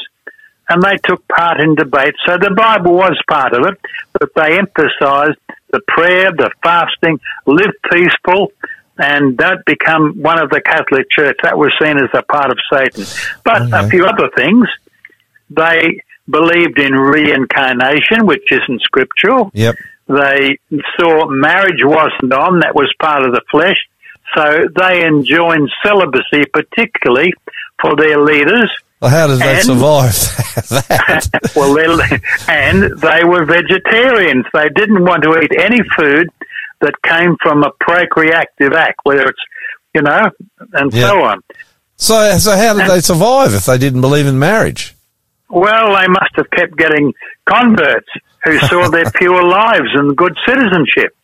And 0.67 0.81
they 0.81 0.97
took 1.03 1.27
part 1.27 1.59
in 1.59 1.76
debates, 1.76 2.17
so 2.26 2.38
the 2.38 2.53
Bible 2.55 2.95
was 2.95 3.22
part 3.30 3.53
of 3.53 3.65
it, 3.67 3.80
but 4.13 4.30
they 4.35 4.57
emphasized 4.57 5.39
the 5.72 5.81
prayer, 5.88 6.31
the 6.31 6.49
fasting, 6.63 7.19
live 7.45 7.73
peaceful, 7.91 8.51
and 8.97 9.38
don't 9.38 9.63
become 9.65 10.22
one 10.22 10.41
of 10.41 10.49
the 10.49 10.61
Catholic 10.61 11.09
Church. 11.11 11.38
That 11.43 11.57
was 11.57 11.72
seen 11.81 11.97
as 11.97 12.09
a 12.13 12.23
part 12.23 12.51
of 12.51 12.57
Satan. 12.72 13.05
But 13.43 13.73
a 13.73 13.88
few 13.89 14.05
other 14.05 14.30
things. 14.35 14.67
They 15.49 16.01
believed 16.30 16.80
in 16.80 16.93
reincarnation, 16.93 18.26
which 18.26 18.51
isn't 18.51 18.81
scriptural. 18.81 19.51
Yep. 19.53 19.76
They 20.07 20.59
saw 20.99 21.27
marriage 21.27 21.81
wasn't 21.84 22.34
on, 22.34 22.59
that 22.59 22.76
was 22.76 22.93
part 22.99 23.23
of 23.23 23.31
the 23.34 23.41
flesh. 23.51 23.77
So 24.35 24.67
they 24.76 25.05
enjoined 25.05 25.69
celibacy, 25.84 26.45
particularly 26.51 27.34
for 27.81 27.95
their 27.95 28.19
leaders. 28.19 28.72
Well, 29.01 29.11
how 29.11 29.27
did 29.27 29.39
they 29.39 29.55
And- 29.55 29.63
survive 29.63 30.13
that? 30.69 31.51
well, 31.55 32.01
and 32.49 32.99
they 32.99 33.23
were 33.23 33.45
vegetarians. 33.45 34.45
They 34.53 34.69
didn't 34.69 35.03
want 35.03 35.23
to 35.23 35.39
eat 35.41 35.51
any 35.59 35.81
food 35.97 36.30
that 36.81 36.93
came 37.03 37.35
from 37.41 37.64
a 37.64 37.72
procreative 37.80 38.73
act, 38.73 38.99
whether 39.03 39.23
it's, 39.27 39.39
you 39.93 40.02
know, 40.02 40.30
and 40.73 40.93
Yeah. 40.93 41.07
so 41.07 41.23
on. 41.23 41.41
so, 41.97 42.38
so 42.38 42.56
how 42.56 42.73
did 42.73 42.89
they 42.89 42.99
survive 43.02 43.53
if 43.53 43.65
they 43.65 43.77
didn't 43.77 44.02
believe 44.02 44.27
in 44.27 44.38
marriage? 44.39 44.95
Well, 45.49 45.95
they 45.95 46.07
must 46.07 46.35
have 46.35 46.49
kept 46.52 46.76
getting 46.77 47.14
converts 47.47 48.07
who 48.43 48.57
saw 48.60 48.89
their 48.91 49.10
pure 49.11 49.43
lives 49.43 49.89
and 49.93 50.15
good 50.18 50.35
citizenship. 50.45 51.15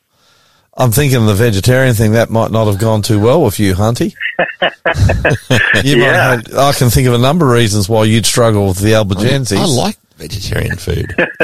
I'm 0.77 0.91
thinking 0.91 1.25
the 1.25 1.33
vegetarian 1.33 1.95
thing 1.95 2.13
that 2.13 2.29
might 2.29 2.49
not 2.49 2.65
have 2.65 2.79
gone 2.79 3.01
too 3.01 3.19
well 3.19 3.43
with 3.43 3.59
you, 3.59 3.73
Hunty. 3.73 4.15
you 5.83 5.97
might 5.97 6.05
Yeah. 6.05 6.31
have, 6.37 6.53
I 6.55 6.71
can 6.73 6.89
think 6.89 7.07
of 7.07 7.13
a 7.13 7.17
number 7.17 7.45
of 7.47 7.51
reasons 7.51 7.89
why 7.89 8.05
you'd 8.05 8.25
struggle 8.25 8.67
with 8.67 8.79
the 8.79 8.93
Albigenses. 8.93 9.59
I 9.59 9.65
like 9.65 9.97
vegetarian 10.17 10.77
food, 10.77 11.13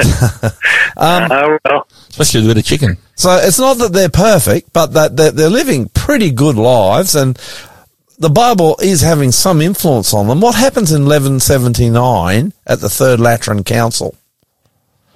um, 0.96 1.28
Oh, 1.30 1.58
well, 1.64 1.86
especially 2.10 2.40
with 2.42 2.50
a 2.50 2.54
bit 2.54 2.60
of 2.60 2.64
chicken. 2.64 2.96
So 3.18 3.34
it's 3.34 3.58
not 3.58 3.78
that 3.78 3.92
they're 3.92 4.08
perfect, 4.08 4.72
but 4.72 4.92
that 4.92 5.16
they're, 5.16 5.50
living 5.50 5.88
pretty 5.88 6.30
good 6.30 6.54
lives, 6.54 7.16
and 7.16 7.36
the 8.16 8.30
Bible 8.30 8.76
is 8.80 9.00
having 9.00 9.32
some 9.32 9.60
influence 9.60 10.14
on 10.14 10.28
them. 10.28 10.40
What 10.40 10.54
happens 10.54 10.92
in 10.92 11.02
1179 11.02 12.52
at 12.64 12.78
the 12.78 12.88
Third 12.88 13.18
Lateran 13.18 13.64
Council? 13.64 14.14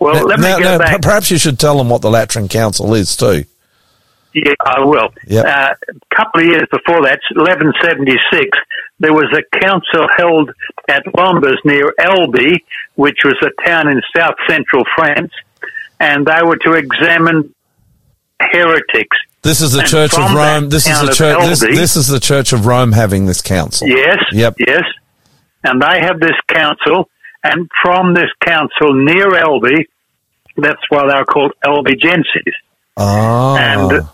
well, 0.00 0.14
Now- 0.16 0.22
let 0.24 0.40
me 0.40 0.48
now- 0.48 0.58
go 0.58 0.64
now, 0.64 0.78
back. 0.78 0.92
per- 0.94 0.98
perhaps 0.98 1.30
you 1.30 1.38
should 1.38 1.60
tell 1.60 1.78
them 1.78 1.88
what 1.88 2.02
the 2.02 2.10
Lateran 2.10 2.48
Council 2.48 2.92
is 2.94 3.16
too. 3.16 3.44
Yeah, 4.34 4.54
I 4.66 4.80
will. 4.80 5.10
Yep. 5.28 5.44
Uh, 5.44 5.68
a 5.90 6.16
couple 6.16 6.40
of 6.40 6.46
years 6.48 6.66
before 6.72 7.02
that, 7.04 7.20
1176, 7.36 8.48
there 8.98 9.12
was 9.12 9.30
a 9.32 9.58
council 9.60 10.08
held 10.16 10.50
at 10.88 11.04
Lombes 11.14 11.54
near 11.64 11.94
Elbe, 12.00 12.58
which 12.96 13.18
was 13.24 13.36
a 13.42 13.64
town 13.68 13.86
in 13.88 14.00
south 14.16 14.34
central 14.48 14.82
France, 14.96 15.30
and 16.00 16.26
they 16.26 16.42
were 16.42 16.56
to 16.56 16.72
examine 16.72 17.54
heretics. 18.52 19.16
This 19.42 19.60
is 19.60 19.72
the 19.72 19.80
And 19.80 19.88
Church 19.88 20.14
of 20.14 20.34
Rome. 20.34 20.68
This 20.68 20.88
is 20.88 21.00
the 21.00 21.12
church. 21.12 21.38
This, 21.46 21.60
this 21.60 21.96
is 21.96 22.08
the 22.08 22.20
Church 22.20 22.52
of 22.52 22.66
Rome 22.66 22.92
having 22.92 23.26
this 23.26 23.42
council. 23.42 23.88
Yes. 23.88 24.18
Yep. 24.32 24.56
Yes. 24.58 24.84
And 25.64 25.80
they 25.80 26.00
have 26.00 26.18
this 26.20 26.38
council, 26.48 27.08
and 27.44 27.68
from 27.82 28.14
this 28.14 28.30
council 28.40 28.94
near 28.94 29.36
Elbe, 29.36 29.86
that's 30.56 30.82
why 30.88 31.06
they 31.08 31.14
were 31.14 31.24
called 31.24 31.52
Elbigenses. 31.64 32.52
Ah. 32.96 33.56
And 33.56 34.08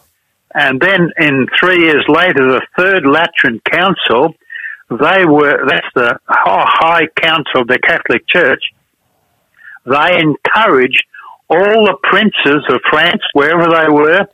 and 0.55 0.81
then 0.81 1.11
in 1.19 1.47
three 1.59 1.85
years 1.85 2.05
later, 2.09 2.53
the 2.53 2.67
Third 2.77 3.07
Lateran 3.07 3.61
Council, 3.61 4.35
they 4.91 5.25
were 5.25 5.67
that's 5.69 5.87
the 5.95 6.19
High 6.29 7.07
Council 7.17 7.63
of 7.63 7.69
the 7.69 7.79
Catholic 7.79 8.27
Church. 8.27 8.63
They 9.85 10.21
encouraged 10.21 11.05
all 11.51 11.87
the 11.87 11.97
princes 12.03 12.65
of 12.69 12.81
France, 12.91 13.23
wherever 13.33 13.65
they 13.71 13.89
were, 13.91 14.27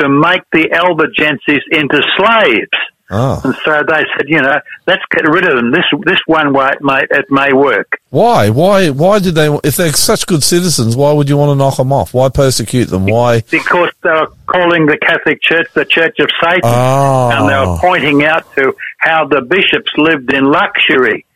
to 0.00 0.08
make 0.08 0.42
the 0.52 0.70
Albigenses 0.72 1.62
into 1.70 2.02
slaves. 2.16 2.70
Oh. 3.14 3.38
And 3.44 3.54
so 3.62 3.82
they 3.86 4.02
said, 4.16 4.26
you 4.28 4.40
know, 4.40 4.58
let's 4.86 5.02
get 5.10 5.28
rid 5.28 5.46
of 5.46 5.54
them. 5.56 5.70
This 5.70 5.84
this 6.06 6.18
one 6.24 6.54
way 6.54 6.70
it 6.72 6.78
may 6.80 7.02
it 7.10 7.26
may 7.30 7.52
work. 7.52 8.00
Why? 8.08 8.48
Why? 8.48 8.88
Why 8.88 9.18
did 9.18 9.34
they? 9.34 9.48
If 9.64 9.76
they're 9.76 9.92
such 9.92 10.26
good 10.26 10.42
citizens, 10.42 10.96
why 10.96 11.12
would 11.12 11.28
you 11.28 11.36
want 11.36 11.50
to 11.50 11.54
knock 11.54 11.76
them 11.76 11.92
off? 11.92 12.14
Why 12.14 12.30
persecute 12.30 12.86
them? 12.86 13.04
Why? 13.04 13.42
because 13.50 13.90
they 14.02 14.08
were 14.08 14.32
calling 14.46 14.86
the 14.86 14.96
Catholic 14.96 15.42
Church 15.42 15.68
the 15.74 15.84
Church 15.84 16.16
of 16.20 16.28
Satan, 16.42 16.60
Oh. 16.64 17.30
and 17.34 17.48
they 17.50 17.54
were 17.58 17.76
pointing 17.80 18.24
out 18.24 18.50
to 18.54 18.74
how 18.96 19.26
the 19.26 19.42
bishops 19.42 19.92
lived 19.98 20.32
in 20.32 20.44
luxury, 20.50 21.26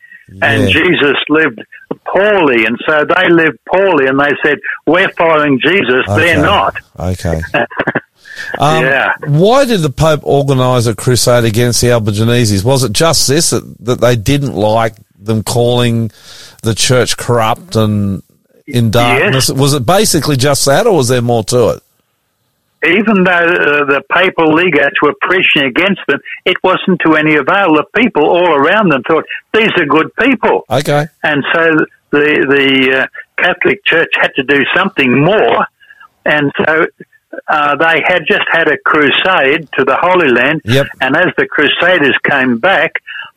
and 0.41 0.63
Yeah. 0.63 0.69
Jesus 0.71 1.17
lived 1.29 1.61
poorly, 2.05 2.65
and 2.67 2.79
so 2.87 3.05
they 3.05 3.29
lived 3.31 3.59
poorly, 3.73 4.07
and 4.07 4.19
they 4.19 4.33
said, 4.45 4.59
"We're 4.87 5.11
following 5.17 5.61
Jesus; 5.61 6.05
Okay. 6.09 6.17
they're 6.17 6.43
not." 6.43 6.77
Okay. 6.99 7.41
Um, 8.59 8.85
Yeah. 8.85 9.13
Why 9.27 9.65
did 9.65 9.81
the 9.81 9.89
Pope 9.89 10.21
organise 10.23 10.87
a 10.87 10.95
crusade 10.95 11.45
against 11.45 11.81
the 11.81 11.87
Albigeneses? 11.89 12.65
Was 12.65 12.85
it 12.85 12.93
just 12.93 13.27
this 13.29 13.49
that, 13.49 13.65
that 13.81 14.01
they 14.03 14.15
didn't 14.15 14.53
like 14.55 14.95
them 15.19 15.43
calling 15.43 16.11
the 16.63 16.75
church 16.75 17.17
corrupt 17.17 17.77
and 17.77 18.23
in 18.67 18.91
darkness? 18.91 19.49
Was 19.51 19.73
it 19.73 19.87
basically 19.87 20.37
just 20.37 20.67
that, 20.67 20.87
or 20.87 20.97
was 20.97 21.09
there 21.09 21.23
more 21.23 21.45
to 21.45 21.71
it? 21.71 21.83
Even 22.87 23.25
though 23.25 23.31
uh, 23.33 23.85
the 23.87 24.03
papal 24.13 24.55
legates 24.55 25.01
were 25.03 25.15
preaching 25.21 25.65
against 25.65 26.01
them, 26.09 26.21
it 26.45 26.57
wasn't 26.63 27.01
to 27.05 27.15
any 27.17 27.35
avail. 27.35 27.75
The 27.75 27.87
people 27.97 28.25
all 28.25 28.55
around 28.55 28.93
them 28.93 29.03
thought 29.09 29.25
these 29.53 29.71
are 29.79 29.87
good 29.87 30.15
people. 30.17 30.65
Okay. 30.71 31.07
and 31.23 31.45
so 31.55 31.63
the 32.11 32.47
the 32.49 33.03
uh, 33.03 33.07
Catholic 33.43 33.85
Church 33.85 34.13
had 34.21 34.33
to 34.37 34.43
do 34.45 34.63
something 34.75 35.25
more, 35.25 35.67
and 36.25 36.51
so 36.65 36.87
uh, 37.49 37.77
they 37.77 38.01
had 38.07 38.23
just 38.27 38.45
had 38.51 38.69
a 38.69 38.79
crusade 38.79 39.69
to 39.77 39.85
the 39.85 39.97
Holy 40.01 40.31
Land, 40.31 40.63
Yep. 40.65 40.87
and 41.01 41.17
as 41.17 41.27
the 41.37 41.47
Crusaders 41.47 42.17
came 42.31 42.59
back, 42.59 42.93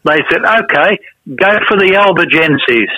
they 0.06 0.20
said, 0.30 0.42
"Okay, 0.46 1.00
go 1.36 1.58
for 1.68 1.78
the 1.78 1.96
Albigenses, 1.96 2.90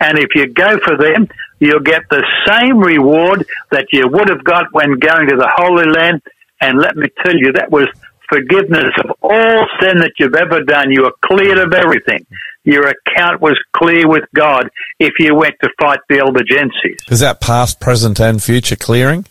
and 0.00 0.18
if 0.18 0.28
you 0.34 0.46
go 0.52 0.78
for 0.84 0.96
them, 0.96 1.28
you'll 1.58 1.80
get 1.80 2.02
the 2.10 2.24
same 2.46 2.78
reward 2.78 3.46
that 3.70 3.86
you 3.92 4.04
would 4.08 4.28
have 4.28 4.44
got 4.44 4.66
when 4.72 4.98
going 4.98 5.28
to 5.28 5.36
the 5.36 5.50
Holy 5.56 5.90
Land." 5.90 6.22
And 6.60 6.78
let 6.78 6.96
me 6.96 7.06
tell 7.22 7.34
you, 7.36 7.52
that 7.52 7.70
was 7.70 7.88
forgiveness 8.28 8.92
of 9.04 9.12
all 9.22 9.66
sin 9.80 9.98
that 9.98 10.12
you've 10.18 10.34
ever 10.34 10.62
done. 10.62 10.90
You 10.90 11.02
were 11.02 11.14
cleared 11.24 11.58
of 11.58 11.72
everything. 11.72 12.26
Your 12.64 12.88
account 12.88 13.42
was 13.42 13.58
clear 13.76 14.08
with 14.08 14.24
God 14.34 14.70
if 14.98 15.12
you 15.18 15.34
went 15.34 15.54
to 15.62 15.68
fight 15.78 16.00
the 16.08 16.20
Albigenses. 16.20 17.10
Is 17.10 17.20
that 17.20 17.40
past, 17.40 17.80
present, 17.80 18.18
and 18.20 18.42
future 18.42 18.76
clearing? 18.76 19.26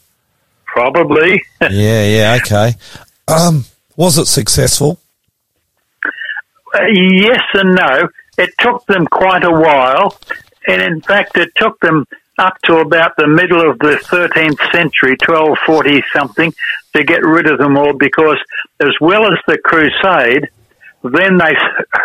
Probably. 0.68 1.42
yeah, 1.62 2.06
yeah, 2.06 2.38
okay. 2.42 2.76
Um, 3.28 3.66
was 3.96 4.18
it 4.18 4.28
successful? 4.28 5.00
Uh, 6.74 6.80
yes 7.16 7.42
and 7.54 7.76
no. 7.76 8.08
It 8.38 8.50
took 8.60 8.86
them 8.88 9.06
quite 9.06 9.44
a 9.44 9.52
while, 9.52 10.18
and 10.68 10.82
in 10.82 11.02
fact, 11.02 11.38
it 11.38 11.52
took 11.56 11.80
them 11.80 12.06
up 12.38 12.60
to 12.64 12.78
about 12.78 13.16
the 13.18 13.28
middle 13.28 13.70
of 13.70 13.78
the 13.80 13.96
13th 13.96 14.60
century, 14.72 15.16
1240 15.26 16.04
something, 16.14 16.54
to 16.96 17.04
get 17.04 17.24
rid 17.24 17.50
of 17.50 17.60
them 17.60 17.78
all 17.78 17.94
because, 17.94 18.38
as 18.80 18.94
well 19.00 19.26
as 19.26 19.40
the 19.48 19.58
crusade, 19.58 20.50
then 21.04 21.38
they 21.38 21.54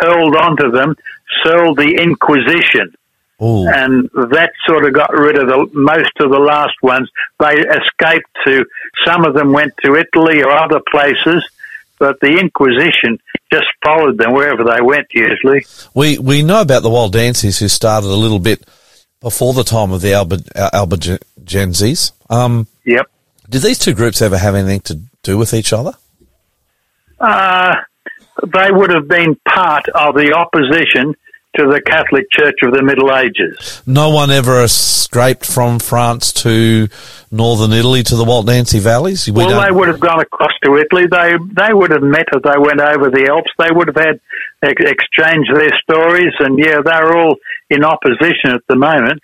held 0.01 0.37
on 0.37 0.57
to 0.57 0.71
them, 0.71 0.97
sold 1.45 1.79
the 1.79 1.97
Inquisition. 2.01 2.95
Ooh. 3.41 3.69
and 3.69 4.11
that 4.33 4.51
sort 4.67 4.85
of 4.85 4.93
got 4.93 5.13
rid 5.13 5.39
of 5.39 5.47
the 5.47 5.71
most 5.73 6.11
of 6.19 6.31
the 6.33 6.41
last 6.41 6.75
ones. 6.83 7.09
They 7.39 7.55
escaped 7.55 8.27
to 8.45 8.67
some 9.07 9.25
of 9.25 9.35
them 9.35 9.53
went 9.53 9.75
to 9.85 9.95
Italy 9.95 10.43
or 10.43 10.51
other 10.51 10.81
places, 10.91 11.49
but 11.99 12.17
the 12.21 12.39
Inquisition 12.39 13.19
just 13.53 13.67
followed 13.85 14.19
them 14.19 14.33
wherever 14.33 14.65
they 14.65 14.81
went. 14.81 15.07
Usually, 15.13 15.65
We 15.95 16.19
we 16.19 16.43
know 16.43 16.61
about 16.61 16.83
the 16.83 16.91
Wild 16.91 17.15
Waldenses 17.15 17.59
who 17.59 17.69
started 17.69 18.09
a 18.09 18.15
little 18.15 18.39
bit 18.39 18.67
before 19.21 19.53
the 19.53 19.65
time 19.65 19.93
of 19.93 20.01
the 20.01 20.13
Alba, 20.15 20.39
Albigenses. 20.73 22.13
Um, 22.31 22.67
yep. 22.85 23.07
did 23.49 23.63
these 23.63 23.79
two 23.79 23.95
groups 23.95 24.23
ever 24.23 24.39
have 24.39 24.55
anything 24.55 24.81
to 24.81 25.01
do 25.23 25.39
with 25.39 25.55
each 25.55 25.73
other? 25.73 25.93
Uh, 27.19 27.75
they 28.55 28.71
would 28.71 28.91
have 28.95 29.09
been 29.09 29.35
part 29.49 29.89
of 29.89 30.15
the 30.15 30.33
opposition 30.35 31.15
to 31.57 31.65
the 31.67 31.81
Catholic 31.81 32.25
Church 32.31 32.57
of 32.63 32.73
the 32.73 32.83
Middle 32.83 33.15
Ages. 33.15 33.83
No 33.87 34.11
one 34.11 34.31
ever 34.31 34.63
escaped 34.63 35.47
from 35.47 35.79
France 35.79 36.33
to 36.45 36.89
northern 37.31 37.73
Italy 37.73 38.03
to 38.05 38.17
the 38.17 38.25
Waldense 38.25 38.73
valleys. 38.75 39.27
We 39.27 39.33
well, 39.33 39.61
they 39.63 39.71
would 39.75 39.89
have 39.89 39.99
gone 40.01 40.21
across 40.21 40.53
to 40.65 40.77
Italy. 40.77 41.07
They 41.11 41.33
they 41.57 41.73
would 41.73 41.91
have 41.91 42.03
met 42.03 42.27
as 42.35 42.43
they 42.43 42.59
went 42.59 42.81
over 42.81 43.11
the 43.11 43.29
Alps. 43.31 43.51
They 43.59 43.71
would 43.73 43.89
have 43.89 43.97
had 43.97 44.21
ex- 44.63 44.85
exchanged 44.85 45.51
their 45.55 45.73
stories, 45.83 46.35
and 46.41 46.59
yeah, 46.59 46.81
they're 46.85 47.17
all 47.17 47.37
in 47.71 47.83
opposition 47.85 48.51
at 48.53 48.63
the 48.69 48.77
moment. 48.77 49.21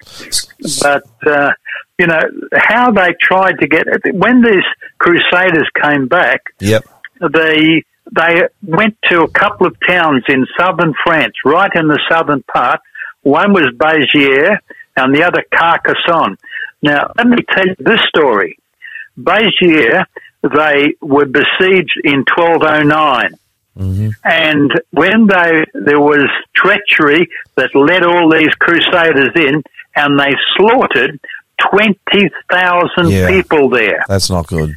But 0.82 1.05
uh, 1.30 1.51
you 1.98 2.06
know 2.06 2.20
how 2.56 2.90
they 2.90 3.14
tried 3.20 3.59
to 3.60 3.68
get 3.68 3.84
when 4.14 4.42
these 4.42 4.64
Crusaders 4.98 5.68
came 5.82 6.09
back, 6.09 6.40
Yep. 6.60 6.84
they 7.32 7.84
they 8.12 8.43
went 8.62 8.97
to 9.10 9.22
a 9.22 9.28
couple 9.31 9.66
of 9.66 9.76
towns 9.89 10.24
in 10.28 10.47
southern 10.59 10.94
France, 11.05 11.35
right 11.44 11.70
in 11.74 11.89
the 11.89 12.01
southern 12.10 12.43
part. 12.43 12.81
One 13.22 13.52
was 13.52 13.72
Béziers 13.76 14.59
and 14.97 15.14
the 15.14 15.24
other 15.24 15.44
Carcassonne. 15.52 16.36
Now, 16.82 17.12
let 17.16 17.26
me 17.26 17.39
tell 17.51 17.66
you 17.66 17.74
this 17.78 18.01
story. 18.09 18.59
Béziers, 19.18 20.05
they 20.43 20.94
were 21.01 21.24
besieged 21.24 21.98
in 22.05 22.24
1209. 22.36 23.31
Mm-hmm. 23.78 24.10
And 24.22 24.70
when 24.90 25.26
they, 25.26 25.64
there 25.74 26.01
was 26.01 26.28
treachery 26.55 27.28
that 27.56 27.74
led 27.74 28.05
all 28.05 28.31
these 28.31 28.55
crusaders 28.60 29.31
in, 29.35 29.62
and 29.97 30.18
they 30.18 30.32
slaughtered 30.56 31.18
20,000 31.70 33.09
Yeah. 33.10 33.28
people 33.28 33.68
there. 33.70 34.05
That's 34.09 34.31
not 34.31 34.47
good. 34.47 34.76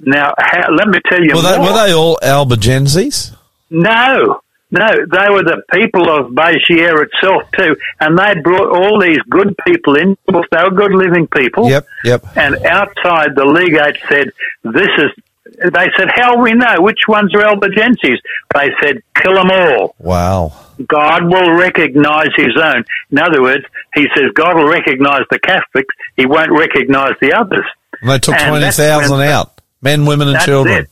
Now, 0.00 0.32
how, 0.38 0.72
let 0.72 0.88
me 0.88 0.98
tell 1.08 1.22
you 1.22 1.34
Were 1.34 1.42
they, 1.42 1.58
were 1.58 1.74
they 1.74 1.92
all 1.92 2.18
Albigenses? 2.22 3.36
No, 3.70 4.40
no, 4.70 4.86
they 4.86 5.26
were 5.30 5.42
the 5.42 5.62
people 5.72 6.08
of 6.08 6.32
Béziers 6.32 7.06
itself 7.06 7.42
too, 7.56 7.76
and 7.98 8.16
they 8.16 8.40
brought 8.40 8.70
all 8.70 9.00
these 9.00 9.18
good 9.28 9.56
people 9.66 9.96
in. 9.96 10.16
They 10.26 10.62
were 10.62 10.70
good 10.70 10.92
living 10.92 11.26
people. 11.26 11.68
Yep, 11.68 11.86
yep. 12.04 12.24
And 12.36 12.54
outside, 12.64 13.34
the 13.34 13.44
legate 13.44 13.98
said, 14.08 14.30
"This 14.62 14.90
is." 14.98 15.10
They 15.58 15.88
said, 15.98 16.08
"How 16.14 16.40
we 16.40 16.52
know 16.52 16.76
which 16.78 17.00
ones 17.08 17.34
are 17.34 17.42
Albigenses?" 17.42 18.20
They 18.54 18.70
said, 18.80 19.02
"Kill 19.16 19.34
them 19.34 19.50
all. 19.50 19.96
Wow. 19.98 20.52
God 20.86 21.24
will 21.24 21.52
recognise 21.52 22.30
His 22.36 22.56
own." 22.56 22.84
In 23.10 23.18
other 23.18 23.42
words, 23.42 23.64
He 23.94 24.06
says 24.14 24.30
God 24.34 24.54
will 24.54 24.68
recognise 24.68 25.22
the 25.32 25.40
Catholics. 25.40 25.94
He 26.16 26.26
won't 26.26 26.52
recognise 26.52 27.14
the 27.20 27.34
others. 27.34 27.66
And 28.00 28.10
they 28.10 28.18
took 28.20 28.36
And 28.36 28.48
20,000 28.48 29.18
when- 29.18 29.28
out. 29.28 29.59
Men, 29.82 30.04
women, 30.06 30.28
and 30.28 30.36
That's 30.36 30.44
children. 30.46 30.84
it. 30.84 30.90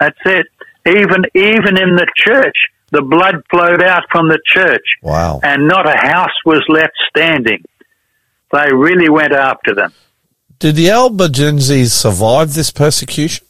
That's 0.00 0.18
it. 0.24 0.46
Even 0.86 1.24
even 1.34 1.76
in 1.78 1.94
the 1.96 2.06
church, 2.16 2.56
the 2.90 3.02
blood 3.02 3.36
flowed 3.50 3.82
out 3.82 4.02
from 4.10 4.28
the 4.28 4.38
church, 4.44 4.84
Wow. 5.02 5.40
and 5.42 5.68
not 5.68 5.86
a 5.86 5.96
house 5.96 6.34
was 6.44 6.62
left 6.68 6.94
standing. 7.08 7.62
They 8.52 8.72
really 8.74 9.08
went 9.08 9.32
after 9.32 9.74
them. 9.74 9.92
Did 10.58 10.76
the 10.76 10.86
Albigenses 10.88 11.92
survive 11.92 12.54
this 12.54 12.70
persecution? 12.70 13.46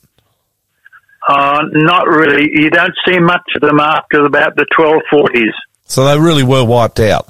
Uh, 1.28 1.60
not 1.72 2.06
really. 2.08 2.50
You 2.52 2.70
don't 2.70 2.94
see 3.06 3.18
much 3.18 3.42
of 3.54 3.60
them 3.62 3.80
after 3.80 4.24
about 4.24 4.56
the 4.56 4.66
1240s. 4.76 5.52
So 5.84 6.04
they 6.04 6.18
really 6.18 6.42
were 6.42 6.64
wiped 6.64 7.00
out. 7.00 7.28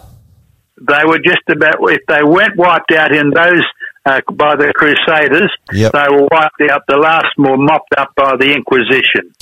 They 0.80 1.04
were 1.04 1.18
just 1.18 1.42
about, 1.50 1.76
if 1.90 2.00
they 2.08 2.22
weren't 2.22 2.56
wiped 2.56 2.92
out 2.92 3.14
in 3.14 3.30
those 3.30 3.62
uh, 4.04 4.20
by 4.32 4.56
the 4.56 4.72
Crusaders, 4.74 5.50
Yep. 5.72 5.92
they 5.92 6.06
were 6.10 6.28
wiped 6.30 6.70
out. 6.70 6.82
The 6.88 6.96
last 6.96 7.36
were 7.38 7.56
mopped 7.56 7.94
up 7.96 8.14
by 8.16 8.36
the 8.36 8.52
Inquisition. 8.52 9.34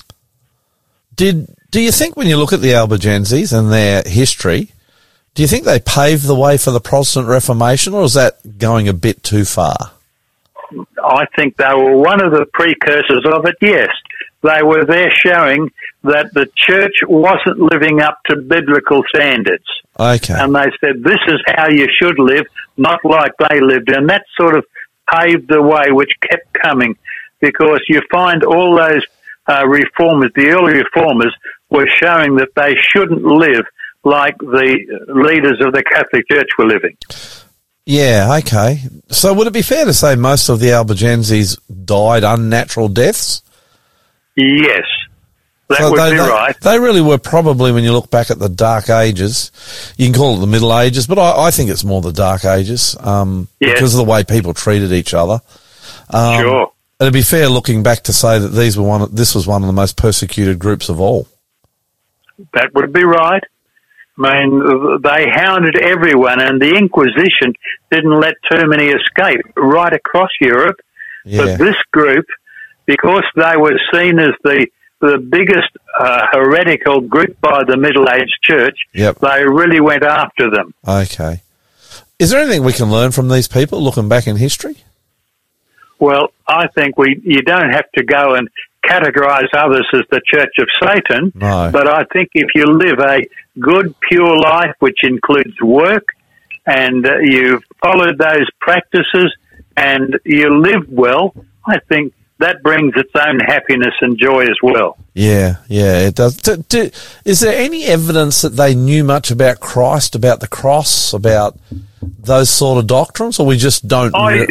Did 1.16 1.54
do 1.70 1.80
you 1.80 1.92
think 1.92 2.16
when 2.16 2.26
you 2.26 2.36
look 2.36 2.52
at 2.52 2.60
the 2.60 2.72
Albigenses 2.74 3.52
and 3.52 3.70
their 3.70 4.02
history, 4.02 4.72
do 5.34 5.42
you 5.42 5.48
think 5.48 5.64
they 5.64 5.78
paved 5.78 6.26
the 6.26 6.34
way 6.34 6.56
for 6.56 6.72
the 6.72 6.80
Protestant 6.80 7.28
Reformation, 7.28 7.94
or 7.94 8.02
is 8.04 8.14
that 8.14 8.58
going 8.58 8.88
a 8.88 8.92
bit 8.92 9.22
too 9.22 9.44
far? 9.44 9.92
I 11.02 11.26
think 11.36 11.56
they 11.56 11.72
were 11.74 11.96
one 11.96 12.22
of 12.24 12.32
the 12.32 12.46
precursors 12.52 13.24
of 13.32 13.44
it, 13.46 13.56
yes. 13.60 13.88
They 14.42 14.62
were 14.62 14.84
there 14.84 15.10
showing 15.10 15.70
that 16.02 16.32
the 16.32 16.48
church 16.56 16.94
wasn't 17.06 17.58
living 17.58 18.00
up 18.00 18.18
to 18.26 18.36
biblical 18.36 19.02
standards. 19.14 19.66
Okay. 20.00 20.34
And 20.34 20.54
they 20.54 20.70
said, 20.80 21.04
this 21.04 21.20
is 21.28 21.42
how 21.46 21.68
you 21.68 21.86
should 22.00 22.18
live, 22.18 22.46
not 22.78 23.00
like 23.04 23.32
they 23.38 23.60
lived. 23.60 23.90
And 23.90 24.08
that 24.08 24.24
sort 24.40 24.56
of 24.56 24.64
paved 25.12 25.48
the 25.48 25.60
way, 25.60 25.90
which 25.90 26.10
kept 26.22 26.54
coming, 26.54 26.96
because 27.40 27.80
you 27.88 28.00
find 28.10 28.42
all 28.42 28.76
those 28.76 29.04
uh, 29.46 29.66
reformers, 29.66 30.30
the 30.34 30.48
early 30.48 30.78
reformers, 30.78 31.34
were 31.68 31.86
showing 32.02 32.36
that 32.36 32.48
they 32.56 32.74
shouldn't 32.92 33.22
live 33.22 33.64
like 34.02 34.38
the 34.38 34.78
leaders 35.08 35.60
of 35.60 35.74
the 35.74 35.82
Catholic 35.82 36.26
Church 36.30 36.48
were 36.58 36.66
living. 36.66 36.96
yeah. 37.84 38.38
Okay. 38.38 38.80
So 39.10 39.34
would 39.34 39.46
it 39.46 39.52
be 39.52 39.62
fair 39.62 39.84
to 39.84 39.92
say 39.92 40.16
most 40.16 40.48
of 40.48 40.60
the 40.60 40.68
Albigenses 40.68 41.58
died 41.84 42.24
unnatural 42.24 42.88
deaths? 42.88 43.42
Yes. 44.36 44.84
That 45.70 45.78
So 45.78 45.90
would 45.92 46.00
they, 46.00 46.10
be 46.12 46.18
right. 46.18 46.60
They 46.60 46.78
really 46.78 47.00
were 47.00 47.18
probably, 47.18 47.72
when 47.72 47.84
you 47.84 47.92
look 47.92 48.10
back 48.10 48.30
at 48.30 48.38
the 48.38 48.48
Dark 48.48 48.90
Ages, 48.90 49.50
you 49.96 50.06
can 50.06 50.14
call 50.14 50.36
it 50.36 50.40
the 50.40 50.46
Middle 50.46 50.76
Ages, 50.78 51.06
but 51.06 51.18
I, 51.18 51.46
I 51.46 51.50
think 51.50 51.70
it's 51.70 51.84
more 51.84 52.00
the 52.00 52.12
Dark 52.12 52.44
Ages 52.44 52.96
um, 53.00 53.48
Yes. 53.60 53.74
because 53.74 53.94
of 53.94 53.98
the 54.04 54.10
way 54.10 54.24
people 54.24 54.52
treated 54.52 54.92
each 54.92 55.14
other. 55.14 55.40
Um, 56.10 56.40
sure. 56.42 56.72
It'd 57.00 57.12
be 57.14 57.22
fair 57.22 57.48
looking 57.48 57.82
back 57.82 58.02
to 58.02 58.12
say 58.12 58.38
that 58.38 58.48
these 58.48 58.76
were 58.76 58.84
one. 58.86 59.08
This 59.14 59.34
was 59.34 59.46
one 59.46 59.62
of 59.62 59.66
the 59.68 59.72
most 59.72 59.96
persecuted 59.96 60.58
groups 60.58 60.90
of 60.90 61.00
all. 61.00 61.26
That 62.52 62.74
would 62.74 62.92
be 62.92 63.04
right. 63.04 63.42
I 64.22 64.44
mean, 64.44 65.00
they 65.02 65.24
hounded 65.32 65.76
everyone, 65.80 66.42
and 66.42 66.60
the 66.60 66.76
Inquisition 66.76 67.54
didn't 67.90 68.20
let 68.20 68.34
too 68.52 68.66
many 68.66 68.88
escape 68.88 69.40
right 69.56 69.92
across 69.92 70.28
Europe. 70.42 70.76
Yeah, 71.24 71.44
But 71.44 71.58
this 71.58 71.76
group, 71.92 72.26
because 72.84 73.24
they 73.34 73.56
were 73.56 73.78
seen 73.94 74.18
as 74.18 74.30
the 74.44 74.66
the 75.00 75.18
biggest 75.18 75.70
uh, 75.98 76.26
heretical 76.32 77.00
group 77.00 77.40
by 77.40 77.62
the 77.66 77.76
Middle 77.76 78.08
Age 78.08 78.30
Church, 78.42 78.78
Yep. 78.92 79.18
they 79.20 79.44
really 79.44 79.80
went 79.80 80.02
after 80.04 80.50
them. 80.50 80.74
okay. 80.86 81.42
Is 82.18 82.28
there 82.30 82.40
anything 82.42 82.64
we 82.64 82.74
can 82.74 82.90
learn 82.90 83.12
from 83.12 83.28
these 83.28 83.48
people 83.48 83.82
looking 83.82 84.06
back 84.08 84.26
in 84.26 84.36
history? 84.36 84.76
Well, 85.98 86.32
I 86.46 86.66
think 86.68 86.98
we 86.98 87.20
you 87.24 87.40
don't 87.42 87.70
have 87.70 87.90
to 87.96 88.04
go 88.04 88.34
and 88.34 88.48
categorize 88.84 89.48
others 89.56 89.86
as 89.94 90.02
the 90.10 90.20
Church 90.26 90.52
of 90.58 90.68
Satan, 90.82 91.32
No. 91.34 91.70
but 91.72 91.86
I 91.88 92.04
think 92.12 92.30
if 92.34 92.48
you 92.54 92.64
live 92.66 92.98
a 92.98 93.20
good, 93.58 93.94
pure 94.08 94.36
life, 94.38 94.74
which 94.80 94.98
includes 95.02 95.60
work, 95.62 96.08
and 96.66 97.06
uh, 97.06 97.18
you 97.22 97.60
followed 97.82 98.18
those 98.18 98.48
practices 98.60 99.34
and 99.76 100.18
you 100.24 100.60
live 100.60 100.88
well, 100.88 101.34
I 101.66 101.78
think 101.88 102.12
that 102.40 102.62
brings 102.62 102.92
its 102.96 103.10
own 103.14 103.38
happiness 103.40 103.94
and 104.00 104.18
joy 104.18 104.42
as 104.42 104.56
well. 104.62 104.98
Yeah, 105.14 105.56
yeah, 105.68 106.00
it 106.00 106.14
does. 106.16 106.36
Do, 106.36 106.56
do, 106.68 106.90
is 107.24 107.40
there 107.40 107.56
any 107.56 107.84
evidence 107.84 108.42
that 108.42 108.50
they 108.56 108.74
knew 108.74 109.04
much 109.04 109.30
about 109.30 109.60
Christ, 109.60 110.14
about 110.14 110.40
the 110.40 110.48
cross, 110.48 111.12
about 111.12 111.58
those 112.18 112.50
sort 112.50 112.78
of 112.78 112.86
doctrines, 112.86 113.38
or 113.38 113.46
we 113.46 113.56
just 113.56 113.86
don't? 113.88 114.14
I- 114.14 114.32
re- 114.40 114.46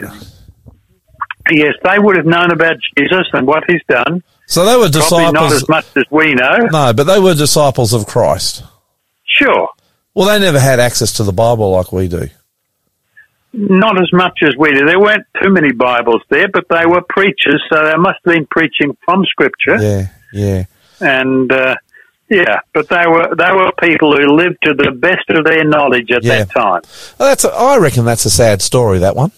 Yes, 1.51 1.73
they 1.83 1.97
would 1.97 2.15
have 2.15 2.27
known 2.27 2.51
about 2.51 2.75
Jesus 2.95 3.25
and 3.33 3.47
what 3.47 3.63
he's 3.67 3.81
done. 3.89 4.21
so 4.45 4.65
they 4.65 4.75
were 4.77 4.87
disciples. 4.87 5.31
Probably 5.31 5.33
not 5.33 5.51
as 5.53 5.67
much 5.67 5.85
as 5.95 6.03
we 6.11 6.35
know. 6.35 6.57
No, 6.71 6.93
but 6.93 7.05
they 7.05 7.19
were 7.19 7.33
disciples 7.33 7.91
of 7.91 8.05
Christ. 8.05 8.63
Sure. 9.25 9.67
Well, 10.13 10.27
they 10.27 10.37
never 10.39 10.59
had 10.59 10.79
access 10.79 11.13
to 11.13 11.23
the 11.23 11.33
Bible 11.33 11.71
like 11.71 11.91
we 11.91 12.07
do. 12.07 12.29
Not 13.51 13.99
as 13.99 14.13
much 14.13 14.39
as 14.43 14.51
we 14.57 14.71
do. 14.73 14.85
There 14.85 14.99
weren't 14.99 15.25
too 15.41 15.49
many 15.51 15.71
Bibles 15.71 16.21
there, 16.29 16.47
but 16.53 16.65
they 16.69 16.85
were 16.85 17.01
preachers, 17.09 17.63
so 17.71 17.83
they 17.83 17.95
must 17.97 18.19
have 18.23 18.33
been 18.35 18.45
preaching 18.45 18.95
from 19.03 19.25
Scripture. 19.25 19.77
Yeah, 19.81 20.07
yeah, 20.31 20.63
And 21.01 21.51
uh, 21.51 21.75
yeah, 22.29 22.59
but 22.75 22.87
they 22.89 23.07
were 23.07 23.33
they 23.35 23.51
were 23.51 23.71
people 23.81 24.15
who 24.15 24.35
lived 24.35 24.57
to 24.65 24.75
the 24.75 24.91
best 24.91 25.27
of 25.29 25.45
their 25.45 25.63
knowledge 25.63 26.11
at 26.11 26.23
Yeah. 26.23 26.43
that 26.43 26.51
time. 26.51 26.81
Well, 27.17 27.29
that's. 27.29 27.43
A, 27.43 27.49
I 27.49 27.77
reckon 27.77 28.05
that's 28.05 28.25
a 28.25 28.29
sad 28.29 28.61
story. 28.61 28.99
That 28.99 29.15
one. 29.15 29.31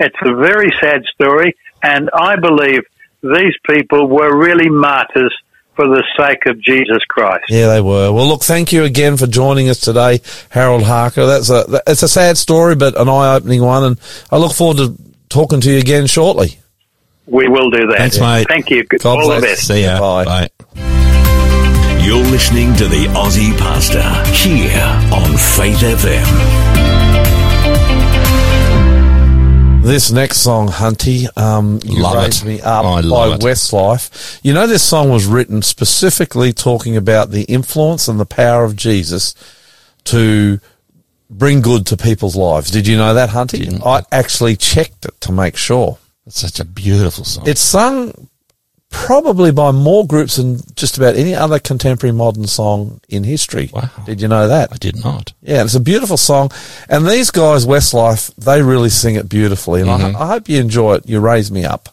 It's 0.00 0.16
a 0.24 0.34
very 0.34 0.70
sad 0.80 1.02
story, 1.14 1.54
and 1.84 2.10
I 2.12 2.34
believe 2.34 2.82
these 3.22 3.54
people 3.70 4.08
were 4.08 4.36
really 4.36 4.68
martyrs 4.68 5.34
for 5.76 5.86
the 5.86 6.02
sake 6.18 6.46
of 6.46 6.60
Jesus 6.60 6.98
Christ. 7.08 7.44
Yeah, 7.48 7.68
they 7.68 7.80
were. 7.80 8.12
Well, 8.12 8.26
look, 8.26 8.42
thank 8.42 8.72
you 8.72 8.84
again 8.84 9.16
for 9.16 9.26
joining 9.26 9.68
us 9.68 9.80
today, 9.80 10.20
Harold 10.50 10.82
Harker. 10.84 11.26
That's 11.26 11.50
a. 11.50 11.64
that- 11.68 11.82
It's 11.86 12.02
a 12.02 12.08
sad 12.08 12.36
story, 12.38 12.74
but 12.76 12.98
an 13.00 13.08
eye-opening 13.08 13.62
one, 13.62 13.84
and 13.84 14.00
I 14.30 14.36
look 14.38 14.52
forward 14.52 14.76
to 14.78 14.96
talking 15.28 15.60
to 15.62 15.70
you 15.70 15.78
again 15.78 16.06
shortly. 16.06 16.58
We 17.26 17.48
will 17.48 17.70
do 17.70 17.86
that. 17.88 17.98
Thanks, 17.98 18.20
mate. 18.20 18.46
Thank 18.48 18.70
you. 18.70 18.84
God 18.84 19.06
All 19.22 19.28
the 19.34 19.40
best. 19.40 19.66
See 19.66 19.82
ya. 19.82 19.98
Bye. 19.98 20.24
Bye. 20.24 20.48
You're 22.02 22.18
listening 22.24 22.74
to 22.76 22.86
the 22.86 23.06
Aussie 23.14 23.56
Pastor 23.58 24.02
here 24.34 24.82
on 25.10 25.36
Faith 25.38 25.80
FM. 25.80 26.93
This 29.84 30.10
next 30.10 30.38
song, 30.38 30.68
Hunty, 30.68 31.28
um, 31.36 31.78
you 31.84 32.02
Love 32.02 32.26
it. 32.26 32.42
me 32.42 32.58
up 32.62 32.86
I 32.86 33.02
by. 33.02 33.36
Westlife. 33.36 34.40
You 34.42 34.54
know, 34.54 34.66
this 34.66 34.82
song 34.82 35.10
was 35.10 35.26
written 35.26 35.60
specifically 35.60 36.54
talking 36.54 36.96
about 36.96 37.30
the 37.30 37.42
influence 37.42 38.08
and 38.08 38.18
the 38.18 38.24
power 38.24 38.64
of 38.64 38.76
Jesus 38.76 39.34
to 40.04 40.58
bring 41.28 41.60
good 41.60 41.84
to 41.88 41.98
people's 41.98 42.34
lives. 42.34 42.70
Did 42.70 42.86
you 42.86 42.96
know 42.96 43.12
that, 43.12 43.28
Hunty? 43.28 43.58
Didn't. 43.58 43.82
I 43.84 44.04
actually 44.10 44.56
checked 44.56 45.04
it 45.04 45.20
to 45.20 45.32
make 45.32 45.54
sure. 45.54 45.98
It's 46.26 46.40
such 46.40 46.60
a 46.60 46.64
beautiful 46.64 47.24
song. 47.24 47.46
It's 47.46 47.60
sung 47.60 48.30
probably 48.94 49.50
by 49.50 49.72
more 49.72 50.06
groups 50.06 50.36
than 50.36 50.60
just 50.76 50.96
about 50.96 51.16
any 51.16 51.34
other 51.34 51.58
contemporary 51.58 52.14
modern 52.14 52.46
song 52.46 53.00
in 53.08 53.24
history. 53.24 53.68
Wow. 53.72 53.90
Did 54.06 54.22
you 54.22 54.28
know 54.28 54.46
that? 54.48 54.72
I 54.72 54.76
did 54.76 55.02
not. 55.04 55.32
Yeah, 55.42 55.64
it's 55.64 55.74
a 55.74 55.80
beautiful 55.80 56.16
song. 56.16 56.52
And 56.88 57.04
these 57.04 57.30
guys, 57.30 57.66
Westlife, 57.66 58.34
they 58.36 58.62
really 58.62 58.88
sing 58.88 59.16
it 59.16 59.28
beautifully. 59.28 59.80
And 59.82 59.90
I, 59.90 59.98
mm-hmm. 59.98 60.16
I 60.16 60.26
hope 60.28 60.48
you 60.48 60.60
enjoy 60.60 60.94
it. 60.94 61.08
You 61.08 61.20
raise 61.20 61.50
me 61.50 61.64
up. 61.64 61.88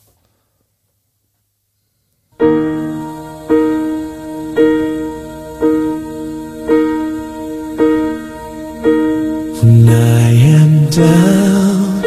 When 9.58 9.90
I 9.90 10.32
am 10.32 10.90
down 10.92 12.06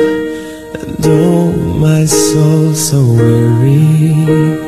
and 0.79 1.05
oh 1.05 1.53
my 1.79 2.05
soul 2.07 2.75
so 2.75 3.05
weary 3.05 4.64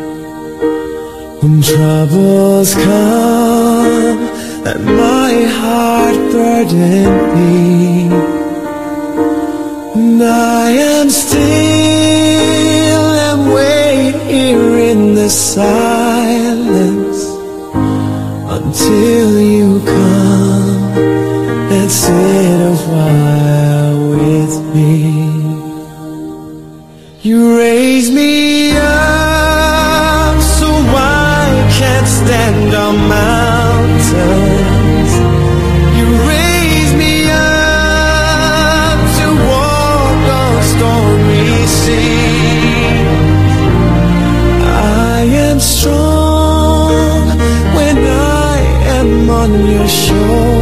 When 1.47 1.63
troubles 1.63 2.75
come 2.75 4.19
and 4.67 4.85
my 4.85 5.33
heart 5.59 6.17
burden 6.33 7.07
me 7.35 8.11
And 9.95 10.21
I 10.25 10.71
am 10.71 11.09
still 11.09 11.39
and 13.27 13.43
wait 13.55 14.17
here 14.27 14.77
in 14.91 15.15
the 15.15 15.31
silence 15.31 17.21
Until 18.57 19.41
you 19.41 19.81
come 19.87 20.99
and 21.79 21.89
sit 21.89 22.61
a 22.73 22.77
while 22.91 23.99
with 24.19 24.55
me. 24.75 24.95
You 27.23 27.57
raise 27.57 28.11
me 28.11 28.46
am 49.75 49.89
on 50.31 50.56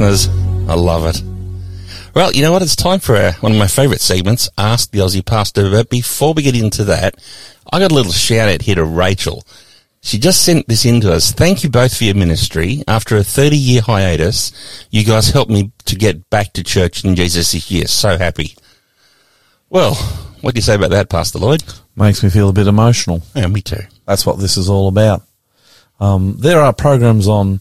listeners? 0.00 0.34
I 0.68 0.74
love 0.74 1.04
it. 1.04 1.22
Well, 2.14 2.32
you 2.32 2.42
know 2.42 2.52
what? 2.52 2.62
It's 2.62 2.74
time 2.74 3.00
for 3.00 3.16
our, 3.16 3.32
one 3.34 3.52
of 3.52 3.58
my 3.58 3.66
favourite 3.66 4.00
segments, 4.00 4.48
Ask 4.56 4.90
the 4.90 5.00
Aussie 5.00 5.24
Pastor. 5.24 5.70
But 5.70 5.90
before 5.90 6.32
we 6.32 6.42
get 6.42 6.56
into 6.56 6.84
that, 6.84 7.16
I 7.70 7.78
got 7.78 7.92
a 7.92 7.94
little 7.94 8.12
shout 8.12 8.48
out 8.48 8.62
here 8.62 8.76
to 8.76 8.84
Rachel. 8.84 9.44
She 10.00 10.18
just 10.18 10.42
sent 10.42 10.66
this 10.66 10.86
in 10.86 11.02
to 11.02 11.12
us. 11.12 11.32
Thank 11.32 11.62
you 11.62 11.68
both 11.68 11.96
for 11.96 12.04
your 12.04 12.14
ministry. 12.14 12.82
After 12.88 13.16
a 13.16 13.22
30 13.22 13.56
year 13.56 13.82
hiatus, 13.82 14.86
you 14.90 15.04
guys 15.04 15.28
helped 15.28 15.50
me 15.50 15.70
to 15.84 15.96
get 15.96 16.30
back 16.30 16.54
to 16.54 16.64
church 16.64 17.04
in 17.04 17.14
Jesus 17.14 17.52
this 17.52 17.70
year. 17.70 17.86
So 17.86 18.16
happy. 18.16 18.54
Well, 19.68 19.94
what 20.40 20.54
do 20.54 20.58
you 20.58 20.62
say 20.62 20.76
about 20.76 20.90
that, 20.90 21.10
Pastor 21.10 21.38
Lloyd? 21.38 21.62
Makes 21.94 22.24
me 22.24 22.30
feel 22.30 22.48
a 22.48 22.54
bit 22.54 22.66
emotional. 22.66 23.22
Yeah, 23.34 23.48
me 23.48 23.60
too. 23.60 23.82
That's 24.06 24.24
what 24.24 24.38
this 24.38 24.56
is 24.56 24.70
all 24.70 24.88
about. 24.88 25.22
Um, 26.00 26.36
there 26.38 26.60
are 26.60 26.72
programs 26.72 27.28
on 27.28 27.60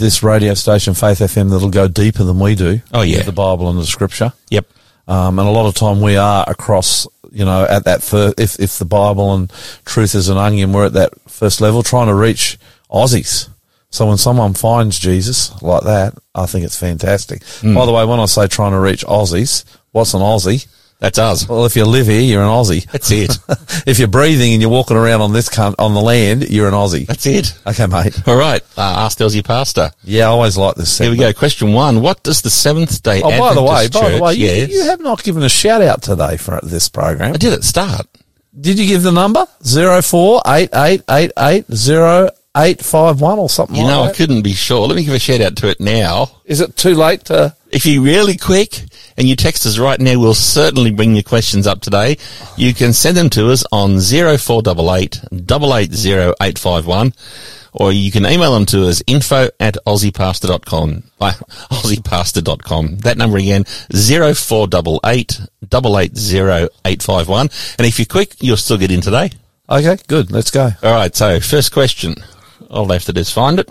this 0.00 0.22
radio 0.22 0.54
station, 0.54 0.94
Faith 0.94 1.20
FM, 1.20 1.50
that'll 1.50 1.70
go 1.70 1.86
deeper 1.86 2.24
than 2.24 2.40
we 2.40 2.56
do. 2.56 2.80
Oh, 2.92 3.02
yeah. 3.02 3.22
the 3.22 3.32
Bible 3.32 3.70
and 3.70 3.78
the 3.78 3.86
Scripture. 3.86 4.32
Yep. 4.50 4.66
Um, 5.06 5.38
and 5.38 5.48
a 5.48 5.52
lot 5.52 5.66
of 5.68 5.74
time 5.74 6.00
we 6.00 6.16
are 6.16 6.44
across, 6.48 7.06
you 7.30 7.44
know, 7.44 7.64
at 7.64 7.84
that 7.84 8.02
first, 8.02 8.38
if, 8.40 8.58
if 8.58 8.78
the 8.78 8.84
Bible 8.84 9.34
and 9.34 9.50
truth 9.84 10.14
is 10.14 10.28
an 10.28 10.36
onion, 10.36 10.72
we're 10.72 10.86
at 10.86 10.92
that 10.94 11.12
first 11.28 11.60
level 11.60 11.82
trying 11.82 12.08
to 12.08 12.14
reach 12.14 12.58
Aussies. 12.90 13.48
So 13.90 14.06
when 14.06 14.18
someone 14.18 14.54
finds 14.54 14.98
Jesus 14.98 15.60
like 15.62 15.82
that, 15.82 16.14
I 16.34 16.46
think 16.46 16.64
it's 16.64 16.78
fantastic. 16.78 17.42
Hmm. 17.44 17.74
By 17.74 17.86
the 17.86 17.92
way, 17.92 18.04
when 18.04 18.20
I 18.20 18.26
say 18.26 18.46
trying 18.46 18.72
to 18.72 18.78
reach 18.78 19.04
Aussies, 19.04 19.64
what's 19.90 20.14
an 20.14 20.20
Aussie? 20.20 20.66
That's 21.00 21.18
us. 21.18 21.48
Well, 21.48 21.64
if 21.64 21.76
you 21.76 21.86
live 21.86 22.06
here, 22.06 22.20
you're 22.20 22.42
an 22.42 22.48
Aussie. 22.48 22.84
That's 22.90 23.10
it. 23.10 23.38
if 23.86 23.98
you're 23.98 24.06
breathing 24.06 24.52
and 24.52 24.60
you're 24.60 24.70
walking 24.70 24.98
around 24.98 25.22
on 25.22 25.32
this 25.32 25.48
cunt, 25.48 25.76
on 25.78 25.94
the 25.94 26.00
land, 26.00 26.48
you're 26.50 26.68
an 26.68 26.74
Aussie. 26.74 27.06
That's 27.06 27.24
it. 27.26 27.58
Okay, 27.66 27.86
mate. 27.86 28.16
All 28.28 28.36
right. 28.36 28.62
Uh, 28.76 28.82
Ask 28.98 29.18
Aussie 29.18 29.44
Pastor. 29.44 29.90
Yeah, 30.04 30.24
I 30.24 30.28
always 30.28 30.58
like 30.58 30.74
this 30.74 30.98
Here 30.98 31.10
we 31.10 31.16
go. 31.16 31.32
Question 31.32 31.72
one. 31.72 32.02
What 32.02 32.22
does 32.22 32.42
the 32.42 32.50
Seventh 32.50 33.02
day 33.02 33.22
Oh, 33.24 33.30
by 33.38 33.54
the 33.54 33.62
way, 33.62 33.86
Adventist 33.86 33.92
by 34.02 34.10
the 34.10 34.22
way, 34.22 34.34
you, 34.34 34.46
yes. 34.46 34.70
you 34.70 34.82
have 34.84 35.00
not 35.00 35.22
given 35.24 35.42
a 35.42 35.48
shout 35.48 35.80
out 35.80 36.02
today 36.02 36.36
for 36.36 36.60
this 36.62 36.88
program. 36.90 37.32
I 37.32 37.38
did 37.38 37.54
at 37.54 37.64
start. 37.64 38.06
Did 38.58 38.78
you 38.78 38.86
give 38.86 39.02
the 39.02 39.12
number? 39.12 39.46
Zero 39.64 40.02
four 40.02 40.42
eight 40.46 40.68
eight 40.74 41.02
eight 41.08 41.32
eight 41.38 41.64
zero 41.72 42.28
eight 42.56 42.84
five 42.84 43.20
one 43.20 43.38
or 43.38 43.48
something 43.48 43.76
You 43.76 43.84
like 43.84 43.90
know, 43.90 44.02
I 44.02 44.12
couldn't 44.12 44.42
be 44.42 44.52
sure. 44.52 44.86
Let 44.86 44.96
me 44.96 45.04
give 45.04 45.14
a 45.14 45.18
shout 45.18 45.40
out 45.40 45.56
to 45.58 45.68
it 45.68 45.80
now. 45.80 46.30
Is 46.44 46.60
it 46.60 46.76
too 46.76 46.94
late 46.94 47.24
to? 47.26 47.54
If 47.72 47.86
you're 47.86 48.02
really 48.02 48.36
quick 48.36 48.82
and 49.16 49.28
you 49.28 49.36
text 49.36 49.64
us 49.64 49.78
right 49.78 50.00
now, 50.00 50.18
we'll 50.18 50.34
certainly 50.34 50.90
bring 50.90 51.14
your 51.14 51.22
questions 51.22 51.66
up 51.66 51.80
today. 51.80 52.16
You 52.56 52.74
can 52.74 52.92
send 52.92 53.16
them 53.16 53.30
to 53.30 53.50
us 53.50 53.64
on 53.70 54.00
0488 54.00 55.20
880 55.32 56.34
851 56.40 57.12
or 57.72 57.92
you 57.92 58.10
can 58.10 58.26
email 58.26 58.52
them 58.52 58.66
to 58.66 58.88
us 58.88 59.02
info 59.06 59.48
at 59.60 59.76
aussiepastor.com. 59.86 61.04
Uh. 61.20 61.32
That 63.02 63.16
number 63.16 63.38
again, 63.38 63.64
0488 63.64 65.40
880 65.64 66.68
851. 66.84 67.50
And 67.78 67.86
if 67.86 67.98
you're 67.98 68.06
quick, 68.06 68.34
you'll 68.40 68.56
still 68.56 68.78
get 68.78 68.90
in 68.90 69.00
today. 69.00 69.30
Okay, 69.68 69.96
good. 70.08 70.32
Let's 70.32 70.50
go. 70.50 70.70
All 70.82 70.94
right. 70.94 71.14
So 71.14 71.38
first 71.40 71.72
question. 71.72 72.16
All 72.70 72.90
I 72.90 72.94
have 72.94 73.04
to 73.04 73.12
do 73.12 73.20
is 73.20 73.30
find 73.30 73.60
it. 73.60 73.68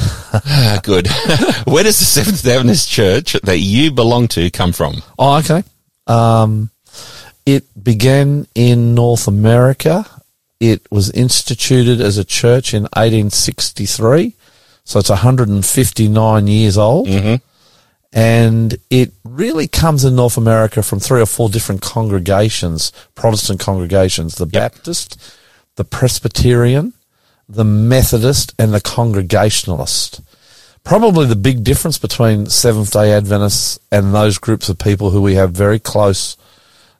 Ah, 0.00 0.80
Good. 0.84 1.08
Where 1.66 1.84
does 1.84 1.98
the 1.98 2.04
Seventh 2.04 2.42
Day 2.42 2.54
Adventist 2.54 2.88
Church 2.88 3.32
that 3.42 3.58
you 3.58 3.90
belong 3.90 4.28
to 4.28 4.50
come 4.50 4.72
from? 4.72 5.02
Oh, 5.18 5.38
okay. 5.38 5.62
Um, 6.06 6.70
it 7.46 7.64
began 7.82 8.46
in 8.54 8.94
North 8.94 9.28
America. 9.28 10.06
It 10.60 10.82
was 10.90 11.10
instituted 11.10 12.00
as 12.00 12.18
a 12.18 12.24
church 12.24 12.74
in 12.74 12.82
1863. 12.82 14.34
So 14.84 14.98
it's 14.98 15.10
159 15.10 16.46
years 16.46 16.76
old. 16.78 17.08
And 18.12 18.76
it 18.90 19.12
really 19.24 19.68
comes 19.68 20.04
in 20.04 20.16
North 20.16 20.36
America 20.36 20.82
from 20.82 20.98
three 20.98 21.20
or 21.20 21.26
four 21.26 21.48
different 21.48 21.80
congregations, 21.80 22.92
Protestant 23.14 23.60
congregations, 23.60 24.34
the 24.34 24.46
Baptist, 24.46 25.16
the 25.76 25.84
Presbyterian, 25.84 26.92
the 27.50 27.64
Methodist, 27.64 28.54
and 28.58 28.72
the 28.72 28.80
Congregationalist. 28.80 30.20
Probably 30.84 31.26
the 31.26 31.36
big 31.36 31.62
difference 31.64 31.98
between 31.98 32.46
Seventh 32.46 32.92
day 32.92 33.12
Adventists 33.12 33.78
and 33.92 34.14
those 34.14 34.38
groups 34.38 34.68
of 34.68 34.78
people 34.78 35.10
who 35.10 35.20
we 35.20 35.34
have 35.34 35.52
very 35.52 35.78
close 35.78 36.36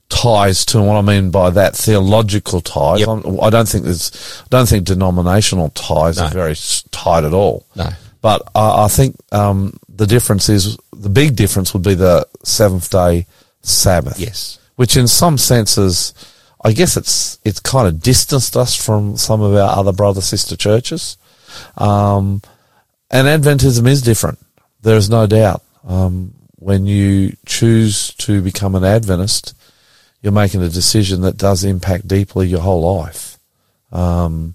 ties 0.09 0.65
to, 0.67 0.79
and 0.79 0.87
what 0.89 0.97
I 0.97 1.03
mean 1.03 1.31
by 1.31 1.51
that, 1.51 1.77
theological 1.77 2.61
ties. 2.61 3.01
Yep. 3.01 3.09
I'm- 3.09 3.51
don't 3.51 3.69
think 3.69 3.85
there's, 3.85 4.11
I 4.45 4.49
don't 4.51 4.69
think 4.69 4.85
denominational 4.85 5.71
ties 5.71 6.19
No. 6.19 6.25
are 6.25 6.31
very 6.31 6.57
tight 6.91 7.25
at 7.25 7.33
all. 7.33 7.65
No. 7.77 7.91
But 8.21 8.43
I, 8.55 8.85
I 8.85 8.89
think 8.89 9.17
um, 9.33 9.79
the 9.89 10.07
difference 10.07 10.49
is 10.49 10.77
the 10.93 11.09
big 11.09 11.37
difference 11.37 11.73
would 11.73 11.83
be 11.85 11.95
the 11.95 12.27
seventh 12.45 12.91
day 12.91 13.27
Sabbath. 13.63 14.19
Yes. 14.19 14.59
which 14.77 14.97
in 14.97 15.07
some 15.07 15.39
senses, 15.39 16.13
I 16.63 16.73
guess 16.73 16.97
it's 16.97 17.39
it's 17.45 17.61
kind 17.61 17.89
of 17.89 18.03
distanced 18.03 18.57
us 18.57 18.75
from 18.77 19.17
some 19.17 19.41
of 19.41 19.55
our 19.55 19.79
other 19.79 19.93
brother 19.93 20.21
sister 20.21 20.57
churches. 20.57 21.17
Um, 21.79 22.43
and 23.11 23.27
Adventism 23.27 23.87
is 23.89 24.03
different. 24.03 24.39
There 24.83 24.97
is 24.97 25.11
no 25.11 25.27
doubt. 25.27 25.63
Um, 25.87 26.35
when 26.57 26.87
you 26.87 27.37
choose 27.47 28.15
to 28.17 28.43
become 28.43 28.75
an 28.75 28.85
Adventist, 28.85 29.55
you're 30.23 30.33
making 30.33 30.63
a 30.63 30.69
decision 30.69 31.23
that 31.23 31.39
does 31.39 31.65
impact 31.65 32.07
deeply 32.07 32.47
your 32.49 32.61
whole 32.61 32.97
life. 32.99 33.39
Um, 33.91 34.55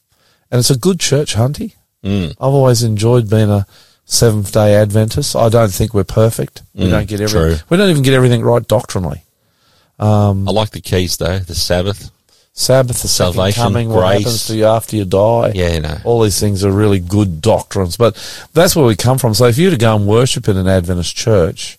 and 0.52 0.60
it's 0.60 0.70
a 0.70 0.78
good 0.78 1.00
church, 1.00 1.36
Hunty. 1.36 1.74
Mm. 2.04 2.30
I've 2.32 2.54
always 2.54 2.84
enjoyed 2.84 3.30
being 3.30 3.50
a 3.50 3.66
Seventh 4.06 4.52
Day 4.54 4.76
Adventist. 4.76 5.36
I 5.36 5.50
don't 5.50 5.74
think 5.74 5.94
we're 5.96 6.04
perfect. 6.04 6.62
We 6.76 6.86
Mm, 6.86 6.92
don't 6.92 7.08
get 7.08 7.22
everything. 7.22 7.58
true. 7.58 7.66
We 7.70 7.78
don't 7.78 7.90
even 7.90 8.04
get 8.04 8.14
everything 8.14 8.44
right 8.44 8.66
doctrinally. 8.66 9.24
Um, 10.00 10.48
I 10.48 10.52
like 10.52 10.72
the 10.72 10.82
keys 10.82 11.18
though. 11.18 11.40
The 11.40 11.56
Sabbath. 11.56 12.12
Sabbath, 12.58 13.02
the 13.02 13.10
Salvation, 13.10 13.62
coming, 13.64 13.90
what 13.90 14.00
grace. 14.00 14.20
happens 14.24 14.48
to 14.48 14.56
you 14.56 14.66
after 14.66 14.96
you 14.96 15.04
die. 15.04 15.52
Yeah, 15.54 15.74
you 15.74 15.82
know. 15.82 15.98
All 16.06 16.22
these 16.22 16.40
things 16.40 16.64
are 16.64 16.72
really 16.72 17.00
good 17.00 17.42
doctrines, 17.42 17.98
but 17.98 18.16
that's 18.54 18.78
where 18.78 18.86
we 18.86 18.96
come 18.96 19.18
from. 19.18 19.34
So 19.34 19.46
if 19.48 19.58
you 19.58 19.66
were 19.66 19.72
to 19.72 19.78
go 19.78 19.94
and 19.94 20.08
worship 20.08 20.48
in 20.48 20.56
an 20.56 20.66
Adventist 20.68 21.14
church, 21.18 21.78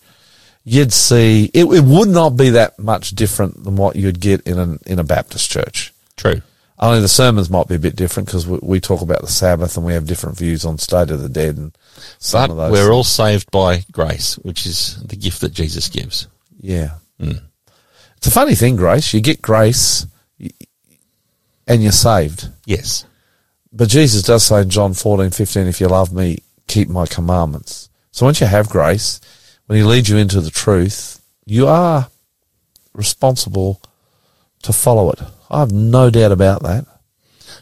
you'd 0.65 0.93
see 0.93 1.51
it, 1.55 1.65
it 1.65 1.83
would 1.83 2.11
not 2.11 2.37
be 2.37 2.51
that 2.51 2.79
much 2.79 3.13
different 3.13 3.65
than 3.65 3.77
what 3.77 3.97
you'd 3.97 4.21
get 4.21 4.43
in 4.47 4.59
an 4.59 4.79
in 4.85 4.99
a 4.99 5.05
Baptist 5.05 5.51
church. 5.51 5.95
True. 6.17 6.43
Only 6.79 7.01
the 7.01 7.09
sermons 7.09 7.49
might 7.49 7.69
be 7.69 7.77
a 7.77 7.79
bit 7.79 7.97
different 7.97 8.27
because 8.29 8.47
we, 8.47 8.59
we 8.61 8.81
talk 8.81 9.01
about 9.01 9.23
the 9.23 9.29
Sabbath 9.29 9.79
and 9.79 9.87
we 9.87 9.95
have 9.95 10.07
different 10.07 10.37
views 10.37 10.67
on 10.67 10.77
state 10.77 11.11
of 11.11 11.23
the 11.23 11.31
dead 11.31 11.57
and 11.57 11.73
some 12.19 12.49
But 12.49 12.51
of 12.51 12.57
those. 12.59 12.73
we're 12.73 12.93
all 12.93 13.03
saved 13.03 13.51
by 13.51 13.83
grace, 13.93 14.35
which 14.41 14.67
is 14.67 15.03
the 15.03 15.17
gift 15.17 15.41
that 15.41 15.55
Jesus 15.55 15.89
gives. 15.89 16.29
Yeah. 16.61 16.91
Mm. 17.19 17.41
It's 18.17 18.27
a 18.27 18.31
funny 18.31 18.55
thing, 18.55 18.77
Grace. 18.77 19.13
You 19.15 19.21
get 19.21 19.43
grace 19.43 20.07
and 21.67 21.83
you're 21.83 21.93
saved. 21.93 22.49
Yes. 22.65 23.05
But 23.73 23.89
Jesus 23.89 24.23
does 24.23 24.45
say 24.45 24.63
in 24.63 24.71
John 24.71 24.95
14, 24.95 25.31
15, 25.31 25.67
if 25.67 25.81
you 25.81 25.89
love 25.89 26.13
me, 26.13 26.39
keep 26.67 26.89
my 26.89 27.07
commandments. 27.07 27.91
So 28.11 28.25
once 28.25 28.41
you 28.41 28.47
have 28.47 28.69
grace, 28.69 29.21
when 29.67 29.77
he 29.77 29.85
leads 29.85 30.09
you 30.09 30.17
into 30.17 30.41
the 30.41 30.51
truth, 30.51 31.21
you 31.45 31.67
are 31.67 32.09
responsible 32.95 33.81
to 34.63 34.73
follow 34.73 35.11
it. 35.11 35.21
I 35.51 35.61
have 35.61 35.73
no 35.73 36.11
doubt 36.11 36.33
about 36.33 36.63
that. 36.63 36.87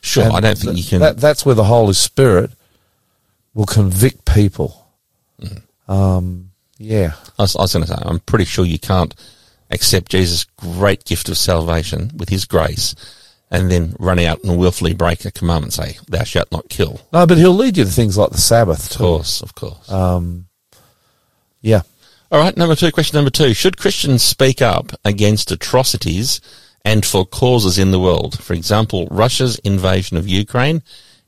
Sure. 0.01 0.24
And 0.24 0.32
I 0.32 0.40
don't 0.40 0.59
think 0.59 0.76
you 0.76 0.85
can. 0.85 1.01
That, 1.01 1.18
that's 1.18 1.44
where 1.44 1.55
the 1.55 1.64
Holy 1.64 1.94
Spirit 1.94 2.51
will 3.55 3.66
convict 3.66 4.24
people. 4.24 4.86
Mm-hmm. 5.40 5.90
Um, 5.90 6.51
yeah. 6.78 7.14
I 7.39 7.43
was, 7.43 7.56
I 7.56 7.62
was 7.62 7.72
going 7.72 7.86
to 7.86 7.93
say, 7.93 7.98
I'm 8.01 8.20
pretty 8.20 8.44
sure 8.44 8.64
you 8.64 8.78
can't 8.78 9.14
accept 9.74 10.10
Jesus' 10.10 10.44
great 10.56 11.05
gift 11.05 11.28
of 11.28 11.36
salvation 11.36 12.10
with 12.16 12.28
his 12.28 12.44
grace 12.44 12.94
and 13.51 13.70
then 13.70 13.94
run 13.98 14.18
out 14.18 14.42
and 14.42 14.59
willfully 14.59 14.94
break 14.94 15.24
a 15.24 15.30
commandment, 15.30 15.72
say, 15.72 15.98
thou 16.09 16.24
shalt 16.24 16.51
not 16.51 16.68
kill. 16.68 17.01
No, 17.12 17.26
but 17.26 17.38
he'll 17.38 17.52
lead 17.52 17.76
you 17.76 17.84
to 17.84 17.90
things 17.90 18.16
like 18.16 18.30
the 18.30 18.38
Sabbath 18.38 18.90
Of 18.90 18.98
course, 18.98 19.42
of 19.42 19.55
course. 19.55 19.90
Um, 19.90 20.46
yeah. 21.60 21.82
All 22.32 22.40
right, 22.40 22.56
number 22.56 22.74
two, 22.74 22.90
question 22.90 23.16
number 23.16 23.30
two. 23.30 23.55
Should 23.55 23.76
Christians 23.76 24.22
speak 24.22 24.60
up 24.60 24.92
against 25.05 25.52
atrocities 25.52 26.40
and 26.84 27.05
for 27.06 27.24
causes 27.24 27.78
in 27.78 27.92
the 27.92 28.01
world? 28.01 28.42
For 28.42 28.55
example, 28.55 29.06
Russia's 29.10 29.59
invasion 29.60 30.16
of 30.16 30.26
Ukraine, 30.26 30.82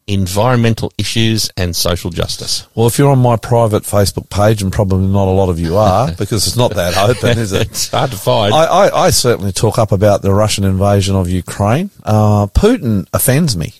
environmental 0.06 0.92
issues, 0.98 1.50
and 1.56 1.74
social 1.74 2.10
justice. 2.10 2.66
Well, 2.74 2.86
if 2.86 2.98
you're 2.98 3.10
on 3.10 3.18
my 3.18 3.36
private 3.36 3.82
Facebook 3.82 4.30
page, 4.30 4.62
and 4.62 4.72
probably 4.72 5.06
not 5.06 5.26
a 5.26 5.32
lot 5.32 5.48
of 5.48 5.58
you 5.58 5.76
are, 5.76 6.12
because 6.18 6.46
it's 6.46 6.56
not 6.56 6.74
that 6.74 6.96
open, 6.96 7.38
is 7.38 7.52
it? 7.52 7.68
it's 7.68 7.88
hard 7.88 8.12
to 8.12 8.16
find. 8.16 8.54
I, 8.54 8.64
I, 8.64 9.04
I 9.06 9.10
certainly 9.10 9.52
talk 9.52 9.78
up 9.78 9.92
about 9.92 10.22
the 10.22 10.32
Russian 10.32 10.64
invasion 10.64 11.16
of 11.16 11.28
Ukraine. 11.28 11.90
Uh, 12.04 12.46
Putin 12.46 13.06
offends 13.12 13.56
me 13.56 13.74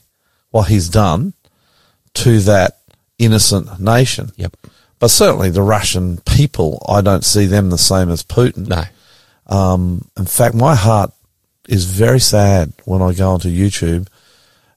what 0.50 0.68
he's 0.68 0.88
done 0.88 1.34
to 2.14 2.40
that 2.40 2.78
innocent 3.18 3.78
nation. 3.78 4.32
yep. 4.36 4.56
But 4.98 5.08
certainly 5.08 5.50
the 5.50 5.62
Russian 5.62 6.18
people, 6.18 6.84
I 6.88 7.02
don't 7.02 7.24
see 7.24 7.46
them 7.46 7.68
the 7.70 7.78
same 7.78 8.10
as 8.10 8.22
Putin. 8.22 8.66
No. 8.68 8.84
Um, 9.46 10.08
in 10.18 10.24
fact, 10.24 10.54
my 10.54 10.74
heart 10.74 11.12
is 11.68 11.84
very 11.84 12.18
sad 12.18 12.72
when 12.84 13.02
I 13.02 13.12
go 13.12 13.32
onto 13.32 13.48
YouTube 13.48 14.08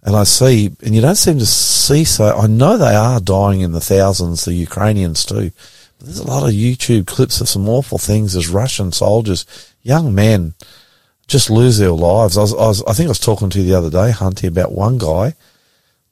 and 0.04 0.16
I 0.16 0.24
see, 0.24 0.72
and 0.82 0.96
you 0.96 1.02
don't 1.02 1.16
seem 1.16 1.40
to 1.40 1.46
see 1.46 2.04
so. 2.04 2.38
I 2.38 2.48
know 2.48 2.78
they 2.78 2.96
are 2.96 3.20
dying 3.20 3.62
in 3.62 3.74
the 3.74 3.82
thousands, 3.82 4.46
the 4.46 4.54
Ukrainians 4.54 5.26
too. 5.26 5.52
But 5.98 6.06
there's 6.06 6.20
a 6.20 6.28
lot 6.28 6.48
of 6.48 6.54
YouTube 6.54 7.06
clips 7.06 7.42
of 7.42 7.50
some 7.50 7.68
awful 7.68 7.98
things 7.98 8.36
as 8.36 8.48
Russian 8.48 8.92
soldiers, 8.94 9.46
young 9.82 10.16
men, 10.16 10.54
just 11.28 11.50
lose 11.50 11.78
their 11.78 11.92
lives. 11.92 12.38
I 12.38 12.42
was, 12.42 12.54
I 12.54 12.68
was, 12.68 12.84
I 12.84 12.94
think 12.94 13.08
I 13.08 13.10
was 13.10 13.20
talking 13.20 13.50
to 13.50 13.60
you 13.60 13.66
the 13.66 13.78
other 13.78 13.90
day, 13.90 14.12
Hunty, 14.12 14.48
about 14.48 14.72
one 14.72 14.98
guy, 14.98 15.36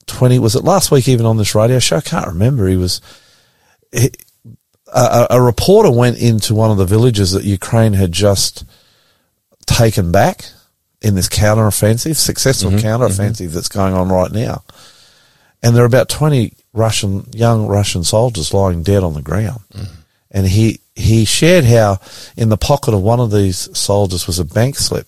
20, 0.07 0.39
was 0.39 0.55
it 0.55 0.63
last 0.63 0.91
week 0.91 1.07
even 1.07 1.25
on 1.25 1.37
this 1.37 1.55
radio 1.55 1.79
show? 1.79 1.97
I 1.97 2.01
can't 2.01 2.27
remember. 2.27 2.67
He 2.67 2.77
was, 2.77 3.01
a, 3.93 5.27
a 5.29 5.41
reporter 5.41 5.91
went 5.91 6.17
into 6.17 6.55
one 6.55 6.71
of 6.71 6.77
the 6.77 6.85
villages 6.85 7.31
that 7.31 7.43
Ukraine 7.43 7.93
had 7.93 8.11
just 8.11 8.63
taken 9.65 10.11
back 10.11 10.45
in 11.01 11.15
this 11.15 11.29
counteroffensive, 11.29 12.15
successful 12.15 12.71
mm-hmm. 12.71 12.85
counteroffensive 12.85 13.47
mm-hmm. 13.47 13.53
that's 13.53 13.69
going 13.69 13.93
on 13.93 14.09
right 14.09 14.31
now. 14.31 14.63
And 15.61 15.75
there 15.75 15.83
are 15.83 15.87
about 15.87 16.09
20 16.09 16.53
Russian, 16.73 17.27
young 17.33 17.67
Russian 17.67 18.03
soldiers 18.03 18.53
lying 18.53 18.83
dead 18.83 19.03
on 19.03 19.13
the 19.13 19.21
ground. 19.21 19.61
Mm-hmm. 19.73 19.93
And 20.31 20.47
he, 20.47 20.81
he 20.95 21.25
shared 21.25 21.65
how 21.65 21.99
in 22.35 22.49
the 22.49 22.57
pocket 22.57 22.93
of 22.93 23.01
one 23.01 23.19
of 23.19 23.31
these 23.31 23.75
soldiers 23.77 24.27
was 24.27 24.39
a 24.39 24.45
bank 24.45 24.75
slip. 24.75 25.07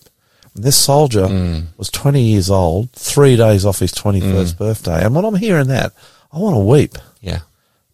And 0.56 0.64
this 0.64 0.78
soldier 0.78 1.28
mm. 1.28 1.68
was 1.78 1.90
20 1.90 2.22
years 2.22 2.49
old, 2.49 2.91
three 2.94 3.36
days 3.36 3.66
off 3.66 3.80
his 3.80 3.94
21st 3.94 4.53
mm. 4.53 4.57
birthday. 4.57 5.06
And 5.06 5.14
when 5.14 5.26
I'm 5.26 5.36
hearing 5.36 5.68
that, 5.68 5.94
I 6.32 6.40
want 6.40 6.56
to 6.56 6.60
weep 6.60 6.98
Yeah. 7.22 7.40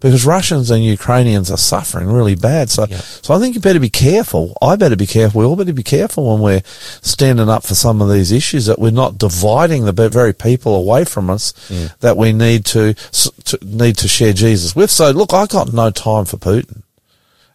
Because 0.06 0.24
Russians 0.24 0.70
and 0.70 0.86
Ukrainians 0.86 1.50
are 1.50 1.58
suffering 1.58 2.06
really 2.12 2.36
bad. 2.36 2.70
So, 2.70 2.86
Yeah. 2.88 3.02
so 3.24 3.34
I 3.34 3.40
think 3.40 3.56
you 3.56 3.60
better 3.62 3.80
be 3.80 3.90
careful. 3.90 4.56
I 4.62 4.76
better 4.76 4.96
be 4.96 5.08
careful. 5.08 5.40
We 5.40 5.48
all 5.48 5.56
better 5.56 5.74
be 5.74 5.82
careful 5.82 6.32
when 6.32 6.42
we're 6.42 6.62
standing 7.02 7.50
up 7.50 7.64
for 7.64 7.74
some 7.74 8.04
of 8.04 8.12
these 8.12 8.32
issues 8.32 8.68
that 8.68 8.78
we're 8.78 8.92
not 8.92 9.18
dividing 9.18 9.86
the 9.86 9.92
very 9.92 10.32
people 10.32 10.76
away 10.76 11.06
from 11.06 11.32
us 11.32 11.54
that 12.02 12.18
we 12.18 12.34
need 12.34 12.66
to, 12.66 12.94
to 12.94 13.58
need 13.64 13.98
to 13.98 14.08
share 14.08 14.32
Jesus 14.32 14.76
with. 14.76 14.92
So 14.92 15.10
look, 15.10 15.34
I 15.34 15.48
got 15.48 15.74
no 15.74 15.90
time 15.90 16.26
for 16.26 16.38
Putin 16.38 16.84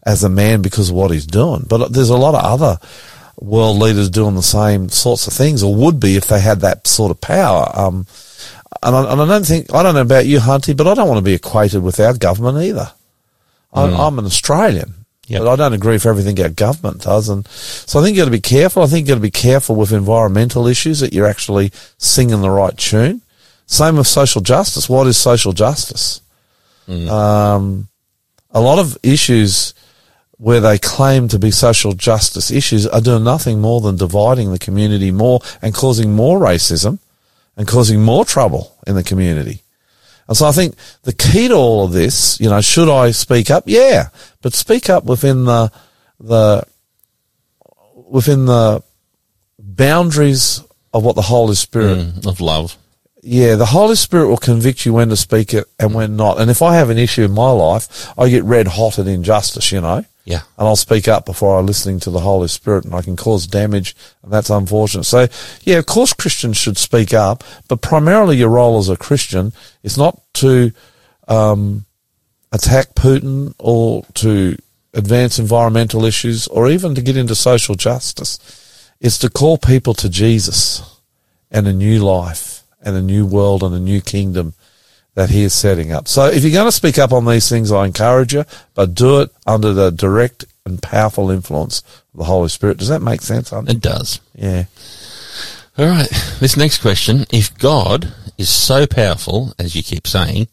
as 0.03 0.25
a 0.25 0.29
man 0.29 0.61
because 0.61 0.89
of 0.91 0.97
what 0.97 1.13
he's 1.13 1.27
doing, 1.27 1.67
but 1.69 1.93
there's 1.93 2.11
a 2.11 2.17
lot 2.17 2.35
of 2.35 2.43
other 2.45 2.81
world 3.41 3.79
leaders 3.79 4.11
doing 4.11 4.35
the 4.35 4.43
same 4.43 4.89
sorts 4.89 5.29
of 5.29 5.33
things 5.33 5.63
or 5.63 5.73
would 5.73 6.01
be 6.01 6.17
if 6.17 6.27
they 6.27 6.41
had 6.41 6.63
that 6.63 6.89
sort 6.89 7.13
of 7.13 7.21
power. 7.21 7.71
Um, 7.75 8.09
and 8.83 8.95
I, 8.97 9.13
and 9.13 9.21
I 9.21 9.27
don't 9.27 9.47
think, 9.47 9.73
I 9.75 9.83
don't 9.83 9.95
know 9.95 10.01
about 10.03 10.27
you, 10.27 10.39
Hunty, 10.39 10.77
but 10.77 10.87
I 10.87 10.95
don't 10.95 11.09
want 11.09 11.19
to 11.19 11.25
be 11.25 11.35
equated 11.35 11.83
with 11.83 11.99
our 12.01 12.15
government 12.17 12.59
either. 12.65 12.93
I'm, 13.73 13.93
I'm 13.95 14.19
an 14.19 14.25
Australian, 14.25 14.95
Yep. 15.29 15.43
but 15.43 15.53
I 15.53 15.57
don't 15.57 15.73
agree 15.75 15.93
with 15.93 16.07
everything 16.07 16.41
our 16.43 16.49
government 16.49 17.03
does. 17.03 17.29
And 17.29 17.47
so 17.47 18.01
I 18.01 18.03
think 18.03 18.17
you've 18.17 18.23
got 18.23 18.33
to 18.33 18.37
be 18.37 18.41
careful. 18.41 18.83
I 18.83 18.87
think 18.87 19.07
you've 19.07 19.15
got 19.15 19.15
to 19.17 19.21
be 19.21 19.31
careful 19.31 19.77
with 19.77 19.93
environmental 19.93 20.67
issues 20.67 20.99
that 21.01 21.13
you're 21.13 21.27
actually 21.29 21.73
singing 21.99 22.41
the 22.41 22.51
right 22.51 22.77
tune. 22.77 23.23
Same 23.67 23.97
with 23.97 24.09
social 24.09 24.41
justice. 24.41 24.89
What 24.89 25.07
is 25.07 25.17
social 25.17 25.53
justice? 25.53 26.21
Um, 26.89 27.87
a 28.51 28.61
lot 28.61 28.81
of 28.81 28.99
issues 29.05 29.75
where 30.39 30.61
they 30.61 30.79
claim 30.79 31.29
to 31.29 31.39
be 31.39 31.53
social 31.53 31.93
justice 31.93 32.51
issues 32.51 32.87
are 32.89 33.01
doing 33.01 33.23
nothing 33.23 33.61
more 33.61 33.81
than 33.81 33.97
dividing 33.97 34.51
the 34.51 34.59
community 34.59 35.13
more 35.13 35.39
and 35.63 35.73
causing 35.75 36.13
more 36.15 36.41
racism 36.41 36.99
and 37.61 37.69
causing 37.69 38.01
more 38.01 38.25
trouble 38.25 38.73
in 38.87 38.95
the 38.95 39.03
community. 39.05 39.61
And 40.27 40.35
so 40.35 40.47
I 40.47 40.53
think 40.53 40.77
the 41.03 41.13
key 41.13 41.49
to 41.49 41.55
all 41.55 41.85
of 41.85 41.93
this, 41.93 42.41
you 42.41 42.49
know, 42.49 42.63
should 42.63 42.89
I 42.89 43.11
speak 43.11 43.51
up? 43.51 43.65
Yeah, 43.67 44.09
but 44.41 44.55
speak 44.55 44.89
up 44.89 45.05
within 45.05 45.45
the, 45.45 45.71
the, 46.19 46.65
within 48.09 48.47
the 48.47 48.83
boundaries 49.59 50.63
of 50.95 51.05
what 51.05 51.17
the 51.17 51.23
Holy 51.23 51.55
Spirit 51.55 51.99
Mm, 51.99 52.27
of 52.27 52.41
love. 52.41 52.77
yeah, 53.23 53.57
the 53.57 53.67
Holy 53.67 53.95
Spirit 53.97 54.29
will 54.29 54.37
convict 54.39 54.87
you 54.87 54.93
when 54.95 55.09
to 55.11 55.17
speak 55.17 55.53
it 55.53 55.67
and 55.79 55.95
when 55.95 56.17
not. 56.17 56.41
And 56.41 56.51
if 56.51 56.63
I 56.63 56.75
have 56.77 56.91
an 56.91 56.99
issue 56.99 57.25
in 57.25 57.33
my 57.33 57.51
life, 57.51 58.09
I 58.19 58.29
get 58.31 58.45
red 58.45 58.69
hot 58.69 58.99
at 58.99 59.07
injustice, 59.07 59.71
you 59.73 59.81
know, 59.81 60.05
Yeah. 60.25 60.43
and 60.59 60.69
I'll 60.69 60.77
speak 60.77 61.09
up 61.09 61.25
before 61.25 61.59
I'm 61.59 61.67
listening 61.67 61.99
to 62.01 62.11
the 62.11 62.21
Holy 62.21 62.49
Spirit 62.49 62.85
and 62.85 62.95
I 62.95 63.03
can 63.03 63.17
cause 63.17 63.47
damage 63.47 63.97
and 64.23 64.33
that's 64.33 64.51
unfortunate. 64.51 65.05
So 65.05 65.27
yeah, 65.63 65.79
of 65.79 65.87
course 65.87 66.13
Christians 66.13 66.57
should 66.57 66.79
speak 66.79 67.15
up, 67.15 67.43
but 67.69 67.81
primarily 67.81 68.37
your 68.37 68.51
role 68.51 68.79
as 68.79 68.89
a 68.89 68.97
Christian 68.97 69.53
is 69.83 69.97
not 69.97 70.21
to, 70.35 70.73
um, 71.27 71.87
attack 72.53 72.95
Putin 72.95 73.55
or 73.59 74.05
to 74.15 74.57
advance 74.95 75.39
environmental 75.39 76.05
issues 76.05 76.49
or 76.49 76.69
even 76.69 76.95
to 76.95 77.03
get 77.03 77.17
into 77.17 77.35
social 77.35 77.75
justice. 77.75 78.39
It's 79.01 79.19
to 79.19 79.31
call 79.31 79.57
people 79.57 79.95
to 79.95 80.09
Jesus 80.09 81.01
and 81.51 81.67
a 81.67 81.73
new 81.73 82.01
life 82.01 82.63
and 82.83 82.97
a 82.97 83.03
new 83.03 83.25
world 83.25 83.63
and 83.63 83.75
a 83.75 83.81
new 83.81 84.01
kingdom 84.01 84.55
that 85.15 85.31
he 85.31 85.43
is 85.43 85.53
setting 85.53 85.93
up. 85.93 86.09
So 86.09 86.27
if 86.27 86.43
you're 86.43 86.53
going 86.53 86.67
to 86.67 86.73
speak 86.73 86.99
up 86.99 87.13
on 87.13 87.27
these 87.27 87.49
things, 87.49 87.73
I 87.73 87.87
encourage 87.87 88.33
you, 88.33 88.45
but 88.75 88.95
do 88.95 89.21
it 89.21 89.31
under 89.47 89.73
the 89.73 89.91
direct 89.91 90.45
and 90.65 90.83
powerful 90.83 91.31
influence 91.31 91.83
of 92.13 92.19
the 92.19 92.25
Holy 92.25 92.49
Spirit. 92.49 92.79
Does 92.79 92.89
that 92.89 93.03
make 93.03 93.23
sense? 93.23 93.51
Hunty? 93.51 93.71
It 93.71 93.81
does. 93.81 94.21
Yeah. 94.35 94.65
All 95.79 95.87
right. 95.87 96.09
This 96.39 96.57
next 96.57 96.79
question. 96.79 97.27
If 97.33 97.57
God 97.59 98.13
is 98.39 98.49
so 98.49 98.87
powerful, 98.87 99.55
as 99.59 99.75
you 99.75 99.83
keep 99.83 100.07
saying, 100.07 100.49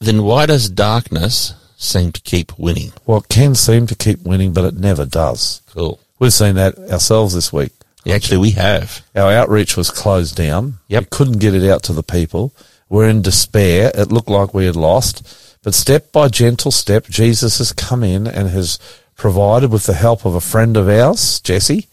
then 0.00 0.22
why 0.22 0.46
does 0.46 0.68
darkness 0.68 1.54
seem 1.76 2.12
to 2.12 2.20
keep 2.22 2.58
winning? 2.58 2.92
Well, 3.06 3.18
it 3.18 3.28
can 3.28 3.54
seem 3.54 3.86
to 3.86 3.94
keep 3.94 4.22
winning, 4.22 4.52
but 4.52 4.64
it 4.64 4.74
never 4.74 5.06
does. 5.06 5.62
Cool. 5.70 6.00
We've 6.18 6.32
seen 6.32 6.56
that 6.56 6.78
ourselves 6.78 7.34
this 7.34 7.52
week. 7.52 7.72
Yeah, 8.04 8.14
actually, 8.14 8.38
we 8.38 8.52
have. 8.52 9.04
Our 9.14 9.30
outreach 9.32 9.76
was 9.76 9.90
closed 9.90 10.36
down. 10.36 10.78
Yep. 10.88 11.02
We 11.02 11.06
couldn't 11.10 11.38
get 11.38 11.54
it 11.54 11.68
out 11.70 11.82
to 11.84 11.92
the 11.92 12.02
people. 12.02 12.52
We're 12.90 13.08
in 13.08 13.22
despair. 13.22 13.90
It 13.94 14.12
looked 14.12 14.28
like 14.28 14.52
we 14.52 14.66
had 14.66 14.76
lost. 14.76 15.56
But 15.62 15.74
step 15.74 16.12
by 16.12 16.28
gentle 16.28 16.70
step, 16.70 17.06
Jesus 17.06 17.58
has 17.58 17.72
come 17.72 18.02
in 18.02 18.26
and 18.26 18.48
has 18.50 18.78
provided 19.16 19.70
with 19.70 19.84
the 19.86 19.94
help 19.94 20.24
of 20.26 20.34
a 20.34 20.40
friend 20.40 20.76
of 20.76 20.88
ours, 20.88 21.40
Jesse, 21.40 21.86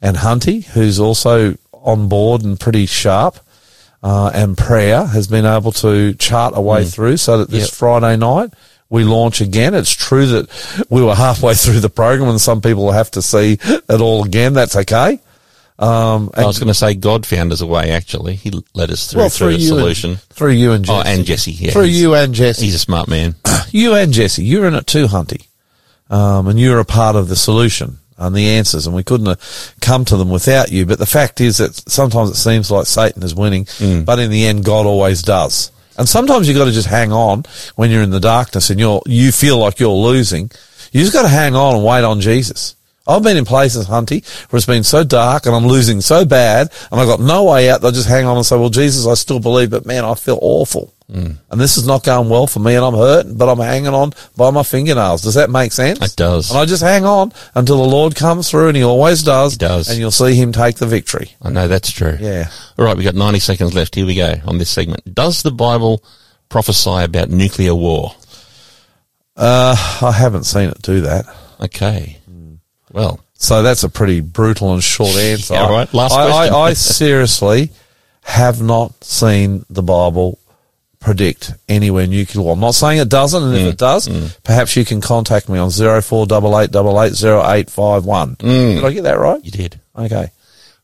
and 0.00 0.16
Hunty, 0.16 0.64
who's 0.64 0.98
also 0.98 1.56
on 1.72 2.08
board 2.08 2.42
and 2.42 2.58
pretty 2.58 2.86
sharp, 2.86 3.38
uh, 4.02 4.30
and 4.32 4.56
prayer 4.56 5.06
has 5.06 5.26
been 5.26 5.44
able 5.44 5.72
to 5.72 6.14
chart 6.14 6.54
a 6.56 6.60
way 6.60 6.84
through 6.84 7.16
so 7.16 7.38
that 7.38 7.50
this 7.50 7.64
Yep. 7.64 7.70
Friday 7.70 8.16
night 8.16 8.50
we 8.88 9.04
launch 9.04 9.40
again. 9.40 9.74
It's 9.74 9.92
true 9.92 10.26
that 10.26 10.86
we 10.88 11.02
were 11.02 11.14
halfway 11.14 11.54
through 11.62 11.80
the 11.80 11.90
program 11.90 12.28
and 12.30 12.40
some 12.40 12.60
people 12.60 12.84
will 12.84 12.92
have 12.92 13.10
to 13.12 13.22
see 13.22 13.58
it 13.62 14.00
all 14.00 14.24
again. 14.24 14.54
That's 14.54 14.76
okay. 14.76 15.20
Um, 15.78 16.30
I 16.34 16.44
was 16.44 16.58
going 16.58 16.68
to 16.68 16.74
say 16.74 16.94
God 16.94 17.24
found 17.24 17.52
us 17.52 17.60
a 17.60 17.66
way, 17.66 17.90
actually. 17.92 18.34
He 18.34 18.50
led 18.74 18.90
us 18.90 19.10
through, 19.10 19.20
well, 19.20 19.28
through 19.28 19.52
through 19.56 19.56
a 19.56 19.60
solution. 19.60 20.10
and, 20.10 20.20
through 20.20 20.52
you 20.52 20.72
and 20.72 20.84
Jesse. 20.84 20.98
oh, 20.98 21.02
and 21.12 21.24
Jesse. 21.24 21.52
Yeah, 21.52 21.70
through 21.70 21.84
you 21.84 22.14
and 22.14 22.34
Jesse. 22.34 22.64
He's 22.64 22.74
a 22.74 22.78
smart 22.80 23.08
man. 23.08 23.36
you 23.70 23.94
and 23.94 24.12
Jesse, 24.12 24.42
you're 24.44 24.66
in 24.66 24.74
it 24.74 24.86
too, 24.86 25.06
Hunty. 25.06 25.46
Um, 26.10 26.48
and 26.48 26.58
you're 26.58 26.80
a 26.80 26.84
part 26.84 27.16
of 27.16 27.28
the 27.28 27.36
solution 27.36 27.98
and 28.16 28.34
the 28.34 28.48
answers, 28.48 28.86
and 28.86 28.96
we 28.96 29.04
couldn't 29.04 29.26
have 29.26 29.74
come 29.80 30.04
to 30.06 30.16
them 30.16 30.30
without 30.30 30.72
you. 30.72 30.84
But 30.84 30.98
the 30.98 31.06
fact 31.06 31.40
is 31.40 31.58
that 31.58 31.74
sometimes 31.88 32.30
it 32.30 32.34
seems 32.36 32.70
like 32.70 32.86
Satan 32.86 33.22
is 33.22 33.34
winning, 33.34 33.66
Mm. 33.66 34.04
but 34.04 34.18
in 34.18 34.30
the 34.30 34.46
end, 34.46 34.64
God 34.64 34.86
always 34.86 35.22
does. 35.22 35.70
And 35.96 36.08
sometimes 36.08 36.48
you've 36.48 36.56
got 36.56 36.64
to 36.64 36.72
just 36.72 36.88
hang 36.88 37.12
on 37.12 37.44
when 37.76 37.90
you're 37.90 38.02
in 38.02 38.10
the 38.10 38.18
darkness 38.20 38.70
and 38.70 38.80
you're, 38.80 39.02
you 39.06 39.30
feel 39.32 39.58
like 39.58 39.78
you're 39.78 39.90
losing. 39.90 40.50
You 40.92 41.00
just 41.02 41.12
got 41.12 41.22
to 41.22 41.28
hang 41.28 41.54
on 41.54 41.76
and 41.76 41.84
wait 41.84 42.02
on 42.04 42.20
Jesus. 42.20 42.74
I've 43.08 43.22
been 43.22 43.36
in 43.38 43.44
places, 43.46 43.86
Hunty, 43.86 44.22
where 44.50 44.58
it's 44.58 44.66
been 44.66 44.84
so 44.84 45.02
dark 45.02 45.46
and 45.46 45.54
I'm 45.56 45.66
losing 45.66 46.00
so 46.00 46.24
bad 46.24 46.70
and 46.92 47.00
I've 47.00 47.08
got 47.08 47.20
no 47.20 47.44
way 47.44 47.70
out. 47.70 47.80
They'll 47.80 47.90
just 47.90 48.08
hang 48.08 48.26
on 48.26 48.36
and 48.36 48.44
say, 48.44 48.58
well, 48.58 48.68
Jesus, 48.68 49.06
I 49.06 49.14
still 49.14 49.40
believe, 49.40 49.70
but 49.70 49.86
man, 49.86 50.04
I 50.04 50.14
feel 50.14 50.38
awful. 50.42 50.92
Mm. 51.10 51.38
And 51.50 51.58
this 51.58 51.78
is 51.78 51.86
not 51.86 52.04
going 52.04 52.28
well 52.28 52.46
for 52.46 52.60
me 52.60 52.74
and 52.74 52.84
I'm 52.84 52.94
hurting, 52.94 53.38
but 53.38 53.48
I'm 53.48 53.58
hanging 53.58 53.94
on 53.94 54.12
by 54.36 54.50
my 54.50 54.62
fingernails. 54.62 55.22
Does 55.22 55.34
that 55.34 55.48
make 55.48 55.72
sense? 55.72 56.02
It 56.02 56.16
does. 56.16 56.50
And 56.50 56.58
I 56.58 56.66
just 56.66 56.82
hang 56.82 57.06
on 57.06 57.32
until 57.54 57.78
the 57.78 57.88
Lord 57.88 58.14
comes 58.14 58.50
through 58.50 58.68
and 58.68 58.76
he 58.76 58.84
always 58.84 59.22
does. 59.22 59.52
He 59.52 59.58
does. 59.58 59.88
And 59.88 59.98
you'll 59.98 60.10
see 60.10 60.34
him 60.34 60.52
take 60.52 60.76
the 60.76 60.86
victory. 60.86 61.30
I 61.40 61.48
know 61.48 61.66
that's 61.66 61.90
true. 61.90 62.18
Yeah. 62.20 62.50
All 62.78 62.84
right, 62.84 62.96
we've 62.96 63.06
got 63.06 63.14
90 63.14 63.38
seconds 63.38 63.74
left. 63.74 63.94
Here 63.94 64.04
we 64.04 64.16
go 64.16 64.34
on 64.44 64.58
this 64.58 64.68
segment. 64.68 65.14
Does 65.14 65.42
the 65.42 65.50
Bible 65.50 66.04
prophesy 66.50 67.04
about 67.04 67.30
nuclear 67.30 67.74
war? 67.74 68.12
Uh, 69.34 69.74
I 70.02 70.12
haven't 70.12 70.44
seen 70.44 70.68
it 70.68 70.82
do 70.82 71.00
that. 71.02 71.24
Okay. 71.60 72.18
Well, 72.92 73.20
So 73.34 73.62
that's 73.62 73.84
a 73.84 73.88
pretty 73.88 74.20
brutal 74.20 74.72
and 74.72 74.82
short 74.82 75.14
answer. 75.16 75.54
Yeah, 75.54 75.70
right. 75.70 75.92
Last 75.94 76.12
I, 76.12 76.28
question. 76.30 76.54
I, 76.54 76.58
I 76.58 76.72
seriously 76.74 77.70
have 78.22 78.60
not 78.62 79.02
seen 79.04 79.64
the 79.70 79.82
Bible 79.82 80.38
predict 81.00 81.52
anywhere 81.68 82.06
nuclear 82.06 82.42
war. 82.42 82.54
I'm 82.54 82.60
not 82.60 82.74
saying 82.74 82.98
it 82.98 83.08
doesn't, 83.08 83.42
and 83.42 83.54
if 83.54 83.62
Mm. 83.62 83.70
it 83.70 83.78
does, 83.78 84.08
perhaps 84.42 84.76
you 84.76 84.84
can 84.84 85.00
contact 85.00 85.48
me 85.48 85.58
on 85.58 85.70
zero 85.70 86.02
four 86.02 86.26
double 86.26 86.58
eight 86.58 86.70
double 86.72 87.00
eight 87.00 87.14
zero 87.14 87.48
eight 87.50 87.70
five 87.70 88.04
one. 88.04 88.34
Did 88.38 88.84
I 88.84 88.92
get 88.92 89.04
that 89.04 89.18
right? 89.18 89.42
you 89.44 89.50
did. 89.52 89.78
Okay. 89.96 90.30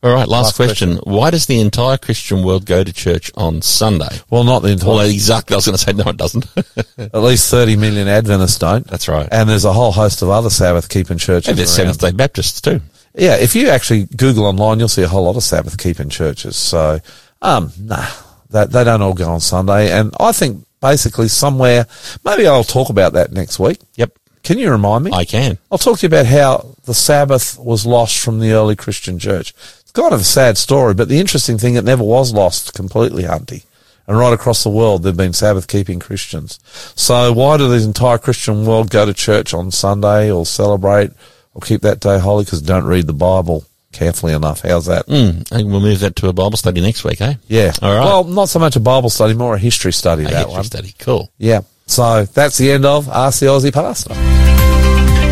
All 0.03 0.13
right, 0.13 0.27
last, 0.27 0.29
Last 0.29 0.55
question. 0.57 0.97
Why 1.03 1.31
does 1.31 1.47
the 1.47 1.59
entire 1.59 1.97
Christian 1.97 2.43
world 2.43 2.65
go 2.65 2.83
to 2.83 2.93
church 2.93 3.31
on 3.35 3.61
Sunday? 3.63 4.19
Well, 4.29 4.43
not 4.43 4.59
the 4.59 4.69
entire. 4.69 4.89
Well, 4.89 4.99
exactly. 4.99 5.55
I 5.55 5.57
was 5.57 5.65
going 5.65 5.77
to 5.77 5.83
say, 5.83 5.93
no, 5.93 6.03
it 6.11 6.17
doesn't. 6.17 6.45
at 6.97 7.15
least 7.15 7.49
30 7.49 7.75
million 7.77 8.07
Adventists 8.07 8.59
don't. 8.59 8.85
That's 8.85 9.07
right. 9.07 9.27
And 9.31 9.49
there's 9.49 9.65
a 9.65 9.73
whole 9.73 9.91
host 9.91 10.21
of 10.21 10.29
other 10.29 10.51
Sabbath 10.51 10.89
keeping 10.89 11.17
churches. 11.17 11.49
and 11.49 11.57
there's. 11.57 11.73
Seventh 11.73 11.99
day 11.99 12.11
Baptists 12.11 12.61
too. 12.61 12.81
Yeah, 13.15 13.37
if 13.37 13.55
you 13.55 13.69
actually 13.69 14.05
Google 14.05 14.45
online, 14.45 14.77
you'll 14.79 14.89
see 14.89 15.01
a 15.03 15.07
whole 15.07 15.23
lot 15.23 15.37
of 15.37 15.43
Sabbath 15.43 15.77
keeping 15.77 16.09
churches. 16.09 16.55
So, 16.55 16.99
um, 17.41 17.71
nah, 17.79 18.05
That 18.49 18.71
they 18.71 18.83
don't 18.83 19.01
all 19.01 19.13
go 19.13 19.29
on 19.31 19.39
Sunday, 19.39 19.91
and 19.91 20.13
I 20.19 20.33
think 20.33 20.65
basically 20.81 21.29
somewhere 21.29 21.87
maybe 22.23 22.45
I'll 22.45 22.63
talk 22.63 22.89
about 22.89 23.13
that 23.13 23.31
next 23.31 23.57
week. 23.57 23.79
Yep. 23.95 24.11
Can 24.43 24.59
you 24.59 24.69
remind 24.69 25.05
me? 25.05 25.11
I 25.11 25.25
can. 25.25 25.57
I'll 25.71 25.79
talk 25.79 25.97
to 25.99 26.03
you 26.03 26.07
about 26.07 26.27
how 26.27 26.75
the 26.83 26.93
Sabbath 26.93 27.57
was 27.57 27.85
lost 27.85 28.19
from 28.19 28.39
the 28.39 28.51
early 28.51 28.75
Christian 28.75 29.17
church. 29.17 29.53
Kind 29.95 30.13
of 30.13 30.21
a 30.21 30.25
sad 30.25 30.57
story, 30.57 30.93
but 30.93 31.07
the 31.07 31.19
interesting 31.19 31.57
thing, 31.57 31.75
it 31.75 31.83
never 31.85 32.03
was 32.03 32.33
lost 32.33 32.73
completely, 32.73 33.23
Hunty. 33.23 33.63
And 34.07 34.17
right 34.17 34.33
across 34.33 34.61
the 34.63 34.69
world, 34.69 35.01
there've 35.03 35.17
been 35.17 35.33
Sabbath 35.33 35.67
keeping 35.67 35.99
Christians. 35.99 36.59
So 36.95 37.31
why 37.33 37.57
do 37.57 37.67
the 37.67 37.83
entire 37.83 38.17
Christian 38.19 38.65
world 38.65 38.89
go 38.91 39.05
to 39.05 39.13
church 39.13 39.53
on 39.53 39.71
Sunday 39.71 40.29
or 40.29 40.45
celebrate 40.45 41.11
or 41.53 41.61
keep 41.61 41.81
that 41.81 42.01
day 42.01 42.19
holy? 42.19 42.43
Because 42.43 42.61
they 42.61 42.67
don't 42.73 42.83
read 42.85 43.07
the 43.07 43.13
Bible 43.13 43.65
carefully 43.93 44.33
enough. 44.33 44.61
How's 44.61 44.85
that? 44.87 45.07
Mm, 45.07 45.51
I 45.51 45.55
think 45.55 45.71
we'll 45.71 45.79
move 45.79 46.01
that 46.01 46.15
to 46.17 46.27
a 46.27 46.33
Bible 46.33 46.57
study 46.57 46.81
next 46.81 47.03
week, 47.03 47.19
eh? 47.21 47.35
Yeah. 47.47 47.71
All 47.81 47.95
right. 47.97 48.03
Well, 48.05 48.23
not 48.25 48.49
so 48.49 48.59
much 48.59 48.75
a 48.75 48.79
Bible 48.81 49.09
study, 49.09 49.33
more 49.33 49.55
a 49.55 49.59
history 49.59 49.93
study, 49.93 50.23
A 50.25 50.27
that 50.27 50.35
history 50.35 50.53
one. 50.53 50.63
study. 50.65 50.93
Cool. 50.99 51.31
Yeah. 51.37 51.61
So 51.87 52.25
that's 52.25 52.57
the 52.57 52.71
end 52.71 52.85
of 52.85 53.07
Ask 53.09 53.39
the 53.39 53.45
Aussie 53.47 53.73
Pastor. 53.73 54.13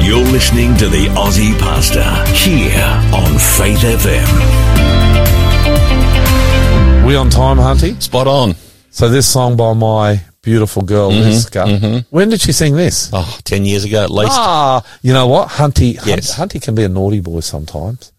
You're 0.04 0.20
listening 0.32 0.76
to 0.78 0.90
the 0.90 1.06
Aussie 1.16 1.58
Pastor 1.60 2.04
here 2.34 2.84
on 3.14 3.40
Faith 3.40 3.80
FM. 3.80 4.28
We 7.08 7.16
on 7.16 7.30
time, 7.30 7.58
Hunty? 7.58 8.00
Spot 8.02 8.28
on. 8.28 8.54
So 8.92 9.08
this 9.10 9.26
song 9.28 9.56
by 9.58 9.74
my 9.74 10.22
beautiful 10.42 10.82
girl, 10.82 11.10
Liska. 11.12 12.06
When 12.10 12.30
did 12.30 12.42
she 12.42 12.52
sing 12.52 12.76
this? 12.76 13.10
Oh, 13.14 13.40
10 13.46 13.66
years 13.66 13.86
ago 13.86 14.04
at 14.04 14.10
least. 14.12 14.32
Ah, 14.34 14.84
you 15.02 15.14
know 15.14 15.28
what? 15.28 15.48
Hunty, 15.50 15.94
Yes. 16.06 16.36
Hunty 16.38 16.62
can 16.62 16.76
be 16.76 16.84
a 16.84 16.90
naughty 16.90 17.22
boy 17.22 17.40
sometimes. 17.40 18.12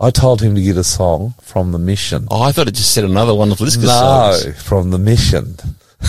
I 0.00 0.10
told 0.10 0.42
him 0.42 0.54
to 0.56 0.60
get 0.62 0.76
a 0.76 0.84
song 0.84 1.34
from 1.40 1.72
the 1.72 1.78
mission. 1.78 2.26
Oh, 2.30 2.42
I 2.42 2.52
thought 2.52 2.68
it 2.68 2.74
just 2.74 2.92
said 2.92 3.04
another 3.04 3.34
one 3.34 3.50
of 3.52 3.58
Liska's 3.58 3.84
no, 3.84 4.32
songs. 4.42 4.62
from 4.62 4.90
the 4.90 4.98
mission. 4.98 5.56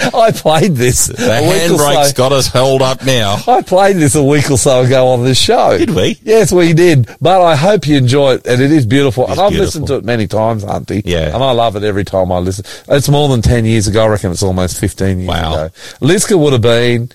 I 0.14 0.30
played 0.32 0.74
this. 0.74 1.06
The 1.06 1.38
a 1.38 1.42
week 1.42 1.70
or 1.70 1.82
handbrake's 1.82 2.08
so- 2.10 2.16
got 2.16 2.32
us 2.32 2.46
held 2.46 2.82
up 2.82 3.04
now. 3.04 3.36
I 3.46 3.62
played 3.62 3.96
this 3.96 4.14
a 4.14 4.22
week 4.22 4.50
or 4.50 4.58
so 4.58 4.82
ago 4.82 5.08
on 5.08 5.24
this 5.24 5.38
show. 5.38 5.76
Did 5.76 5.90
we? 5.90 6.18
Yes, 6.22 6.52
we 6.52 6.72
did. 6.72 7.08
But 7.20 7.40
I 7.42 7.56
hope 7.56 7.86
you 7.86 7.96
enjoy 7.96 8.34
it, 8.34 8.46
and 8.46 8.60
it 8.62 8.70
is 8.70 8.86
beautiful. 8.86 9.24
It 9.26 9.30
is 9.32 9.38
and 9.38 9.40
I've 9.40 9.50
beautiful. 9.50 9.64
listened 9.66 9.86
to 9.88 9.94
it 9.96 10.04
many 10.04 10.26
times, 10.26 10.64
Auntie. 10.64 11.02
Yeah. 11.04 11.34
And 11.34 11.42
I 11.42 11.50
love 11.52 11.76
it 11.76 11.82
every 11.82 12.04
time 12.04 12.30
I 12.32 12.38
listen. 12.38 12.64
It's 12.88 13.08
more 13.08 13.28
than 13.28 13.42
10 13.42 13.64
years 13.64 13.86
ago. 13.88 14.04
I 14.04 14.08
reckon 14.08 14.30
it's 14.30 14.42
almost 14.42 14.78
15 14.78 15.18
years 15.20 15.28
Wow. 15.28 15.52
ago. 15.64 15.74
Liska 16.00 16.38
would 16.38 16.52
have 16.52 16.62
been, 16.62 17.10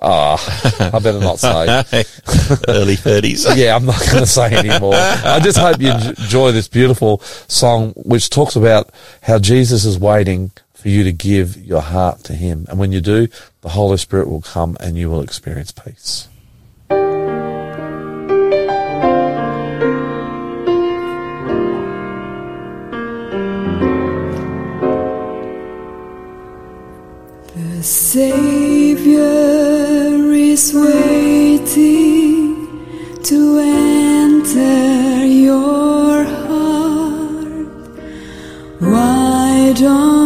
ah, 0.00 0.90
I 0.94 0.98
better 0.98 1.20
not 1.20 1.38
say. 1.38 1.66
Early 2.68 2.96
30s. 2.96 3.56
yeah, 3.56 3.74
I'm 3.76 3.86
not 3.86 3.98
going 4.00 4.18
to 4.18 4.26
say 4.26 4.52
anymore. 4.54 4.94
I 4.94 5.40
just 5.42 5.58
hope 5.58 5.80
you 5.80 5.90
enjoy 5.92 6.52
this 6.52 6.68
beautiful 6.68 7.18
song, 7.48 7.92
which 7.96 8.30
talks 8.30 8.56
about 8.56 8.90
how 9.22 9.38
Jesus 9.38 9.84
is 9.84 9.98
waiting 9.98 10.50
for 10.82 10.88
you 10.88 11.04
to 11.04 11.12
give 11.12 11.56
your 11.64 11.80
heart 11.80 12.24
to 12.24 12.34
Him. 12.34 12.66
And 12.68 12.76
when 12.76 12.90
you 12.90 13.00
do, 13.00 13.28
the 13.60 13.68
Holy 13.68 13.96
Spirit 13.96 14.28
will 14.28 14.42
come 14.42 14.76
and 14.80 14.98
you 14.98 15.08
will 15.08 15.20
experience 15.20 15.70
peace. 15.70 16.26
The 27.54 27.82
Savior 27.82 29.22
is 30.32 30.74
waiting 30.74 32.56
to 33.22 33.58
enter 33.60 35.26
your 35.26 36.24
heart. 36.24 37.68
Why 38.80 39.72
don't 39.76 40.21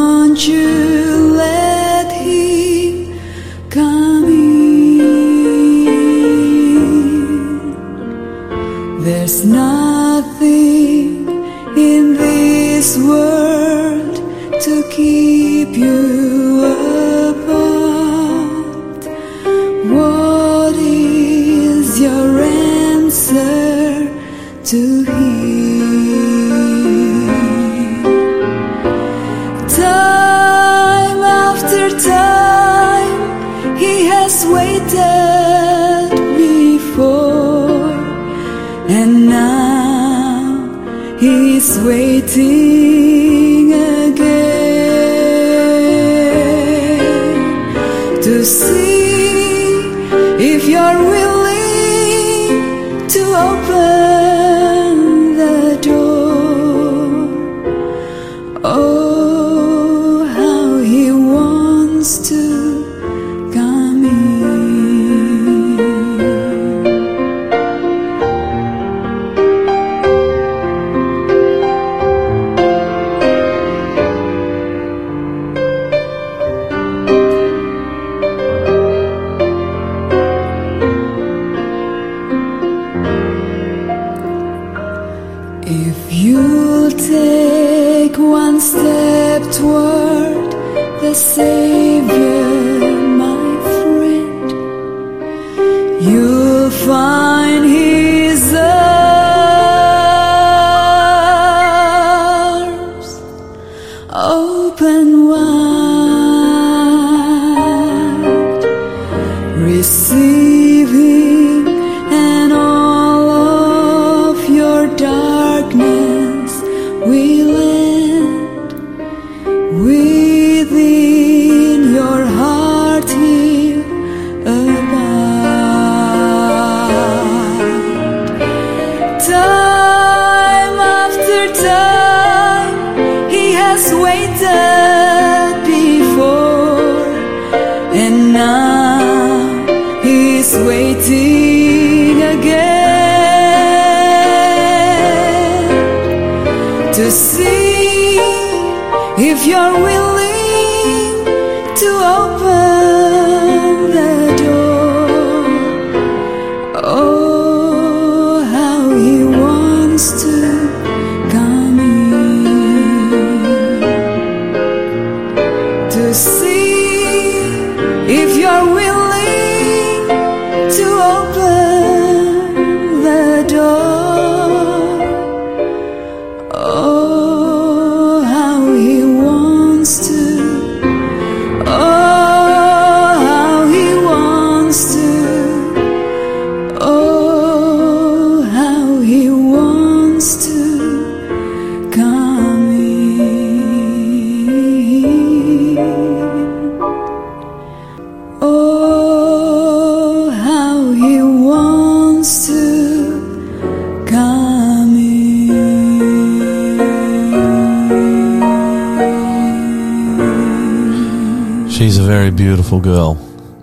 beautiful 212.30 212.80
girl. 212.80 213.16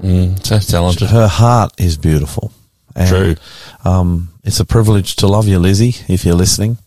Mm, 0.03 0.45
so 0.45 0.59
talented. 0.59 1.09
Her 1.09 1.27
heart 1.27 1.73
is 1.79 1.97
beautiful. 1.97 2.51
And, 2.95 3.09
True. 3.09 3.35
Um, 3.83 4.29
it's 4.43 4.59
a 4.59 4.65
privilege 4.65 5.15
to 5.15 5.27
love 5.27 5.47
you, 5.47 5.57
Lizzie, 5.57 5.95
if 6.07 6.23
you're 6.23 6.35
listening. 6.35 6.77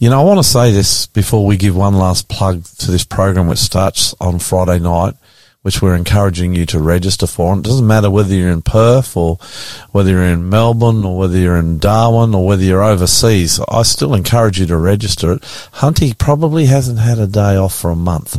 You 0.00 0.10
know, 0.10 0.20
I 0.20 0.24
want 0.24 0.40
to 0.40 0.44
say 0.44 0.72
this 0.72 1.06
before 1.06 1.46
we 1.46 1.56
give 1.56 1.76
one 1.76 1.94
last 1.94 2.28
plug 2.28 2.64
to 2.78 2.90
this 2.90 3.04
program, 3.04 3.46
which 3.46 3.60
starts 3.60 4.12
on 4.20 4.40
Friday 4.40 4.80
night, 4.80 5.14
which 5.62 5.80
we're 5.80 5.94
encouraging 5.94 6.56
you 6.56 6.66
to 6.66 6.80
register 6.80 7.28
for. 7.28 7.52
And 7.52 7.64
it 7.64 7.68
doesn't 7.68 7.86
matter 7.86 8.10
whether 8.10 8.34
you're 8.34 8.50
in 8.50 8.62
Perth 8.62 9.16
or 9.16 9.38
whether 9.92 10.10
you're 10.10 10.24
in 10.24 10.48
Melbourne 10.48 11.04
or 11.04 11.16
whether 11.16 11.38
you're 11.38 11.58
in 11.58 11.78
Darwin 11.78 12.34
or 12.34 12.44
whether 12.44 12.64
you're 12.64 12.82
overseas. 12.82 13.60
I 13.68 13.84
still 13.84 14.14
encourage 14.14 14.58
you 14.58 14.66
to 14.66 14.76
register 14.76 15.34
it. 15.34 15.42
Hunty 15.74 16.18
probably 16.18 16.66
hasn't 16.66 16.98
had 16.98 17.20
a 17.20 17.28
day 17.28 17.54
off 17.54 17.78
for 17.78 17.90
a 17.90 17.96
month. 17.96 18.36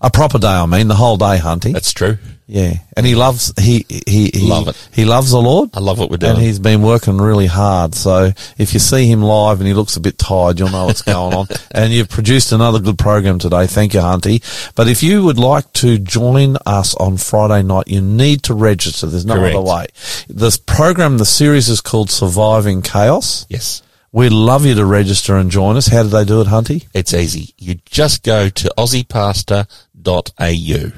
A 0.00 0.10
proper 0.10 0.38
day, 0.38 0.48
I 0.48 0.66
mean, 0.66 0.88
the 0.88 0.94
whole 0.94 1.16
day, 1.16 1.38
Hunty. 1.38 1.72
That's 1.72 1.92
true. 1.92 2.18
Yeah, 2.48 2.74
and 2.96 3.06
he 3.06 3.14
loves 3.14 3.54
he 3.58 3.86
he, 3.88 4.30
he 4.34 4.46
Love 4.46 4.68
it. 4.68 4.88
He 4.92 5.06
loves 5.06 5.30
the 5.30 5.40
Lord. 5.40 5.70
I 5.72 5.80
love 5.80 5.98
what 5.98 6.10
we're 6.10 6.18
doing. 6.18 6.32
And 6.34 6.42
he's 6.42 6.58
been 6.58 6.82
working 6.82 7.16
really 7.16 7.46
hard. 7.46 7.94
So 7.94 8.32
if 8.58 8.74
you 8.74 8.80
see 8.80 9.06
him 9.06 9.22
live 9.22 9.60
and 9.60 9.66
he 9.66 9.72
looks 9.72 9.96
a 9.96 10.00
bit 10.00 10.18
tired, 10.18 10.58
you'll 10.58 10.68
know 10.68 10.84
what's 10.86 11.00
going 11.00 11.32
on. 11.34 11.46
And 11.74 11.92
you've 11.94 12.10
produced 12.10 12.52
another 12.52 12.78
good 12.78 12.98
program 12.98 13.38
today. 13.38 13.66
Thank 13.66 13.94
you, 13.94 14.00
Hunty. 14.00 14.42
But 14.74 14.88
if 14.88 15.02
you 15.02 15.24
would 15.24 15.38
like 15.38 15.72
to 15.74 15.96
join 15.98 16.56
us 16.66 16.94
on 16.96 17.16
Friday 17.16 17.62
night, 17.62 17.88
you 17.88 18.02
need 18.02 18.42
to 18.42 18.54
register. 18.54 19.06
There's 19.06 19.24
no 19.24 19.36
Correct. 19.36 19.56
other 19.56 19.64
way. 19.66 19.86
This 20.28 20.58
program, 20.58 21.16
the 21.16 21.24
series 21.24 21.70
is 21.70 21.80
called 21.80 22.10
Surviving 22.10 22.82
Chaos. 22.82 23.46
yes. 23.48 23.82
We'd 24.12 24.32
love 24.32 24.66
you 24.66 24.74
to 24.74 24.84
register 24.84 25.36
and 25.36 25.50
join 25.50 25.76
us. 25.76 25.86
How 25.86 26.02
do 26.02 26.10
they 26.10 26.26
do 26.26 26.42
it, 26.42 26.46
Hunty? 26.46 26.86
It's 26.92 27.14
easy. 27.14 27.54
You 27.58 27.76
just 27.86 28.22
go 28.22 28.50
to 28.50 28.74
aussiepastor.au. 28.76 30.92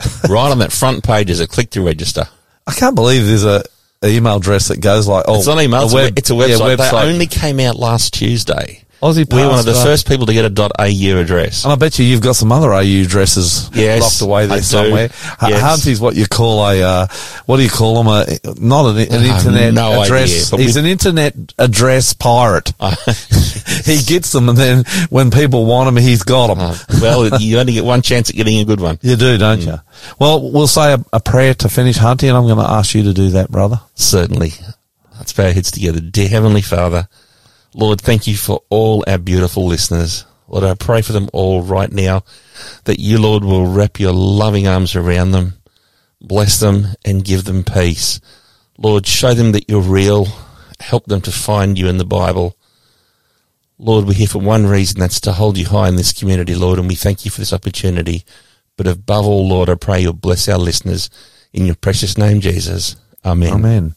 right 0.28 0.50
on 0.50 0.58
that 0.58 0.72
front 0.72 1.04
page 1.04 1.30
is 1.30 1.40
a 1.40 1.46
click 1.46 1.70
to 1.70 1.82
register. 1.82 2.24
I 2.66 2.72
can't 2.72 2.96
believe 2.96 3.24
there's 3.24 3.44
a, 3.44 3.62
email 4.04 4.36
address 4.36 4.68
that 4.68 4.80
goes 4.80 5.08
like, 5.08 5.24
oh, 5.26 5.38
It's 5.38 5.46
not 5.46 5.60
email, 5.60 5.84
it's, 5.84 5.92
a 5.92 5.96
web, 5.96 6.18
it's 6.18 6.30
a 6.30 6.34
website. 6.34 6.78
Yeah, 6.78 6.90
They 6.90 7.12
only 7.12 7.26
came 7.26 7.58
out 7.60 7.76
last 7.76 8.14
Tuesday. 8.14 8.84
Aussie 9.00 9.32
We're 9.32 9.48
one 9.48 9.60
of 9.60 9.64
the 9.64 9.74
first 9.74 10.08
people 10.08 10.26
to 10.26 10.32
get 10.32 10.44
a 10.44 10.70
.au 10.80 11.18
address. 11.20 11.62
And 11.64 11.72
I 11.72 11.76
bet 11.76 11.98
you 12.00 12.04
you've 12.04 12.20
got 12.20 12.34
some 12.34 12.50
other 12.50 12.72
AU 12.72 13.02
addresses 13.04 13.70
Yes, 13.72 14.00
locked 14.02 14.20
away 14.28 14.46
there 14.46 14.58
I 14.58 14.60
somewhere. 14.60 15.04
H- 15.04 15.12
Yes. 15.50 15.62
Hunty's 15.86 16.00
what 16.00 16.16
you 16.16 16.26
call 16.26 16.66
a, 16.66 16.82
uh, 16.82 17.06
what 17.46 17.58
do 17.58 17.62
you 17.62 17.70
call 17.70 18.00
him? 18.00 18.08
A, 18.08 18.26
not 18.60 18.86
an, 18.90 18.96
an 18.98 19.24
internet 19.24 19.72
no 19.72 20.02
address. 20.02 20.52
idea, 20.52 20.64
He's 20.64 20.76
an 20.76 20.86
internet 20.86 21.34
address 21.58 22.12
pirate. 22.12 22.72
he 23.84 24.02
gets 24.02 24.32
them 24.32 24.48
and 24.48 24.58
then 24.58 24.84
when 25.10 25.30
people 25.30 25.64
want 25.64 25.86
them, 25.86 26.02
he's 26.02 26.24
got 26.24 26.48
them. 26.48 26.58
Uh, 26.58 26.76
well, 27.00 27.40
you 27.40 27.58
only 27.60 27.74
get 27.74 27.84
one 27.84 28.02
chance 28.02 28.30
at 28.30 28.36
getting 28.36 28.58
a 28.58 28.64
good 28.64 28.80
one. 28.80 28.98
You 29.02 29.14
do, 29.14 29.38
don't 29.38 29.60
you? 29.60 29.76
Well, 30.18 30.50
we'll 30.50 30.66
say 30.66 30.94
a, 30.94 31.04
a 31.12 31.20
prayer 31.20 31.54
to 31.54 31.68
finish 31.68 31.98
Hunty 31.98 32.28
and 32.28 32.36
I'm 32.36 32.44
going 32.46 32.58
to 32.58 32.68
ask 32.70 32.94
you 32.96 33.04
to 33.04 33.14
do 33.14 33.30
that, 33.30 33.48
brother. 33.50 33.80
Certainly. 33.94 34.52
Let's 35.16 35.32
bow 35.32 35.44
our 35.46 35.52
heads 35.52 35.70
together. 35.70 36.00
Dear 36.00 36.28
Heavenly 36.28 36.62
Father, 36.62 37.08
Lord, 37.78 38.00
thank 38.00 38.26
you 38.26 38.36
for 38.36 38.64
all 38.70 39.04
our 39.06 39.18
beautiful 39.18 39.64
listeners. 39.64 40.24
Lord, 40.48 40.64
I 40.64 40.74
pray 40.74 41.00
for 41.00 41.12
them 41.12 41.28
all 41.32 41.62
right 41.62 41.92
now 41.92 42.24
that 42.86 42.98
you, 42.98 43.20
Lord, 43.20 43.44
will 43.44 43.68
wrap 43.68 44.00
your 44.00 44.12
loving 44.12 44.66
arms 44.66 44.96
around 44.96 45.30
them, 45.30 45.58
bless 46.20 46.58
them, 46.58 46.88
and 47.04 47.24
give 47.24 47.44
them 47.44 47.62
peace. 47.62 48.20
Lord, 48.78 49.06
show 49.06 49.32
them 49.32 49.52
that 49.52 49.70
you're 49.70 49.80
real. 49.80 50.26
Help 50.80 51.06
them 51.06 51.20
to 51.20 51.30
find 51.30 51.78
you 51.78 51.86
in 51.86 51.98
the 51.98 52.04
Bible. 52.04 52.56
Lord, 53.78 54.06
we're 54.06 54.14
here 54.14 54.26
for 54.26 54.40
one 54.40 54.66
reason, 54.66 54.98
that's 54.98 55.20
to 55.20 55.32
hold 55.32 55.56
you 55.56 55.66
high 55.66 55.86
in 55.86 55.94
this 55.94 56.12
community, 56.12 56.56
Lord, 56.56 56.80
and 56.80 56.88
we 56.88 56.96
thank 56.96 57.24
you 57.24 57.30
for 57.30 57.40
this 57.40 57.52
opportunity. 57.52 58.24
But 58.76 58.88
above 58.88 59.24
all, 59.24 59.46
Lord, 59.46 59.68
I 59.68 59.76
pray 59.76 60.00
you'll 60.00 60.14
bless 60.14 60.48
our 60.48 60.58
listeners 60.58 61.10
in 61.52 61.64
your 61.64 61.76
precious 61.76 62.18
name, 62.18 62.40
Jesus. 62.40 62.96
Amen. 63.28 63.52
Amen. 63.52 63.94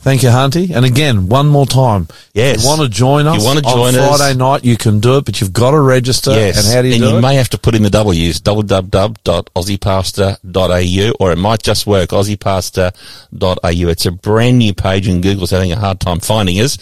Thank 0.00 0.22
you, 0.22 0.28
Hunty. 0.28 0.70
And 0.70 0.84
again, 0.84 1.28
one 1.28 1.48
more 1.48 1.66
time. 1.66 2.06
Yes. 2.32 2.58
If 2.58 2.62
you 2.62 2.68
want 2.68 2.82
to 2.82 2.88
join 2.88 3.26
us 3.26 3.38
you 3.38 3.44
wanna 3.44 3.66
on 3.66 3.74
join 3.74 3.94
us- 3.96 4.16
Friday 4.18 4.38
night, 4.38 4.64
you 4.64 4.76
can 4.76 5.00
do 5.00 5.16
it, 5.16 5.24
but 5.24 5.40
you've 5.40 5.52
got 5.52 5.72
to 5.72 5.80
register. 5.80 6.30
Yes. 6.30 6.64
And 6.64 6.72
how 6.72 6.82
do 6.82 6.88
you 6.88 6.94
and 6.94 7.02
do 7.02 7.08
you 7.10 7.16
it? 7.18 7.22
may 7.22 7.34
have 7.34 7.48
to 7.50 7.58
put 7.58 7.74
in 7.74 7.82
the 7.82 7.90
W's, 7.90 8.40
www.aussiepastor.au, 8.40 11.12
or 11.20 11.32
it 11.32 11.38
might 11.38 11.62
just 11.62 11.86
work, 11.86 12.10
aussiepastor.au. 12.10 13.88
It's 13.88 14.06
a 14.06 14.10
brand 14.12 14.58
new 14.58 14.74
page 14.74 15.08
and 15.08 15.22
Google's 15.22 15.50
having 15.50 15.72
a 15.72 15.76
hard 15.76 16.00
time 16.00 16.20
finding 16.20 16.60
us, 16.60 16.78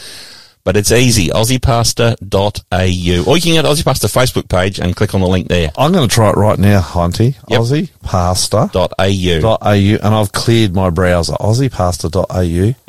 but 0.64 0.76
it's 0.76 0.90
easy, 0.90 1.28
aussiepastor.au. 1.28 3.30
Or 3.30 3.36
you 3.36 3.42
can 3.42 3.54
go 3.54 3.62
to 3.62 3.68
Aussie 3.68 3.84
Pastor 3.84 4.08
Facebook 4.08 4.48
page 4.48 4.80
and 4.80 4.96
click 4.96 5.14
on 5.14 5.20
the 5.20 5.28
link 5.28 5.48
there, 5.48 5.70
I'm 5.76 5.92
going 5.92 6.08
to 6.08 6.12
try 6.14 6.30
it 6.30 6.36
right 6.36 6.58
now, 6.58 6.80
Hunty. 6.80 7.36
Yep. 7.48 7.60
Aussie 7.60 7.90
Pastor. 8.02 8.70
.au. 8.74 9.98
and 10.02 10.14
I've 10.14 10.32
cleared 10.32 10.74
my 10.74 10.90
browser. 10.90 11.34
AussiePastor.au. 11.34 12.24
Are 12.34 12.42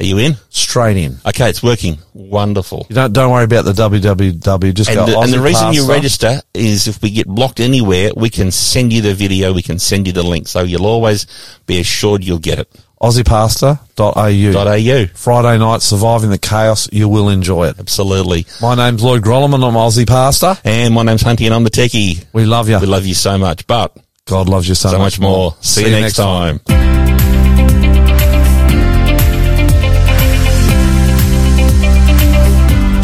you 0.04 0.18
in? 0.18 0.36
Straight 0.50 0.98
in. 0.98 1.18
Okay, 1.26 1.50
it's 1.50 1.62
working. 1.62 1.98
Wonderful. 2.14 2.88
You 2.90 2.96
don't 2.96 3.14
don't 3.14 3.32
worry 3.32 3.44
about 3.44 3.66
the 3.66 3.74
www. 3.74 4.74
Just 4.74 4.90
And 4.90 4.98
go. 4.98 5.06
the, 5.06 5.20
and 5.20 5.34
the 5.34 5.42
reason 5.42 5.74
you 5.74 5.88
register 5.88 6.42
is 6.54 6.88
if 6.88 7.02
we 7.02 7.12
get 7.12 7.28
blocked 7.28 7.60
anywhere, 7.60 8.12
we 8.16 8.30
can 8.30 8.52
send 8.52 8.94
you 8.94 9.02
the 9.02 9.14
video, 9.14 9.54
we 9.54 9.62
can 9.62 9.80
send 9.80 10.08
you 10.08 10.14
the 10.14 10.24
link, 10.24 10.48
so 10.48 10.64
you'll 10.64 10.86
always 10.86 11.28
be 11.66 11.80
assured 11.80 12.24
you'll 12.24 12.40
get 12.40 12.60
it. 12.60 12.72
AussiePastor.au. 13.06 15.04
.au. 15.04 15.08
Friday 15.14 15.58
night, 15.60 15.82
surviving 15.82 16.32
the 16.32 16.40
chaos. 16.40 16.90
You 16.92 17.08
will 17.08 17.30
enjoy 17.30 17.68
it. 17.68 17.80
Absolutely. 17.80 18.48
My 18.62 18.74
name's 18.76 19.04
Lloyd 19.04 19.22
Grolimund. 19.22 19.64
I'm 19.64 19.76
Aussie 19.76 20.08
Pastor. 20.08 20.58
And 20.64 20.94
my 20.94 21.04
name's 21.04 21.22
Hunty 21.22 21.46
and 21.46 21.54
I'm 21.54 21.64
the 21.64 21.70
techie. 21.70 22.26
We 22.34 22.46
love 22.46 22.68
you. 22.68 22.80
We 22.80 22.88
love 22.88 23.06
you 23.06 23.14
so 23.14 23.38
much, 23.38 23.68
but 23.68 23.96
God 24.26 24.50
loves 24.50 24.68
you 24.68 24.74
so, 24.74 24.90
so 24.90 24.98
much 24.98 25.20
more. 25.20 25.56
See, 25.62 25.86
you 25.86 25.92
next 25.92 26.16
time. 26.16 26.60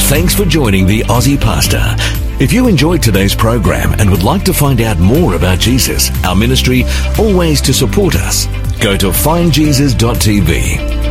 Thanks 0.09 0.35
for 0.35 0.45
joining 0.45 0.87
the 0.87 1.01
Aussie 1.01 1.39
Pastor. 1.39 2.30
If 2.41 2.51
you 2.51 2.67
enjoyed 2.67 3.03
today's 3.03 3.35
program 3.35 3.93
and 3.99 4.09
would 4.09 4.23
like 4.23 4.43
to 4.45 4.53
find 4.53 4.81
out 4.81 4.97
more 4.97 5.35
about 5.35 5.59
Jesus, 5.59 6.09
our 6.25 6.35
ministry, 6.35 6.83
or 7.19 7.37
ways 7.37 7.61
to 7.61 7.71
support 7.71 8.15
us, 8.15 8.47
go 8.79 8.97
to 8.97 9.09
findjesus.tv 9.09 11.10